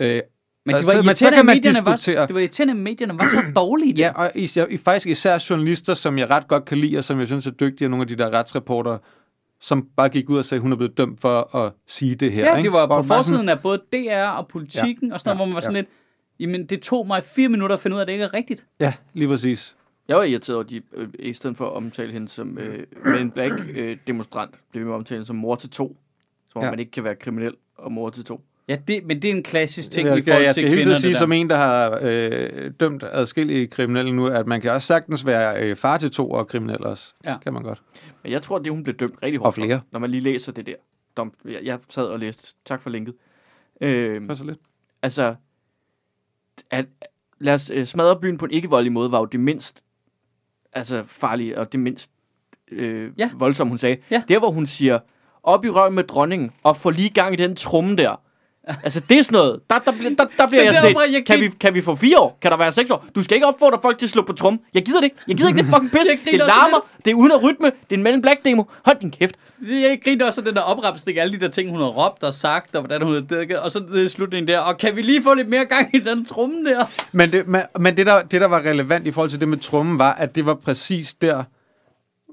Øh, 0.00 0.20
Men 0.66 0.76
det 0.76 0.86
var 0.86 0.92
så- 0.92 1.02
men 1.06 1.14
så 1.14 1.30
kan 1.30 1.46
man 1.46 1.56
medierne 1.56 1.84
var, 1.84 1.96
diskutere- 1.96 2.26
det 2.26 2.34
var 2.34 2.40
irriterende, 2.40 2.72
at 2.72 2.76
medierne 2.78 3.18
var 3.18 3.28
så 3.30 3.42
dårlige. 3.56 3.94
Ja, 3.94 4.12
og 4.14 4.30
især, 4.34 4.66
i- 4.70 4.76
faktisk 4.76 5.06
især 5.06 5.46
journalister, 5.50 5.94
som 5.94 6.18
jeg 6.18 6.30
ret 6.30 6.48
godt 6.48 6.64
kan 6.64 6.78
lide, 6.78 6.98
og 6.98 7.04
som 7.04 7.18
jeg 7.18 7.26
synes 7.26 7.46
er 7.46 7.50
dygtige, 7.50 7.86
og 7.86 7.90
nogle 7.90 8.02
af 8.02 8.06
de 8.08 8.16
der 8.16 8.30
retsreporter, 8.30 8.98
som 9.60 9.88
bare 9.96 10.08
gik 10.08 10.30
ud 10.30 10.38
og 10.38 10.44
sagde, 10.44 10.58
at 10.58 10.62
hun 10.62 10.72
er 10.72 10.76
blevet 10.76 10.98
dømt 10.98 11.20
for 11.20 11.56
at 11.56 11.72
sige 11.86 12.14
det 12.14 12.32
her. 12.32 12.44
Ja, 12.44 12.56
ikke? 12.56 12.66
det 12.66 12.72
var 12.72 12.86
Hvor 12.86 12.96
på 13.02 13.06
forsiden 13.06 13.48
af 13.48 13.60
både 13.60 13.78
DR 13.92 14.24
og 14.26 14.48
politikken, 14.48 15.08
ja. 15.08 15.14
og 15.14 15.20
sådan 15.20 15.28
noget, 15.28 15.34
Ja. 15.34 15.38
hvor 15.38 15.44
man 15.46 15.54
var 15.54 15.60
sådan 15.60 15.74
Ja. 15.74 15.80
lidt, 15.80 15.88
jamen 16.40 16.66
det 16.66 16.82
tog 16.82 17.06
mig 17.06 17.24
fire 17.24 17.48
minutter 17.48 17.76
at 17.76 17.80
finde 17.80 17.94
ud 17.94 17.98
af, 17.98 18.02
at 18.02 18.06
det 18.06 18.12
ikke 18.12 18.24
er 18.24 18.34
rigtigt. 18.34 18.66
Ja, 18.80 18.92
lige 19.12 19.28
præcis. 19.28 19.76
Jeg 20.08 20.16
var 20.16 20.22
irriteret 20.22 20.56
over, 20.56 20.64
at 20.64 20.70
de 20.70 20.82
øh, 20.94 21.08
i 21.18 21.32
stedet 21.32 21.56
for 21.56 21.66
at 21.66 21.72
omtale 21.72 22.12
hende 22.12 22.28
som 22.28 22.58
øh, 22.58 23.20
en 23.20 23.30
black 23.30 23.54
øh, 23.74 23.96
demonstrant, 24.06 24.54
blev 24.70 24.86
vi 24.86 25.04
hende 25.10 25.24
som 25.24 25.36
mor 25.36 25.54
til 25.54 25.70
to. 25.70 25.96
Som 26.52 26.58
om 26.58 26.64
Ja. 26.64 26.70
man 26.70 26.78
ikke 26.78 26.90
kan 26.90 27.04
være 27.04 27.14
kriminel 27.14 27.54
og 27.76 27.92
mor 27.92 28.10
til 28.10 28.24
to. 28.24 28.40
Ja, 28.68 28.76
det, 28.88 29.04
men 29.06 29.22
det 29.22 29.30
er 29.30 29.34
en 29.34 29.42
klassisk 29.42 29.90
ting 29.90 30.08
jeg, 30.08 30.18
i 30.18 30.22
forhold 30.22 30.44
jeg 30.44 30.54
til 30.54 30.64
skal 30.64 30.84
helt 30.84 30.96
sige, 30.96 31.12
der. 31.12 31.18
som 31.18 31.32
en, 31.32 31.50
der 31.50 31.56
har 31.56 31.98
øh, 32.02 32.70
dømt 32.80 33.04
adskillige 33.12 33.66
kriminelle 33.66 34.12
nu, 34.12 34.26
at 34.26 34.46
man 34.46 34.60
kan 34.60 34.70
også 34.70 34.86
sagtens 34.86 35.26
være 35.26 35.62
øh, 35.62 35.76
far 35.76 35.98
til 35.98 36.10
to 36.10 36.30
og 36.30 36.48
kriminel 36.48 36.84
også. 36.84 37.14
Ja. 37.24 37.38
Kan 37.38 37.52
man 37.52 37.62
godt. 37.62 37.82
Men 38.22 38.32
jeg 38.32 38.42
tror, 38.42 38.56
at 38.56 38.64
det 38.64 38.72
hun 38.72 38.82
blev 38.84 38.96
dømt 38.96 39.14
rigtig 39.22 39.40
Og 39.40 39.44
hårdt 39.44 39.54
for, 39.54 39.62
flere. 39.62 39.80
når 39.92 39.98
man 39.98 40.10
lige 40.10 40.20
læser 40.20 40.52
det 40.52 40.66
der. 40.66 40.74
Dom, 41.16 41.32
jeg, 41.44 41.58
jeg 41.62 41.78
sad 41.88 42.04
og 42.04 42.18
læste. 42.18 42.54
Tak 42.66 42.82
for 42.82 42.90
linket. 42.90 43.14
Øh, 43.80 44.26
Pas 44.26 44.38
så 44.38 44.44
lidt. 44.44 44.58
altså, 45.02 45.34
at, 46.70 46.86
lad 47.38 47.54
os 47.54 47.70
øh, 47.74 47.84
smadre 47.86 48.20
byen 48.20 48.38
på 48.38 48.44
en 48.44 48.50
ikke-voldelig 48.50 48.92
måde, 48.92 49.12
var 49.12 49.18
jo 49.18 49.24
det 49.24 49.40
mindst 49.40 49.84
altså, 50.72 51.04
farlige 51.06 51.58
og 51.58 51.72
det 51.72 51.80
mindst 51.80 52.10
øh, 52.70 53.10
Ja. 53.18 53.30
voldsomme, 53.34 53.70
hun 53.70 53.78
sagde. 53.78 53.96
Ja. 54.10 54.22
Der, 54.28 54.38
hvor 54.38 54.50
hun 54.50 54.66
siger, 54.66 54.98
op 55.42 55.64
i 55.64 55.68
røven 55.68 55.94
med 55.94 56.04
dronningen, 56.04 56.50
og 56.62 56.76
få 56.76 56.90
lige 56.90 57.10
gang 57.10 57.32
i 57.32 57.36
den 57.36 57.56
tromme 57.56 57.96
der. 57.96 58.20
Altså, 58.84 59.00
det 59.08 59.18
er 59.18 59.22
sådan 59.22 59.36
noget. 59.36 59.60
Der, 59.70 59.78
der, 59.78 59.92
bliver- 59.92 60.10
der, 60.14 60.24
der 60.38 60.46
bliver 60.48 60.62
Det 60.62 60.74
jeg 60.74 60.82
sådan 60.82 61.12
jeg. 61.12 61.24
Kan 61.26 61.40
vi, 61.40 61.48
kan 61.60 61.74
vi 61.74 61.80
få 61.80 61.94
fire 61.94 62.18
år? 62.18 62.38
Kan 62.42 62.50
der 62.50 62.56
være 62.56 62.72
seks 62.72 62.90
år? 62.90 63.04
Du 63.14 63.22
skal 63.22 63.34
ikke 63.34 63.46
opfordre 63.46 63.78
folk 63.82 63.98
til 63.98 64.06
at 64.06 64.10
slå 64.10 64.22
på 64.22 64.32
trum. 64.32 64.60
Jeg 64.74 64.84
gider 64.84 64.98
det 64.98 65.04
ikke. 65.04 65.16
Jeg 65.28 65.36
gider 65.36 65.48
ikke 65.48 65.62
det 65.62 65.66
fucking 65.74 65.90
pis. 65.92 66.00
Det 66.24 66.38
larmer. 66.38 66.86
Det 67.04 67.10
er 67.10 67.14
uden 67.14 67.32
at 67.32 67.42
rytme. 67.42 67.66
Det 67.66 67.72
er 67.90 67.94
en 67.94 68.02
Men 68.02 68.14
in 68.14 68.22
Black 68.22 68.44
demo. 68.44 68.62
Hold 68.84 68.96
din 69.00 69.10
kæft. 69.10 69.34
Jeg 69.70 69.98
griner 70.04 70.26
også 70.26 70.40
af 70.40 70.44
den 70.44 70.54
der 70.54 70.60
opremsning 70.60 71.18
af 71.18 71.22
alle 71.22 71.36
de 71.38 71.44
der 71.44 71.48
ting, 71.50 71.70
hun 71.70 71.78
har 71.78 71.86
råbt 71.86 72.22
og 72.22 72.34
sagt, 72.34 72.74
og 72.74 72.80
hvordan 72.82 73.02
hun 73.02 73.14
har 73.14 73.20
dækket, 73.20 73.58
og 73.58 73.70
så 73.70 73.78
det 73.92 74.10
slutningen 74.10 74.48
der, 74.48 74.58
og 74.58 74.78
kan 74.78 74.96
vi 74.96 75.02
lige 75.02 75.22
få 75.22 75.34
lidt 75.34 75.48
mere 75.48 75.64
gang 75.64 75.94
i 75.94 75.98
den 75.98 76.24
tromme 76.24 76.64
der? 76.64 76.84
Men, 77.12 77.32
det, 77.32 77.48
men, 77.48 77.62
men 77.78 77.96
det, 77.96 78.06
der, 78.06 78.22
det, 78.22 78.40
der 78.40 78.46
var 78.46 78.58
relevant 78.60 79.06
i 79.06 79.10
forhold 79.10 79.30
til 79.30 79.40
det 79.40 79.48
med 79.48 79.58
trummen, 79.58 79.98
var, 79.98 80.12
at 80.12 80.34
det 80.34 80.46
var 80.46 80.54
præcis 80.54 81.14
der, 81.14 81.42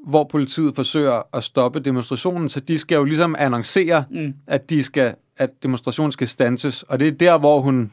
hvor 0.07 0.23
politiet 0.23 0.75
forsøger 0.75 1.21
at 1.33 1.43
stoppe 1.43 1.79
demonstrationen. 1.79 2.49
Så 2.49 2.59
de 2.59 2.77
skal 2.77 2.95
jo 2.95 3.03
ligesom 3.03 3.35
annoncere, 3.39 4.03
Mm. 4.11 4.33
at, 4.47 4.69
de 4.69 4.83
skal, 4.83 5.13
at 5.37 5.49
demonstrationen 5.63 6.11
skal 6.11 6.27
stanses. 6.27 6.83
Og 6.83 6.99
det 6.99 7.07
er 7.07 7.11
der, 7.11 7.37
hvor 7.37 7.59
hun 7.59 7.91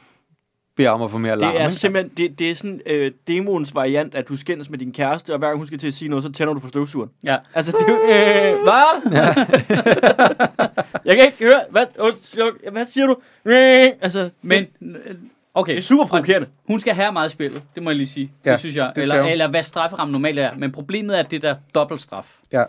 beder 0.77 0.91
om 0.91 1.03
at 1.03 1.11
få 1.11 1.19
mere 1.19 1.39
larm. 1.39 1.53
Det 1.53 1.61
er 1.61 1.67
ikke? 1.67 1.75
simpelthen, 1.77 2.13
det, 2.17 2.39
det 2.39 2.51
er 2.51 2.55
sådan 2.55 2.81
øh, 2.87 3.11
demoens 3.29 3.75
variant, 3.75 4.15
at 4.15 4.29
du 4.29 4.37
skændes 4.37 4.71
med 4.71 4.79
din 4.79 4.93
kæreste, 4.93 5.33
og 5.33 5.39
hver 5.39 5.49
gang 5.49 5.59
hun 5.59 5.67
skal 5.67 5.79
til 5.79 5.87
at 5.89 5.95
sige 5.95 6.09
noget, 6.09 6.25
så 6.25 6.33
tænder 6.33 6.55
du 6.55 6.61
for 6.61 6.69
støvsugeren. 6.69 7.11
Ja. 7.25 7.37
Altså, 7.55 7.73
det, 7.73 7.89
øh, 7.89 8.63
hvad? 8.63 9.13
Ja. 9.13 9.27
jeg 11.05 11.17
kan 11.17 11.25
ikke 11.27 11.37
høre, 11.39 11.61
hvad, 11.71 12.71
hvad 12.73 12.87
siger 12.87 13.07
du? 13.07 13.17
Øh, 13.45 13.91
altså, 14.01 14.31
Men, 14.43 14.67
øh, 14.83 15.15
okay. 15.55 15.73
det 15.73 15.79
er 15.79 15.83
super 15.83 16.05
provokerende. 16.07 16.49
Hun 16.67 16.81
skal 16.81 16.95
have 16.95 17.13
meget 17.13 17.31
spillet, 17.31 17.63
det 17.75 17.83
må 17.83 17.91
jeg 17.91 17.97
lige 17.97 18.07
sige. 18.07 18.33
Ja, 18.45 18.51
det 18.53 18.59
synes 18.61 18.77
jeg. 18.77 18.93
det 18.95 19.03
Eller, 19.03 19.23
hun. 19.23 19.31
eller 19.33 19.49
hvad 19.51 19.63
strafferammen 19.63 20.13
normalt 20.13 20.39
er. 20.39 20.55
Men 20.57 20.73
problemet 20.73 21.19
er 21.19 21.23
det 21.23 21.43
der 21.43 21.57
dobbeltstraf. 21.75 22.37
Ja. 22.53 22.59
Det, 22.59 22.67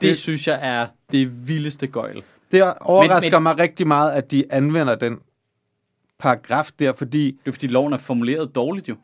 det 0.00 0.08
Det- 0.08 0.16
synes 0.16 0.46
jeg 0.48 0.58
er 0.62 0.86
det 1.12 1.48
vildeste 1.48 1.86
gøjl. 1.86 2.22
Det 2.52 2.74
overrasker 2.80 3.30
Men- 3.38 3.42
men, 3.44 3.56
mig 3.56 3.58
rigtig 3.58 3.86
meget, 3.86 4.12
at 4.12 4.30
de 4.30 4.44
anvender 4.50 4.94
den 4.94 5.18
paragraf 6.18 6.70
der, 6.78 6.92
fordi 6.92 7.26
Det 7.44 7.48
er 7.48 7.52
fordi 7.52 7.66
loven 7.66 7.92
er 7.92 7.96
formuleret 7.96 8.54
dårligt 8.54 8.88
jo. 8.88 8.96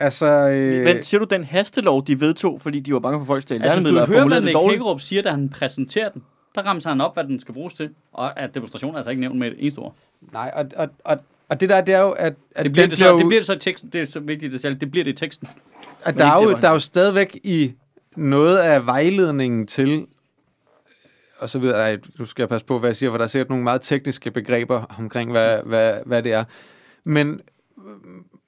altså... 0.00 0.26
Øh, 0.26 0.84
Men 0.84 1.02
siger 1.02 1.18
du, 1.18 1.26
den 1.30 1.44
hastelov, 1.44 2.06
de 2.06 2.20
vedtog, 2.20 2.60
fordi 2.60 2.80
de 2.80 2.92
var 2.92 2.98
bange 2.98 3.18
for 3.20 3.24
folk 3.26 3.42
stjæle 3.42 3.62
Altså, 3.64 3.80
hvis 3.80 3.90
du 3.90 3.96
er 3.96 4.06
hører, 4.06 4.26
hvad 4.28 4.40
Nick? 4.40 4.58
Hækkerup 4.70 5.00
siger, 5.00 5.22
da 5.22 5.30
han 5.30 5.48
præsenterer 5.48 6.08
den, 6.08 6.22
der 6.54 6.62
rammer 6.62 6.88
han 6.88 7.00
op, 7.00 7.14
hvad 7.14 7.24
den 7.24 7.40
skal 7.40 7.54
bruges 7.54 7.74
til. 7.74 7.90
Og 8.12 8.40
at 8.40 8.54
demonstrationen 8.54 8.94
er 8.94 8.98
altså 8.98 9.10
ikke 9.10 9.20
nævnt 9.20 9.38
med 9.38 9.48
et 9.48 9.54
eneste 9.58 9.78
ord. 9.78 9.94
Nej, 10.32 10.52
og, 10.54 10.66
og, 10.76 10.88
og, 11.04 11.18
og 11.48 11.60
det 11.60 11.68
der, 11.68 11.80
det 11.80 11.94
er 11.94 12.00
jo, 12.00 12.10
at, 12.10 12.34
at 12.54 12.64
Det 12.64 12.72
bliver 12.72 12.86
det, 12.86 12.98
så, 12.98 13.08
jo- 13.08 13.18
det 13.18 13.26
bliver 13.26 13.40
det 13.40 13.46
så 13.46 13.52
i 13.52 13.58
teksten. 13.58 13.90
Det 13.90 14.00
er 14.00 14.04
så 14.06 14.20
vigtigt, 14.20 14.52
det, 14.52 14.60
selv. 14.60 14.80
det 14.80 14.90
bliver 14.90 15.04
det 15.04 15.10
i 15.10 15.14
teksten. 15.16 15.48
at 16.04 16.18
der, 16.18 16.24
er 16.26 16.42
jo, 16.42 16.54
der 16.54 16.68
er 16.68 16.72
jo 16.72 16.78
stadigvæk 16.78 17.40
i 17.44 17.72
noget 18.16 18.58
af 18.58 18.86
vejledningen 18.86 19.66
til, 19.66 20.06
og 21.38 21.50
så 21.50 21.58
videre, 21.58 21.76
ej, 21.78 21.96
du 22.18 22.24
skal 22.26 22.48
passe 22.48 22.66
på, 22.66 22.78
hvad 22.78 22.88
jeg 22.88 22.96
siger, 22.96 23.10
for 23.10 23.16
der 23.18 23.24
er 23.24 23.28
sikkert 23.28 23.48
nogle 23.48 23.64
meget 23.64 23.82
tekniske 23.82 24.30
begreber 24.30 24.84
omkring, 24.98 25.30
hvad, 25.30 25.62
hvad, 25.62 26.00
hvad 26.06 26.22
det 26.22 26.32
er. 26.32 26.44
Men, 27.04 27.40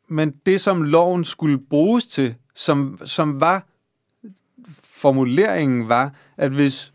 men 0.08 0.30
det, 0.46 0.60
som 0.60 0.82
loven 0.82 1.24
skulle 1.24 1.58
bruges 1.58 2.06
til, 2.06 2.34
som, 2.54 3.00
som 3.04 3.40
var, 3.40 3.66
formuleringen 4.82 5.88
var, 5.88 6.14
at 6.36 6.50
hvis 6.50 6.92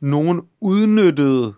nogen 0.00 0.42
udnyttede 0.60 1.54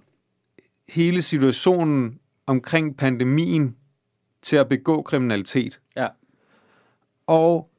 hele 0.89 1.23
situationen 1.23 2.19
omkring 2.47 2.97
pandemien 2.97 3.77
til 4.43 4.57
at 4.57 4.69
begå 4.69 5.03
kriminalitet, 5.03 5.81
Ja. 5.97 6.09
og 7.27 7.71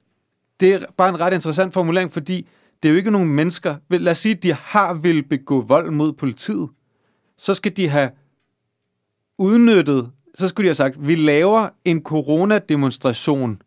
det 0.60 0.74
er 0.74 0.86
bare 0.98 1.10
en 1.10 1.20
ret 1.20 1.34
interessant 1.34 1.74
formulering, 1.74 2.14
fordi 2.14 2.48
det 2.84 2.90
er 2.90 2.92
jo 2.92 2.98
ikke 2.98 3.12
nogen 3.12 3.30
mennesker. 3.30 3.76
Lad 3.90 4.12
os 4.12 4.18
sige, 4.18 4.36
at 4.36 4.44
de 4.44 4.54
har 4.54 4.94
vil 4.94 5.24
begå 5.24 5.62
vold 5.62 5.92
mod 5.92 6.14
politiet. 6.14 6.70
så 7.38 7.54
skal 7.54 7.78
de 7.78 7.90
have 7.90 8.10
udnyttet, 9.38 10.12
så 10.36 10.48
skulle 10.48 10.66
de 10.66 10.70
have 10.70 10.76
sagt, 10.76 11.08
vi 11.08 11.16
laver 11.16 11.70
en 11.86 12.04
coronademonstration 12.04 13.62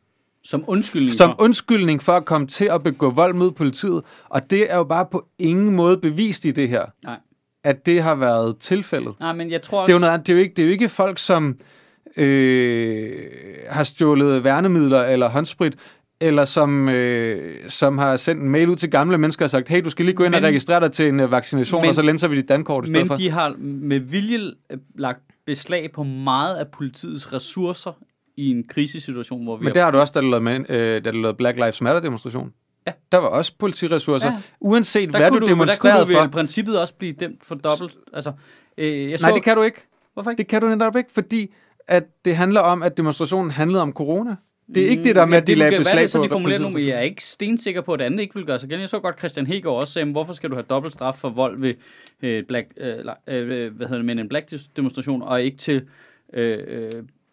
Som 0.45 0.65
undskyldning 0.67 1.15
som 1.15 1.35
undskyldning 1.39 2.03
for 2.03 2.13
at 2.13 2.25
komme 2.25 2.47
til 2.47 2.65
at 2.65 2.83
begå 2.83 3.11
vold 3.11 3.35
mod 3.35 3.51
politiet, 3.51 4.03
og 4.29 4.51
det 4.51 4.73
er 4.73 4.77
jo 4.77 4.85
bare 4.85 5.07
på 5.07 5.27
ingen 5.39 5.75
måde 5.75 5.97
bevist 5.99 6.45
i 6.45 6.51
det 6.51 6.69
her, 6.69 6.85
Nej. 7.05 7.19
at 7.65 7.87
det 7.87 8.03
har 8.03 8.15
været 8.15 8.59
tilfældet. 8.59 9.15
Nej, 9.21 9.33
men 9.33 9.51
jeg 9.51 9.63
tror 9.63 9.81
også... 9.81 9.87
Det 9.87 9.93
er 9.93 9.97
jo, 9.97 10.01
noget, 10.01 10.27
det 10.27 10.33
er 10.33 10.37
jo, 10.37 10.43
ikke, 10.43 10.55
det 10.55 10.63
er 10.63 10.67
jo 10.67 10.73
ikke 10.73 10.89
folk, 10.89 11.19
som 11.19 11.59
øh, 12.17 13.27
har 13.69 13.85
stjålet 13.85 14.45
værnemidler 14.45 15.03
eller 15.03 15.29
håndsprit, 15.29 15.77
eller 16.21 16.45
som, 16.45 16.89
øh, 16.89 17.55
som 17.71 17.99
har 17.99 18.16
sendt 18.16 18.43
en 18.43 18.51
mail 18.51 18.68
ud 18.68 18.77
til 18.77 18.91
gamle 18.91 19.18
mennesker 19.18 19.45
og 19.45 19.51
sagt, 19.51 19.68
hey, 19.68 19.85
du 19.85 19.91
skal 19.91 20.05
lige 20.05 20.14
gå 20.16 20.25
ind 20.25 20.31
Men- 20.31 20.45
og 20.45 20.49
registrere 20.49 20.81
dig 20.81 20.93
til 20.93 21.09
en 21.09 21.21
uh, 21.21 21.31
vaccination, 21.31 21.81
Men- 21.81 21.89
og 21.89 21.95
så 21.95 22.03
lænser 22.03 22.29
vi 22.29 22.37
dit 22.37 22.49
dankort 22.49 22.85
i 22.85 22.87
stedet 22.87 23.01
Men 23.01 23.07
for. 23.09 23.14
de 23.14 23.31
har 23.31 23.55
med 23.59 23.99
vilje 23.99 24.39
øh, 24.71 24.79
lagt 24.95 25.21
beslag 25.47 25.93
på 25.93 26.03
meget 26.03 26.57
af 26.57 26.68
politiets 26.68 27.33
ressourcer 27.33 27.93
i 28.37 28.51
en 28.51 28.64
krisesituation, 28.68 29.45
hvor 29.45 29.57
vi 29.57 29.64
Men 29.64 29.75
det 29.75 29.83
har 29.83 29.91
du 29.91 29.99
også, 29.99 30.12
da 30.14 30.21
du 30.21 30.27
lavede, 30.27 30.45
med, 30.45 30.71
øh, 30.71 31.05
da 31.05 31.11
du 31.11 31.16
lavede 31.16 31.37
Black 31.37 31.57
Lives 31.59 31.81
Matter 31.81 32.01
demonstration. 32.01 32.53
Ja. 32.87 32.93
Der 33.12 33.18
var 33.18 33.29
også 33.29 33.53
politiressourcer. 33.59 34.33
Ja. 34.33 34.39
Uanset 34.61 35.12
der 35.12 35.18
hvad 35.18 35.31
du 35.31 35.35
du, 35.35 35.41
der 35.41 35.47
kunne 35.47 35.51
demonstrerede 35.51 36.07
du 36.07 36.12
for. 36.12 36.25
i 36.25 36.29
princippet 36.29 36.81
også 36.81 36.95
blive 36.95 37.12
dømt 37.12 37.45
for 37.45 37.55
dobbelt. 37.55 37.97
Altså, 38.12 38.33
øh, 38.79 39.11
jeg 39.11 39.18
så, 39.18 39.27
Nej, 39.27 39.35
det 39.35 39.43
kan 39.43 39.57
du 39.57 39.62
ikke. 39.62 39.87
Hvorfor 40.14 40.31
ikke? 40.31 40.39
Det 40.39 40.49
kan 40.49 40.61
du 40.61 40.68
netop 40.68 40.97
ikke, 40.97 41.12
fordi 41.12 41.55
at 41.89 42.05
det 42.25 42.37
handler 42.37 42.61
om, 42.61 42.83
at 42.83 42.97
demonstrationen 42.97 43.51
handlede 43.51 43.83
om 43.83 43.93
corona. 43.93 44.37
Det 44.75 44.83
er 44.83 44.89
ikke 44.89 45.05
det 45.05 45.16
der 45.16 45.27
med, 45.27 45.37
at 45.37 45.47
de 45.47 45.53
det 45.53 45.59
lagde 45.59 45.71
kan 45.71 45.79
være, 45.79 45.81
beslag 45.81 45.99
det 45.99 46.05
er 46.05 46.09
så 46.09 46.18
på. 46.18 46.25
de 46.25 46.29
formulerer 46.29 46.59
nu, 46.61 46.68
men 46.68 46.87
jeg 46.87 46.97
er 46.97 47.01
ikke 47.01 47.25
stensikker 47.25 47.81
på, 47.81 47.93
at 47.93 48.01
andet 48.01 48.21
ikke 48.21 48.35
vil 48.35 48.47
gøre 48.47 48.59
sig 48.59 48.71
igen. 48.71 48.81
Jeg 48.81 48.89
så 48.89 48.99
godt, 48.99 49.18
Christian 49.18 49.47
Hegård 49.47 49.81
også 49.81 49.93
sagde, 49.93 50.11
hvorfor 50.11 50.33
skal 50.33 50.51
du 50.51 50.55
have 50.55 50.64
dobbelt 50.71 50.95
straf 50.95 51.14
for 51.14 51.31
vold 51.31 51.61
ved 51.61 51.75
øh, 52.23 52.45
Black, 52.45 52.68
øh, 52.77 52.99
øh, 53.29 53.77
hvad 53.77 53.87
hedder 53.87 53.97
det, 53.97 54.05
men 54.05 54.18
en 54.18 54.29
Black 54.29 54.53
demonstration, 54.77 55.23
og 55.23 55.43
ikke 55.43 55.57
til 55.57 55.83
øh, 56.33 56.59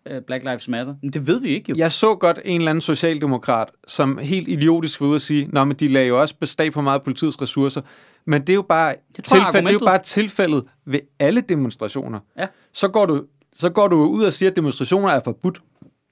øh, 0.10 0.22
Black 0.22 0.44
Lives 0.44 0.68
Matter? 0.68 0.96
Men 1.02 1.14
det 1.14 1.28
ved 1.28 1.42
vi 1.42 1.50
ikke 1.50 1.70
jo. 1.70 1.76
Jeg 1.78 1.92
så 1.92 2.16
godt 2.16 2.40
en 2.46 2.62
eller 2.62 2.70
anden 2.70 2.82
socialdemokrat, 2.82 3.68
som 3.88 4.18
helt 4.18 4.48
idiotisk 4.48 5.02
var 5.02 5.08
ude 5.08 5.16
at 5.16 5.22
sige, 5.22 5.50
Nå, 5.52 5.64
men 5.64 5.78
de 5.78 5.88
lagde 5.88 6.08
jo 6.08 6.22
også 6.22 6.36
beslag 6.40 6.72
på 6.72 6.82
meget 6.82 7.04
politiets 7.04 7.42
ressourcer. 7.42 7.82
Men 8.26 8.42
det 8.42 8.50
er 8.50 8.56
jo 8.56 8.62
bare, 8.62 8.96
Det 9.16 9.24
tror 9.24 9.38
jeg 9.38 9.42
er 9.42 9.52
tilfælde, 9.52 9.68
det 9.68 9.74
er 9.76 9.80
jo 9.80 9.86
bare 9.86 10.02
tilfældet 10.02 10.64
ved 10.86 11.00
alle 11.20 11.42
demonstrationer. 11.42 12.20
Ja. 12.38 12.48
Så 12.74 12.88
går 12.88 13.06
du 13.06 13.24
så 13.60 13.70
går 13.70 13.88
du 13.88 13.96
ud 13.96 14.24
og 14.24 14.34
siger, 14.34 14.50
at 14.50 14.56
demonstrationer 14.56 15.10
er 15.10 15.20
forbudt. 15.24 15.62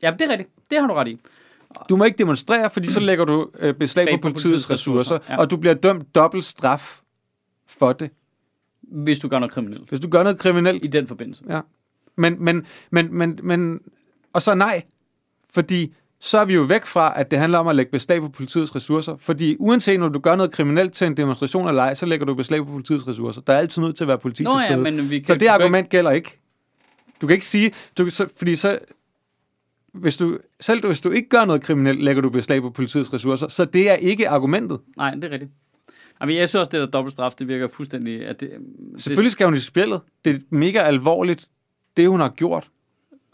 Ja, 0.01 0.11
det 0.11 0.21
er 0.21 0.29
rigtigt. 0.29 0.49
Det 0.69 0.79
har 0.79 0.87
du 0.87 0.93
ret 0.93 1.07
i. 1.07 1.19
Du 1.89 1.95
må 1.95 2.03
ikke 2.03 2.17
demonstrere, 2.17 2.69
fordi 2.69 2.91
så 2.91 2.99
lægger 2.99 3.25
du 3.25 3.49
øh, 3.59 3.73
beslag 3.73 4.05
på, 4.05 4.21
politiets, 4.21 4.43
politiets 4.43 4.69
ressourcer, 4.69 5.19
ja. 5.29 5.37
og 5.37 5.51
du 5.51 5.57
bliver 5.57 5.73
dømt 5.73 6.15
dobbelt 6.15 6.45
straf 6.45 6.99
for 7.67 7.93
det, 7.93 8.09
Hvis 8.81 9.19
du 9.19 9.27
gør 9.27 9.39
noget 9.39 9.53
kriminelt 9.53 9.89
hvis 9.89 9.99
du 9.99 10.09
gør 10.09 10.23
noget 10.23 10.39
kriminelt. 10.39 10.85
i 10.85 10.87
den 10.87 11.07
forbindelse. 11.07 11.43
Ja. 11.49 11.61
Men, 12.15 12.43
men, 12.43 12.65
men, 12.89 13.17
men, 13.17 13.39
men, 13.43 13.79
og 14.33 14.41
så 14.41 14.53
nej, 14.53 14.83
fordi 15.49 15.93
så 16.19 16.37
er 16.37 16.45
vi 16.45 16.53
jo 16.53 16.61
væk 16.61 16.85
fra, 16.85 17.19
at 17.19 17.31
det 17.31 17.39
handler 17.39 17.59
om 17.59 17.67
at 17.67 17.75
lægge 17.75 17.91
beslag 17.91 18.21
på 18.21 18.29
politiets 18.29 18.75
ressourcer. 18.75 19.15
Fordi 19.19 19.55
uanset 19.59 19.99
når 19.99 20.09
du 20.09 20.19
gør 20.19 20.35
noget 20.35 20.51
kriminelt 20.51 20.93
til 20.93 21.07
en 21.07 21.17
demonstration 21.17 21.67
eller 21.67 21.83
ej, 21.83 21.93
så 21.93 22.05
lægger 22.05 22.25
du 22.25 22.33
beslag 22.33 22.59
på 22.65 22.71
politiets 22.71 23.07
ressourcer. 23.07 23.41
Der 23.41 23.53
er 23.53 23.57
altid 23.57 23.81
nødt 23.81 23.95
til 23.95 24.03
at 24.03 24.07
være 24.07 24.17
politi 24.17 24.43
Nå 24.43 24.51
til 24.51 24.59
ja, 24.61 24.67
stede. 24.67 24.81
men 24.81 25.09
vi 25.09 25.19
kan, 25.19 25.27
så 25.27 25.35
det 25.35 25.47
argument 25.47 25.89
gælder 25.89 26.11
ikke. 26.11 26.39
Du 27.21 27.27
kan 27.27 27.33
ikke 27.33 27.45
sige, 27.45 27.71
du, 27.97 28.09
så, 28.09 28.27
fordi 28.37 28.55
så, 28.55 28.79
hvis 29.95 30.17
du, 30.17 30.37
selv 30.59 30.85
hvis 30.85 31.01
du 31.01 31.11
ikke 31.11 31.29
gør 31.29 31.45
noget 31.45 31.61
kriminelt, 31.61 32.03
lægger 32.03 32.21
du 32.21 32.29
beslag 32.29 32.61
på 32.61 32.69
politiets 32.69 33.13
ressourcer. 33.13 33.47
Så 33.47 33.65
det 33.65 33.89
er 33.89 33.93
ikke 33.95 34.29
argumentet. 34.29 34.79
Nej, 34.97 35.15
det 35.15 35.23
er 35.23 35.29
rigtigt. 35.29 35.51
Jamen, 36.21 36.35
jeg 36.35 36.49
synes 36.49 36.59
også, 36.59 36.69
det 36.71 36.79
der 36.79 36.85
dobbelt 36.85 37.13
straf, 37.13 37.31
det 37.39 37.47
virker 37.47 37.67
fuldstændig... 37.67 38.27
At 38.27 38.39
det, 38.39 38.51
Selvfølgelig 38.97 39.31
skal 39.31 39.45
hun 39.45 39.55
i 39.55 39.59
spillet. 39.59 40.01
Det 40.25 40.35
er 40.35 40.39
mega 40.49 40.79
alvorligt, 40.79 41.49
det 41.97 42.09
hun 42.09 42.19
har 42.19 42.29
gjort 42.29 42.69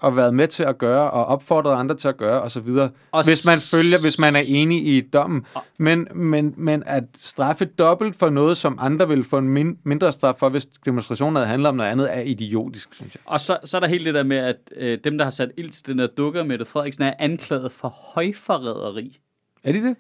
og 0.02 0.16
været 0.16 0.34
med 0.34 0.48
til 0.48 0.64
at 0.64 0.78
gøre, 0.78 1.12
og 1.12 1.26
opfordret 1.26 1.80
andre 1.80 1.96
til 1.96 2.08
at 2.08 2.18
gøre, 2.18 2.42
osv. 2.42 2.68
Og 3.12 3.26
Hvis 3.26 3.46
man 3.46 3.58
følger, 3.60 4.02
hvis 4.02 4.20
man 4.20 4.36
er 4.36 4.44
enig 4.46 4.88
i 4.88 5.02
dommen. 5.02 5.46
Men, 5.78 6.08
men, 6.16 6.54
men 6.58 6.84
at 6.86 7.04
straffe 7.16 7.66
dobbelt 7.66 8.16
for 8.16 8.30
noget, 8.30 8.58
som 8.58 8.78
andre 8.82 9.08
vil 9.08 9.24
få 9.24 9.38
en 9.38 9.50
min, 9.50 9.78
mindre 9.84 10.12
straf 10.12 10.36
for, 10.40 10.50
hvis 10.50 10.66
demonstrationen 10.66 11.36
havde 11.36 11.48
handlet 11.48 11.70
om 11.70 11.76
noget 11.76 11.90
andet, 11.90 12.18
er 12.18 12.22
idiotisk, 12.22 12.96
synes 12.96 13.16
jeg. 13.16 13.22
Og 13.26 13.40
så, 13.40 13.58
så 13.64 13.78
er 13.78 13.80
der 13.80 13.88
helt 13.88 14.06
det 14.06 14.14
der 14.14 14.24
med, 14.24 14.38
at 14.38 14.56
øh, 14.76 15.00
dem, 15.04 15.18
der 15.18 15.26
har 15.26 15.32
sat 15.32 15.52
ild 15.58 15.70
til 15.70 15.86
den 15.86 15.98
der 15.98 16.08
dukker, 16.08 16.44
Mette 16.44 16.66
Frederiksen, 16.66 17.04
er 17.04 17.14
anklaget 17.20 17.72
for 17.72 17.88
højforræderi. 17.88 19.20
Er 19.64 19.72
de 19.72 19.84
det? 19.84 19.96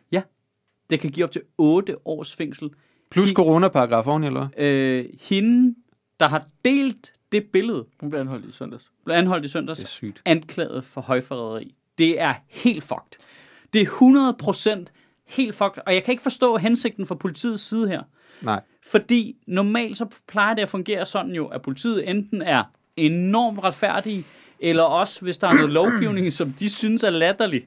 Det 0.89 0.99
kan 0.99 1.09
give 1.09 1.23
op 1.23 1.31
til 1.31 1.41
8 1.57 2.07
års 2.07 2.35
fængsel. 2.35 2.69
Plus 3.11 3.29
coronaparagraf 3.29 4.07
oven, 4.07 4.23
eller 4.23 4.47
hvad? 4.47 4.65
Øh, 4.65 5.05
hende, 5.21 5.75
der 6.19 6.27
har 6.27 6.47
delt 6.65 7.13
det 7.31 7.45
billede, 7.53 7.85
Hun 7.99 8.09
blev 8.09 8.19
anholdt 8.19 8.45
i 8.45 8.51
søndags. 8.51 8.91
blev 9.05 9.15
anholdt 9.15 9.45
i 9.45 9.47
søndags, 9.47 9.79
Det 9.79 9.85
er 9.85 9.89
sygt. 9.89 10.21
anklaget 10.25 10.85
for 10.85 11.01
højforræderi. 11.01 11.75
Det 11.97 12.19
er 12.21 12.33
helt 12.49 12.83
fucked. 12.83 13.25
Det 13.73 13.81
er 13.81 13.85
100% 13.85 14.85
helt 15.27 15.55
fucked, 15.55 15.81
og 15.85 15.93
jeg 15.93 16.03
kan 16.03 16.11
ikke 16.11 16.23
forstå 16.23 16.57
hensigten 16.57 17.05
fra 17.07 17.15
politiets 17.15 17.63
side 17.63 17.87
her. 17.87 18.01
Nej. 18.41 18.61
Fordi 18.83 19.35
normalt 19.47 19.97
så 19.97 20.05
plejer 20.27 20.53
det 20.53 20.61
at 20.61 20.69
fungere 20.69 21.05
sådan 21.05 21.31
jo, 21.31 21.47
at 21.47 21.61
politiet 21.61 22.09
enten 22.09 22.41
er 22.41 22.63
enormt 22.97 23.63
retfærdige, 23.63 24.25
eller 24.59 24.83
også, 24.83 25.21
hvis 25.21 25.37
der 25.37 25.47
er 25.47 25.53
noget 25.53 25.69
lovgivning, 25.69 26.33
som 26.33 26.53
de 26.53 26.69
synes 26.69 27.03
er 27.03 27.09
latterlig, 27.09 27.63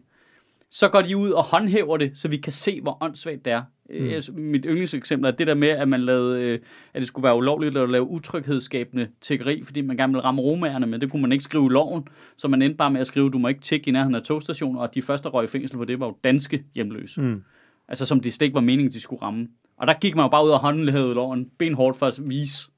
så 0.71 0.89
går 0.89 1.03
de 1.03 1.17
ud 1.17 1.31
og 1.31 1.43
håndhæver 1.43 1.97
det, 1.97 2.12
så 2.15 2.29
vi 2.29 2.37
kan 2.37 2.53
se, 2.53 2.81
hvor 2.81 2.99
åndssvagt 3.01 3.45
det 3.45 3.53
er. 3.53 3.62
Mm. 3.91 4.35
Mit 4.43 4.65
yndlingseksempel 4.69 5.27
er 5.29 5.31
det 5.31 5.47
der 5.47 5.55
med, 5.55 5.69
at 5.69 5.89
man 5.89 6.01
lavede, 6.01 6.41
øh, 6.41 6.59
at 6.95 7.01
det 7.01 7.09
skulle 7.09 7.25
være 7.25 7.37
ulovligt 7.37 7.77
at 7.77 7.91
lave 7.91 8.05
utryghedsskabende 8.05 9.09
tiggeri, 9.21 9.62
fordi 9.65 9.81
man 9.81 9.97
gerne 9.97 10.12
ville 10.12 10.25
ramme 10.25 10.43
romærerne, 10.43 10.87
men 10.87 11.01
det 11.01 11.11
kunne 11.11 11.23
man 11.23 11.33
ikke 11.33 11.45
skrive 11.45 11.67
i 11.67 11.69
loven, 11.69 12.09
så 12.37 12.49
man 12.49 12.62
endte 12.62 12.77
bare 12.77 12.91
med 12.91 13.01
at 13.01 13.07
skrive, 13.07 13.31
du 13.31 13.39
må 13.39 13.49
ikke 13.49 13.61
tigge 13.61 13.89
i 13.89 13.93
nærheden 13.93 14.15
af 14.15 14.23
togstationer, 14.23 14.81
og 14.81 14.95
de 14.95 15.03
første, 15.03 15.25
der 15.25 15.31
røg 15.31 15.45
i 15.45 15.47
fængsel 15.47 15.77
på 15.77 15.85
det, 15.85 16.01
var 16.01 16.07
jo 16.07 16.17
danske 16.25 16.65
hjemløse. 16.75 17.21
Mm. 17.21 17.43
Altså 17.89 18.07
som 18.07 18.21
det 18.21 18.35
slet 18.35 18.45
ikke 18.45 18.55
var 18.55 18.61
meningen, 18.61 18.93
de 18.93 19.01
skulle 19.01 19.23
ramme. 19.23 19.49
Og 19.77 19.87
der 19.87 19.95
gik 19.95 20.17
man 20.17 20.25
jo 20.25 20.29
bare 20.29 20.45
ud 20.45 20.51
og 20.51 20.59
håndhævede 20.59 21.15
loven 21.15 21.51
benhårdt 21.59 21.99
for 21.99 22.07
at 22.07 22.19
vise, 22.23 22.69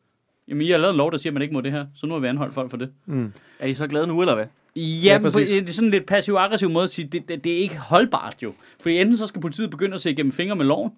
jamen 0.49 0.62
I 0.62 0.70
har 0.70 0.78
lavet 0.78 0.93
en 0.93 0.97
lov, 0.97 1.12
der 1.12 1.18
siger, 1.18 1.30
at 1.30 1.34
man 1.34 1.43
ikke 1.43 1.55
må 1.55 1.61
det 1.61 1.72
her, 1.72 1.87
så 1.95 2.07
nu 2.07 2.14
har 2.14 2.20
vi 2.20 2.26
anholdt 2.26 2.55
folk 2.55 2.70
for 2.70 2.76
det. 2.76 2.91
Mm. 3.07 3.32
Er 3.59 3.66
I 3.66 3.74
så 3.74 3.87
glade 3.87 4.07
nu, 4.07 4.20
eller 4.20 4.34
hvad? 4.34 4.47
Ja, 4.76 5.18
Ja, 5.22 5.28
det 5.28 5.68
er 5.68 5.72
sådan 5.72 5.90
lidt 5.90 6.06
passiv-aggressiv 6.06 6.70
måde 6.70 6.82
at 6.82 6.90
sige, 6.90 7.08
det, 7.08 7.28
det, 7.28 7.44
det 7.44 7.52
er 7.52 7.58
ikke 7.58 7.76
holdbart 7.78 8.36
jo. 8.42 8.52
Fordi 8.80 8.98
enten 8.98 9.16
så 9.16 9.26
skal 9.26 9.40
politiet 9.40 9.70
begynde 9.70 9.94
at 9.94 10.00
se 10.00 10.10
igennem 10.10 10.32
fingre 10.32 10.56
med 10.56 10.64
loven, 10.64 10.90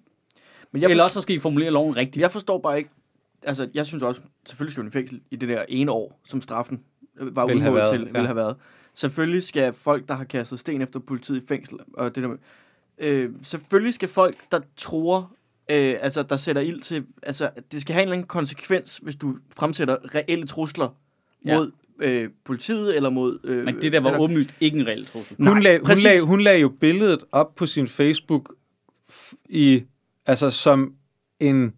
Men 0.71 0.81
jeg 0.81 0.89
jeg, 0.89 0.91
eller 0.91 1.01
for, 1.01 1.03
også 1.03 1.13
så 1.13 1.21
skal 1.21 1.35
I 1.35 1.39
formulere 1.39 1.71
loven 1.71 1.95
rigtigt. 1.95 2.21
jeg 2.21 2.31
forstår 2.31 2.59
bare 2.59 2.77
ikke... 2.77 2.89
Altså, 3.43 3.69
jeg 3.73 3.85
synes 3.85 4.03
også, 4.03 4.21
selvfølgelig 4.45 4.71
skal 4.71 4.81
hun 4.81 4.87
i 4.87 4.91
fængsel 4.91 5.21
i 5.31 5.35
det 5.35 5.49
der 5.49 5.65
ene 5.69 5.91
år, 5.91 6.19
som 6.25 6.41
straffen 6.41 6.81
øh, 7.19 7.35
var 7.35 7.45
Ville 7.45 7.61
have 7.61 7.71
udmålt 7.71 7.83
været, 7.83 7.93
til, 7.99 8.01
ja. 8.07 8.11
ville 8.11 8.27
have 8.27 8.35
været. 8.35 8.55
Selvfølgelig 8.93 9.43
skal 9.43 9.73
folk, 9.73 10.07
der 10.07 10.13
har 10.13 10.23
kastet 10.23 10.59
sten 10.59 10.81
efter 10.81 10.99
politiet 10.99 11.43
i 11.43 11.45
fængsel, 11.47 11.77
og 11.93 12.15
det 12.15 12.23
der 12.23 12.29
med, 12.29 12.37
øh, 12.97 13.29
selvfølgelig 13.43 13.93
skal 13.93 14.09
folk, 14.09 14.37
der 14.51 14.59
tror, 14.77 15.31
øh, 15.71 15.95
altså 16.01 16.23
der 16.23 16.37
sætter 16.37 16.61
ild 16.61 16.81
til, 16.81 17.05
altså 17.23 17.49
det 17.71 17.81
skal 17.81 17.93
have 17.93 18.01
en 18.01 18.07
eller 18.07 18.15
anden 18.15 18.27
konsekvens, 18.27 18.97
hvis 18.97 19.15
du 19.15 19.35
fremsætter 19.55 20.15
reelle 20.15 20.47
trusler 20.47 20.95
Ja. 21.45 21.57
mod 21.57 21.71
øh, 22.01 22.29
politiet, 22.45 22.95
eller 22.95 23.09
mod... 23.09 23.39
Øh, 23.43 23.65
Men 23.65 23.81
det 23.81 23.91
der 23.91 23.99
var 23.99 24.09
eller- 24.09 24.19
åbenlyst 24.21 24.55
ikke 24.59 24.79
en 24.79 24.87
reel 24.87 25.05
trussel. 25.05 25.35
Hun, 25.37 25.45
Nej, 25.47 25.59
lag, 25.59 25.79
hun, 25.79 25.97
lag, 26.03 26.19
hun 26.21 26.41
lagde 26.41 26.59
jo 26.59 26.69
billedet 26.69 27.23
op 27.31 27.55
på 27.55 27.65
sin 27.65 27.87
Facebook 27.87 28.53
i, 29.49 29.83
altså 30.25 30.49
som 30.49 30.93
en 31.39 31.73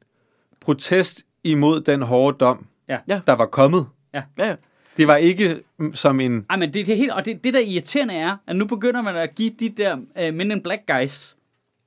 protest 0.60 1.26
imod 1.44 1.82
den 1.82 2.02
hårde 2.02 2.38
dom, 2.38 2.66
Ja. 2.90 2.98
Ja. 3.08 3.22
der 3.28 3.34
var 3.34 3.46
kommet. 3.46 3.86
Ja, 4.14 4.24
ja. 4.40 4.56
Det 4.98 5.08
var 5.08 5.16
ikke 5.16 5.60
mm, 5.78 5.94
som 5.94 6.20
en... 6.20 6.46
Ej, 6.50 6.58
men 6.58 6.74
det, 6.74 6.86
det 6.86 6.94
er 6.94 6.98
helt, 6.98 7.12
og 7.12 7.26
det, 7.26 7.44
det 7.44 7.54
der 7.54 7.60
irriterende 7.60 8.14
er, 8.14 8.38
at 8.48 8.56
nu 8.56 8.66
begynder 8.66 9.02
man 9.02 9.16
at 9.16 9.36
give 9.36 9.52
de 9.60 9.70
der 9.70 9.96
uh, 9.96 10.36
Men 10.36 10.52
in 10.52 10.62
Black 10.62 10.82
guys 10.88 11.36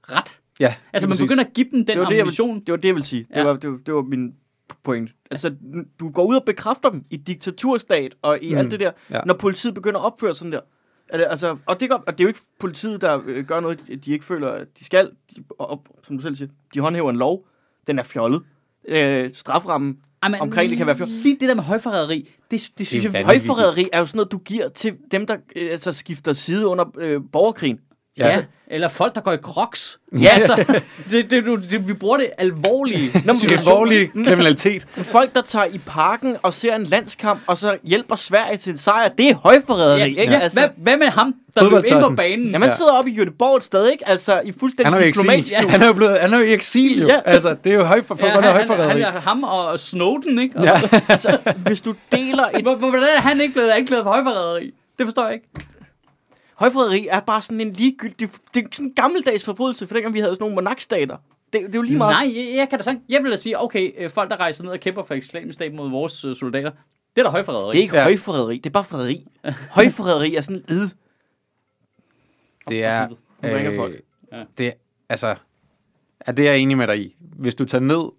ret. 0.02 0.39
Ja, 0.61 0.74
Altså 0.93 1.09
man 1.09 1.12
præcis. 1.12 1.23
begynder 1.24 1.44
at 1.44 1.52
give 1.52 1.66
dem 1.70 1.78
den 1.78 1.86
Det 1.86 1.98
var 1.98 2.09
det, 2.09 2.16
jeg. 2.16 2.27
Det 2.27 2.70
var 2.73 2.77
det, 2.77 2.85
jeg 2.85 2.94
ville 2.94 3.06
sige. 3.06 3.27
Det, 3.28 3.36
Ja. 3.36 3.43
var, 3.44 3.56
det, 3.56 3.70
var, 3.70 3.78
det 3.86 3.94
var 3.94 4.02
min 4.02 4.35
point. 4.85 5.11
Altså, 5.31 5.55
du 6.01 6.11
går 6.11 6.24
ud 6.24 6.36
og 6.36 6.45
bekræfter 6.45 6.91
dem 6.91 7.05
i 7.11 7.16
diktaturstat 7.16 8.15
og 8.23 8.43
i 8.43 8.53
mm. 8.53 8.59
alt 8.59 8.70
det 8.70 8.81
der, 8.81 8.91
Ja. 9.11 9.20
når 9.27 9.35
politiet 9.35 9.74
begynder 9.74 10.01
at 10.01 10.07
opføre 10.07 10.35
sådan 10.35 10.53
der. 10.53 10.61
Er 11.09 11.16
det, 11.16 11.27
altså, 11.31 11.57
og, 11.66 11.81
det, 11.81 11.89
gør, 11.89 11.97
og 11.97 12.12
det 12.12 12.20
er 12.20 12.24
jo 12.24 12.28
ikke 12.28 12.41
politiet, 12.59 13.01
der 13.01 13.23
øh, 13.27 13.45
gør 13.45 13.61
noget, 13.61 13.81
de 14.05 14.12
ikke 14.12 14.24
føler, 14.24 14.49
at 14.49 14.66
de 14.78 14.85
skal. 14.85 15.11
De, 15.36 15.45
og, 15.59 15.85
som 16.07 16.16
du 16.16 16.23
selv 16.23 16.36
siger, 16.36 16.49
de 16.74 16.81
håndhæver 16.81 17.11
en 17.11 17.16
lov. 17.16 17.47
Den 17.86 17.99
er 17.99 18.03
fjollet. 18.03 18.43
Øh, 18.89 19.32
straframmen 19.32 19.99
Ej, 20.23 20.28
men 20.28 20.41
omkring 20.41 20.70
det 20.70 20.78
kan 20.78 20.86
være 20.86 20.97
fjollet. 20.97 21.16
Lige 21.16 21.36
det 21.41 21.49
der 21.49 21.55
med 21.55 21.62
højforræderi, 21.62 22.31
det, 22.51 22.70
det 22.78 22.86
synes 22.86 23.05
Det 23.05 23.15
er 23.15 23.19
jeg... 23.19 23.27
Højforræderi 23.27 23.89
er 23.93 23.99
jo 23.99 24.07
sådan 24.07 24.16
noget, 24.16 24.32
du 24.32 24.39
giver 24.39 24.69
til 24.69 24.97
dem, 25.11 25.27
der 25.27 25.36
øh, 25.57 25.73
altså, 25.73 25.93
skifter 25.93 26.32
side 26.32 26.66
under 26.66 26.85
øh, 26.99 27.20
borgerkrigen. 27.32 27.81
Ja. 28.19 28.27
Ja, 28.28 28.43
eller 28.69 28.89
folk, 28.89 29.15
der 29.15 29.20
går 29.20 29.32
i 29.32 29.36
crocs. 29.36 29.99
Ja, 30.20 30.28
altså, 30.35 30.65
det, 31.11 31.31
det, 31.31 31.45
det, 31.45 31.70
det, 31.70 31.89
vi 31.89 31.93
bruger 31.93 32.16
det 32.16 32.31
alvorlige 32.39 33.11
er 33.28 33.59
alvorlig 33.59 34.11
kriminalitet. 34.12 34.86
Folk, 35.16 35.35
der 35.35 35.43
tager 35.43 35.65
i 35.65 35.78
parken 35.86 36.36
og 36.43 36.55
ser 36.55 36.74
en 36.77 36.85
landskamp, 36.85 37.41
og 37.47 37.57
så 37.57 37.77
hjælper 37.85 38.16
Sverige 38.16 38.57
til 38.57 38.73
en 38.73 38.78
sejr, 38.78 39.09
det 39.09 39.31
er 39.31 39.35
højforræderi, 39.35 39.99
Ja, 39.99 40.05
ikke? 40.05 40.23
ja. 40.32 40.39
Altså, 40.39 40.61
hvad, 40.61 40.69
hvad 40.77 40.97
med 40.97 41.07
ham, 41.07 41.35
der 41.57 41.70
løb 41.70 41.82
ind 41.93 42.03
på 42.03 42.15
banen? 42.15 42.51
Ja, 42.51 42.59
man 42.59 42.70
sidder 42.70 42.93
oppe 42.93 43.11
i 43.11 43.15
Göteborg 43.20 43.57
et 43.57 43.65
sted, 43.65 43.91
ikke? 43.93 44.09
Altså, 44.09 44.32
i 44.41 44.45
Han 44.47 44.55
fuldstændig 44.61 44.95
er 45.01 45.05
diplomatisk... 45.07 45.53
Ja. 45.53 45.69
Han 45.69 45.82
er 45.82 45.86
jo, 45.86 45.93
blevet, 45.93 46.19
han 46.20 46.35
er 46.35 46.39
jo 46.39 46.45
i 46.45 46.53
eksil, 46.53 47.01
jo. 47.01 47.09
Ja. 47.09 47.20
Altså, 47.24 47.57
det 47.65 47.70
er 47.73 47.77
jo 47.77 47.85
høj 47.85 48.03
for, 48.03 48.16
ja, 48.20 48.28
han, 48.28 48.43
han, 48.43 48.53
højforræderi. 48.53 49.01
han, 49.01 49.15
er 49.15 49.20
ham 49.20 49.45
og 49.45 49.78
Snowden, 49.78 50.39
ikke? 50.39 50.57
Og 50.59 50.65
Ja. 50.65 50.81
så, 50.81 51.01
Altså, 51.09 51.39
hvis 51.57 51.81
du 51.81 51.95
deler 52.12 52.45
et... 52.55 52.62
Hvor- 52.62 52.77
Hvordan 52.77 53.03
er 53.16 53.20
han 53.20 53.41
ikke 53.41 53.55
blevet 53.55 53.70
anklaget 53.70 54.05
for 54.05 54.11
højforræderi? 54.11 54.70
Det 54.99 55.07
forstår 55.07 55.24
jeg 55.24 55.35
ikke. 55.35 55.47
Højforræderi 56.55 57.07
er 57.11 57.21
bare 57.21 57.43
sådan 57.43 57.61
en 57.61 57.73
ligegyldig... 57.73 58.29
Det 58.55 58.65
er 58.65 58.69
sådan 58.73 58.87
en 58.89 58.95
gammeldags 58.95 59.45
forbrydelse, 59.45 59.87
for 59.87 59.95
dengang 59.95 60.15
vi 60.15 60.19
havde 60.19 60.35
sådan 60.35 60.43
nogle 60.43 60.55
monarkstater. 60.55 61.17
Det, 61.53 61.61
det 61.61 61.75
er 61.75 61.79
jo 61.79 61.83
lige 61.83 61.97
meget... 61.97 62.13
Nej, 62.13 62.47
jeg, 62.49 62.57
jeg 62.57 62.69
kan 62.69 62.79
da 62.79 62.83
sagt, 62.83 62.99
jeg 63.09 63.23
vil 63.23 63.31
da 63.31 63.37
sige, 63.37 63.61
okay, 63.61 63.93
øh, 63.99 64.11
folk, 64.11 64.31
der 64.31 64.37
rejser 64.37 64.65
ned 64.65 64.73
og 64.73 64.81
kæmper 64.81 65.03
for 65.05 65.15
islamisk 65.15 65.55
stat 65.55 65.75
mod 65.75 65.91
vores 65.91 66.25
øh, 66.25 66.37
soldater, 66.37 66.71
det 67.17 67.21
er 67.21 67.23
da 67.25 67.31
højforræderi. 67.31 67.73
Det 67.73 67.79
er 67.79 67.83
ikke 67.83 67.97
Ja. 67.97 68.03
højforræderi, 68.05 68.57
det 68.57 68.67
er 68.67 68.71
bare 68.71 68.85
forræderi. 68.85 69.27
højforræderi 69.71 70.35
er 70.35 70.41
sådan 70.41 70.57
en 70.57 70.65
id. 70.69 70.89
Det 72.69 72.85
er... 72.85 73.09
Ringer 73.45 73.77
folk. 73.77 74.01
Ja. 74.33 74.43
Det, 74.59 74.73
altså, 75.09 75.35
er 76.21 76.33
det 76.33 76.49
er 76.49 76.51
jeg 76.53 76.61
enig 76.61 76.77
med 76.77 76.87
dig 76.87 77.01
i. 77.01 77.17
Hvis 77.21 77.55
du 77.55 77.65
tager 77.65 77.83
ned 77.83 78.11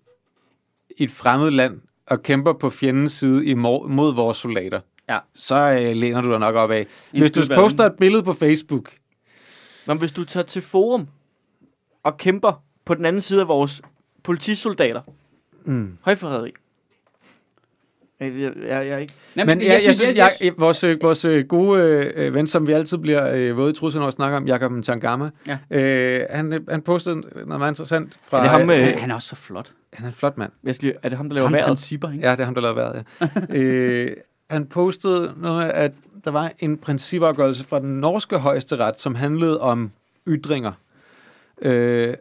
i 0.97 1.03
et 1.03 1.11
fremmed 1.11 1.51
land 1.51 1.81
og 2.05 2.23
kæmper 2.23 2.53
på 2.53 2.69
fjendens 2.69 3.11
side 3.11 3.45
imod, 3.45 3.87
mod 3.89 4.13
vores 4.13 4.37
soldater, 4.37 4.81
Ja. 5.09 5.19
så 5.35 5.55
øh, 5.55 5.95
læner 5.95 6.21
du 6.21 6.31
dig 6.31 6.39
nok 6.39 6.55
op 6.55 6.71
af. 6.71 6.87
Hvis 7.11 7.31
du 7.31 7.41
poster 7.55 7.83
et 7.85 7.93
billede 7.99 8.23
på 8.23 8.33
Facebook, 8.33 8.91
Nå, 9.87 9.93
hvis 9.93 10.11
du 10.11 10.23
tager 10.25 10.43
til 10.43 10.61
forum 10.61 11.07
og 12.03 12.17
kæmper 12.17 12.63
på 12.85 12.93
den 12.93 13.05
anden 13.05 13.21
side 13.21 13.41
af 13.41 13.47
vores 13.47 13.81
politisoldater. 14.23 15.01
Mm. 15.65 15.97
Højforræderi. 16.01 16.51
Jeg, 18.19 18.33
jeg, 18.39 18.53
jeg, 18.67 18.87
jeg 18.87 19.01
ikke... 19.01 19.13
Nej, 19.35 19.45
Men 19.45 19.59
jeg, 19.61 19.67
jeg, 19.67 19.81
jeg, 19.85 19.95
synes, 19.95 20.17
jeg, 20.17 20.31
jeg, 20.41 20.53
vores, 20.57 20.83
øh, 20.83 20.97
vores 21.01 21.25
øh, 21.25 21.45
gode 21.47 21.81
øh, 22.15 22.33
ven, 22.33 22.47
som 22.47 22.67
vi 22.67 22.71
altid 22.73 22.97
bliver 22.97 23.35
øh, 23.35 23.57
våde 23.57 23.71
i 23.71 23.73
trussen 23.73 24.01
over 24.01 24.07
at 24.07 24.13
snakke 24.13 24.37
om, 24.37 24.47
Jakob 24.47 24.71
Tangama, 24.83 25.29
Ja. 25.47 25.57
øh, 25.69 26.25
han, 26.29 26.53
øh, 26.53 26.67
han 26.69 26.81
postede 26.81 27.15
noget 27.15 27.47
meget 27.47 27.71
interessant 27.71 28.19
fra... 28.27 28.37
Er 28.37 28.41
det 28.41 28.51
ham, 28.51 28.69
øh, 28.69 28.77
øh, 28.79 28.83
han, 28.83 28.99
han 28.99 29.11
er 29.11 29.15
også 29.15 29.27
så 29.27 29.35
flot. 29.35 29.73
han 29.93 30.05
er 30.05 30.09
en 30.09 30.13
flot 30.15 30.37
mand. 30.37 30.51
Jeg 30.63 30.75
skal, 30.75 30.95
er 31.03 31.09
det 31.09 31.17
ham, 31.17 31.29
der 31.29 31.35
laver 31.35 31.49
vejret? 31.49 31.65
principper, 31.65 32.11
ikke? 32.11 32.25
Ja, 32.25 32.31
det 32.31 32.39
er 32.39 32.45
ham, 32.45 32.53
der 32.55 32.61
lavede 32.61 32.75
vejret, 32.75 33.05
ja. 33.21 33.27
øh, 33.59 34.17
han 34.49 34.65
postede 34.65 35.33
noget 35.37 35.65
med, 35.65 35.73
at 35.73 35.91
der 36.25 36.31
var 36.31 36.51
en 36.59 36.77
principafgørelse 36.77 37.63
fra 37.63 37.79
den 37.79 37.99
norske 37.99 38.37
højesteret, 38.37 38.99
som 38.99 39.15
handlede 39.15 39.61
om 39.61 39.91
ytringer. 40.27 40.71
Øh, 41.61 42.13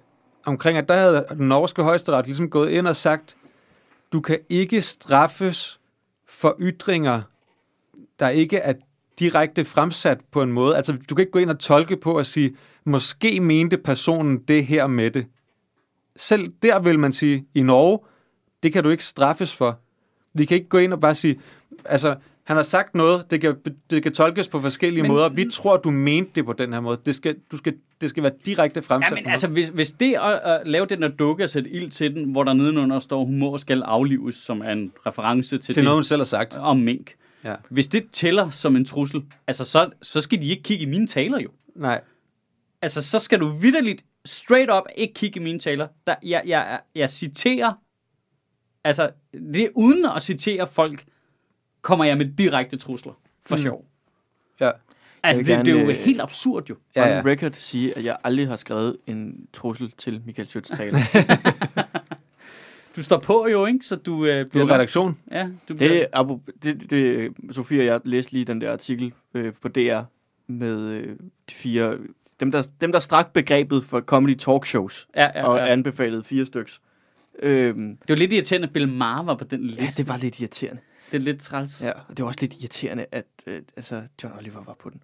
omkring, 0.45 0.79
at 0.79 0.89
der 0.89 0.97
havde 0.97 1.27
den 1.31 1.49
norske 1.49 1.83
højesteret 1.83 2.27
ligesom 2.27 2.51
gået 2.51 2.71
ind 2.71 2.87
og 2.87 2.97
sagt, 2.97 3.37
du 4.13 4.21
kan 4.21 4.39
ikke 4.49 4.83
straffes 4.83 5.81
for 6.29 6.57
ytringer, 6.61 7.23
der 8.21 8.29
ikke 8.29 8.57
er 8.57 8.73
direkte 9.19 9.65
fremsat 9.65 10.21
på 10.31 10.43
en 10.43 10.53
måde. 10.53 10.77
Altså, 10.77 10.93
du 10.93 11.15
kan 11.15 11.23
ikke 11.23 11.33
gå 11.33 11.39
ind 11.39 11.51
og 11.51 11.59
tolke 11.59 11.97
på 11.97 12.19
og 12.19 12.27
sige, 12.27 12.57
måske 12.85 13.41
mente 13.41 13.79
personen 13.79 14.39
det 14.39 14.67
her 14.67 14.87
med 14.87 15.11
det. 15.11 15.27
Selv 16.17 16.53
der 16.63 16.79
vil 16.79 16.99
man 16.99 17.13
sige, 17.13 17.47
i 17.55 17.63
Norge, 17.63 17.99
det 18.63 18.73
kan 18.73 18.85
du 18.85 18.91
ikke 18.91 19.05
straffes 19.05 19.55
for. 19.55 19.79
Vi 20.35 20.45
kan 20.45 20.57
ikke 20.57 20.69
gå 20.69 20.79
ind 20.79 20.93
og 20.93 21.01
bare 21.01 21.15
sige, 21.15 21.41
altså, 21.87 22.17
han 22.45 22.57
har 22.57 22.63
sagt 22.63 22.95
noget, 22.95 23.31
det 23.31 23.41
kan, 23.41 23.57
det 23.91 24.03
kan 24.03 24.13
tolkes 24.13 24.49
på 24.49 24.61
forskellige 24.61 25.03
Men- 25.03 25.13
måder. 25.13 25.29
Vi 25.29 25.47
tror, 25.53 25.77
du 25.77 25.91
mente 25.91 26.31
det 26.35 26.45
på 26.45 26.53
den 26.53 26.73
her 26.73 26.81
måde. 26.81 26.99
Det 27.07 27.15
skal, 27.15 27.37
du 27.51 27.57
skal, 27.57 27.75
det 28.01 28.11
skal 28.11 28.23
være 28.23 28.33
direkte 28.47 28.83
fremsat. 28.83 29.11
Ja, 29.11 29.23
men 29.23 29.31
altså, 29.31 29.49
hvis, 29.49 29.69
hvis 29.69 29.93
det 29.93 30.15
at, 30.15 30.33
at 30.33 30.63
lave 30.67 30.87
den 30.87 31.03
der 31.03 31.09
dukke 31.09 31.45
og 31.45 31.51
sætte 31.51 31.71
ild 31.71 31.91
til 31.91 32.15
den, 32.15 32.33
hvor 32.33 32.45
der 32.45 32.53
nedenunder 32.53 32.99
står, 32.99 33.25
humor 33.25 33.57
skal 33.57 33.83
aflives, 33.83 34.35
som 34.35 34.61
er 34.61 34.73
en 34.73 34.93
reference 35.07 35.51
til, 35.51 35.61
til 35.61 35.75
det 35.75 35.85
noget, 35.85 35.97
hun 35.97 36.05
selv 36.05 36.21
har 36.21 36.25
sagt. 36.25 36.55
om 36.55 36.77
mink. 36.77 37.15
Ja. 37.45 37.55
Hvis 37.71 37.87
det 37.87 38.11
tæller 38.13 38.51
som 38.51 38.77
en 38.77 38.85
trussel, 38.85 39.25
altså 39.47 39.65
så, 39.65 39.91
så 40.03 40.21
skal 40.21 40.41
de 40.41 40.49
ikke 40.49 40.63
kigge 40.63 40.83
i 40.83 40.89
mine 40.89 41.07
taler 41.07 41.39
jo. 41.41 41.49
Nej. 41.77 42.01
Altså, 42.83 43.03
så 43.03 43.19
skal 43.19 43.41
du 43.41 43.49
vidderligt 43.49 44.05
straight 44.25 44.71
up 44.73 44.83
ikke 44.97 45.15
kigge 45.15 45.41
i 45.41 45.43
mine 45.43 45.59
taler. 45.59 45.89
Der, 46.07 46.15
jeg, 46.23 46.43
jeg, 46.47 46.81
jeg 46.95 47.11
citerer, 47.11 47.73
altså, 48.85 49.11
det 49.33 49.63
er 49.63 49.69
uden 49.75 50.07
at 50.17 50.23
citere 50.23 50.67
folk, 50.67 51.05
kommer 51.85 52.05
jeg 52.05 52.17
med 52.19 52.27
direkte 52.39 52.77
trusler. 52.77 53.13
For 53.47 53.57
Mm. 53.57 53.63
sjov. 53.63 53.85
Ja. 54.61 54.71
Altså, 55.23 55.43
det, 55.43 55.47
det 55.49 55.69
er 55.69 55.73
jo 55.73 55.79
gerne, 55.79 55.93
øh, 55.93 55.99
helt 55.99 56.21
absurd 56.21 56.71
jo. 56.71 56.77
Ja, 56.97 57.09
Ja. 57.09 57.19
On 57.21 57.27
record 57.27 57.53
sige, 57.53 57.99
at 57.99 58.05
jeg 58.05 58.17
aldrig 58.25 58.49
har 58.49 58.57
skrevet 58.57 58.97
en 59.07 59.47
trussel 59.53 59.93
til 59.99 60.23
Michael 60.27 60.49
Schøtz 60.49 60.71
tale. 60.79 60.99
Du 62.97 63.03
står 63.03 63.19
på 63.19 63.47
jo, 63.53 63.67
ikke? 63.67 63.85
Så 63.87 63.97
du 63.97 64.27
øh, 64.27 64.45
Du 64.45 64.49
bliver... 64.49 64.67
er 64.67 64.75
redaktion. 64.75 65.19
Ja, 65.31 65.49
du 65.69 65.75
bliver... 65.75 65.91
Det, 65.93 66.07
er- 66.13 66.39
det, 66.63 66.91
det, 66.91 67.33
Sofie 67.55 67.81
og 67.81 67.85
jeg 67.87 68.01
læste 68.05 68.33
lige 68.33 68.45
den 68.45 68.61
der 68.61 68.73
artikel 68.73 69.13
øh, 69.35 69.53
på 69.63 69.69
DR 69.69 70.01
med 70.47 70.81
øh, 70.91 71.09
de 71.51 71.55
fire, 71.55 71.99
dem 72.41 72.51
der, 72.53 72.63
dem 72.81 72.93
der 72.93 73.01
strak 73.01 73.33
begrebet 73.33 73.85
for 73.85 74.01
comedy 74.01 74.35
talk 74.37 74.67
shows, 74.67 75.09
ja, 75.17 75.27
ja, 75.35 75.47
og 75.49 75.57
ja. 75.59 75.67
anbefalede 75.67 76.25
fire 76.25 76.47
styks. 76.47 76.81
Øhm, 77.43 77.97
Det 77.97 78.09
var 78.09 78.15
lidt 78.17 78.33
irriterende, 78.33 78.67
at 78.69 78.73
Bill 78.73 78.89
Maher 78.89 79.23
var 79.23 79.35
på 79.35 79.45
den 79.45 79.65
liste. 79.67 79.83
ja, 79.83 79.89
det 79.97 80.09
var 80.09 80.17
lidt 80.17 80.41
irriterende. 80.41 80.81
Det 81.15 81.21
er 81.21 81.25
lidt 81.25 81.41
træls. 81.41 81.83
Ja, 81.83 81.91
og 81.91 82.17
det 82.17 82.19
var 82.23 82.27
også 82.27 82.39
lidt 82.41 82.55
irriterende, 82.61 83.07
at 83.13 83.25
øh, 83.47 83.61
altså, 83.77 84.03
John 84.23 84.35
Oliver 84.39 84.65
var 84.67 84.77
på 84.83 84.91
den. 84.91 85.01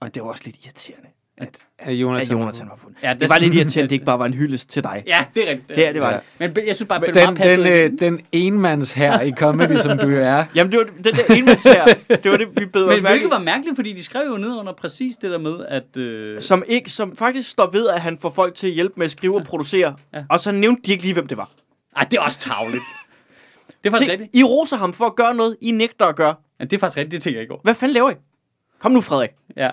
Og 0.00 0.14
det 0.14 0.22
var 0.22 0.28
også 0.28 0.42
lidt 0.46 0.56
irriterende, 0.64 1.08
at, 1.38 1.58
At 1.78 1.92
Jonathan, 1.94 2.36
at 2.36 2.40
Jonathan 2.40 2.68
var 2.68 2.76
på 2.76 2.88
den. 2.88 2.96
Ja, 3.02 3.14
Det 3.20 3.30
var 3.30 3.38
lidt 3.38 3.54
irriterende, 3.54 3.84
at 3.84 3.90
det 3.90 3.94
ikke 3.94 4.04
bare 4.04 4.18
var 4.18 4.26
en 4.26 4.34
hyldest 4.34 4.70
til 4.70 4.82
dig. 4.82 5.02
Ja, 5.06 5.24
det 5.34 5.48
er 5.48 5.50
rigtigt. 5.50 5.68
Det, 5.68 5.88
er- 5.88 5.92
det 5.92 6.00
var 6.00 6.10
Ja. 6.10 6.46
det. 6.46 6.56
Men 6.56 6.66
jeg 6.66 6.76
synes 6.76 6.88
bare, 6.88 7.06
at 7.08 7.14
Den, 7.14 7.36
den, 7.36 7.66
øh, 7.72 7.90
den 8.00 8.20
enmands 8.32 8.92
her 8.92 9.20
i 9.20 9.30
comedy, 9.32 9.76
som 9.76 9.98
du 9.98 10.08
er. 10.10 10.44
Jamen, 10.56 10.72
det 10.72 10.78
var 10.78 10.84
den 11.04 11.14
der 11.14 11.34
enmands 11.34 11.62
her. 11.62 11.84
Det 12.08 12.30
var 12.30 12.36
det, 12.36 12.48
vi 12.60 12.66
bed 12.66 12.86
Men 12.86 13.06
hvilket 13.06 13.30
var 13.30 13.38
mærkeligt, 13.38 13.76
fordi 13.76 13.92
de 13.92 14.04
skrev 14.04 14.22
jo 14.28 14.36
ned 14.36 14.54
under 14.56 14.72
præcis 14.72 15.16
det 15.16 15.30
der 15.30 15.38
med, 15.38 15.66
at... 15.68 15.96
Øh, 15.96 16.42
som, 16.42 16.62
ikke, 16.66 16.90
som 16.90 17.16
faktisk 17.16 17.50
står 17.50 17.70
ved, 17.70 17.88
at 17.88 18.00
han 18.00 18.18
får 18.18 18.30
folk 18.30 18.54
til 18.54 18.66
at 18.66 18.72
hjælpe 18.72 18.94
med 18.96 19.04
at 19.04 19.10
skrive 19.10 19.36
og 19.36 19.44
producere. 19.44 19.96
Ja. 20.12 20.18
Ja. 20.18 20.24
Og 20.30 20.40
så 20.40 20.52
nævnte 20.52 20.82
de 20.86 20.90
ikke 20.92 21.02
lige, 21.04 21.14
hvem 21.14 21.26
det 21.26 21.36
var. 21.36 21.50
ej, 21.96 22.04
det 22.10 22.16
er 22.16 22.20
også 22.20 22.38
tavligt. 22.40 22.82
Det 23.84 23.88
er 23.88 23.90
faktisk 23.90 24.06
Se, 24.06 24.12
rigtigt. 24.12 24.30
I 24.34 24.42
roser 24.44 24.76
ham 24.76 24.92
for 24.92 25.04
at 25.04 25.16
gøre 25.16 25.34
noget, 25.34 25.56
I 25.60 25.70
nægter 25.70 26.06
at 26.06 26.16
gøre. 26.16 26.34
Ja, 26.60 26.64
det 26.64 26.72
er 26.72 26.78
faktisk 26.78 26.98
rigtigt, 26.98 27.12
det 27.12 27.22
tænker 27.22 27.36
jeg 27.38 27.42
ikke 27.42 27.52
over. 27.52 27.62
Hvad 27.62 27.74
fanden 27.74 27.94
laver 27.94 28.10
I? 28.10 28.14
Kom 28.78 28.92
nu, 28.92 29.00
Frederik. 29.00 29.30
Ja. 29.56 29.70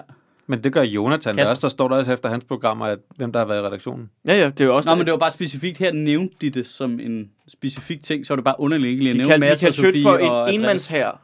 Men 0.48 0.64
det 0.64 0.74
gør 0.74 0.82
Jonathan 0.82 1.36
Kasper. 1.36 1.50
også. 1.50 1.62
Der 1.62 1.70
står 1.70 1.88
der 1.88 1.96
også 1.96 2.14
efter 2.14 2.30
hans 2.30 2.44
programmer, 2.44 2.86
at 2.86 3.00
hvem 3.16 3.32
der 3.32 3.40
har 3.40 3.46
været 3.46 3.62
i 3.64 3.66
redaktionen. 3.66 4.10
Ja, 4.28 4.34
ja, 4.40 4.46
det 4.50 4.62
er 4.62 4.66
jo 4.66 4.76
også... 4.76 4.90
Nå, 4.90 4.96
men 4.96 5.06
det 5.06 5.12
var 5.12 5.18
bare 5.18 5.32
specifikt. 5.32 5.78
Her 5.78 5.92
nævnte 5.92 6.36
de 6.42 6.50
det 6.50 6.68
som 6.68 7.00
en 7.00 7.32
specifik 7.48 8.04
ting, 8.04 8.26
så 8.26 8.34
var 8.34 8.36
det 8.36 8.44
bare 8.46 8.56
underligt 8.60 8.88
egentlig 8.92 9.10
at 9.10 9.14
de 9.14 9.18
nævne 9.18 9.30
kaldte 9.32 9.48
Mads 9.48 9.64
og 9.64 9.74
Sofie 9.74 10.04
for 10.04 10.10
og 10.12 10.20
en 10.22 10.26
Andreas. 10.30 10.54
enmands 10.56 10.88
her. 10.88 11.22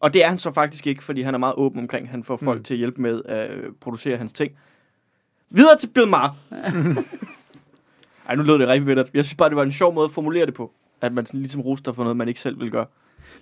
Og 0.00 0.12
det 0.14 0.24
er 0.24 0.28
han 0.28 0.38
så 0.38 0.52
faktisk 0.52 0.86
ikke, 0.86 1.04
fordi 1.04 1.20
han 1.22 1.34
er 1.34 1.38
meget 1.38 1.54
åben 1.56 1.80
omkring, 1.80 2.04
at 2.04 2.10
han 2.10 2.24
får 2.24 2.36
folk 2.36 2.58
Mm. 2.58 2.64
til 2.64 2.74
at 2.74 2.78
hjælpe 2.78 3.02
med 3.02 3.22
at 3.24 3.50
øh, 3.50 3.64
producere 3.80 4.16
hans 4.16 4.32
ting. 4.32 4.52
Videre 5.50 5.78
til 5.78 5.86
Bill 5.86 6.08
Maher. 6.08 6.36
Ej, 8.28 8.34
nu 8.36 8.42
lød 8.42 8.58
det 8.58 8.68
rigtig 8.68 8.86
bittert. 8.86 9.08
Jeg 9.14 9.24
synes 9.24 9.34
bare, 9.34 9.48
det 9.48 9.56
var 9.56 9.62
en 9.62 9.72
sjov 9.72 9.94
måde 9.94 10.04
at 10.04 10.10
formulere 10.10 10.46
det 10.46 10.54
på. 10.54 10.72
At 11.00 11.12
man 11.12 11.26
sådan 11.26 11.40
ligesom 11.40 11.60
ruster 11.60 11.92
for 11.92 12.02
noget, 12.02 12.16
man 12.16 12.28
ikke 12.28 12.40
selv 12.40 12.60
vil 12.60 12.70
gøre. 12.70 12.86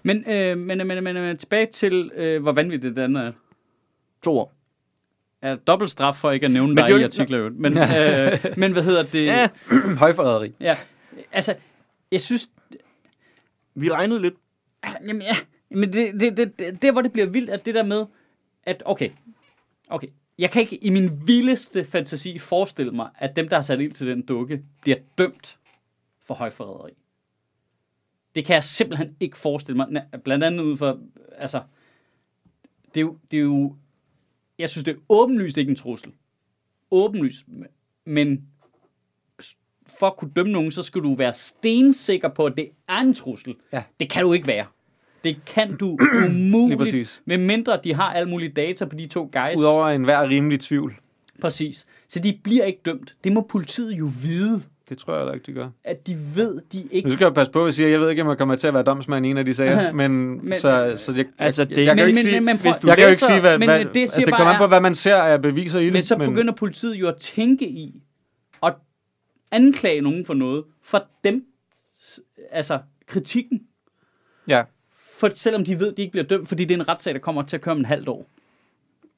Men, 0.02 0.30
øh, 0.30 0.59
men, 0.59 0.78
men, 0.86 1.05
men, 1.05 1.14
men 1.14 1.36
tilbage 1.36 1.66
til, 1.66 2.10
øh, 2.14 2.43
hvor 2.43 2.52
vanvittigt 2.52 2.97
det 2.97 3.02
andet 3.02 3.22
er. 3.24 3.32
To 4.22 4.39
år. 4.39 4.55
Er 5.43 5.56
dobbelt 5.56 5.90
straf 5.90 6.14
for 6.14 6.30
ikke 6.30 6.47
at 6.47 6.51
nævne 6.52 6.68
Men 6.68 6.76
dig 6.76 6.86
det 6.86 6.93
jo 6.93 6.97
i 6.97 6.98
ikke- 7.01 7.05
artikler. 7.05 7.51
Men, 7.51 7.78
øh, 8.48 8.59
men 8.59 8.72
hvad 8.72 8.82
hedder 8.82 9.02
det? 9.02 9.24
Ja, 9.36 9.48
Højforræderi. 10.05 10.52
ja. 10.60 10.76
Altså, 11.32 11.55
jeg 12.12 12.20
synes, 12.20 12.51
vi 13.74 13.90
regnede 13.90 14.20
lidt. 14.22 14.35
Jamen 15.06 15.22
ja, 15.22 15.36
men 15.70 15.93
det, 15.93 16.20
det, 16.20 16.36
det, 16.36 16.59
det, 16.59 16.82
der 16.82 16.93
hvor 16.93 17.02
det 17.02 17.12
bliver 17.12 17.26
vildt, 17.26 17.51
at 17.51 17.66
det 17.66 17.74
der 17.74 17.82
med, 17.82 18.06
at 18.64 18.82
okay, 18.86 19.10
okay, 19.90 20.09
jeg 20.39 20.51
kan 20.51 20.62
ikke 20.62 20.76
i 20.85 20.90
min 20.90 21.10
vildeste 21.26 21.85
fantasi 21.85 22.39
forestille 22.39 22.93
mig, 22.93 23.09
at 23.18 23.36
dem, 23.36 23.48
der 23.48 23.56
har 23.56 23.62
sat 23.62 23.80
ild 23.80 23.93
til 23.93 24.06
den 24.06 24.22
dukke, 24.22 24.62
bliver 24.80 24.98
dømt 25.18 25.59
for 26.26 26.35
højforræderi. 26.35 26.90
Det 28.39 28.47
kan 28.47 28.55
jeg 28.55 28.65
simpelthen 28.65 29.16
ikke 29.20 29.36
forestille 29.36 29.77
mig. 29.77 30.05
Blandt 30.24 30.44
andet 30.44 30.65
ud 30.65 30.77
for, 30.77 31.01
altså, 31.36 31.62
det 32.94 32.97
er 32.97 33.01
jo, 33.01 33.16
det 33.31 33.36
er 33.36 33.43
jo 33.43 33.77
jeg 34.59 34.69
synes, 34.69 34.85
det 34.85 34.94
er 34.94 34.98
åbenlyst 35.09 35.56
ikke 35.56 35.70
en 35.70 35.77
trussel. 35.77 36.12
Åbenlyst. 36.90 37.44
Men 38.05 38.43
for 39.98 40.06
at 40.06 40.16
kunne 40.16 40.31
dømme 40.36 40.52
nogen, 40.52 40.70
så 40.70 40.82
skal 40.82 41.02
du 41.02 41.15
være 41.15 41.32
stensikker 41.32 42.28
på, 42.28 42.47
at 42.47 42.52
det 42.56 42.70
er 42.89 42.98
en 42.98 43.15
trussel. 43.15 43.56
Ja. 43.73 43.82
Det 44.01 44.10
kan 44.10 44.23
du 44.23 44.32
ikke 44.32 44.47
være. 44.47 44.66
Det 45.24 45.44
kan 45.47 45.77
du 45.77 45.98
umuligt, 46.28 47.23
med 47.24 47.39
mindre 47.39 47.81
de 47.85 47.94
har 47.94 48.12
alle 48.12 48.31
mulige 48.31 48.52
data 48.52 48.85
på 48.85 48.97
de 48.97 49.06
to 49.06 49.31
guys. 49.32 49.59
Udover 49.59 49.89
enhver 49.89 50.28
rimelig 50.28 50.60
tvivl. 50.60 50.97
Præcis. 51.40 51.86
Så 52.09 52.19
de 52.19 52.40
bliver 52.44 52.65
ikke 52.65 52.81
dømt. 52.85 53.16
Det 53.24 53.32
må 53.32 53.40
politiet 53.40 53.93
jo 53.93 54.10
vide. 54.23 54.62
Det 54.89 54.98
tror 54.98 55.12
jeg 55.12 55.20
heller 55.20 55.35
ikke, 55.35 55.47
de 55.47 55.52
gør. 55.52 55.69
At 55.85 56.06
de 56.06 56.19
ved, 56.35 56.60
de 56.73 56.82
Nu 56.82 56.89
ikke... 56.90 57.12
skal 57.12 57.24
jeg 57.24 57.35
passe 57.35 57.52
på 57.52 57.66
at 57.66 57.74
sige, 57.74 57.86
at 57.86 57.93
jeg 57.93 58.01
ved 58.01 58.10
ikke, 58.10 58.23
om 58.23 58.28
jeg 58.28 58.39
kommer 58.39 58.55
til 58.56 58.66
at 58.66 58.74
være 58.74 58.82
domsmand 58.82 59.27
i 59.27 59.31
en 59.31 59.36
af 59.39 59.44
de 59.44 59.55
sager, 59.55 59.93
men, 60.01 60.10
Men- 60.48 60.59
så, 60.59 60.94
så 60.97 61.12
jeg, 61.12 61.27
Altså, 61.39 61.62
jeg, 61.62 61.69
det- 61.70 61.77
jeg, 61.77 61.86
jeg, 61.86 61.97
kan 61.97 61.98
jo 61.98 62.05
men, 62.05 62.09
ikke 62.09 62.16
men, 62.19 62.23
sige, 62.24 62.35
men, 62.35 62.44
men, 62.44 62.56
hvis 62.59 62.73
prøv- 62.73 62.82
du 62.82 62.86
jeg 62.89 62.97
kan 62.97 63.05
jo 63.05 63.09
ikke 63.10 63.23
læser- 63.23 63.27
sige, 63.27 63.40
hvad, 63.40 63.59
men, 63.59 63.69
hvad, 63.69 63.78
det, 63.78 63.94
jeg 63.94 64.01
altså, 64.02 64.15
siger 64.15 64.24
det 64.27 64.35
kommer 64.35 64.52
an 64.52 64.59
på, 64.60 64.66
hvad 64.66 64.81
man 64.81 64.94
ser 64.94 65.16
af 65.16 65.43
beviser 65.43 65.78
i 65.78 65.85
det. 65.85 65.93
Men 65.93 66.02
så 66.02 66.16
begynder 66.16 66.52
politiet 66.55 66.94
jo 66.94 67.09
at 67.09 67.16
tænke 67.16 67.69
i 67.69 68.02
at 68.62 68.74
anklage 69.51 70.01
nogen 70.01 70.27
for 70.27 70.35
noget, 70.35 70.65
for 70.82 71.05
dem, 71.24 71.44
altså 72.51 72.78
kritikken, 73.06 73.60
Ja, 74.48 74.62
for 75.19 75.31
selvom 75.35 75.65
de 75.65 75.81
ved, 75.81 75.89
at 75.90 75.97
de 75.97 76.02
ikke 76.02 76.12
bliver 76.12 76.24
dømt, 76.27 76.48
fordi 76.48 76.65
det 76.65 76.74
er 76.74 76.78
en 76.78 76.89
retssag, 76.89 77.15
der 77.15 77.20
kommer 77.20 77.43
til 77.43 77.56
at 77.56 77.60
køre 77.62 77.73
om 77.73 77.78
en 77.78 77.85
halvt 77.85 78.09
år. 78.09 78.27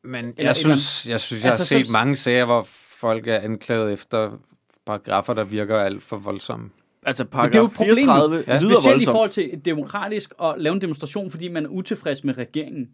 men 0.02 0.24
Eller 0.24 0.34
jeg 0.38 0.50
et 0.50 0.56
synes, 0.56 1.06
jeg 1.06 1.20
synes, 1.20 1.42
jeg 1.42 1.48
har 1.48 1.52
Altså, 1.58 1.66
set 1.66 1.86
så- 1.86 1.92
mange 1.92 2.16
sager, 2.16 2.44
hvor 2.44 2.62
folk 3.00 3.26
er 3.26 3.38
anklaget 3.38 3.92
efter 3.92 4.38
paragrafer, 4.86 5.34
der 5.34 5.44
virker 5.44 5.76
alt 5.78 6.02
for 6.02 6.16
voldsomme. 6.16 6.70
Altså, 7.02 7.24
Men 7.24 7.30
det 7.30 7.54
er 7.54 7.58
jo 7.58 7.66
paragraf 7.66 7.76
problemet. 7.76 7.98
34 7.98 8.36
Ja. 8.36 8.52
ja. 8.52 8.60
lyder 8.62 8.74
Specielt 8.74 8.84
i 8.84 8.88
voldsomt. 8.90 9.12
forhold 9.14 9.30
til 9.30 9.60
demokratisk 9.64 10.32
at 10.42 10.54
lave 10.58 10.74
en 10.74 10.80
demonstration, 10.80 11.30
fordi 11.30 11.48
man 11.48 11.64
er 11.64 11.68
utilfreds 11.68 12.24
med 12.24 12.38
regeringen. 12.38 12.88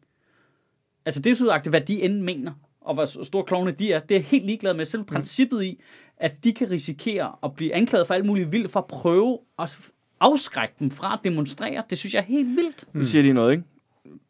Altså 1.06 1.22
det 1.22 1.30
er 1.30 1.34
så 1.34 1.60
hvad 1.70 1.80
de 1.80 2.02
end 2.02 2.20
mener, 2.20 2.52
og 2.80 2.94
hvor 2.94 3.24
store 3.24 3.44
klovne 3.44 3.70
de 3.70 3.92
er, 3.92 4.00
det 4.00 4.10
er 4.10 4.18
jeg 4.18 4.24
helt 4.24 4.46
ligeglad 4.46 4.74
med. 4.74 4.84
Selv 4.84 5.04
princippet 5.04 5.62
i, 5.62 5.80
at 6.16 6.44
de 6.44 6.52
kan 6.52 6.70
risikere 6.70 7.32
at 7.42 7.54
blive 7.54 7.74
anklaget 7.74 8.06
for 8.06 8.14
alt 8.14 8.26
muligt 8.26 8.52
vildt, 8.52 8.70
for 8.70 8.80
at 8.80 8.86
prøve 8.86 9.38
at 9.58 9.78
afskrække 10.20 10.74
dem 10.78 10.90
fra 10.90 11.12
at 11.12 11.20
demonstrere, 11.24 11.82
det 11.90 11.98
synes 11.98 12.14
jeg 12.14 12.20
er 12.20 12.24
helt 12.24 12.48
vildt. 12.56 12.84
Nu 12.92 13.04
siger 13.04 13.22
de 13.22 13.32
noget, 13.32 13.52
ikke? 13.52 13.64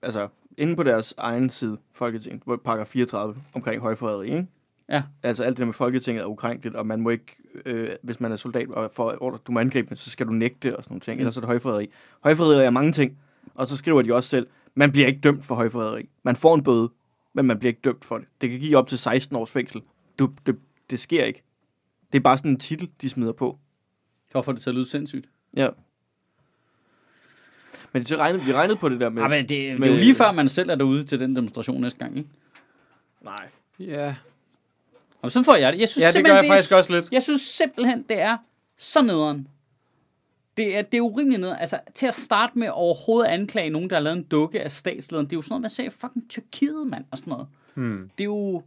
Altså, 0.02 0.28
inde 0.58 0.76
på 0.76 0.82
deres 0.82 1.14
egen 1.18 1.50
side, 1.50 1.78
Folketinget, 1.92 2.42
hvor 2.44 2.56
paragraf 2.56 2.86
34 2.86 3.34
omkring 3.54 3.80
højforræderi, 3.80 4.26
ikke? 4.26 4.46
Ja. 4.88 5.02
Altså 5.22 5.44
alt 5.44 5.50
det 5.56 5.58
der 5.58 5.64
med 5.64 5.74
Folketinget 5.74 6.22
er 6.22 6.26
ukrænkeligt, 6.26 6.76
og 6.76 6.86
man 6.86 7.00
må 7.00 7.10
ikke, 7.10 7.36
øh, 7.66 7.90
hvis 8.02 8.20
man 8.20 8.32
er 8.32 8.36
soldat 8.36 8.68
og 8.68 8.90
får 8.94 9.16
ordre, 9.20 9.38
du 9.46 9.52
må 9.52 9.60
angribe 9.60 9.88
dem, 9.88 9.96
så 9.96 10.10
skal 10.10 10.26
du 10.26 10.32
nægte 10.32 10.76
og 10.76 10.84
sådan 10.84 10.92
nogle 10.94 11.00
ting, 11.00 11.16
mm. 11.16 11.20
ellers 11.20 11.36
er 11.36 11.40
det 11.40 11.46
højforræderi. 11.48 11.88
Højforræderi 12.20 12.64
er 12.64 12.70
mange 12.70 12.92
ting, 12.92 13.18
og 13.54 13.66
så 13.66 13.76
skriver 13.76 14.02
de 14.02 14.14
også 14.14 14.28
selv, 14.28 14.46
man 14.74 14.92
bliver 14.92 15.06
ikke 15.06 15.20
dømt 15.20 15.44
for 15.44 15.54
højforræderi. 15.54 16.08
Man 16.22 16.36
får 16.36 16.54
en 16.54 16.64
bøde, 16.64 16.90
men 17.32 17.46
man 17.46 17.58
bliver 17.58 17.70
ikke 17.70 17.80
dømt 17.84 18.04
for 18.04 18.18
det. 18.18 18.26
Det 18.40 18.50
kan 18.50 18.60
give 18.60 18.76
op 18.76 18.88
til 18.88 18.98
16 18.98 19.36
års 19.36 19.50
fængsel. 19.50 19.82
Du, 20.18 20.30
det, 20.46 20.56
det 20.90 20.98
sker 21.00 21.24
ikke. 21.24 21.42
Det 22.12 22.18
er 22.18 22.22
bare 22.22 22.38
sådan 22.38 22.50
en 22.50 22.58
titel, 22.58 22.90
de 23.00 23.08
smider 23.08 23.32
på. 23.32 23.58
For 24.32 24.38
at 24.38 24.44
få 24.44 24.52
det 24.52 24.62
til 24.62 24.70
at 24.70 24.74
lyde 24.74 24.88
sindssygt. 24.88 25.28
Ja. 25.56 25.68
Men 27.92 28.02
de, 28.02 28.16
regnede, 28.16 28.46
de 28.46 28.52
regnede 28.54 28.78
på 28.78 28.88
det 28.88 29.00
der 29.00 29.08
med... 29.08 29.22
Ja, 29.22 29.28
men 29.28 29.38
det, 29.42 29.48
det 29.48 29.70
er 29.70 29.78
med- 29.78 29.88
jo 29.88 29.94
lige 29.96 30.14
før, 30.14 30.32
man 30.32 30.48
selv 30.48 30.70
er 30.70 30.74
derude 30.74 31.04
til 31.04 31.20
den 31.20 31.36
demonstration 31.36 31.80
næste 31.80 31.98
gang, 31.98 32.16
ikke? 32.18 32.30
Nej. 33.24 33.48
Ja, 33.78 34.14
Og 35.26 35.32
sådan 35.32 35.44
får 35.44 35.54
jeg 35.54 35.72
det. 35.72 35.80
Jeg 35.80 35.88
synes 35.88 36.02
ja 36.02 36.06
det 36.06 36.14
gør 36.14 36.18
simpelthen, 36.18 36.44
jeg 36.44 36.56
faktisk 36.56 36.72
er, 36.72 36.76
også 36.76 36.92
lidt. 36.92 37.12
Jeg 37.12 37.22
synes 37.22 37.42
simpelthen, 37.42 38.02
det 38.02 38.20
er 38.20 38.36
så 38.76 39.02
nederen. 39.02 39.48
Det 40.56 40.76
er, 40.76 40.82
det 40.82 40.98
er 40.98 41.00
urimeligt 41.00 41.40
nederen. 41.40 41.58
Altså, 41.60 41.80
til 41.94 42.06
at 42.06 42.14
starte 42.14 42.58
med 42.58 42.68
overhovedet 42.68 43.30
anklage 43.30 43.70
nogen, 43.70 43.90
der 43.90 43.96
har 43.96 44.02
lavet 44.02 44.16
en 44.16 44.22
dukke 44.22 44.62
af 44.62 44.72
statslederen, 44.72 45.26
det 45.26 45.32
er 45.32 45.36
jo 45.36 45.42
sådan 45.42 45.52
noget, 45.52 45.62
man 45.62 45.70
ser 45.70 45.84
i 45.84 45.90
fucking 45.90 46.28
Tyrkiet, 46.28 46.86
mand, 46.86 47.04
og 47.10 47.18
sådan 47.18 47.30
noget. 47.30 47.46
Hmm. 47.74 48.10
Det 48.18 48.24
er 48.24 48.28
jo... 48.28 48.62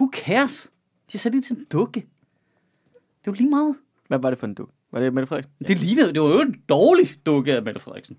Who 0.00 0.10
cares? 0.12 0.72
De 1.06 1.12
har 1.12 1.18
sat 1.18 1.32
det 1.32 1.44
til 1.44 1.56
en 1.56 1.64
dukke. 1.64 2.00
Det 2.00 3.28
er 3.28 3.32
jo 3.32 3.32
lige 3.32 3.50
meget. 3.50 3.76
Hvad 4.08 4.18
var 4.18 4.30
det 4.30 4.38
for 4.38 4.46
en 4.46 4.54
du? 4.54 4.66
Var 4.90 5.00
det 5.00 5.14
Mette 5.14 5.26
Frederiksen? 5.26 5.52
Det 5.68 5.78
lignede, 5.78 6.12
det 6.12 6.22
var 6.22 6.28
jo 6.28 6.40
en 6.40 6.62
dårlig 6.68 7.08
dukke 7.26 7.54
af 7.54 7.62
Mette 7.62 7.80
Frederiksen. 7.80 8.16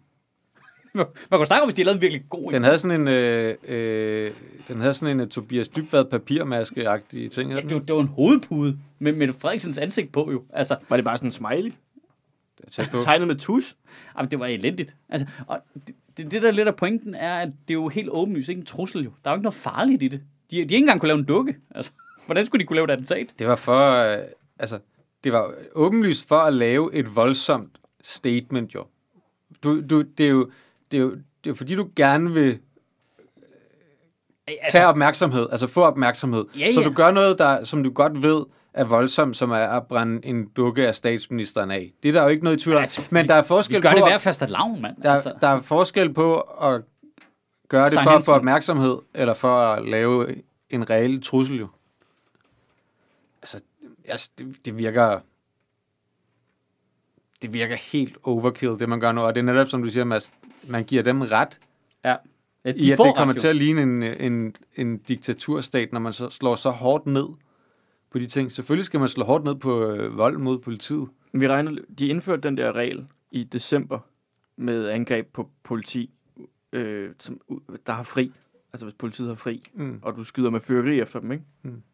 Man 0.97 1.05
kunne 1.31 1.45
snakke 1.45 1.61
om, 1.61 1.67
hvis 1.67 1.75
de 1.75 1.81
havde 1.81 1.85
lavet 1.85 1.95
en 1.95 2.01
virkelig 2.01 2.23
god 2.29 2.43
en. 2.43 2.51
Den 2.51 2.63
havde 2.63 2.79
sådan 2.79 3.01
en, 3.01 3.07
øh, 3.07 3.55
øh, 3.67 4.31
den 4.67 4.81
havde 4.81 4.93
sådan 4.93 5.19
en 5.19 5.21
uh, 5.21 5.27
Tobias 5.27 5.67
Dybvad 5.67 6.05
papirmaske-agtig 6.05 7.31
ting. 7.31 7.51
Ja, 7.51 7.59
det, 7.59 7.73
var, 7.73 7.79
det 7.79 7.95
var 7.95 8.01
en 8.01 8.07
hovedpude 8.07 8.77
med 8.99 9.11
Mette 9.11 9.33
Frederiksens 9.33 9.77
ansigt 9.77 10.11
på 10.11 10.31
jo. 10.31 10.43
Altså, 10.53 10.77
Var 10.89 10.97
det 10.97 11.05
bare 11.05 11.17
sådan 11.17 11.27
en 11.27 11.31
smiley? 11.31 11.71
på. 12.91 13.01
Tegnet 13.01 13.27
med 13.27 13.35
tus? 13.35 13.75
Jamen, 14.17 14.31
det 14.31 14.39
var 14.39 14.45
elendigt. 14.45 14.95
Altså, 15.09 15.27
og 15.47 15.59
det, 15.87 15.95
det, 16.17 16.31
det, 16.31 16.41
der 16.41 16.51
lidt 16.51 16.67
af 16.67 16.75
pointen 16.75 17.15
er, 17.15 17.39
at 17.39 17.47
det 17.47 17.73
er 17.73 17.73
jo 17.73 17.87
helt 17.87 18.09
åbenlyst 18.09 18.49
ikke 18.49 18.59
en 18.59 18.65
trussel 18.65 19.03
jo. 19.03 19.11
Der 19.23 19.29
er 19.29 19.33
jo 19.33 19.37
ikke 19.37 19.43
noget 19.43 19.53
farligt 19.53 20.03
i 20.03 20.07
det. 20.07 20.21
De, 20.51 20.55
de 20.55 20.61
ikke 20.61 20.75
engang 20.75 20.99
kunne 20.99 21.07
lave 21.07 21.19
en 21.19 21.25
dukke. 21.25 21.55
Altså, 21.75 21.91
hvordan 22.25 22.45
skulle 22.45 22.61
de 22.61 22.67
kunne 22.67 22.75
lave 22.75 22.85
et 22.85 22.91
attentat? 22.91 23.33
Det 23.39 23.47
var 23.47 23.55
for, 23.55 24.13
øh, 24.13 24.17
altså, 24.59 24.79
det 25.23 25.31
var 25.31 25.53
åbenlyst 25.73 26.27
for 26.27 26.37
at 26.37 26.53
lave 26.53 26.95
et 26.95 27.15
voldsomt 27.15 27.77
statement, 28.01 28.75
jo. 28.75 28.85
Du, 29.63 29.81
du, 29.89 30.01
det, 30.01 30.25
er 30.25 30.29
jo 30.29 30.51
det, 30.93 30.99
er 30.99 31.01
jo, 31.01 31.17
det 31.43 31.49
er 31.49 31.53
fordi, 31.53 31.75
du 31.75 31.89
gerne 31.95 32.31
vil 32.33 32.59
Altså, 34.47 34.71
tage 34.77 34.87
opmærksomhed, 34.87 35.47
altså 35.51 35.67
få 35.67 35.81
opmærksomhed. 35.83 36.45
Ja, 36.59 36.71
Så 36.71 36.81
ja. 36.81 36.87
du 36.87 36.93
gør 36.93 37.11
noget, 37.11 37.39
der, 37.39 37.63
som 37.63 37.83
du 37.83 37.91
godt 37.91 38.21
ved 38.23 38.43
er 38.73 38.83
voldsomt, 38.83 39.37
som 39.37 39.51
er 39.51 39.55
at 39.55 39.87
brænde 39.87 40.25
en 40.25 40.47
dukke 40.49 40.87
af 40.87 40.95
statsministeren 40.95 41.71
af. 41.71 41.93
Det 42.03 42.09
er 42.09 42.13
der 42.13 42.21
jo 42.23 42.27
ikke 42.27 42.43
noget 42.43 42.59
i 42.59 42.63
tvivl 42.63 42.75
om. 42.75 42.79
Altså, 42.79 43.01
Men 43.09 43.27
der 43.27 43.33
er 43.35 43.41
vi 43.41 43.47
forskel 43.47 43.81
gør 43.81 43.89
på... 43.91 43.95
det 43.95 44.01
at- 44.01 44.09
hver 44.09 44.17
faste 44.17 44.45
lavn, 44.45 44.81
mand. 44.81 45.01
Der, 45.01 45.11
altså, 45.13 45.33
der 45.41 45.47
er 45.47 45.61
forskel 45.61 46.13
på 46.13 46.39
at 46.39 46.81
gøre 47.67 47.89
det 47.89 47.99
for 48.03 48.09
at 48.11 48.25
få 48.25 48.31
opmærksomhed, 48.31 48.97
eller 49.13 49.33
for 49.33 49.57
at 49.59 49.85
lave 49.85 50.35
en 50.69 50.89
reel 50.89 51.21
trussel 51.23 51.59
jo. 51.59 51.67
Altså, 53.41 53.59
altså 54.07 54.29
det, 54.37 54.65
det 54.65 54.77
virker... 54.77 55.19
Det 57.41 57.53
virker 57.53 57.75
helt 57.75 58.17
overkill, 58.23 58.79
det 58.79 58.89
man 58.89 58.99
gør 58.99 59.11
nu. 59.11 59.21
Og 59.21 59.35
det 59.35 59.41
er 59.41 59.45
netop, 59.45 59.67
som 59.67 59.83
du 59.83 59.89
siger, 59.89 60.03
Mads, 60.03 60.31
man 60.67 60.83
giver 60.83 61.03
dem 61.03 61.21
ret 61.21 61.59
ja. 62.05 62.15
Ja, 62.65 62.71
de 62.71 62.77
i, 62.77 62.91
at 62.91 62.97
det 62.97 63.15
kommer 63.15 63.33
ret, 63.33 63.41
til 63.41 63.47
at 63.47 63.55
ligne 63.55 63.81
en, 63.81 64.03
en, 64.03 64.55
en 64.75 64.97
diktaturstat, 64.97 65.93
når 65.93 65.99
man 65.99 66.13
så 66.13 66.29
slår 66.29 66.55
så 66.55 66.69
hårdt 66.69 67.05
ned 67.05 67.25
på 68.11 68.19
de 68.19 68.27
ting. 68.27 68.51
Selvfølgelig 68.51 68.85
skal 68.85 68.99
man 68.99 69.09
slå 69.09 69.23
hårdt 69.23 69.43
ned 69.43 69.55
på 69.55 69.85
øh, 69.85 70.17
vold 70.17 70.37
mod 70.37 70.59
politiet. 70.59 71.07
Vi 71.33 71.47
regner, 71.47 71.71
de 71.97 72.07
indførte 72.07 72.41
den 72.41 72.57
der 72.57 72.71
regel 72.75 73.07
i 73.31 73.43
december 73.43 73.99
med 74.57 74.89
angreb 74.89 75.27
på 75.33 75.49
politi, 75.63 76.09
øh, 76.73 77.09
som, 77.19 77.41
der 77.85 77.93
har 77.93 78.03
fri. 78.03 78.31
Altså 78.73 78.85
hvis 78.85 78.95
politiet 78.99 79.27
har 79.27 79.35
fri, 79.35 79.63
Mm. 79.73 79.99
og 80.01 80.15
du 80.15 80.23
skyder 80.23 80.49
med 80.49 80.59
fyrkeri 80.59 80.99
efter 80.99 81.19
dem, 81.19 81.31
ikke? 81.31 81.43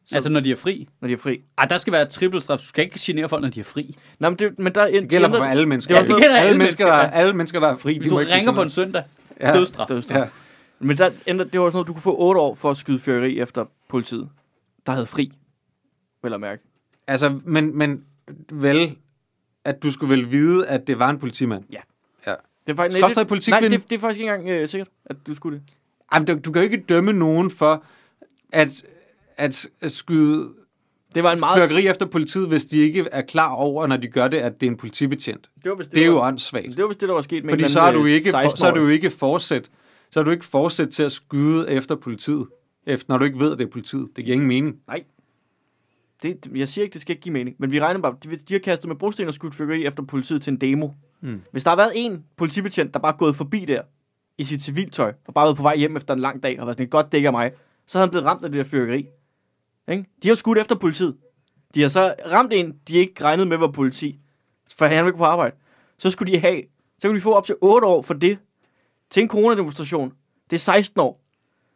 Så, 0.06 0.16
Altså, 0.16 0.30
når 0.30 0.40
de 0.40 0.52
er 0.52 0.56
fri. 0.56 0.88
når 1.02 1.08
de 1.08 1.14
har 1.14 1.18
fri. 1.18 1.42
Ej, 1.58 1.66
der 1.66 1.78
skal 1.78 1.94
være 1.94 2.06
trippelstraf. 2.06 2.58
Du 2.60 2.66
skal 2.66 2.84
ikke 2.84 2.98
genere 3.02 3.30
folk, 3.30 3.42
når 3.42 3.50
de 3.50 3.60
er 3.60 3.64
fri. 3.64 3.98
Nå, 4.20 4.30
men, 4.30 4.40
det, 4.40 4.60
men 4.60 4.76
der 4.76 4.92
Det 4.92 5.10
gælder 5.10 5.30
for 5.30 5.44
alle 5.44 5.66
mennesker. 5.66 5.96
Det 5.96 6.10
var 6.10 6.14
det 6.16 6.22
gælder 6.24 6.36
alle, 6.38 6.48
alle 6.48 6.58
mennesker, 6.58 6.86
der, 6.86 6.96
ja. 6.96 7.10
alle 7.10 7.34
mennesker, 7.34 7.60
der 7.60 7.68
er 7.68 7.78
fri. 7.78 7.98
Hvis 7.98 8.06
de 8.06 8.10
du 8.10 8.16
må 8.16 8.20
ikke 8.20 8.34
ringer 8.34 8.54
på 8.54 8.62
en 8.62 8.70
søndag, 8.70 9.04
noget. 9.40 9.56
dødsstraf. 9.56 9.88
Dødsstraf. 9.88 10.18
Ja. 10.20 10.28
Men 10.80 10.98
der 10.98 11.10
ændrer, 11.28 11.46
det 11.46 11.60
var 11.60 11.66
sådan 11.68 11.76
noget, 11.76 11.88
du 11.88 11.94
kunne 11.94 12.02
få 12.02 12.16
8 12.20 12.42
år 12.42 12.56
for 12.56 12.72
at 12.72 12.78
skyde 12.78 13.00
fyrkeri 13.00 13.40
efter 13.40 13.66
politiet, 13.88 14.30
der 14.86 14.92
havde 14.92 15.06
fri. 15.06 15.32
Vel 16.24 16.34
at 16.34 16.40
mærke. 16.42 16.64
Altså, 17.08 17.40
men, 17.46 17.78
men 17.78 18.04
vel, 18.52 18.96
at 19.66 19.84
du 19.84 19.92
skulle 19.92 20.10
vel 20.16 20.32
vide, 20.32 20.68
at 20.68 20.88
det 20.88 21.00
var 21.00 21.10
en 21.10 21.20
politimand. 21.20 21.64
Ja. 21.72 21.80
ja. 22.28 22.34
Det 22.68 22.74
er 22.74 22.76
faktisk, 22.76 22.94
Skal 22.94 23.04
også 23.04 23.16
noget 23.16 23.28
politikvinde? 23.28 23.70
Nej, 23.70 23.78
det, 23.78 23.90
det 23.90 23.96
er 23.96 24.00
faktisk 24.00 24.20
ikke 24.22 24.34
engang 24.34 24.50
øh, 24.50 24.68
sikkert, 24.70 24.88
at 25.06 25.16
du 25.28 25.36
skulle 25.36 25.58
det. 25.60 25.66
Jamen, 26.14 26.27
du, 26.27 26.40
du 26.45 26.52
kan 26.52 26.61
jo 26.61 26.69
ikke 26.69 26.86
dømme 26.90 27.14
nogen 27.14 27.52
for 27.52 27.84
at, 28.53 28.84
at, 29.38 29.68
at 29.81 29.91
skyde 29.91 30.49
Det 31.15 31.23
var 31.23 31.31
en 31.31 31.40
meget... 31.40 31.57
fyrkeri 31.61 31.88
efter 31.88 32.06
politiet, 32.06 32.48
hvis 32.48 32.65
de 32.65 32.80
ikke 32.80 33.07
er 33.11 33.22
klar 33.22 33.53
over, 33.53 33.88
når 33.88 33.98
de 33.98 34.07
gør 34.07 34.27
det, 34.27 34.38
at 34.38 34.61
det 34.61 34.68
er 34.68 34.72
en 34.72 34.77
politibetjent. 34.77 35.49
Det 35.64 35.69
var, 35.69 35.76
hvis 35.76 35.88
det, 35.88 35.95
Det 35.95 36.02
er 36.02 36.06
jo 36.06 36.14
var, 36.15 36.27
åndssvagt. 36.27 36.68
det 36.68 36.81
var 36.81 36.88
vist 36.88 37.02
det, 37.02 37.10
der 37.10 37.15
var 37.15 37.22
sket 37.22 37.44
med 37.44 37.52
Fordi 37.52 37.68
så 37.68 37.80
er 37.81 37.91
du 37.91 38.06
ikke, 38.06 38.30
øh, 38.30 38.34
for, 38.34 38.57
så 38.57 38.68
er 38.68 38.72
du 38.72 38.76
16-årig. 38.76 38.88
jo 38.90 38.94
ikke 38.94 39.10
fortsat, 39.10 39.72
så 40.11 40.19
er 40.19 40.23
du 40.23 40.31
ikke 40.31 40.45
fortsat 40.45 40.90
til 40.90 41.03
at 41.03 41.11
skyde 41.11 41.69
efter 41.72 41.95
politiet, 41.95 42.48
efter, 42.86 43.06
når 43.14 43.18
du 43.18 43.26
ikke 43.26 43.40
ved, 43.40 43.52
at 43.52 43.60
det 43.60 43.65
er 43.65 43.72
politiet. 43.72 44.07
Det 44.15 44.26
giver 44.26 44.34
ingen 44.34 44.48
mening. 44.48 44.76
Det, 46.23 46.48
jeg 46.56 46.68
siger 46.68 46.84
ikke, 46.84 46.94
det 46.94 47.02
skal 47.02 47.14
ikke 47.14 47.22
give 47.22 47.34
mening. 47.34 47.56
Men 47.60 47.72
vi 47.72 47.80
regner 47.80 48.02
bare, 48.02 48.15
de, 48.23 48.36
de 48.36 48.53
har 48.53 48.60
kastet 48.60 48.88
med 48.88 48.95
brosten 48.95 49.27
og 49.27 49.34
skudt 49.34 49.56
fyrkeri 49.56 49.86
efter 49.86 50.03
politiet 50.03 50.41
til 50.41 50.52
en 50.52 50.61
demo. 50.61 50.90
Mm. 51.22 51.41
Hvis 51.52 51.64
der 51.64 51.69
har 51.69 51.77
været 51.77 51.91
en 51.95 52.23
politibetjent, 52.38 52.94
der 52.94 52.99
bare 52.99 53.14
er 53.14 53.18
gået 53.18 53.36
forbi 53.36 53.65
der 53.65 53.81
i 54.40 54.44
sit 54.44 54.61
civiltøj, 54.61 55.14
og 55.28 55.34
bare 55.34 55.45
været 55.45 55.57
på 55.57 55.64
vej 55.64 55.78
hjem 55.78 55.98
efter 55.98 56.14
en 56.14 56.20
lang 56.20 56.44
dag, 56.44 56.60
og 56.60 56.68
var 56.68 56.74
sådan 56.74 56.86
et 56.86 56.91
godt 56.91 57.11
dæk 57.11 57.24
af 57.26 57.32
mig, 57.32 57.52
så 57.88 57.98
havde 57.98 58.07
han 58.07 58.10
blevet 58.11 58.26
ramt 58.26 58.44
af 58.44 58.52
det 58.52 58.57
der 58.57 58.64
fyrkeri. 58.72 59.06
Ikke? 59.88 60.06
De 60.24 60.28
har 60.28 60.36
skudt 60.36 60.57
efter 60.57 60.76
politiet. 60.76 61.18
De 61.76 61.82
har 61.82 61.90
så 61.90 62.16
ramt 62.32 62.53
en, 62.53 62.76
de 62.88 62.94
ikke 62.94 63.24
regnede 63.24 63.48
med 63.49 63.57
var 63.57 63.68
politi, 63.68 64.20
for 64.78 64.86
han 64.86 64.98
var 64.98 65.06
ikke 65.10 65.18
på 65.18 65.24
arbejde. 65.24 65.56
Så 65.98 66.11
skulle 66.11 66.34
de 66.34 66.40
have, 66.40 66.61
så 66.99 67.07
kunne 67.07 67.16
de 67.16 67.22
få 67.22 67.34
op 67.34 67.45
til 67.45 67.56
8 67.61 67.88
år 67.88 68.02
for 68.02 68.14
det, 68.14 68.38
til 69.10 69.24
en 69.24 69.30
coronademonstration. 69.30 70.14
Det 70.49 70.56
er 70.56 70.60
16 70.60 70.99
år. 71.02 71.22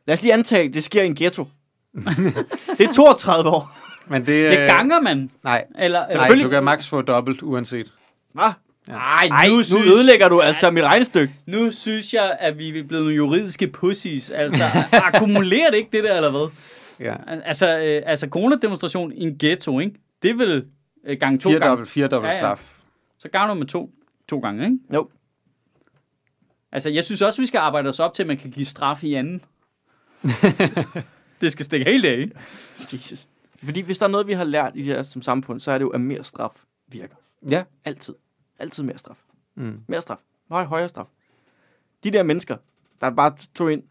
Lad 0.07 0.13
os 0.15 0.21
lige 0.21 0.33
antage, 0.33 0.67
at 0.67 0.73
det 0.73 0.83
sker 0.83 1.03
i 1.03 1.05
en 1.05 1.15
ghetto. 1.15 1.47
det 2.77 2.87
er 2.87 2.93
32 2.93 3.49
år. 3.49 3.77
Men 4.07 4.25
det, 4.25 4.57
Det 4.57 4.67
ganger 4.67 5.01
man. 5.01 5.31
Nej, 5.43 5.65
Eller, 5.75 5.99
nej, 5.99 6.11
Selvfølgelig. 6.11 6.45
du 6.45 6.49
kan 6.49 6.63
max 6.63 6.87
få 6.87 7.01
dobbelt, 7.01 7.41
uanset. 7.41 7.93
Hvad? 8.33 8.51
Ej, 8.89 9.27
Ej, 9.31 9.47
nu, 9.47 9.55
nu 9.55 9.63
synes, 9.63 9.85
ødelægger 9.87 10.29
du 10.29 10.41
altså 10.41 10.71
mit 10.71 10.83
regnestykke. 10.83 11.33
nu 11.45 11.71
synes 11.71 12.13
jeg, 12.13 12.37
at 12.39 12.57
vi 12.57 12.79
er 12.79 12.83
blevet 12.83 13.03
nogle 13.03 13.15
juridiske 13.15 13.67
pussies. 13.67 14.29
Altså, 14.31 14.63
akkumulerer 15.07 15.69
det 15.69 15.77
ikke 15.77 15.89
det 15.93 16.03
der, 16.03 16.15
eller 16.15 16.29
hvad? 16.31 16.47
Ja. 16.99 17.15
Altså, 17.45 17.77
øh, 17.79 18.01
altså 18.05 18.27
coronademonstration 18.27 19.11
i 19.13 19.21
en 19.23 19.37
ghetto, 19.37 19.79
ikke? 19.79 19.95
Det 20.21 20.29
er 20.31 20.35
vel 20.35 20.65
øh, 21.05 21.17
gange 21.19 21.39
to 21.39 21.49
Fire 21.49 21.59
gange. 21.59 21.69
dobbelt, 21.69 21.89
fire 21.89 22.07
dobbelt 22.07 22.33
Ja, 22.33 22.37
ja. 22.37 22.41
straf. 22.43 22.73
Så 23.19 23.29
gavner 23.29 23.53
med 23.53 23.67
to, 23.67 23.91
to 24.29 24.39
gange, 24.39 24.63
ikke? 24.65 24.77
Jo. 24.93 25.09
Altså, 26.71 26.89
jeg 26.89 27.03
synes 27.03 27.21
også, 27.21 27.41
vi 27.41 27.47
skal 27.47 27.57
arbejde 27.57 27.89
os 27.89 27.99
op 27.99 28.13
til, 28.13 28.23
at 28.23 28.27
man 28.27 28.37
kan 28.37 28.51
give 28.51 28.65
straf 28.65 29.03
i 29.03 29.13
anden. 29.13 29.41
det 31.41 31.51
skal 31.51 31.65
stikke 31.65 31.91
helt 31.91 32.05
af, 32.05 32.17
ikke? 32.17 32.35
Jesus. 32.93 33.27
Fordi 33.63 33.81
hvis 33.81 33.97
der 33.97 34.05
er 34.05 34.09
noget, 34.09 34.27
vi 34.27 34.33
har 34.33 34.43
lært 34.43 34.71
i 34.75 34.77
det 34.77 34.85
her 34.85 35.03
som 35.03 35.21
samfund, 35.21 35.59
så 35.59 35.71
er 35.71 35.77
det 35.77 35.83
jo, 35.85 35.89
at 35.89 36.01
mere 36.01 36.23
straf 36.23 36.51
virker. 36.87 37.15
Ja. 37.49 37.63
Altid. 37.85 38.13
Altid 38.63 38.83
mere 38.83 38.97
straf. 38.97 39.15
Mm. 39.55 39.79
Mere 39.87 40.01
straf. 40.01 40.17
Høj, 40.51 40.63
højere 40.63 40.89
straf. 40.89 41.05
De 42.03 42.11
der 42.11 42.23
mennesker, 42.23 42.57
der 43.01 43.09
bare 43.09 43.31
tog 43.55 43.71
ind, 43.73 43.83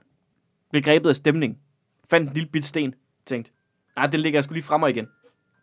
blev 0.70 0.82
grebet 0.82 1.08
af 1.08 1.16
stemning, 1.16 1.58
fandt 2.10 2.28
en 2.28 2.34
lille 2.34 2.48
bit 2.48 2.64
sten, 2.66 2.94
tænkte, 3.26 3.50
nej, 3.96 4.06
det 4.06 4.20
ligger 4.20 4.36
jeg 4.36 4.44
skulle 4.44 4.56
lige 4.56 4.64
fremme 4.66 4.90
igen. 4.90 5.06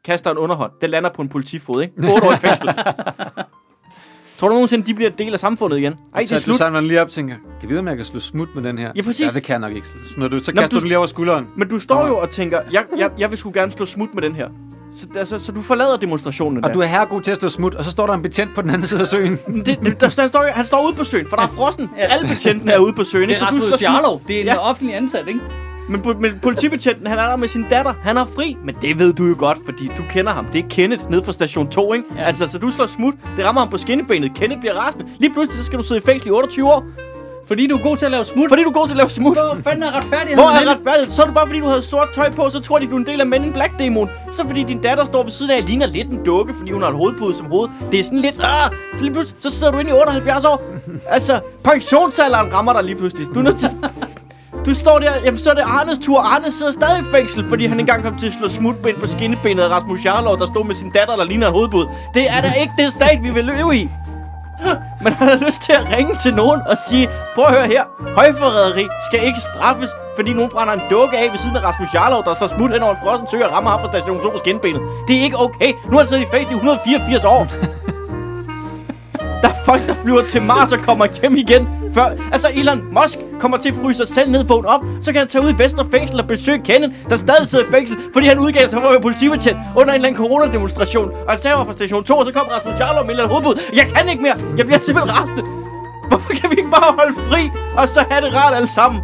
Kaster 0.03 0.31
en 0.31 0.37
underhånd, 0.37 0.71
det 0.81 0.89
lander 0.89 1.09
på 1.09 1.21
en 1.21 1.29
politifod, 1.29 1.81
ikke? 1.81 2.13
8 2.13 2.27
år 2.27 2.33
i 2.33 2.37
fængsel. 2.37 2.69
Tror 4.37 4.47
du 4.47 4.53
nogensinde, 4.53 4.85
de 4.85 4.93
bliver 4.93 5.09
en 5.09 5.17
del 5.17 5.33
af 5.33 5.39
samfundet 5.39 5.77
igen? 5.77 5.93
Ej, 5.93 6.21
det 6.21 6.31
er 6.31 6.37
Så 6.37 6.43
slut. 6.43 6.57
samler 6.57 6.79
den 6.79 6.87
lige 6.87 7.01
op 7.01 7.09
tænker, 7.09 7.35
kan 7.59 7.69
vide, 7.69 7.79
om 7.79 7.87
jeg 7.87 7.95
kan 7.95 8.05
slå 8.05 8.19
smut 8.19 8.49
med 8.55 8.63
den 8.63 8.77
her? 8.77 8.91
Ja, 8.95 9.01
præcis. 9.01 9.25
Ja, 9.27 9.31
det 9.31 9.43
kan 9.43 9.53
jeg 9.53 9.59
nok 9.59 9.75
ikke. 9.75 9.87
Så, 9.87 9.97
smider 10.13 10.29
du, 10.29 10.39
så 10.39 10.51
Nå, 10.51 10.61
kaster 10.61 10.69
du- 10.69 10.75
du, 10.75 10.79
den 10.79 10.87
lige 10.87 10.97
over 10.97 11.07
skulderen. 11.07 11.47
Men 11.57 11.69
du 11.69 11.79
står 11.79 12.07
jo 12.07 12.17
og 12.17 12.29
tænker, 12.29 12.61
jeg, 12.71 12.85
jeg, 12.97 13.11
jeg 13.17 13.29
vil 13.29 13.37
sgu 13.37 13.51
gerne 13.53 13.71
slå 13.71 13.85
smut 13.85 14.13
med 14.13 14.21
den 14.21 14.35
her. 14.35 14.49
Så, 14.95 15.05
altså, 15.15 15.39
så 15.39 15.51
du 15.51 15.61
forlader 15.61 15.97
demonstrationen 15.97 16.57
Og 16.63 16.63
der. 16.69 16.73
du 16.73 16.81
er 16.81 16.85
herregod 16.85 17.21
til 17.21 17.31
at 17.31 17.37
slå 17.37 17.49
smut, 17.49 17.75
og 17.75 17.83
så 17.85 17.91
står 17.91 18.07
der 18.07 18.13
en 18.13 18.21
betjent 18.21 18.55
på 18.55 18.61
den 18.61 18.69
anden 18.69 18.87
side 18.87 19.01
af 19.01 19.07
søen. 19.07 19.37
Det, 19.47 19.65
det, 19.65 19.85
der, 19.85 20.09
der 20.09 20.27
står, 20.27 20.45
han 20.53 20.65
står 20.65 20.85
ude 20.87 20.93
på 20.95 21.03
søen, 21.03 21.25
for 21.29 21.35
der 21.35 21.43
er 21.43 21.47
frossen. 21.47 21.89
Ja. 21.97 22.03
Alle 22.03 22.27
betjentene 22.27 22.71
er 22.71 22.79
ude 22.79 22.93
på 22.93 23.03
søen. 23.03 23.23
Det 23.29 23.29
ikke? 23.35 23.45
er 23.45 23.51
Så 23.51 23.55
du 23.57 23.61
smut. 23.61 23.81
Jarlov. 23.81 24.21
Det 24.27 24.35
er 24.35 24.39
en 24.41 24.45
Ja. 24.45 24.57
offentlig 24.69 24.95
ansat, 24.95 25.27
ikke? 25.27 25.39
Men, 25.89 26.03
men 26.19 26.39
politibetjenten, 26.41 27.07
han 27.07 27.17
er 27.19 27.29
der 27.29 27.35
med 27.35 27.47
sin 27.47 27.65
datter. 27.69 27.93
Han 28.03 28.17
er 28.17 28.25
fri. 28.35 28.57
Men 28.65 28.75
det 28.81 28.99
ved 28.99 29.13
du 29.13 29.25
jo 29.25 29.35
godt, 29.37 29.57
fordi 29.65 29.91
du 29.97 30.03
kender 30.09 30.31
ham. 30.33 30.45
Det 30.45 30.63
er 30.65 30.67
Kenneth 30.69 31.09
nede 31.11 31.23
fra 31.23 31.31
station 31.31 31.67
2, 31.69 31.93
ikke? 31.93 32.05
Ja. 32.17 32.23
Altså, 32.23 32.47
så 32.47 32.57
du 32.59 32.69
slår 32.71 32.85
smut. 32.87 33.13
Det 33.37 33.45
rammer 33.45 33.61
ham 33.61 33.69
på 33.69 33.77
skinnebenet. 33.77 34.31
Kenneth 34.35 34.59
bliver 34.59 34.73
rasende. 34.73 35.05
Lige 35.19 35.33
pludselig, 35.33 35.57
så 35.59 35.65
skal 35.65 35.79
du 35.79 35.83
sidde 35.83 35.99
i 35.99 36.03
fængsel 36.05 36.27
i 36.27 36.31
28 36.31 36.67
år. 36.73 36.85
Fordi 37.49 37.67
du 37.67 37.77
er 37.77 37.81
god 37.81 37.97
til 37.97 38.05
at 38.05 38.11
lave 38.11 38.25
smut. 38.25 38.49
Fordi 38.49 38.63
du 38.63 38.69
er 38.69 38.73
god 38.73 38.87
til 38.87 38.93
at 38.93 38.97
lave 38.97 39.09
smut. 39.09 39.37
Hvor 39.37 39.57
fanden 39.63 39.83
er 39.83 39.91
retfærdigheden? 39.91 40.39
Hvor 40.39 40.49
er 40.49 40.75
retfærdigt? 40.75 41.13
Så 41.13 41.21
er 41.21 41.25
det 41.25 41.35
bare 41.35 41.47
fordi, 41.47 41.59
du 41.59 41.67
havde 41.67 41.81
sort 41.81 42.07
tøj 42.15 42.29
på, 42.31 42.49
så 42.49 42.59
tror 42.59 42.79
de, 42.79 42.87
du 42.87 42.95
er 42.95 42.99
en 42.99 43.05
del 43.05 43.21
af 43.21 43.27
Men 43.27 43.43
in 43.43 43.53
Black 43.53 43.79
demoen. 43.79 44.09
Så 44.31 44.47
fordi 44.47 44.63
din 44.63 44.81
datter 44.81 45.05
står 45.05 45.23
ved 45.23 45.31
siden 45.31 45.51
af, 45.51 45.65
ligner 45.65 45.87
lidt 45.87 46.09
en 46.09 46.25
dukke, 46.25 46.53
fordi 46.57 46.71
hun 46.71 46.81
har 46.81 46.89
et 46.89 46.95
hovedpude 46.95 47.35
som 47.35 47.45
hoved. 47.45 47.69
Det 47.91 47.99
er 47.99 48.03
sådan 48.03 48.19
lidt, 48.19 48.35
ah, 48.43 48.71
så 48.97 49.03
lige 49.03 49.13
pludselig, 49.13 49.41
så 49.41 49.51
sidder 49.51 49.71
du 49.71 49.77
inde 49.77 49.91
i 49.91 49.93
78 49.93 50.45
år. 50.45 50.61
Altså, 51.07 51.39
pensionsalderen 51.63 52.53
rammer 52.53 52.73
dig 52.73 52.83
lige 52.83 52.95
pludselig. 52.95 53.27
Du 53.33 53.39
er 53.39 53.43
nødt 53.43 53.59
til... 53.59 53.69
Du 54.65 54.73
står 54.73 54.99
der, 54.99 55.11
jamen 55.25 55.37
så 55.37 55.49
er 55.49 55.53
det 55.53 55.63
Arnes 55.65 55.99
tur. 55.99 56.19
Arne 56.19 56.51
sidder 56.51 56.71
stadig 56.71 56.99
i 56.99 57.05
fængsel, 57.11 57.45
fordi 57.49 57.65
han 57.65 57.79
engang 57.79 58.03
kom 58.03 58.17
til 58.17 58.27
at 58.27 58.33
slå 58.33 58.47
smutben 58.49 58.95
på 58.99 59.07
skinnebenet 59.07 59.63
af 59.63 59.69
Rasmus 59.69 60.05
Jarlov, 60.05 60.39
der 60.39 60.45
stod 60.45 60.65
med 60.65 60.75
sin 60.75 60.89
datter, 60.89 61.15
der 61.15 61.23
ligner 61.23 61.47
et 61.47 61.53
hovedbud. 61.53 61.85
Det 62.13 62.29
er 62.29 62.41
da 62.41 62.51
ikke 62.61 62.73
det 62.77 62.91
stat, 62.91 63.19
vi 63.23 63.29
vil 63.29 63.45
leve 63.45 63.75
i. 63.75 63.89
Man 65.05 65.13
havde 65.13 65.45
lyst 65.45 65.61
til 65.61 65.71
at 65.71 65.97
ringe 65.97 66.15
til 66.15 66.33
nogen 66.33 66.61
og 66.71 66.77
sige, 66.89 67.09
prøv 67.35 67.45
at 67.45 67.53
høre 67.53 67.67
her, 67.67 67.83
højforræderi 68.17 68.87
skal 69.07 69.27
ikke 69.27 69.39
straffes, 69.39 69.89
fordi 70.15 70.33
nogen 70.33 70.51
brænder 70.51 70.73
en 70.73 70.81
dukke 70.89 71.17
af 71.17 71.31
ved 71.31 71.39
siden 71.39 71.55
af 71.57 71.63
Rasmus 71.63 71.93
Jarlov, 71.93 72.23
der 72.25 72.33
står 72.33 72.47
smut 72.47 72.71
hen 72.71 72.83
over 72.83 72.95
en 72.95 73.01
frossen 73.03 73.27
sø 73.31 73.37
og 73.45 73.51
rammer 73.51 73.69
ham 73.71 73.79
fra 73.79 73.91
station 73.91 74.17
2 74.23 74.29
på 74.29 74.37
skinbenet. 74.37 74.81
Det 75.07 75.17
er 75.17 75.21
ikke 75.21 75.39
okay. 75.39 75.73
Nu 75.85 75.91
har 75.91 75.99
han 75.99 76.07
siddet 76.07 76.23
i 76.23 76.31
fængsel 76.31 76.51
i 76.51 76.55
184 76.55 77.25
år. 77.25 77.47
Der 79.41 79.49
er 79.49 79.53
folk, 79.65 79.87
der 79.87 79.93
flyver 80.03 80.21
til 80.21 80.41
Mars 80.41 80.71
og 80.71 80.79
kommer 80.79 81.07
hjem 81.21 81.35
igen. 81.35 81.69
Før, 81.93 82.05
altså 82.31 82.47
Elon 82.55 82.83
Musk 82.91 83.17
kommer 83.39 83.57
til 83.57 83.69
at 83.69 83.75
fryse 83.83 83.97
sig 83.97 84.07
selv 84.07 84.31
ned, 84.31 84.43
vågne 84.45 84.67
op, 84.67 84.81
så 85.01 85.11
kan 85.11 85.19
han 85.19 85.27
tage 85.27 85.43
ud 85.43 85.49
i 85.49 85.57
Vestre 85.57 85.85
Fængsel 85.91 86.19
og 86.19 86.27
besøge 86.27 86.59
Kenneth, 86.59 86.93
der 87.09 87.17
stadig 87.17 87.47
sidder 87.47 87.65
i 87.65 87.67
fængsel, 87.71 87.97
fordi 88.13 88.27
han 88.27 88.39
udgav 88.39 88.61
sig 88.69 88.79
for 88.81 88.87
at 88.87 88.91
være 88.91 89.01
politibetjent 89.01 89.57
under 89.75 89.93
en 89.93 89.95
eller 89.95 90.07
anden 90.07 90.25
coronademonstration. 90.25 91.11
Og 91.27 91.31
han 91.31 91.41
sagde 91.41 91.55
fra 91.55 91.73
station 91.73 92.03
2, 92.03 92.17
og 92.17 92.25
så 92.25 92.31
kom 92.33 92.47
Rasmus 92.47 92.79
Jarlov 92.79 93.05
med 93.05 93.13
en 93.13 93.19
eller 93.19 93.27
hovedbud. 93.27 93.61
Jeg 93.73 93.85
kan 93.95 94.09
ikke 94.09 94.21
mere. 94.21 94.35
Jeg 94.57 94.65
bliver 94.65 94.79
simpelthen 94.79 95.11
rastet. 95.19 95.43
Hvorfor 96.09 96.33
kan 96.33 96.51
vi 96.51 96.55
ikke 96.57 96.71
bare 96.71 96.95
holde 96.99 97.15
fri, 97.29 97.49
og 97.77 97.87
så 97.87 98.05
have 98.09 98.21
det 98.25 98.35
rart 98.35 98.53
alle 98.55 98.69
sammen? 98.75 99.01